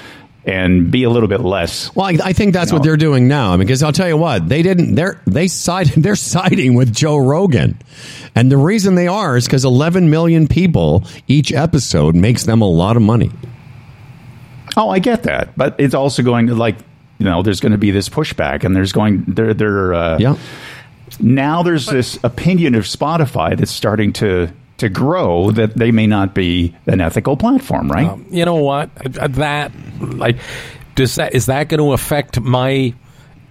and 0.44 0.90
be 0.90 1.04
a 1.04 1.10
little 1.10 1.28
bit 1.28 1.40
less. 1.40 1.94
Well, 1.94 2.06
I, 2.06 2.18
I 2.24 2.32
think 2.32 2.54
that's 2.54 2.72
what 2.72 2.82
they're 2.82 2.96
doing 2.96 3.28
now. 3.28 3.56
Because 3.56 3.82
I'll 3.82 3.92
tell 3.92 4.08
you 4.08 4.16
what, 4.16 4.48
they 4.48 4.62
didn't. 4.62 4.94
They're 4.94 5.20
they 5.26 5.48
sided. 5.48 5.94
They're 6.02 6.16
siding 6.16 6.74
with 6.74 6.94
Joe 6.94 7.18
Rogan, 7.18 7.78
and 8.34 8.50
the 8.50 8.56
reason 8.56 8.94
they 8.94 9.06
are 9.06 9.36
is 9.36 9.46
because 9.46 9.64
11 9.64 10.10
million 10.10 10.48
people 10.48 11.04
each 11.28 11.52
episode 11.52 12.14
makes 12.14 12.44
them 12.44 12.62
a 12.62 12.68
lot 12.68 12.96
of 12.96 13.02
money. 13.02 13.30
Oh, 14.76 14.90
I 14.90 14.98
get 14.98 15.24
that, 15.24 15.56
but 15.56 15.74
it's 15.78 15.94
also 15.94 16.22
going 16.22 16.46
to 16.48 16.54
like, 16.54 16.76
you 17.18 17.24
know, 17.24 17.42
there's 17.42 17.60
going 17.60 17.72
to 17.72 17.78
be 17.78 17.90
this 17.90 18.08
pushback, 18.08 18.64
and 18.64 18.74
there's 18.74 18.92
going 18.92 19.24
there 19.26 19.52
there. 19.54 19.94
Uh, 19.94 20.18
Yeah. 20.18 20.36
Now 21.18 21.62
there's 21.64 21.86
this 21.86 22.18
opinion 22.22 22.74
of 22.76 22.84
Spotify 22.84 23.56
that's 23.56 23.72
starting 23.72 24.12
to 24.14 24.48
to 24.78 24.88
grow 24.88 25.50
that 25.50 25.76
they 25.76 25.90
may 25.90 26.06
not 26.06 26.34
be 26.34 26.74
an 26.86 27.00
ethical 27.00 27.36
platform, 27.36 27.90
right? 27.90 28.06
Um, 28.08 28.24
you 28.30 28.44
know 28.44 28.54
what? 28.56 28.94
That 28.94 29.72
like 30.00 30.36
does 30.94 31.16
that 31.16 31.34
is 31.34 31.46
that 31.46 31.68
going 31.68 31.80
to 31.80 31.92
affect 31.92 32.40
my 32.40 32.94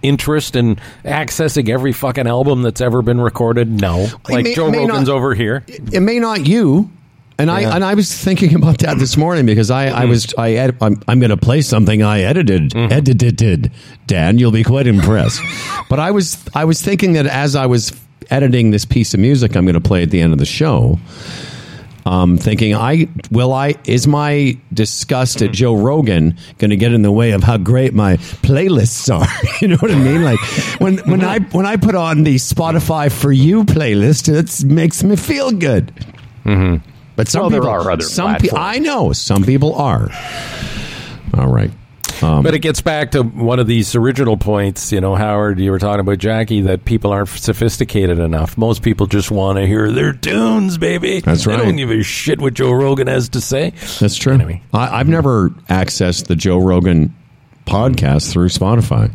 interest 0.02 0.56
in 0.56 0.76
accessing 1.04 1.68
every 1.68 1.92
fucking 1.92 2.26
album 2.26 2.62
that's 2.62 2.80
ever 2.80 3.02
been 3.02 3.20
recorded? 3.20 3.68
No. 3.70 4.08
Like 4.28 4.44
may- 4.44 4.54
Joe 4.54 4.70
may 4.70 4.78
Rogan's 4.78 5.08
not- 5.08 5.14
over 5.16 5.34
here. 5.34 5.62
It 5.68 6.00
may 6.00 6.18
not 6.18 6.46
you. 6.46 6.90
And 7.40 7.50
I 7.50 7.74
and 7.74 7.84
I 7.84 7.94
was 7.94 8.14
thinking 8.14 8.54
about 8.54 8.78
that 8.78 8.98
this 8.98 9.16
morning 9.16 9.46
because 9.46 9.70
I, 9.70 9.86
I 9.86 9.90
mm-hmm. 9.90 10.08
was 10.10 10.34
I 10.36 10.52
ed, 10.52 10.76
I'm, 10.80 11.02
I'm 11.08 11.20
going 11.20 11.30
to 11.30 11.36
play 11.36 11.62
something 11.62 12.02
I 12.02 12.20
edited 12.20 12.70
mm-hmm. 12.70 12.92
edited 12.92 13.72
Dan 14.06 14.38
you'll 14.38 14.52
be 14.52 14.64
quite 14.64 14.86
impressed 14.86 15.40
but 15.88 15.98
I 15.98 16.10
was 16.10 16.42
I 16.54 16.64
was 16.64 16.82
thinking 16.82 17.14
that 17.14 17.26
as 17.26 17.56
I 17.56 17.66
was 17.66 17.98
editing 18.30 18.70
this 18.70 18.84
piece 18.84 19.14
of 19.14 19.20
music 19.20 19.56
I'm 19.56 19.64
going 19.64 19.74
to 19.74 19.80
play 19.80 20.02
at 20.02 20.10
the 20.10 20.20
end 20.20 20.32
of 20.32 20.38
the 20.38 20.44
show 20.44 20.98
um, 22.06 22.38
thinking 22.38 22.74
I 22.74 23.08
will 23.30 23.52
I 23.52 23.74
is 23.84 24.06
my 24.06 24.58
disgust 24.72 25.42
at 25.42 25.52
Joe 25.52 25.74
Rogan 25.74 26.36
going 26.58 26.70
to 26.70 26.76
get 26.76 26.92
in 26.92 27.02
the 27.02 27.12
way 27.12 27.32
of 27.32 27.42
how 27.42 27.56
great 27.56 27.94
my 27.94 28.16
playlists 28.16 29.12
are? 29.14 29.28
you 29.60 29.68
know 29.68 29.76
what 29.76 29.90
I 29.90 29.98
mean? 29.98 30.22
Like 30.22 30.40
when 30.80 30.98
when 30.98 31.22
I 31.22 31.38
when 31.38 31.66
I 31.66 31.76
put 31.76 31.94
on 31.94 32.24
the 32.24 32.36
Spotify 32.36 33.12
for 33.12 33.30
You 33.30 33.64
playlist, 33.64 34.28
it 34.28 34.64
makes 34.64 35.04
me 35.04 35.16
feel 35.16 35.52
good. 35.52 35.92
Mm-hmm. 36.44 36.89
But 37.20 37.28
some 37.28 37.42
Well, 37.42 37.50
there 37.50 37.60
people 37.60 37.70
are 37.74 37.90
other 37.90 38.02
some 38.02 38.34
pe-. 38.36 38.48
I 38.56 38.78
know 38.78 39.12
some 39.12 39.44
people 39.44 39.74
are. 39.74 40.08
All 41.36 41.52
right. 41.52 41.70
Um, 42.22 42.42
But 42.42 42.54
it 42.54 42.60
gets 42.60 42.80
back 42.80 43.10
to 43.10 43.22
one 43.22 43.58
of 43.58 43.66
these 43.66 43.94
original 43.94 44.38
points, 44.38 44.90
you 44.90 45.02
know, 45.02 45.14
Howard, 45.16 45.60
you 45.60 45.70
were 45.70 45.78
talking 45.78 46.00
about 46.00 46.16
Jackie, 46.16 46.62
that 46.62 46.86
people 46.86 47.12
aren't 47.12 47.28
sophisticated 47.28 48.18
enough. 48.18 48.56
Most 48.56 48.80
people 48.82 49.06
just 49.06 49.30
want 49.30 49.58
to 49.58 49.66
hear 49.66 49.92
their 49.92 50.14
tunes, 50.14 50.78
baby. 50.78 51.20
That's 51.20 51.44
They 51.44 51.52
right. 51.52 51.62
don't 51.62 51.76
give 51.76 51.90
a 51.90 52.02
shit 52.02 52.40
what 52.40 52.54
Joe 52.54 52.72
Rogan 52.72 53.06
has 53.06 53.28
to 53.30 53.40
say. 53.42 53.74
that's 54.00 54.16
true. 54.16 54.32
Anyway. 54.32 54.62
I, 54.72 55.00
I've 55.00 55.08
never 55.08 55.50
accessed 55.68 56.26
the 56.26 56.36
Joe 56.36 56.56
Rogan 56.58 57.14
podcast 57.70 58.32
through 58.32 58.48
Spotify. 58.48 59.10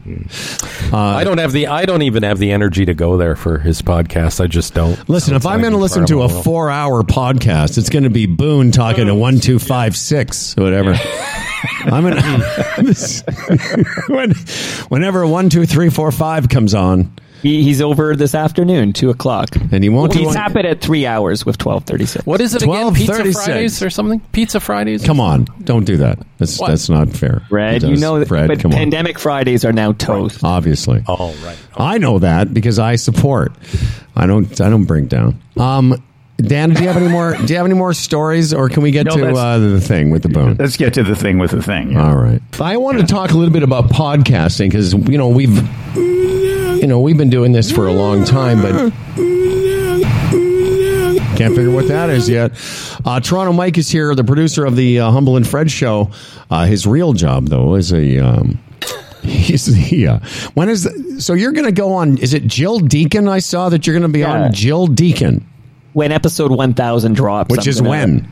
I 0.93 1.21
uh, 1.21 1.23
don't 1.23 1.37
have 1.37 1.51
the, 1.51 1.67
I 1.67 1.85
don't 1.85 2.01
even 2.01 2.23
have 2.23 2.39
the 2.39 2.51
energy 2.51 2.85
to 2.85 2.93
go 2.93 3.17
there 3.17 3.35
for 3.35 3.59
his 3.59 3.81
podcast. 3.81 4.41
I 4.41 4.47
just 4.47 4.73
don't. 4.73 5.07
Listen, 5.09 5.35
if 5.35 5.45
I'm 5.45 5.59
going 5.61 5.73
to 5.73 5.77
listen 5.77 6.05
to 6.07 6.19
a 6.19 6.23
incredible. 6.23 6.43
four-hour 6.43 7.03
podcast, 7.03 7.77
it's 7.77 7.89
going 7.89 8.03
to 8.03 8.09
be 8.09 8.25
Boone 8.25 8.71
talking 8.71 9.07
to 9.07 9.11
oh, 9.11 9.15
one, 9.15 9.39
two, 9.39 9.59
five, 9.59 9.95
six, 9.95 10.55
whatever. 10.55 10.95
I'm 11.85 12.03
gonna, 12.03 12.21
when, 14.07 14.31
whenever 14.87 15.27
one, 15.27 15.49
two, 15.49 15.65
three, 15.65 15.89
four, 15.89 16.11
five 16.11 16.49
comes 16.49 16.73
on, 16.73 17.11
He, 17.45 17.61
he's 17.63 17.79
over 17.81 18.15
this 18.15 18.33
afternoon, 18.33 18.91
two 18.93 19.11
o'clock. 19.11 19.55
and 19.71 19.83
he 19.83 19.89
won't. 19.89 20.11
do 20.13 20.19
He's 20.19 20.33
happy 20.33 20.59
at 20.61 20.81
three 20.81 21.05
hours 21.05 21.45
with 21.45 21.57
twelve 21.59 21.83
thirty 21.83 22.05
six. 22.07 22.25
What 22.25 22.41
is 22.41 22.55
it 22.55 22.63
again? 22.63 22.93
Pizza 22.95 23.13
12:36. 23.21 23.33
Fridays 23.45 23.83
or 23.83 23.89
something? 23.91 24.19
Pizza 24.31 24.59
Fridays? 24.59 25.03
Come 25.05 25.19
on, 25.19 25.45
don't 25.63 25.85
do 25.85 25.97
that. 25.97 26.17
That's 26.39 26.59
What? 26.59 26.69
that's 26.69 26.89
not 26.89 27.09
fair. 27.09 27.43
Fred, 27.49 27.75
It 27.75 27.83
you 27.83 27.89
does. 27.91 28.01
know 28.01 28.17
that 28.19 28.27
Fred, 28.27 28.47
but 28.47 28.59
come 28.59 28.71
on. 28.71 28.77
pandemic 28.77 29.19
Fridays 29.19 29.63
are 29.63 29.71
now 29.73 29.91
toast. 29.91 30.43
Obviously. 30.43 31.03
Oh, 31.07 31.35
right. 31.45 31.57
I 31.77 31.97
know 31.99 32.17
that 32.19 32.51
because 32.53 32.79
I 32.79 32.95
support. 32.95 33.51
I 34.15 34.25
don't. 34.25 34.59
I 34.59 34.69
don't 34.69 34.85
bring 34.85 35.05
down. 35.05 35.39
Um, 35.57 36.01
Dan, 36.37 36.71
do 36.71 36.81
you 36.81 36.87
have 36.89 36.97
any 36.97 37.07
more? 37.07 37.35
Do 37.37 37.45
you 37.53 37.57
have 37.57 37.65
any 37.65 37.75
more 37.75 37.93
stories, 37.93 38.53
or 38.55 38.69
can 38.69 38.81
we 38.81 38.89
get 38.91 39.05
No, 39.05 39.11
to 39.17 39.21
that's- 39.21 39.37
uh, 39.37 39.59
the 39.59 39.79
thing 39.79 40.09
with 40.09 40.23
the 40.23 40.29
bone? 40.29 40.55
Let's 40.59 40.77
get 40.77 40.93
to 40.95 41.03
the 41.03 41.15
thing 41.15 41.37
with 41.37 41.51
the 41.51 41.61
thing. 41.61 41.91
yeah. 41.91 42.09
All 42.09 42.15
right. 42.17 42.41
I 42.59 42.75
wanted 42.77 43.07
to 43.07 43.13
talk 43.13 43.31
a 43.31 43.37
little 43.37 43.53
bit 43.53 43.63
about 43.63 43.89
podcasting 43.89 44.69
because 44.71 44.93
you 44.93 45.17
know 45.17 45.29
we've 45.29 45.55
you 46.81 46.87
know 46.87 46.99
we've 46.99 47.17
been 47.17 47.29
doing 47.29 47.51
this 47.51 47.71
for 47.71 47.87
a 47.87 47.93
long 47.93 48.23
time, 48.25 48.61
but 48.61 48.91
can't 51.37 51.53
figure 51.53 51.71
what 51.71 51.87
that 51.89 52.09
is 52.09 52.29
yet. 52.29 52.51
Uh, 53.03 53.19
Toronto 53.19 53.51
Mike 53.53 53.77
is 53.77 53.89
here, 53.89 54.15
the 54.15 54.23
producer 54.23 54.65
of 54.65 54.75
the 54.75 54.99
uh, 55.01 55.11
Humble 55.11 55.35
and 55.37 55.45
Fred 55.47 55.69
show. 55.69 56.11
Uh, 56.49 56.65
his 56.65 56.87
real 56.87 57.13
job, 57.13 57.47
though, 57.47 57.75
is 57.75 57.91
a. 57.93 58.19
Um, 58.19 58.59
He's 59.23 59.65
the 59.65 60.07
uh, 60.07 60.19
when 60.53 60.69
is 60.69 60.83
the, 60.83 61.19
so 61.19 61.33
you're 61.33 61.51
going 61.51 61.65
to 61.65 61.71
go 61.71 61.93
on? 61.93 62.19
Is 62.19 62.35
it 62.35 62.45
Gill 62.47 62.77
Deacon? 62.79 63.27
I 63.27 63.39
saw 63.39 63.69
that 63.69 63.87
you're 63.87 63.95
going 63.95 64.03
to 64.03 64.13
be 64.13 64.19
Yeah. 64.19 64.43
on 64.45 64.51
Gill 64.51 64.85
Deacon, 64.85 65.43
When 65.93 66.11
episode 66.11 66.51
one 66.51 66.75
thousand 66.75 67.13
drops, 67.15 67.49
which 67.49 67.65
I'm 67.65 67.69
is 67.71 67.77
gonna- 67.81 67.89
when 67.89 68.29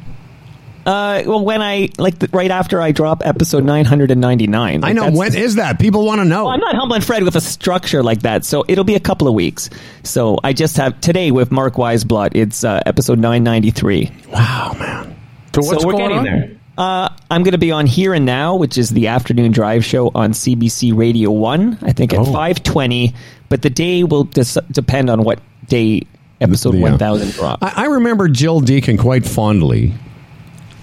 Uh, 0.86 1.24
well, 1.26 1.44
when 1.44 1.62
I 1.62 1.90
like 1.98 2.20
the, 2.20 2.28
right 2.34 2.52
after 2.52 2.82
I 2.82 2.92
drop 2.92 3.26
episode 3.26 3.64
nine 3.64 3.86
hundred 3.86 4.12
and 4.12 4.20
ninety 4.20 4.48
nine. 4.48 4.84
I 4.84 4.92
know 4.92 5.12
when 5.12 5.34
is 5.36 5.56
that? 5.56 5.80
People 5.80 6.06
want 6.06 6.20
to 6.20 6.26
know. 6.26 6.46
Well, 6.46 6.54
I'm 6.54 6.60
not 6.60 6.76
humbling 6.76 7.02
Fred 7.02 7.24
with 7.24 7.36
a 7.36 7.42
structure 7.42 8.04
like 8.04 8.24
that, 8.24 8.44
so 8.46 8.66
it'll 8.68 8.84
be 8.84 8.96
a 8.96 9.00
couple 9.00 9.28
of 9.28 9.34
weeks. 9.34 9.70
So 10.04 10.38
I 10.44 10.52
just 10.54 10.76
have 10.78 11.00
today 11.00 11.32
with 11.32 11.52
Mark 11.52 11.76
Weisblott. 11.76 12.32
It's 12.36 12.64
uh, 12.64 12.82
episode 12.86 13.20
993. 13.20 14.12
wow, 14.32 14.76
man. 14.78 15.16
So 15.56 15.62
what's 15.62 15.82
so 15.82 15.88
we're 15.88 15.94
going 15.94 16.04
getting 16.10 16.18
on? 16.18 16.24
there. 16.26 16.60
Uh, 16.78 17.10
I'm 17.30 17.44
going 17.44 17.52
to 17.52 17.60
be 17.60 17.72
on 17.72 17.86
Here 17.86 18.14
and 18.16 18.26
Now, 18.26 18.56
which 18.56 18.78
is 18.80 18.90
the 18.90 19.08
afternoon 19.08 19.52
drive 19.52 19.86
show 19.86 20.12
on 20.16 20.32
CBC 20.32 20.98
Radio 20.98 21.30
One. 21.32 21.78
I 21.84 21.94
think 21.94 22.14
at 22.14 22.20
Oh. 22.22 22.26
5:20, 22.26 23.14
but 23.48 23.62
the 23.62 23.70
day 23.70 24.04
will 24.04 24.24
des- 24.24 24.60
depend 24.72 25.10
on 25.12 25.24
what 25.24 25.40
day 25.68 26.02
episode 26.42 26.74
Yeah. 26.76 26.82
1000 26.92 27.32
drops. 27.34 27.64
I, 27.64 27.84
I 27.84 27.86
remember 27.86 28.28
Gill 28.28 28.60
Deacon 28.60 28.98
quite 28.98 29.26
fondly. 29.26 29.94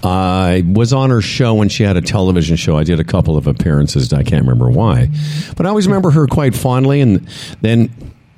I 0.03 0.63
was 0.65 0.93
on 0.93 1.09
her 1.11 1.21
show 1.21 1.53
when 1.53 1.69
she 1.69 1.83
had 1.83 1.95
a 1.97 2.01
television 2.01 2.55
show. 2.55 2.77
I 2.77 2.83
did 2.83 2.99
a 2.99 3.03
couple 3.03 3.37
of 3.37 3.47
appearances. 3.47 4.11
I 4.13 4.23
can't 4.23 4.41
remember 4.43 4.69
why, 4.69 5.09
but 5.55 5.65
I 5.65 5.69
always 5.69 5.87
remember 5.87 6.11
her 6.11 6.27
quite 6.27 6.55
fondly. 6.55 7.01
And 7.01 7.27
then 7.61 7.93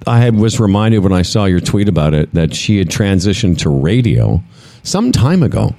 I 0.05 0.29
was 0.29 0.59
reminded 0.59 0.99
when 0.99 1.13
I 1.13 1.21
saw 1.21 1.45
your 1.45 1.61
tweet 1.61 1.87
about 1.87 2.13
it 2.13 2.33
that 2.33 2.53
she 2.53 2.77
had 2.77 2.89
transitioned 2.89 3.59
to 3.59 3.69
radio 3.69 4.43
some 4.83 5.11
time 5.11 5.43
ago. 5.43 5.73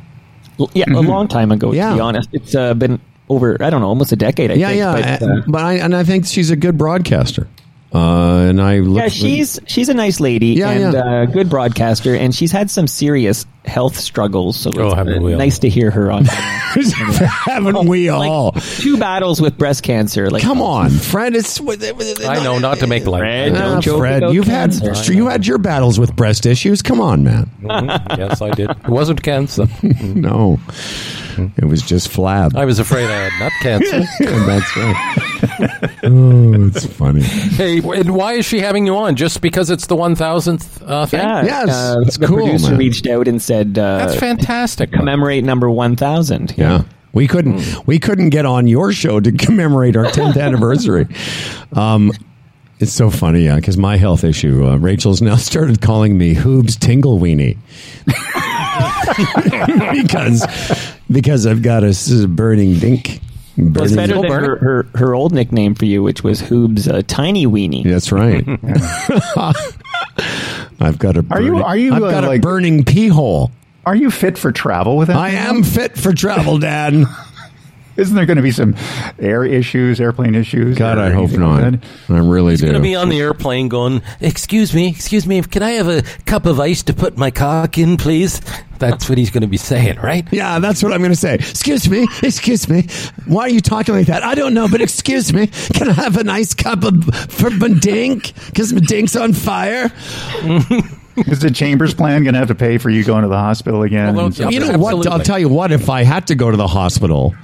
Yeah, 0.72 0.84
a 0.88 1.00
long 1.02 1.28
time 1.28 1.50
ago. 1.52 1.68
Mm-hmm. 1.68 1.76
Yeah. 1.76 1.88
To 1.90 1.94
be 1.96 2.00
honest, 2.00 2.28
it's 2.32 2.54
uh, 2.54 2.74
been 2.74 3.00
over. 3.28 3.62
I 3.62 3.70
don't 3.70 3.80
know, 3.80 3.88
almost 3.88 4.12
a 4.12 4.16
decade. 4.16 4.52
I 4.52 4.54
Yeah, 4.54 4.68
think, 4.68 4.78
yeah, 4.78 5.18
But, 5.18 5.22
uh, 5.28 5.42
but, 5.48 5.62
I 5.64 5.74
and 5.74 5.94
I 5.96 6.04
think 6.04 6.26
she's 6.26 6.50
a 6.50 6.56
good 6.56 6.78
broadcaster. 6.78 7.48
Uh, 7.94 8.46
and 8.48 8.60
I 8.60 8.78
look 8.80 9.02
yeah, 9.02 9.08
she's 9.08 9.60
she's 9.66 9.88
a 9.88 9.94
nice 9.94 10.18
lady 10.18 10.48
Yeah, 10.48 10.70
and 10.70 10.92
yeah. 10.94 11.00
Uh, 11.00 11.24
good 11.26 11.48
broadcaster, 11.48 12.14
and 12.14 12.34
she's 12.34 12.50
had 12.50 12.68
some 12.70 12.88
serious 12.88 13.46
health 13.64 13.96
struggles. 13.96 14.56
So 14.58 14.70
Oh, 14.76 14.86
it's 14.88 14.94
haven't 14.96 15.18
uh, 15.18 15.22
we 15.22 15.34
nice 15.36 15.60
to 15.60 15.68
hear 15.68 15.90
her 15.92 16.10
on. 16.10 16.24
haven't 16.94 17.86
we 17.86 18.08
all? 18.08 18.50
like 18.54 18.62
two 18.64 18.96
battles 18.98 19.40
with 19.40 19.56
breast 19.56 19.84
cancer. 19.84 20.28
Like 20.28 20.42
Come 20.42 20.60
on, 20.60 20.90
Fred. 20.90 21.36
It's 21.36 21.60
I 21.60 22.42
know, 22.42 22.58
not 22.58 22.78
to 22.80 22.86
make 22.88 23.06
light. 23.06 23.20
Fred, 23.20 23.52
Ah, 23.54 23.58
don't 23.60 23.80
joke 23.82 23.98
Fred, 23.98 24.22
about 24.24 24.34
you've 24.34 24.46
cancer. 24.46 24.92
had 24.92 25.06
you 25.08 25.28
had 25.28 25.46
your 25.46 25.58
battles 25.58 25.98
with 26.00 26.16
breast 26.16 26.46
issues. 26.46 26.82
Come 26.82 27.00
on, 27.00 27.22
man. 27.24 27.50
Mhm. 27.64 28.18
Yes, 28.18 28.42
I 28.42 28.50
did. 28.50 28.70
It 28.70 28.88
wasn't 28.88 29.22
cancer. 29.22 29.66
No, 30.02 30.58
it 31.56 31.64
was 31.64 31.82
just 31.82 32.08
flab. 32.08 32.54
I 32.56 32.64
was 32.64 32.78
afraid 32.78 33.08
I 33.10 33.28
had 33.28 33.40
nut 33.40 33.52
cancer. 33.62 34.02
That's 34.20 34.76
right. 34.76 35.33
Oh, 36.04 36.66
it's 36.66 36.86
funny. 36.86 37.22
hey, 37.22 37.78
and 37.78 38.14
why 38.14 38.34
is 38.34 38.46
she 38.46 38.60
having 38.60 38.86
you 38.86 38.96
on? 38.96 39.16
Just 39.16 39.40
because 39.40 39.70
it's 39.70 39.86
the 39.86 39.96
1000th 39.96 40.82
uh, 40.86 41.06
thing? 41.06 41.20
Yeah, 41.20 41.44
Yes, 41.44 41.68
uh, 41.70 42.00
it's 42.06 42.18
the 42.18 42.26
cool, 42.26 42.36
producer 42.38 42.70
man. 42.70 42.78
reached 42.78 43.06
out 43.06 43.28
and 43.28 43.40
said, 43.40 43.78
uh, 43.78 43.98
That's 43.98 44.16
fantastic. 44.16 44.92
commemorate 44.92 45.44
number 45.44 45.68
one 45.70 45.96
thousand. 45.96 46.54
Yeah. 46.56 46.84
We 47.12 47.28
couldn't 47.28 47.86
we 47.86 48.00
couldn't 48.00 48.30
get 48.30 48.44
on 48.44 48.66
your 48.66 48.90
show 48.92 49.20
to 49.20 49.30
commemorate 49.46 49.94
our 49.96 50.06
10th 50.06 50.36
anniversary. 50.40 51.06
Um, 51.72 52.10
it's 52.80 52.92
so 52.92 53.08
funny, 53.08 53.44
yeah, 53.44 53.54
because 53.54 53.76
my 53.76 53.96
health 53.96 54.24
issue, 54.24 54.66
uh, 54.66 54.76
Rachel's 54.76 55.22
now 55.22 55.36
started 55.50 55.80
calling 55.80 56.18
me 56.18 56.34
Hoobs 56.34 56.76
Tingle 56.78 57.20
Weenie. 57.20 57.56
because 60.02 60.44
because 61.10 61.46
I've 61.46 61.62
got 61.62 61.84
a 61.84 61.94
burning 62.28 62.78
dink. 62.78 63.13
Well, 63.56 63.84
it's 63.84 63.94
better 63.94 64.14
than 64.14 64.24
her, 64.30 64.56
her, 64.56 64.86
her 64.96 65.14
old 65.14 65.32
nickname 65.32 65.74
for 65.74 65.84
you, 65.84 66.02
which 66.02 66.24
was 66.24 66.40
Hoob's 66.42 66.88
uh, 66.88 67.02
Tiny 67.06 67.46
Weenie. 67.46 67.84
That's 67.84 68.10
right. 68.10 68.44
I've 70.80 70.98
got 70.98 71.16
a 71.16 71.24
Are 71.30 71.40
you- 71.40 71.50
burning- 71.52 71.62
are 71.62 71.76
you, 71.76 71.94
I've 71.94 72.02
uh, 72.02 72.10
got 72.10 72.24
a 72.24 72.28
like- 72.28 72.42
burning 72.42 72.84
pee 72.84 73.08
hole. 73.08 73.50
Are 73.86 73.94
you 73.94 74.10
fit 74.10 74.38
for 74.38 74.50
travel 74.50 74.96
with 74.96 75.08
that? 75.08 75.16
I 75.16 75.30
am 75.30 75.62
fit 75.62 75.96
for 75.98 76.12
travel, 76.14 76.58
Dad. 76.58 76.94
Isn't 77.96 78.16
there 78.16 78.26
going 78.26 78.38
to 78.38 78.42
be 78.42 78.50
some 78.50 78.74
air 79.18 79.44
issues, 79.44 80.00
airplane 80.00 80.34
issues? 80.34 80.76
God, 80.76 80.98
I 80.98 81.10
hope 81.10 81.28
anything 81.28 81.40
like 81.40 81.72
not. 81.72 81.80
that? 82.08 82.14
I 82.14 82.18
really 82.18 82.52
He's 82.52 82.60
do. 82.60 82.66
going 82.66 82.74
to 82.74 82.82
be 82.82 82.96
on 82.96 83.08
the 83.08 83.20
airplane 83.20 83.68
going, 83.68 84.02
Excuse 84.20 84.74
me, 84.74 84.88
excuse 84.88 85.26
me, 85.26 85.42
can 85.42 85.62
I 85.62 85.72
have 85.72 85.88
a 85.88 86.02
cup 86.26 86.46
of 86.46 86.58
ice 86.58 86.82
to 86.84 86.94
put 86.94 87.16
my 87.16 87.30
cock 87.30 87.78
in, 87.78 87.96
please? 87.96 88.40
That's 88.78 89.08
what 89.08 89.16
he's 89.16 89.30
going 89.30 89.42
to 89.42 89.46
be 89.46 89.56
saying, 89.56 89.98
right? 90.00 90.26
Yeah, 90.32 90.58
that's 90.58 90.82
what 90.82 90.92
I'm 90.92 90.98
going 90.98 91.12
to 91.12 91.16
say. 91.16 91.34
Excuse 91.34 91.88
me, 91.88 92.08
excuse 92.22 92.68
me. 92.68 92.88
Why 93.26 93.42
are 93.42 93.48
you 93.48 93.60
talking 93.60 93.94
like 93.94 94.08
that? 94.08 94.24
I 94.24 94.34
don't 94.34 94.54
know, 94.54 94.68
but 94.68 94.80
excuse 94.80 95.32
me. 95.32 95.46
Can 95.46 95.88
I 95.88 95.92
have 95.92 96.16
a 96.16 96.24
nice 96.24 96.52
cup 96.52 96.82
of 96.82 97.04
for 97.30 97.50
my 97.50 97.68
dink? 97.68 98.32
Because 98.46 98.72
my 98.72 98.80
dink's 98.80 99.14
on 99.16 99.32
fire. 99.32 99.92
Is 101.16 101.38
the 101.38 101.50
Chambers 101.52 101.94
plan 101.94 102.24
going 102.24 102.34
to 102.34 102.40
have 102.40 102.48
to 102.48 102.56
pay 102.56 102.78
for 102.78 102.90
you 102.90 103.04
going 103.04 103.22
to 103.22 103.28
the 103.28 103.38
hospital 103.38 103.84
again? 103.84 104.16
Well. 104.16 104.30
You 104.32 104.58
know 104.58 104.66
what? 104.78 104.94
Absolutely. 104.94 105.10
I'll 105.12 105.20
tell 105.20 105.38
you 105.38 105.48
what. 105.48 105.70
If 105.70 105.88
I 105.88 106.02
had 106.02 106.26
to 106.26 106.34
go 106.34 106.50
to 106.50 106.56
the 106.56 106.66
hospital 106.66 107.34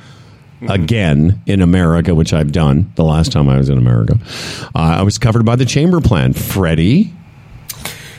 again 0.69 1.41
in 1.47 1.63
America, 1.63 2.15
which 2.15 2.33
I've 2.33 2.53
done 2.53 2.93
the 2.97 3.05
last 3.05 3.33
time 3.33 3.49
I 3.49 3.57
was 3.59 3.69
in 3.69 3.79
America, 3.79 4.19
uh, 4.75 4.79
I 4.79 5.03
was 5.03 5.19
covered 5.19 5.45
by 5.45 5.57
the 5.57 5.65
chamber 5.65 6.01
plan. 6.01 6.33
Freddie, 6.33 7.13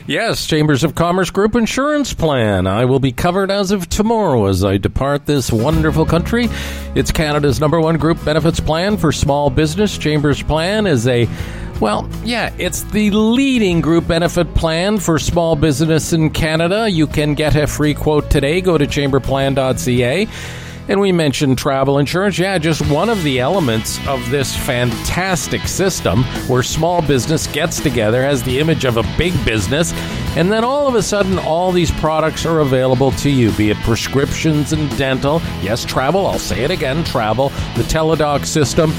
Yes, 0.04 0.46
Chambers 0.46 0.82
of 0.82 0.96
Commerce 0.96 1.30
Group 1.30 1.54
Insurance 1.54 2.12
Plan. 2.12 2.66
I 2.66 2.86
will 2.86 2.98
be 2.98 3.12
covered 3.12 3.52
as 3.52 3.70
of 3.70 3.88
tomorrow 3.88 4.46
as 4.46 4.64
I 4.64 4.76
depart 4.76 5.26
this 5.26 5.52
wonderful 5.52 6.04
country. 6.04 6.48
It's 6.96 7.12
Canada's 7.12 7.60
number 7.60 7.80
one 7.80 7.98
group 7.98 8.22
benefits 8.24 8.58
plan 8.58 8.96
for 8.96 9.12
small 9.12 9.48
business. 9.48 9.96
Chambers 9.96 10.42
Plan 10.42 10.88
is 10.88 11.06
a 11.06 11.28
well, 11.80 12.08
yeah, 12.24 12.52
it's 12.58 12.82
the 12.82 13.10
leading 13.10 13.80
group 13.80 14.06
benefit 14.06 14.54
plan 14.54 14.98
for 14.98 15.18
small 15.18 15.56
business 15.56 16.12
in 16.12 16.30
Canada. 16.30 16.88
You 16.88 17.06
can 17.06 17.34
get 17.34 17.56
a 17.56 17.66
free 17.66 17.94
quote 17.94 18.30
today. 18.30 18.60
Go 18.60 18.78
to 18.78 18.86
chamberplan.ca. 18.86 20.28
And 20.88 21.00
we 21.00 21.12
mentioned 21.12 21.58
travel 21.58 21.98
insurance. 21.98 22.38
Yeah, 22.38 22.58
just 22.58 22.86
one 22.90 23.08
of 23.08 23.22
the 23.22 23.38
elements 23.38 24.04
of 24.08 24.28
this 24.30 24.56
fantastic 24.56 25.68
system 25.68 26.24
where 26.48 26.62
small 26.62 27.00
business 27.00 27.46
gets 27.46 27.80
together, 27.80 28.22
has 28.22 28.42
the 28.42 28.58
image 28.58 28.84
of 28.84 28.96
a 28.96 29.04
big 29.16 29.32
business, 29.44 29.92
and 30.36 30.50
then 30.50 30.64
all 30.64 30.88
of 30.88 30.94
a 30.94 31.02
sudden, 31.02 31.38
all 31.38 31.70
these 31.70 31.90
products 31.92 32.44
are 32.44 32.60
available 32.60 33.12
to 33.12 33.30
you, 33.30 33.52
be 33.52 33.70
it 33.70 33.76
prescriptions 33.78 34.72
and 34.72 34.94
dental. 34.98 35.40
Yes, 35.62 35.84
travel, 35.84 36.26
I'll 36.26 36.38
say 36.38 36.64
it 36.64 36.70
again 36.70 37.04
travel, 37.04 37.50
the 37.76 37.84
teledoc 37.84 38.44
system. 38.44 38.90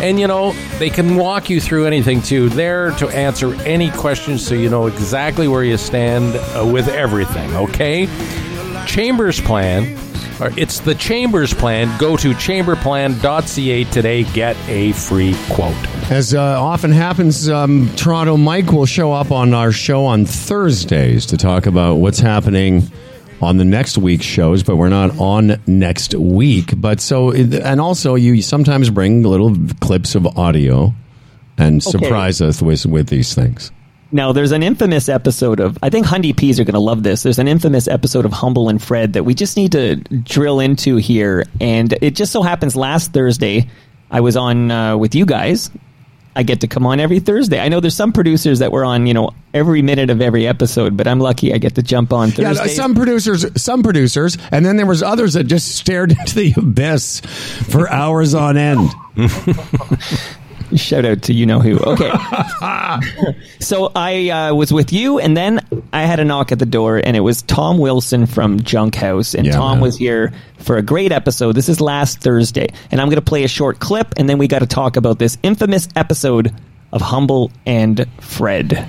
And 0.00 0.18
you 0.18 0.28
know, 0.28 0.52
they 0.78 0.90
can 0.90 1.16
walk 1.16 1.50
you 1.50 1.60
through 1.60 1.86
anything 1.86 2.22
too. 2.22 2.48
There 2.48 2.92
to 2.92 3.08
answer 3.08 3.54
any 3.62 3.90
questions 3.90 4.46
so 4.46 4.54
you 4.54 4.70
know 4.70 4.86
exactly 4.86 5.48
where 5.48 5.64
you 5.64 5.76
stand 5.76 6.36
uh, 6.36 6.64
with 6.64 6.88
everything, 6.88 7.54
okay? 7.54 8.06
Chambers 8.86 9.40
Plan, 9.40 9.98
it's 10.40 10.80
the 10.80 10.94
Chambers 10.94 11.52
Plan. 11.54 11.96
Go 11.98 12.16
to 12.16 12.30
chamberplan.ca 12.32 13.84
today. 13.84 14.24
Get 14.24 14.56
a 14.68 14.92
free 14.92 15.34
quote. 15.50 15.74
as 16.10 16.34
uh, 16.34 16.40
often 16.40 16.92
happens, 16.92 17.48
um, 17.48 17.90
Toronto 17.96 18.36
Mike 18.36 18.72
will 18.72 18.86
show 18.86 19.12
up 19.12 19.30
on 19.32 19.54
our 19.54 19.72
show 19.72 20.04
on 20.06 20.24
Thursdays 20.24 21.26
to 21.26 21.36
talk 21.36 21.66
about 21.66 21.96
what's 21.96 22.18
happening 22.20 22.82
on 23.40 23.56
the 23.56 23.64
next 23.64 23.98
week's 23.98 24.24
shows, 24.24 24.62
but 24.62 24.76
we're 24.76 24.88
not 24.88 25.18
on 25.18 25.60
next 25.66 26.14
week. 26.14 26.72
But 26.76 27.00
so, 27.00 27.32
and 27.32 27.80
also, 27.80 28.14
you 28.14 28.42
sometimes 28.42 28.90
bring 28.90 29.22
little 29.22 29.56
clips 29.80 30.14
of 30.14 30.26
audio 30.38 30.92
and 31.56 31.82
surprise 31.82 32.40
us 32.40 32.62
with 32.62 32.86
with 32.86 33.08
these 33.08 33.34
things. 33.34 33.70
Now, 34.10 34.32
there's 34.32 34.52
an 34.52 34.62
infamous 34.62 35.08
episode 35.08 35.60
of, 35.60 35.76
I 35.82 35.90
think 35.90 36.06
Hundy 36.06 36.34
Peas 36.34 36.58
are 36.58 36.64
going 36.64 36.74
to 36.74 36.80
love 36.80 37.02
this. 37.02 37.22
There's 37.22 37.38
an 37.38 37.48
infamous 37.48 37.86
episode 37.88 38.24
of 38.24 38.32
Humble 38.32 38.70
and 38.70 38.82
Fred 38.82 39.12
that 39.12 39.24
we 39.24 39.34
just 39.34 39.56
need 39.56 39.72
to 39.72 39.96
drill 39.96 40.60
into 40.60 40.96
here. 40.96 41.44
And 41.60 41.92
it 42.00 42.14
just 42.16 42.32
so 42.32 42.42
happens 42.42 42.74
last 42.74 43.12
Thursday, 43.12 43.68
I 44.10 44.20
was 44.20 44.34
on 44.36 44.70
uh, 44.70 44.96
with 44.96 45.14
you 45.14 45.26
guys. 45.26 45.70
I 46.34 46.42
get 46.44 46.60
to 46.60 46.68
come 46.68 46.86
on 46.86 47.00
every 47.00 47.18
Thursday. 47.18 47.58
I 47.58 47.68
know 47.68 47.80
there's 47.80 47.96
some 47.96 48.12
producers 48.12 48.60
that 48.60 48.70
were 48.70 48.84
on, 48.84 49.06
you 49.06 49.12
know, 49.12 49.32
every 49.52 49.82
minute 49.82 50.08
of 50.08 50.20
every 50.22 50.46
episode, 50.46 50.96
but 50.96 51.08
I'm 51.08 51.18
lucky 51.18 51.52
I 51.52 51.58
get 51.58 51.74
to 51.74 51.82
jump 51.82 52.12
on 52.12 52.30
Yeah, 52.30 52.52
some 52.52 52.94
producers, 52.94 53.44
some 53.60 53.82
producers, 53.82 54.38
and 54.52 54.64
then 54.64 54.76
there 54.76 54.86
was 54.86 55.02
others 55.02 55.34
that 55.34 55.44
just 55.44 55.76
stared 55.76 56.12
into 56.18 56.36
the 56.36 56.54
abyss 56.56 57.20
for 57.20 57.90
hours 57.90 58.34
on 58.34 58.56
end. 58.56 58.88
Shout 60.76 61.04
out 61.04 61.22
to 61.22 61.32
you 61.32 61.46
know 61.46 61.60
who. 61.60 61.78
Okay. 61.78 62.10
so 63.60 63.90
I 63.94 64.28
uh, 64.28 64.54
was 64.54 64.72
with 64.72 64.92
you, 64.92 65.18
and 65.18 65.36
then 65.36 65.60
I 65.92 66.02
had 66.02 66.20
a 66.20 66.24
knock 66.24 66.52
at 66.52 66.58
the 66.58 66.66
door, 66.66 67.00
and 67.02 67.16
it 67.16 67.20
was 67.20 67.42
Tom 67.42 67.78
Wilson 67.78 68.26
from 68.26 68.60
Junkhouse. 68.60 69.34
And 69.34 69.46
Yeah, 69.46 69.52
Tom 69.52 69.78
man. 69.78 69.80
was 69.82 69.96
here 69.96 70.32
for 70.58 70.76
a 70.76 70.82
great 70.82 71.12
episode. 71.12 71.52
This 71.52 71.68
is 71.68 71.80
last 71.80 72.20
Thursday. 72.20 72.68
And 72.90 73.00
I'm 73.00 73.08
going 73.08 73.16
to 73.16 73.22
play 73.22 73.44
a 73.44 73.48
short 73.48 73.78
clip, 73.78 74.14
and 74.16 74.28
then 74.28 74.38
we 74.38 74.48
got 74.48 74.60
to 74.60 74.66
talk 74.66 74.96
about 74.96 75.18
this 75.18 75.38
infamous 75.42 75.88
episode 75.96 76.54
of 76.92 77.00
Humble 77.00 77.50
and 77.66 78.06
Fred. 78.20 78.86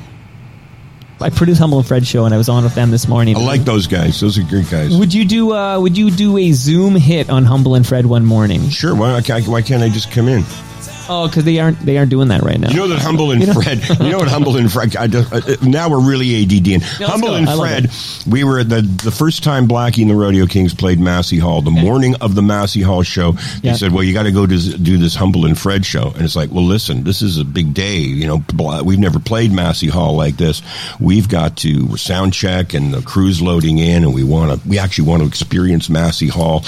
I 1.21 1.29
produced 1.29 1.59
Humble 1.59 1.79
and 1.79 1.87
Fred 1.87 2.07
show, 2.07 2.25
and 2.25 2.33
I 2.33 2.37
was 2.37 2.47
on 2.47 2.63
with 2.63 2.75
them 2.75 2.91
this 2.91 3.07
morning. 3.07 3.35
I 3.35 3.41
like 3.41 3.65
those 3.65 3.87
guys. 3.87 4.19
Those 4.21 4.37
are 4.37 4.43
great 4.43 4.69
guys. 4.69 4.95
Would 4.97 5.13
you 5.13 5.25
do? 5.25 5.53
Uh, 5.53 5.79
would 5.79 5.97
you 5.97 6.11
do 6.11 6.37
a 6.37 6.51
Zoom 6.53 6.95
hit 6.95 7.29
on 7.29 7.43
Humble 7.43 7.75
and 7.75 7.85
Fred 7.85 8.05
one 8.05 8.25
morning? 8.25 8.69
Sure. 8.69 8.95
Why, 8.95 9.19
why 9.21 9.61
can't 9.61 9.83
I 9.83 9.89
just 9.89 10.11
come 10.11 10.29
in? 10.29 10.43
Oh, 11.09 11.27
because 11.27 11.43
they 11.43 11.59
aren't. 11.59 11.79
They 11.79 11.97
aren't 11.97 12.09
doing 12.11 12.27
that 12.29 12.41
right 12.43 12.59
now. 12.59 12.69
You 12.69 12.77
know 12.77 12.87
that 12.89 12.99
Humble 12.99 13.31
and 13.31 13.43
Fred. 13.53 13.81
You 13.99 14.11
know 14.11 14.19
what 14.19 14.27
Humble 14.27 14.55
and 14.57 14.71
Fred. 14.71 14.95
I 14.95 15.07
just, 15.07 15.33
uh, 15.33 15.55
now 15.67 15.89
we're 15.89 15.99
really 16.07 16.43
ADD. 16.43 16.67
And 16.69 16.83
Humble 16.83 17.35
and 17.35 17.47
Fred. 17.49 17.89
We 18.31 18.43
were 18.43 18.63
the 18.63 18.81
the 18.81 19.11
first 19.11 19.43
time 19.43 19.67
Blackie 19.67 20.01
and 20.03 20.09
the 20.11 20.15
Rodeo 20.15 20.45
Kings 20.45 20.73
played 20.73 20.99
Massey 20.99 21.37
Hall. 21.37 21.61
The 21.61 21.71
morning 21.71 22.15
of 22.21 22.35
the 22.35 22.41
Massey 22.41 22.81
Hall 22.81 23.03
show, 23.03 23.31
they 23.33 23.69
Yeah. 23.69 23.73
said, 23.73 23.91
"Well, 23.91 24.03
you 24.03 24.13
got 24.13 24.23
to 24.23 24.31
go 24.31 24.45
to 24.45 24.77
do 24.77 24.97
this 24.97 25.15
Humble 25.15 25.45
and 25.45 25.57
Fred 25.57 25.85
show." 25.85 26.11
And 26.15 26.21
it's 26.23 26.35
like, 26.35 26.51
well, 26.51 26.63
listen, 26.65 27.03
this 27.03 27.21
is 27.21 27.37
a 27.37 27.43
big 27.45 27.73
day. 27.73 27.97
You 27.97 28.27
know, 28.27 28.81
we've 28.83 28.99
never 28.99 29.19
played 29.19 29.51
Massey 29.51 29.87
Hall 29.87 30.15
like 30.15 30.37
this. 30.37 30.61
We've 30.99 31.27
got 31.27 31.57
to 31.57 31.97
sound 31.97 32.33
check, 32.33 32.73
and 32.73 32.93
the 32.93 33.01
crew's 33.01 33.41
loading 33.41 33.77
in, 33.79 34.03
and 34.03 34.13
we 34.13 34.23
want 34.23 34.61
to. 34.61 34.67
We 34.69 34.77
actually 34.79 35.07
want 35.07 35.21
to 35.23 35.27
experience 35.27 35.89
Massey 35.89 36.27
Hall 36.27 36.63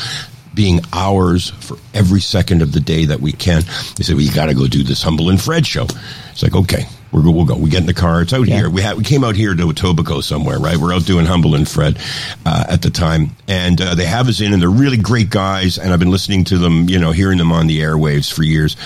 being 0.54 0.82
ours 0.94 1.52
for 1.62 1.78
every 1.94 2.22
second 2.22 2.62
of 2.62 2.72
the 2.72 2.80
day 2.80 3.06
that 3.06 3.20
we 3.22 3.32
can. 3.32 3.64
They 3.96 4.04
said, 4.04 4.16
"Well, 4.16 4.26
you 4.26 4.32
got 4.34 4.48
to 4.48 4.54
go 4.54 4.68
do 4.68 4.84
this 4.84 5.04
Humble 5.04 5.30
and 5.30 5.42
Fred 5.42 5.66
show." 5.66 5.88
It's 6.32 6.44
like, 6.44 6.56
okay, 6.56 6.86
we're 7.12 7.30
we'll 7.30 7.46
go. 7.46 7.56
We 7.58 7.70
get 7.70 7.82
in 7.82 7.88
the 7.88 7.94
car. 7.94 8.22
It's 8.22 8.34
out 8.34 8.48
here. 8.48 8.70
We 8.70 8.82
had, 8.82 8.98
we 8.98 9.04
came 9.04 9.24
out 9.24 9.36
here 9.36 9.54
to 9.54 9.64
Etobicoke 9.64 10.24
somewhere, 10.24 10.60
right? 10.60 10.78
We're 10.78 10.94
out 10.94 11.06
doing 11.06 11.26
Humble 11.26 11.56
and 11.56 11.68
Fred 11.68 11.98
uh, 12.46 12.66
at 12.70 12.82
the 12.82 12.90
time, 12.90 13.32
and 13.48 13.80
uh, 13.82 13.96
they 13.96 14.06
have 14.06 14.28
us 14.28 14.40
in, 14.40 14.54
and 14.54 14.62
they're 14.62 14.70
really 14.70 14.98
great 14.98 15.30
guys. 15.30 15.78
And 15.78 15.92
I've 15.92 16.00
been 16.00 16.12
listening 16.12 16.46
to 16.46 16.58
them, 16.58 16.88
you 16.88 17.00
know, 17.00 17.12
hearing 17.12 17.38
them 17.38 17.52
on 17.52 17.68
the 17.68 17.80
airwaves 17.82 18.32
for 18.32 18.44
years. 18.44 18.78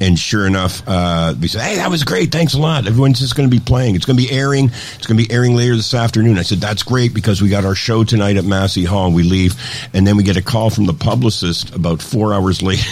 And 0.00 0.18
sure 0.18 0.46
enough, 0.46 0.82
uh, 0.86 1.32
they 1.36 1.48
said, 1.48 1.62
"Hey, 1.62 1.76
that 1.76 1.90
was 1.90 2.04
great. 2.04 2.30
Thanks 2.30 2.54
a 2.54 2.58
lot. 2.60 2.86
Everyone's 2.86 3.20
just 3.20 3.36
going 3.36 3.50
to 3.50 3.54
be 3.56 3.62
playing. 3.62 3.96
It's 3.96 4.04
going 4.04 4.16
to 4.16 4.22
be 4.22 4.30
airing. 4.30 4.66
It's 4.66 5.06
going 5.06 5.18
to 5.18 5.26
be 5.26 5.32
airing 5.32 5.56
later 5.56 5.76
this 5.76 5.94
afternoon." 5.94 6.38
I 6.38 6.42
said, 6.42 6.58
"That's 6.58 6.82
great 6.82 7.14
because 7.14 7.42
we 7.42 7.48
got 7.48 7.64
our 7.64 7.74
show 7.74 8.04
tonight 8.04 8.36
at 8.36 8.44
Massey 8.44 8.84
Hall. 8.84 9.12
We 9.12 9.24
leave, 9.24 9.54
and 9.92 10.06
then 10.06 10.16
we 10.16 10.22
get 10.22 10.36
a 10.36 10.42
call 10.42 10.70
from 10.70 10.86
the 10.86 10.94
publicist 10.94 11.74
about 11.74 12.00
four 12.00 12.32
hours 12.32 12.62
later." 12.62 12.82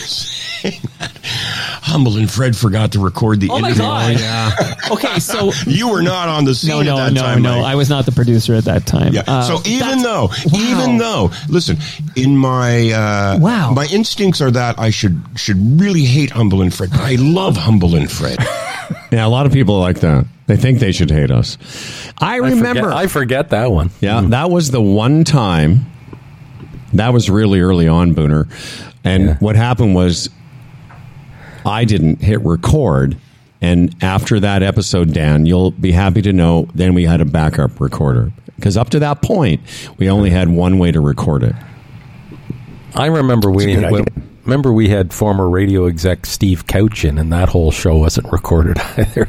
Saying 1.01 1.13
that 1.23 1.81
Humble 1.83 2.17
and 2.19 2.31
Fred 2.31 2.57
forgot 2.57 2.93
to 2.93 3.01
record 3.01 3.41
the 3.41 3.49
Oh 3.51 3.59
my 3.59 3.69
interview. 3.71 3.83
god! 4.25 4.77
Okay, 4.91 5.19
so 5.21 5.53
You 5.67 5.89
were 5.91 6.03
not 6.03 6.29
on 6.29 6.45
the 6.45 6.55
scene 6.55 6.71
no, 6.71 6.81
at 6.81 6.85
no, 6.87 6.97
that 6.97 7.13
no, 7.13 7.23
time. 7.23 7.43
no. 7.43 7.57
Mike. 7.61 7.65
I 7.67 7.75
was 7.77 7.89
not 7.89 8.07
the 8.07 8.13
producer 8.13 8.55
at 8.55 8.65
that 8.65 8.87
time. 8.87 9.13
Yeah. 9.13 9.23
Uh, 9.27 9.43
so 9.43 9.59
even 9.69 10.03
though, 10.03 10.27
Wow. 10.47 10.59
even 10.59 10.99
though, 10.99 11.31
listen, 11.49 11.79
in 12.17 12.37
my 12.37 12.91
uh, 12.91 13.39
Wow. 13.41 13.73
my 13.73 13.87
instincts 13.93 14.41
are 14.41 14.51
that 14.51 14.79
I 14.79 14.91
should 14.91 15.21
should 15.37 15.81
really 15.81 16.05
hate 16.05 16.31
Humble 16.31 16.61
and 16.63 16.75
Fred. 16.75 16.91
but 16.91 17.01
I 17.01 17.15
love 17.17 17.57
Humble 17.57 17.95
and 17.95 18.11
Fred. 18.11 18.37
Yeah, 19.13 19.25
a 19.27 19.29
lot 19.29 19.47
of 19.47 19.53
people 19.53 19.77
are 19.77 19.81
like 19.81 20.01
that. 20.01 20.27
They 20.47 20.57
think 20.57 20.81
they 20.81 20.91
should 20.93 21.11
hate 21.11 21.31
us. 21.31 21.57
I 22.19 22.35
I 22.37 22.39
forget- 22.39 22.55
remember. 22.57 22.93
I 22.93 23.07
forget 23.07 23.51
that 23.51 23.71
one. 23.71 23.91
yeah, 24.01 24.21
that 24.23 24.51
was 24.51 24.71
the 24.73 24.83
one 24.83 25.23
time. 25.25 25.87
That 26.95 27.13
was 27.13 27.31
really 27.31 27.61
early 27.61 27.87
on, 27.87 28.15
Booner. 28.15 28.49
And 29.05 29.27
Yeah. 29.27 29.37
what 29.39 29.55
happened 29.55 29.95
was 29.95 30.29
I 31.65 31.85
didn't 31.85 32.23
hit 32.23 32.41
record. 32.45 33.17
And 33.63 33.95
after 34.03 34.41
that 34.41 34.63
episode, 34.63 35.13
Dan, 35.13 35.45
you'll 35.47 35.71
be 35.73 35.93
happy 35.93 36.23
to 36.23 36.33
know 36.33 36.69
then 36.75 36.95
we 36.95 37.05
had 37.05 37.21
a 37.21 37.25
backup 37.27 37.81
recorder. 37.81 38.33
Because 38.57 38.77
up 38.77 38.91
to 38.91 38.99
that 39.01 39.23
point, 39.23 39.61
we 39.99 40.09
only 40.11 40.31
had 40.31 40.49
one 40.49 40.79
way 40.79 40.93
to 40.93 41.01
record 41.01 41.43
it. 41.43 41.55
I 42.95 43.07
remember 43.07 43.51
we 43.51 43.75
That's 43.75 43.87
a 43.87 43.91
good 43.91 44.01
idea. 44.09 44.23
remember 44.45 44.73
we 44.73 44.89
had 44.89 45.13
former 45.13 45.49
radio 45.49 45.87
exec 45.87 46.27
Steve 46.27 46.67
Couch 46.67 47.05
in, 47.05 47.19
and 47.19 47.33
that 47.33 47.49
whole 47.51 47.71
show 47.71 47.99
wasn't 47.99 48.27
recorded 48.33 48.79
either. 48.97 49.29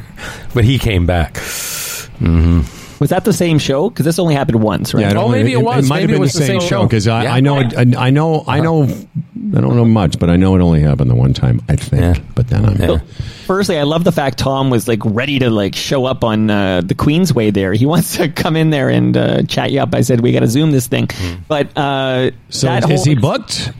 But 0.54 0.64
he 0.64 0.78
came 0.78 1.06
back. 1.06 1.34
Mm-hmm. 1.34 2.60
Was 3.02 3.10
that 3.10 3.24
the 3.24 3.32
same 3.32 3.58
show? 3.58 3.90
Because 3.90 4.04
this 4.06 4.20
only 4.20 4.34
happened 4.34 4.62
once, 4.62 4.94
right? 4.94 5.00
Yeah, 5.12 5.18
Oh, 5.18 5.28
maybe 5.28 5.52
it 5.52 5.60
was. 5.60 5.88
might 5.88 6.02
Maybe 6.02 6.12
it 6.12 6.14
have 6.14 6.14
been 6.14 6.20
was 6.20 6.32
the 6.34 6.38
the 6.38 6.44
same 6.46 6.60
same 6.60 6.68
show 6.68 6.76
show. 6.82 6.86
because 6.86 7.08
I, 7.08 7.24
Yeah. 7.24 7.34
I 7.34 7.40
know 7.40 7.58
it, 7.58 7.76
I, 7.76 8.06
I 8.06 8.10
know 8.10 8.44
I 8.46 8.60
know 8.60 8.84
I 8.84 9.60
don't 9.60 9.74
know 9.76 9.84
much, 9.84 10.20
but 10.20 10.30
I 10.30 10.36
know 10.36 10.54
it 10.54 10.60
only 10.60 10.82
happened 10.82 11.10
the 11.10 11.16
one 11.16 11.34
time. 11.34 11.60
I 11.68 11.74
think, 11.74 12.00
Yeah. 12.00 12.14
but 12.36 12.46
then 12.46 12.64
I'm 12.64 12.76
Yeah. 12.80 12.98
Firstly, 13.46 13.76
I 13.76 13.82
love 13.82 14.04
the 14.04 14.12
fact 14.12 14.38
Tom 14.38 14.70
was 14.70 14.86
like 14.86 15.00
ready 15.04 15.40
to 15.40 15.50
like 15.50 15.74
show 15.74 16.04
up 16.04 16.22
on 16.22 16.48
uh, 16.48 16.80
the 16.82 16.94
Queensway. 16.94 17.52
There, 17.52 17.72
he 17.72 17.86
wants 17.92 18.16
to 18.18 18.28
come 18.28 18.54
in 18.54 18.70
there 18.70 18.88
and 18.88 19.16
uh, 19.16 19.42
chat 19.42 19.72
you 19.72 19.80
up. 19.80 19.92
I 19.96 20.02
said 20.02 20.20
we 20.20 20.30
got 20.32 20.40
to 20.40 20.46
zoom 20.48 20.70
this 20.70 20.86
thing, 20.86 21.08
but 21.48 21.76
uh, 21.76 22.30
so 22.50 22.68
that 22.68 22.84
is 22.88 23.00
whole- 23.00 23.04
he 23.04 23.14
booked? 23.16 23.72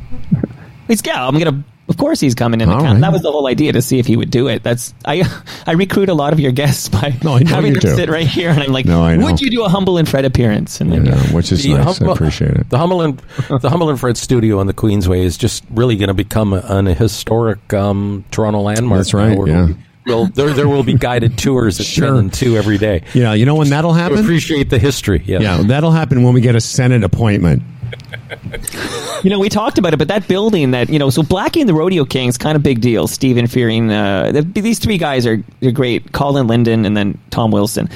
He's 0.88 1.00
yeah. 1.06 1.24
I'm 1.24 1.38
gonna. 1.38 1.62
Of 1.92 1.98
course, 1.98 2.20
he's 2.20 2.34
coming 2.34 2.60
in. 2.62 2.68
The 2.68 2.74
All 2.74 2.80
count. 2.80 2.94
right. 2.94 3.00
That 3.02 3.12
was 3.12 3.20
the 3.20 3.30
whole 3.30 3.46
idea 3.46 3.72
to 3.72 3.82
see 3.82 3.98
if 3.98 4.06
he 4.06 4.16
would 4.16 4.30
do 4.30 4.48
it. 4.48 4.62
That's 4.62 4.94
I. 5.04 5.22
I 5.66 5.72
recruit 5.72 6.08
a 6.08 6.14
lot 6.14 6.32
of 6.32 6.40
your 6.40 6.50
guests 6.52 6.88
by 6.88 7.14
No, 7.22 7.34
I 7.36 7.40
know 7.40 7.50
having 7.50 7.74
you 7.74 7.80
them 7.80 7.90
do. 7.90 7.96
sit 7.96 8.08
right 8.08 8.26
here, 8.26 8.48
and 8.50 8.60
I'm 8.60 8.72
like, 8.72 8.86
No, 8.86 9.02
I 9.04 9.16
know. 9.16 9.26
would 9.26 9.40
you 9.40 9.50
do 9.50 9.64
a 9.64 9.68
humble 9.68 9.98
and 9.98 10.08
Fred 10.08 10.24
appearance? 10.24 10.80
And 10.80 10.90
then 10.90 11.04
Yeah, 11.06 11.20
which 11.32 11.52
is 11.52 11.62
The 11.62 11.74
nice. 11.74 12.00
I 12.00 12.10
appreciate 12.10 12.52
it. 12.52 12.70
The 12.70 12.78
Humble 12.78 13.02
and 13.02 13.22
the 13.60 13.68
Humble 13.68 13.90
and 13.90 14.00
Fred 14.00 14.16
studio 14.16 14.58
on 14.58 14.66
the 14.66 14.74
Queensway 14.74 15.18
is 15.22 15.36
just 15.36 15.62
really 15.70 15.96
going 15.96 16.08
to 16.08 16.14
become 16.14 16.52
a, 16.54 16.60
an 16.66 16.86
historic 16.86 17.72
um, 17.74 18.24
Toronto 18.30 18.60
landmark. 18.62 18.98
That's 19.00 19.12
right, 19.14 19.28
now, 19.30 19.36
where 19.36 19.48
yeah. 19.48 19.68
Well, 20.06 20.26
there 20.26 20.50
there 20.52 20.68
will 20.68 20.82
be 20.82 20.94
guided 20.94 21.38
tours 21.38 21.78
at 21.78 21.86
Sure. 21.86 22.06
ten 22.08 22.16
and 22.16 22.32
two 22.32 22.56
every 22.56 22.76
day. 22.78 23.02
Yeah, 23.14 23.34
you 23.34 23.46
know 23.46 23.54
when 23.54 23.68
that'll 23.68 23.92
To 23.92 23.98
happen? 24.00 24.18
appreciate 24.18 24.68
the 24.70 24.78
history. 24.80 25.22
Yeah. 25.26 25.40
Yeah, 25.40 25.62
that'll 25.62 25.92
happen 25.92 26.24
when 26.24 26.34
we 26.34 26.40
get 26.40 26.56
a 26.56 26.60
Senate 26.60 27.04
appointment. 27.04 27.62
You 29.22 29.30
know, 29.30 29.38
we 29.38 29.48
talked 29.48 29.78
about 29.78 29.94
it, 29.94 29.98
but 29.98 30.08
that 30.08 30.26
building 30.28 30.72
that 30.72 30.88
you 30.90 30.98
know, 30.98 31.10
so 31.10 31.22
Blackie 31.22 31.60
and 31.60 31.68
the 31.68 31.74
Rodeo 31.74 32.04
Kings, 32.04 32.38
kind 32.38 32.56
of 32.56 32.62
big 32.62 32.80
deal. 32.80 33.06
Stephen 33.06 33.46
Fearing, 33.46 33.90
uh, 33.90 34.32
th- 34.32 34.46
these 34.54 34.78
three 34.78 34.98
guys 34.98 35.26
are 35.26 35.42
they're 35.60 35.70
great. 35.72 36.12
Colin 36.12 36.46
Linden 36.46 36.84
and 36.84 36.96
then 36.96 37.18
Tom 37.30 37.50
Wilson. 37.50 37.88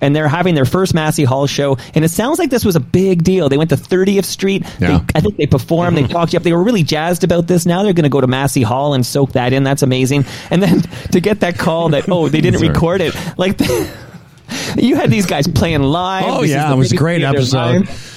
And 0.00 0.14
they're 0.14 0.28
having 0.28 0.54
their 0.54 0.66
first 0.66 0.92
Massey 0.92 1.24
Hall 1.24 1.46
show, 1.46 1.78
and 1.94 2.04
it 2.04 2.10
sounds 2.10 2.38
like 2.38 2.50
this 2.50 2.62
was 2.64 2.76
a 2.76 2.80
big 2.80 3.22
deal. 3.24 3.48
They 3.48 3.56
went 3.56 3.70
to 3.70 3.76
30th 3.76 4.24
Street. 4.24 4.62
Yeah. 4.78 4.98
They, 4.98 5.04
I 5.14 5.20
think 5.20 5.38
they 5.38 5.46
performed. 5.46 5.96
They 5.96 6.06
talked 6.06 6.34
you 6.34 6.36
up. 6.36 6.42
They 6.42 6.52
were 6.52 6.62
really 6.62 6.82
jazzed 6.82 7.24
about 7.24 7.46
this. 7.46 7.64
Now 7.64 7.82
they're 7.84 7.94
going 7.94 8.02
to 8.04 8.10
go 8.10 8.20
to 8.20 8.26
Massey 8.26 8.60
Hall 8.62 8.92
and 8.92 9.06
soak 9.06 9.32
that 9.32 9.54
in. 9.54 9.62
That's 9.64 9.82
amazing. 9.82 10.26
And 10.50 10.62
then 10.62 10.82
to 11.12 11.20
get 11.20 11.40
that 11.40 11.58
call 11.58 11.90
that 11.90 12.08
oh 12.10 12.28
they 12.28 12.42
didn't 12.42 12.60
record 12.60 13.00
it, 13.00 13.14
like 13.38 13.58
you 14.76 14.96
had 14.96 15.10
these 15.10 15.24
guys 15.24 15.48
playing 15.48 15.82
live. 15.82 16.24
Oh 16.26 16.42
This 16.42 16.50
yeah, 16.50 16.70
it 16.70 16.76
was 16.76 16.92
a 16.92 16.96
great 16.96 17.22
episode. 17.22 17.86
live. 17.86 18.10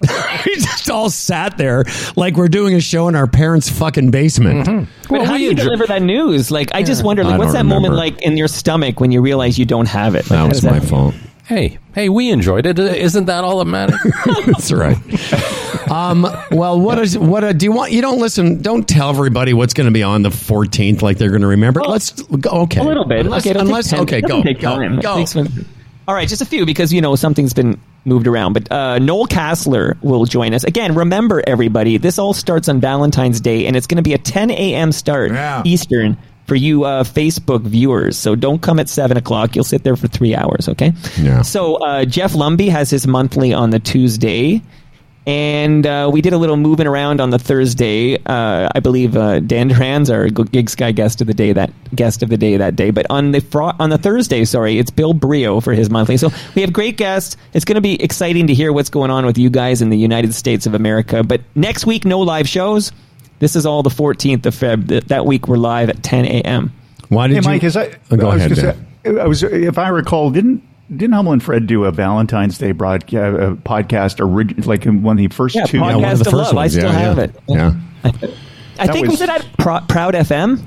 we 0.46 0.54
just 0.56 0.88
all 0.90 1.10
sat 1.10 1.58
there 1.58 1.84
like 2.16 2.36
we're 2.36 2.48
doing 2.48 2.74
a 2.74 2.80
show 2.80 3.08
in 3.08 3.14
our 3.14 3.26
parents' 3.26 3.68
fucking 3.68 4.10
basement. 4.10 4.64
But 4.66 5.10
Well, 5.10 5.24
how 5.26 5.36
do 5.36 5.42
you 5.42 5.50
enjoy- 5.50 5.64
deliver 5.64 5.86
that 5.88 6.02
news? 6.02 6.50
Like, 6.50 6.74
I 6.74 6.82
just 6.82 7.04
wonder, 7.04 7.22
like, 7.24 7.34
I 7.34 7.38
what's 7.38 7.52
don't 7.52 7.66
that 7.66 7.74
moment 7.74 7.94
like 7.94 8.22
in 8.22 8.36
your 8.36 8.48
stomach 8.48 9.00
when 9.00 9.12
you 9.12 9.20
realize 9.20 9.58
you 9.58 9.64
don't 9.66 9.88
have 9.88 10.14
it? 10.14 10.30
Like, 10.30 10.38
That 10.40 10.48
was 10.48 10.60
does 10.60 10.70
my 10.70 10.80
fault. 10.80 11.14
Hey, 11.44 11.78
hey, 11.94 12.08
we 12.08 12.30
enjoyed 12.30 12.64
it. 12.64 12.78
Isn't 12.78 13.24
that 13.26 13.42
all 13.42 13.58
that 13.58 13.64
matters? 13.64 13.98
That's 14.46 14.70
right. 14.70 14.96
Um, 15.90 16.22
well, 16.52 16.78
what 16.80 16.98
is 17.00 17.18
what? 17.18 17.42
Uh, 17.42 17.52
do 17.52 17.64
you 17.66 17.72
want? 17.72 17.90
You 17.90 18.00
don't 18.00 18.20
listen. 18.20 18.62
Don't 18.62 18.88
tell 18.88 19.10
everybody 19.10 19.52
what's 19.52 19.74
going 19.74 19.86
to 19.86 19.90
be 19.92 20.04
on 20.04 20.22
the 20.22 20.28
14th, 20.28 21.02
like 21.02 21.18
they're 21.18 21.30
going 21.30 21.40
to 21.42 21.48
remember. 21.48 21.80
Well, 21.80 21.90
Let's 21.90 22.22
go. 22.22 22.50
Okay, 22.62 22.80
A 22.80 22.84
little 22.84 23.04
bit. 23.04 23.26
Unless, 23.26 23.46
okay, 23.48 23.58
unless 23.58 23.90
take 23.90 24.00
okay, 24.00 24.20
go, 24.20 24.42
take 24.44 24.60
go, 24.60 24.76
time. 24.76 24.98
It 25.00 25.02
go. 25.02 25.24
all 26.06 26.14
right, 26.14 26.28
just 26.28 26.40
a 26.42 26.46
few 26.46 26.64
because 26.64 26.92
you 26.92 27.00
know 27.00 27.16
something's 27.16 27.52
been 27.52 27.80
moved 28.04 28.26
around. 28.26 28.52
But 28.54 28.70
uh, 28.70 28.98
Noel 28.98 29.26
Castler 29.26 30.00
will 30.02 30.24
join 30.24 30.54
us 30.54 30.64
again. 30.64 30.94
Remember, 30.94 31.42
everybody, 31.46 31.96
this 31.96 32.18
all 32.18 32.32
starts 32.32 32.68
on 32.68 32.80
Valentine's 32.80 33.40
Day, 33.40 33.66
and 33.66 33.76
it's 33.76 33.86
going 33.86 33.96
to 33.96 34.02
be 34.02 34.14
a 34.14 34.18
10 34.18 34.50
a.m. 34.50 34.92
start 34.92 35.32
Yeah. 35.32 35.62
Eastern 35.64 36.16
for 36.46 36.56
you 36.56 36.84
uh, 36.84 37.04
Facebook 37.04 37.62
viewers. 37.62 38.18
So 38.18 38.34
don't 38.34 38.60
come 38.60 38.80
at 38.80 38.88
seven 38.88 39.16
o'clock. 39.16 39.54
You'll 39.54 39.64
sit 39.64 39.84
there 39.84 39.94
for 39.94 40.08
three 40.08 40.34
hours. 40.34 40.68
Okay. 40.68 40.92
Yeah. 41.16 41.42
So 41.42 41.76
uh, 41.76 42.04
Jeff 42.04 42.32
Lumby 42.32 42.68
has 42.68 42.90
his 42.90 43.06
monthly 43.06 43.52
on 43.52 43.70
the 43.70 43.78
Tuesday. 43.78 44.60
And 45.26 45.86
uh, 45.86 46.10
we 46.12 46.22
did 46.22 46.32
a 46.32 46.38
little 46.38 46.56
moving 46.56 46.86
around 46.86 47.20
on 47.20 47.28
the 47.30 47.38
Thursday. 47.38 48.16
Uh, 48.24 48.68
I 48.74 48.80
believe 48.80 49.16
uh, 49.16 49.40
Dan 49.40 49.68
Trans, 49.68 50.08
our 50.10 50.28
Gig 50.28 50.70
Sky 50.70 50.92
guest 50.92 51.20
of 51.20 51.26
the 51.26 51.34
day 51.34 51.52
that 51.52 51.70
guest 51.94 52.22
of 52.22 52.30
the 52.30 52.38
day 52.38 52.56
that 52.56 52.74
day. 52.74 52.90
But 52.90 53.06
on 53.10 53.32
the 53.32 53.40
fro- 53.40 53.72
on 53.78 53.90
the 53.90 53.98
Thursday, 53.98 54.44
sorry, 54.46 54.78
it's 54.78 54.90
Bill 54.90 55.12
Brioux 55.12 55.60
for 55.62 55.74
his 55.74 55.90
monthly. 55.90 56.16
So 56.16 56.30
we 56.54 56.62
have 56.62 56.72
great 56.72 56.96
guests. 56.96 57.36
It's 57.52 57.66
going 57.66 57.74
to 57.74 57.80
be 57.82 58.02
exciting 58.02 58.46
to 58.46 58.54
hear 58.54 58.72
what's 58.72 58.88
going 58.90 59.10
on 59.10 59.26
with 59.26 59.36
you 59.36 59.50
guys 59.50 59.82
in 59.82 59.90
the 59.90 59.98
United 59.98 60.32
States 60.34 60.64
of 60.66 60.74
America. 60.74 61.22
But 61.22 61.42
next 61.54 61.84
week, 61.86 62.04
no 62.06 62.20
live 62.20 62.48
shows. 62.48 62.90
This 63.40 63.56
is 63.56 63.66
all 63.66 63.82
the 63.82 63.90
14th 63.90 64.46
of 64.46 64.54
Feb. 64.54 65.06
That 65.08 65.26
week 65.26 65.48
we're 65.48 65.56
live 65.58 65.90
at 65.90 66.02
10 66.02 66.24
a.m. 66.24 66.72
Why 67.08 67.26
did 67.26 67.34
Hey, 67.34 67.40
you? 67.42 67.48
Mike, 67.48 67.64
is 67.64 67.76
I, 67.76 67.90
Oh, 68.10 68.16
go 68.16 68.30
I 68.30 68.34
was 68.34 68.44
ahead. 68.46 68.56
Dan. 68.56 68.74
say- 68.74 69.20
I 69.20 69.26
was, 69.26 69.42
if 69.42 69.78
I 69.78 69.88
recall, 69.88 70.30
didn't 70.30 70.62
didn't 70.90 71.12
Humble 71.12 71.32
and 71.32 71.42
Fred 71.42 71.66
do 71.66 71.84
a 71.84 71.92
Valentine's 71.92 72.58
Day 72.58 72.72
broadcast 72.72 73.38
uh, 73.40 73.50
podcast, 73.62 74.20
orig- 74.20 74.66
like 74.66 74.86
in 74.86 75.02
one 75.02 75.18
of 75.18 75.18
the 75.30 75.34
first 75.34 75.54
Yeah, 75.54 75.64
two? 75.64 75.78
podcast 75.78 75.90
Yeah, 75.90 75.96
one 75.96 76.12
of 76.12 76.18
the 76.18 76.24
of 76.28 76.32
first 76.32 76.34
love. 76.34 76.52
I 76.52 76.56
ones. 76.56 76.72
still 76.72 76.84
yeah, 76.92 76.98
have 76.98 77.16
yeah. 77.18 77.24
it. 77.24 77.34
Yeah. 77.48 77.72
I 78.78 78.86
That 78.86 78.92
think 78.94 79.06
was, 79.08 79.20
was- 79.20 79.20
it 79.22 79.28
at 79.28 79.46
Pro- 79.58 79.80
Proud 79.80 80.14
FM, 80.14 80.62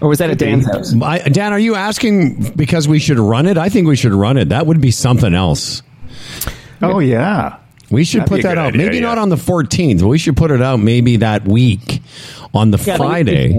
or 0.00 0.08
was 0.08 0.18
that 0.18 0.30
at 0.30 0.38
Dan's 0.38 0.66
house? 0.66 0.94
I, 1.00 1.20
Dan, 1.20 1.52
are 1.52 1.58
you 1.58 1.76
asking 1.76 2.52
because 2.56 2.88
we 2.88 2.98
should 2.98 3.18
run 3.18 3.46
it? 3.46 3.56
I 3.56 3.68
think 3.68 3.86
we 3.86 3.96
should 3.96 4.12
run 4.12 4.36
it. 4.36 4.48
That 4.48 4.66
would 4.66 4.80
be 4.80 4.90
something 4.90 5.32
else. 5.34 5.82
Oh 6.82 6.98
yeah, 6.98 7.56
We 7.90 8.04
should 8.04 8.22
That'd 8.22 8.30
put 8.32 8.42
that 8.42 8.58
out. 8.58 8.68
idea, 8.74 8.82
maybe 8.86 8.96
yeah. 8.96 9.02
not 9.02 9.18
on 9.18 9.28
the 9.28 9.36
14th, 9.36 10.00
but 10.00 10.08
we 10.08 10.18
should 10.18 10.36
put 10.36 10.50
it 10.50 10.60
out 10.60 10.80
maybe 10.80 11.18
that 11.18 11.46
week 11.46 12.02
on 12.52 12.72
the 12.72 12.78
Yeah, 12.78 12.98
but- 12.98 13.06
Friday. 13.06 13.58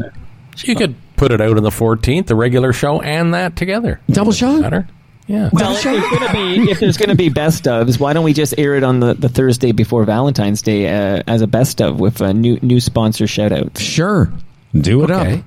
you 0.57 0.75
could 0.75 0.93
put 1.17 1.31
it 1.31 1.41
out 1.41 1.57
on 1.57 1.63
the 1.63 1.69
14th, 1.69 2.27
the 2.27 2.35
regular 2.35 2.73
show, 2.73 3.01
and 3.01 3.33
that 3.33 3.55
together. 3.55 3.99
Double 4.09 4.31
shot? 4.31 4.61
Matter? 4.61 4.87
Yeah. 5.27 5.49
Well, 5.53 5.73
if 5.73 5.83
there's 5.83 6.01
going 6.09 6.27
to 6.27 6.33
be 6.65 6.71
if 6.71 6.79
there's 6.81 6.97
going 6.97 7.09
to 7.09 7.15
be 7.15 7.29
best 7.29 7.63
ofs, 7.63 7.97
why 7.97 8.11
don't 8.11 8.25
we 8.25 8.33
just 8.33 8.53
air 8.57 8.75
it 8.75 8.83
on 8.83 8.99
the, 8.99 9.13
the 9.13 9.29
Thursday 9.29 9.71
before 9.71 10.03
Valentine's 10.03 10.61
Day 10.61 10.87
uh, 10.89 11.23
as 11.27 11.41
a 11.41 11.47
best 11.47 11.81
of 11.81 11.97
with 11.99 12.19
a 12.19 12.33
new 12.33 12.59
new 12.61 12.81
sponsor 12.81 13.25
shout 13.25 13.53
out? 13.53 13.77
Sure. 13.77 14.31
Do 14.73 15.01
it 15.03 15.11
Okay. 15.11 15.35
up. 15.39 15.43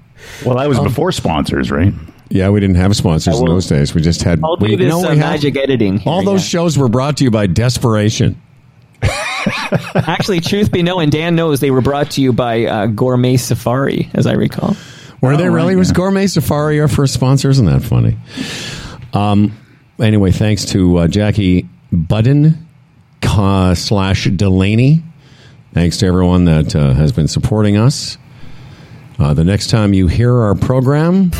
well, 0.47 0.57
that 0.57 0.69
was 0.69 0.79
before 0.81 1.13
sponsors, 1.13 1.71
right? 1.71 1.93
Yeah, 2.31 2.49
we 2.49 2.59
didn't 2.61 2.77
have 2.77 2.97
sponsors 2.97 3.39
in 3.39 3.45
those 3.45 3.67
days. 3.67 3.95
We 3.95 4.01
just 4.01 4.23
had. 4.23 4.41
I'll 4.43 4.57
we, 4.57 4.69
do 4.69 4.77
this 4.79 4.89
no, 4.89 4.99
uh, 5.01 5.03
we 5.13 5.19
had- 5.19 5.19
magic 5.19 5.57
editing. 5.59 5.99
here, 5.99 6.11
All 6.11 6.25
those 6.25 6.41
yeah. 6.43 6.59
shows 6.61 6.79
were 6.79 6.89
brought 6.89 7.19
to 7.19 7.25
you 7.25 7.31
by 7.31 7.47
Desperation. 7.47 8.41
Actually, 9.95 10.41
truth 10.41 10.73
be 10.73 10.83
known, 10.83 11.11
Dan 11.11 11.37
knows 11.37 11.61
they 11.61 11.71
were 11.71 11.81
brought 11.83 12.13
to 12.13 12.23
you 12.23 12.33
by 12.33 12.65
uh, 12.65 12.87
Gourmet 12.87 13.37
Safari, 13.37 14.09
as 14.15 14.27
I 14.27 14.33
recall. 14.33 14.75
Were 15.21 15.37
they 15.37 15.45
Oh, 15.49 15.53
really? 15.53 15.75
right, 15.75 15.79
Was 15.79 15.89
yeah. 15.89 15.95
Gourmet 15.95 16.27
Safari 16.27 16.81
our 16.81 16.89
first 16.89 17.15
sponsor? 17.15 17.49
Isn't 17.51 17.67
that 17.67 17.83
funny? 17.83 18.17
Um. 19.13 19.57
Anyway, 19.99 20.31
thanks 20.31 20.67
to 20.67 20.99
uh, 20.99 21.09
Jackie 21.09 21.67
Budden 21.91 22.67
uh, 23.23 23.75
slash 23.75 24.25
Delaney. 24.27 25.03
Thanks 25.73 25.97
to 25.99 26.07
everyone 26.07 26.45
that 26.45 26.77
uh, 26.77 26.93
has 26.93 27.13
been 27.13 27.29
supporting 27.29 27.77
us. 27.79 28.19
Uh, 29.19 29.33
the 29.33 29.45
next 29.45 29.71
time 29.71 29.95
you 29.95 30.07
hear 30.07 30.35
our 30.35 30.55
program, 30.55 31.31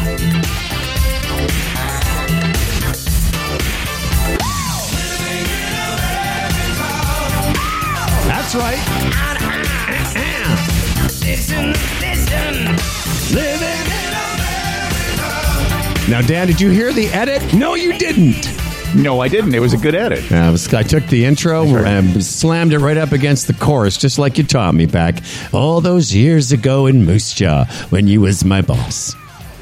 Now, 16.09 16.23
Dan, 16.23 16.47
did 16.47 16.61
you 16.61 16.71
hear 16.71 16.93
the 16.93 17.09
edit? 17.09 17.53
No, 17.53 17.75
you 17.75 17.93
didn't. 17.99 18.49
No, 18.95 19.21
I 19.21 19.27
didn't. 19.27 19.55
It 19.57 19.59
was 19.59 19.73
a 19.73 19.77
good 19.77 19.97
edit. 19.97 20.31
Uh, 20.31 20.57
I 20.77 20.83
took 20.85 21.05
the 21.07 21.25
intro 21.25 21.65
and 21.85 22.25
slammed 22.25 22.73
it 22.73 22.79
right 22.79 22.97
up 22.97 23.11
against 23.11 23.49
the 23.49 23.55
chorus, 23.55 23.97
just 23.97 24.17
like 24.17 24.39
you 24.39 24.45
taught 24.45 24.75
me 24.75 24.87
back 24.87 25.17
all 25.53 25.81
those 25.81 26.15
years 26.15 26.53
ago 26.53 26.87
in 26.87 27.05
Moose 27.05 27.35
Jaw 27.35 27.65
when 27.91 28.07
you 28.07 28.21
was 28.21 28.45
my 28.45 28.63
boss. 28.63 29.15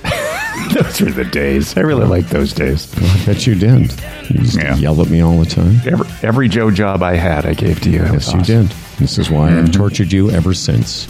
those 0.74 1.00
were 1.00 1.10
the 1.10 1.24
days. 1.24 1.76
I 1.78 1.80
really 1.80 2.06
like 2.06 2.28
those 2.28 2.52
days. 2.52 2.92
I 2.98 3.24
bet 3.26 3.46
you 3.46 3.54
did. 3.54 3.90
You 4.30 4.40
used 4.40 4.56
Yeah. 4.58 4.76
yell 4.76 5.00
at 5.00 5.08
me 5.08 5.22
all 5.22 5.38
the 5.38 5.46
time. 5.46 5.80
Every, 5.86 6.06
every 6.22 6.48
Joe 6.50 6.70
job 6.70 7.02
I 7.02 7.16
had, 7.16 7.46
I 7.46 7.54
gave 7.54 7.80
to 7.80 7.90
you. 7.90 8.00
Yes, 8.02 8.32
you 8.32 8.40
awesome. 8.40 8.66
did. 8.66 8.74
This 8.98 9.18
is 9.18 9.28
why 9.28 9.56
I've 9.58 9.72
tortured 9.72 10.12
you 10.12 10.30
ever 10.30 10.54
since. 10.54 11.08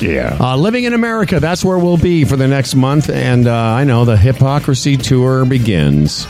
Yeah. 0.00 0.36
Uh, 0.40 0.56
living 0.56 0.84
in 0.84 0.94
America, 0.94 1.40
that's 1.40 1.64
where 1.64 1.78
we'll 1.78 1.96
be 1.96 2.24
for 2.24 2.36
the 2.36 2.46
next 2.46 2.74
month. 2.74 3.10
And 3.10 3.46
uh, 3.46 3.54
I 3.54 3.84
know 3.84 4.04
the 4.04 4.16
hypocrisy 4.16 4.96
tour 4.96 5.44
begins. 5.44 6.26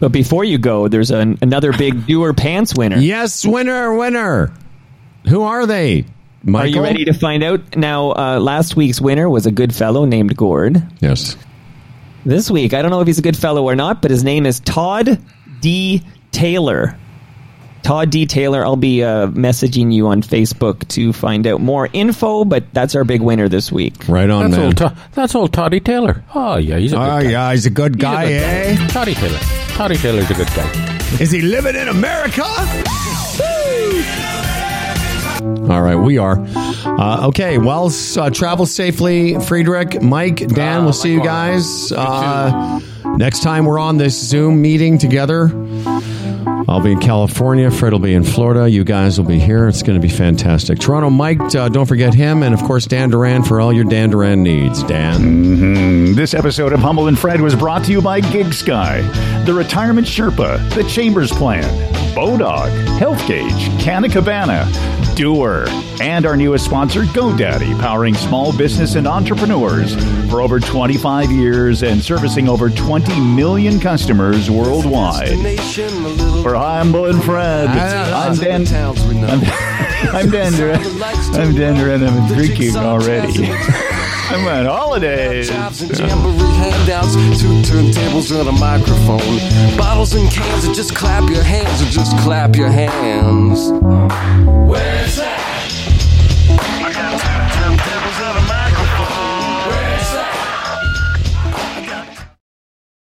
But 0.00 0.12
before 0.12 0.44
you 0.44 0.58
go, 0.58 0.88
there's 0.88 1.10
an, 1.10 1.38
another 1.40 1.72
big 1.72 2.06
duer 2.06 2.34
pants 2.34 2.74
winner. 2.74 2.98
Yes, 2.98 3.44
winner, 3.46 3.94
winner. 3.94 4.52
Who 5.28 5.42
are 5.42 5.66
they? 5.66 6.04
Michael? 6.44 6.64
Are 6.64 6.66
you 6.76 6.82
ready 6.82 7.04
to 7.06 7.12
find 7.14 7.42
out? 7.42 7.76
Now, 7.76 8.10
uh, 8.12 8.38
last 8.40 8.76
week's 8.76 9.00
winner 9.00 9.28
was 9.30 9.46
a 9.46 9.50
good 9.52 9.74
fellow 9.74 10.04
named 10.04 10.36
Gord. 10.36 10.82
Yes. 11.00 11.36
this 12.26 12.50
week. 12.50 12.74
I 12.74 12.82
don't 12.82 12.90
know 12.90 13.00
if 13.00 13.06
he's 13.06 13.18
a 13.18 13.22
good 13.22 13.36
fellow 13.36 13.64
or 13.64 13.74
not, 13.74 14.00
but 14.02 14.10
his 14.10 14.24
name 14.24 14.46
is 14.46 14.60
Todd 14.60 15.18
D. 15.60 16.02
Taylor. 16.32 16.96
Todd 17.82 18.08
D. 18.10 18.24
Taylor. 18.26 18.64
I'll 18.64 18.76
be 18.76 19.02
uh, 19.04 19.26
messaging 19.28 19.92
you 19.92 20.06
on 20.06 20.22
Facebook 20.22 20.88
to 20.88 21.12
find 21.12 21.46
out 21.46 21.60
more 21.60 21.88
info, 21.92 22.44
but 22.46 22.64
that's 22.72 22.94
our 22.94 23.04
big 23.04 23.20
winner 23.20 23.48
this 23.48 23.70
week. 23.70 24.08
Right 24.08 24.28
on, 24.30 24.50
That's 24.50 24.56
man. 24.56 24.66
old, 24.66 24.76
To- 24.78 24.96
that's 25.12 25.34
old 25.34 25.52
Toddy 25.52 25.80
Taylor. 25.80 26.24
Oh 26.34 26.56
yeah, 26.56 26.78
he's 26.78 26.92
a 26.92 26.96
good 26.96 27.02
Oh, 27.02 27.06
guy. 27.06 27.20
yeah, 27.22 27.50
he's 27.52 27.66
a 27.66 27.70
good 27.70 27.94
He's 27.96 28.02
a 28.02 28.06
guy, 28.06 28.26
good 28.26 28.42
eh? 28.42 28.76
guy. 28.76 28.86
Toddy 28.88 29.14
Taylor. 29.14 29.38
Toddy 29.68 29.96
Taylor's 29.96 30.30
a 30.30 30.34
good 30.34 30.48
guy. 30.48 30.70
Is 31.20 31.30
he 31.30 31.42
living 31.42 31.76
in 31.76 31.88
America? 31.88 32.42
All 35.44 35.82
right, 35.82 35.96
we 35.96 36.16
are. 36.16 36.38
Uh, 36.56 37.26
okay, 37.28 37.58
well, 37.58 37.90
uh, 38.16 38.30
travel 38.30 38.64
safely, 38.64 39.38
Friedrich, 39.40 40.00
Mike, 40.00 40.36
Dan. 40.48 40.84
we'll 40.84 40.94
see 40.94 41.12
you 41.12 41.22
guys 41.22 41.92
uh, 41.92 42.80
next 43.18 43.42
time 43.42 43.66
we're 43.66 43.78
on 43.78 43.98
this 43.98 44.18
Zoom 44.18 44.62
meeting 44.62 44.96
together. 44.96 45.48
I'll 46.68 46.82
be 46.82 46.92
in 46.92 47.00
California. 47.00 47.70
Fred 47.70 47.92
will 47.92 48.00
be 48.00 48.14
in 48.14 48.24
Florida. 48.24 48.68
You 48.68 48.84
guys 48.84 49.18
will 49.18 49.26
be 49.26 49.38
here. 49.38 49.68
It's 49.68 49.82
going 49.82 50.00
to 50.00 50.06
be 50.06 50.12
fantastic. 50.12 50.78
Toronto 50.78 51.10
Mike, 51.10 51.40
uh, 51.54 51.68
don't 51.68 51.86
forget 51.86 52.14
him. 52.14 52.42
And 52.42 52.54
of 52.54 52.62
course, 52.62 52.86
Dan 52.86 53.10
Duran 53.10 53.42
for 53.42 53.60
all 53.60 53.72
your 53.72 53.84
Dan 53.84 54.10
Duran 54.10 54.42
needs. 54.42 54.82
Dan. 54.82 56.14
This 56.14 56.32
episode 56.34 56.72
of 56.72 56.80
Humble 56.80 57.08
and 57.08 57.18
Fred 57.18 57.40
was 57.40 57.54
brought 57.54 57.84
to 57.84 57.92
you 57.92 58.00
by 58.00 58.20
Gig 58.20 58.52
Sky, 58.52 59.02
the 59.44 59.52
Retirement 59.54 60.06
Sherpa, 60.06 60.58
the 60.74 60.84
Chambers 60.84 61.30
Plan, 61.32 61.64
Bodog, 62.14 62.70
Health 62.98 63.26
Gauge, 63.26 63.68
Canna 63.82 64.08
Cabana, 64.08 64.70
Duer, 65.14 65.66
and 66.00 66.26
our 66.26 66.36
newest 66.36 66.64
sponsor, 66.64 67.02
GoDaddy, 67.02 67.78
powering 67.80 68.14
small 68.14 68.56
business 68.56 68.94
and 68.94 69.06
entrepreneurs 69.06 69.94
for 70.30 70.40
over 70.40 70.58
25 70.58 71.30
years 71.30 71.82
and 71.82 72.02
servicing 72.02 72.48
over 72.48 72.68
20 72.70 73.20
million 73.20 73.78
customers 73.78 74.50
worldwide. 74.50 75.28
For 76.42 76.53
Humble 76.54 77.06
and 77.10 77.22
Fred, 77.22 77.68
I'm 77.68 78.36
Dan. 78.36 78.66
I'm, 78.66 80.14
I'm 80.14 80.30
Dan 80.30 80.52
Duran. 80.52 80.80
I'm 81.34 81.54
Dan 81.54 81.74
Duran. 81.76 82.04
I'm 82.04 82.26
drinking 82.32 82.76
already. 82.76 83.50
I'm 84.26 84.46
on 84.46 84.64
holidays. 84.64 85.50
Jobs 85.50 85.82
and 85.82 85.98
jamboree 85.98 86.38
handouts, 86.54 87.14
two 87.14 87.48
turntables 87.62 88.38
and 88.38 88.48
a 88.48 88.52
microphone, 88.52 89.76
bottles 89.76 90.14
and 90.14 90.30
cans, 90.30 90.64
and 90.64 90.74
just 90.74 90.94
clap 90.94 91.28
your 91.28 91.42
hands, 91.42 91.82
or 91.82 91.90
just 91.90 92.16
clap 92.18 92.56
your 92.56 92.70
hands. 92.70 93.70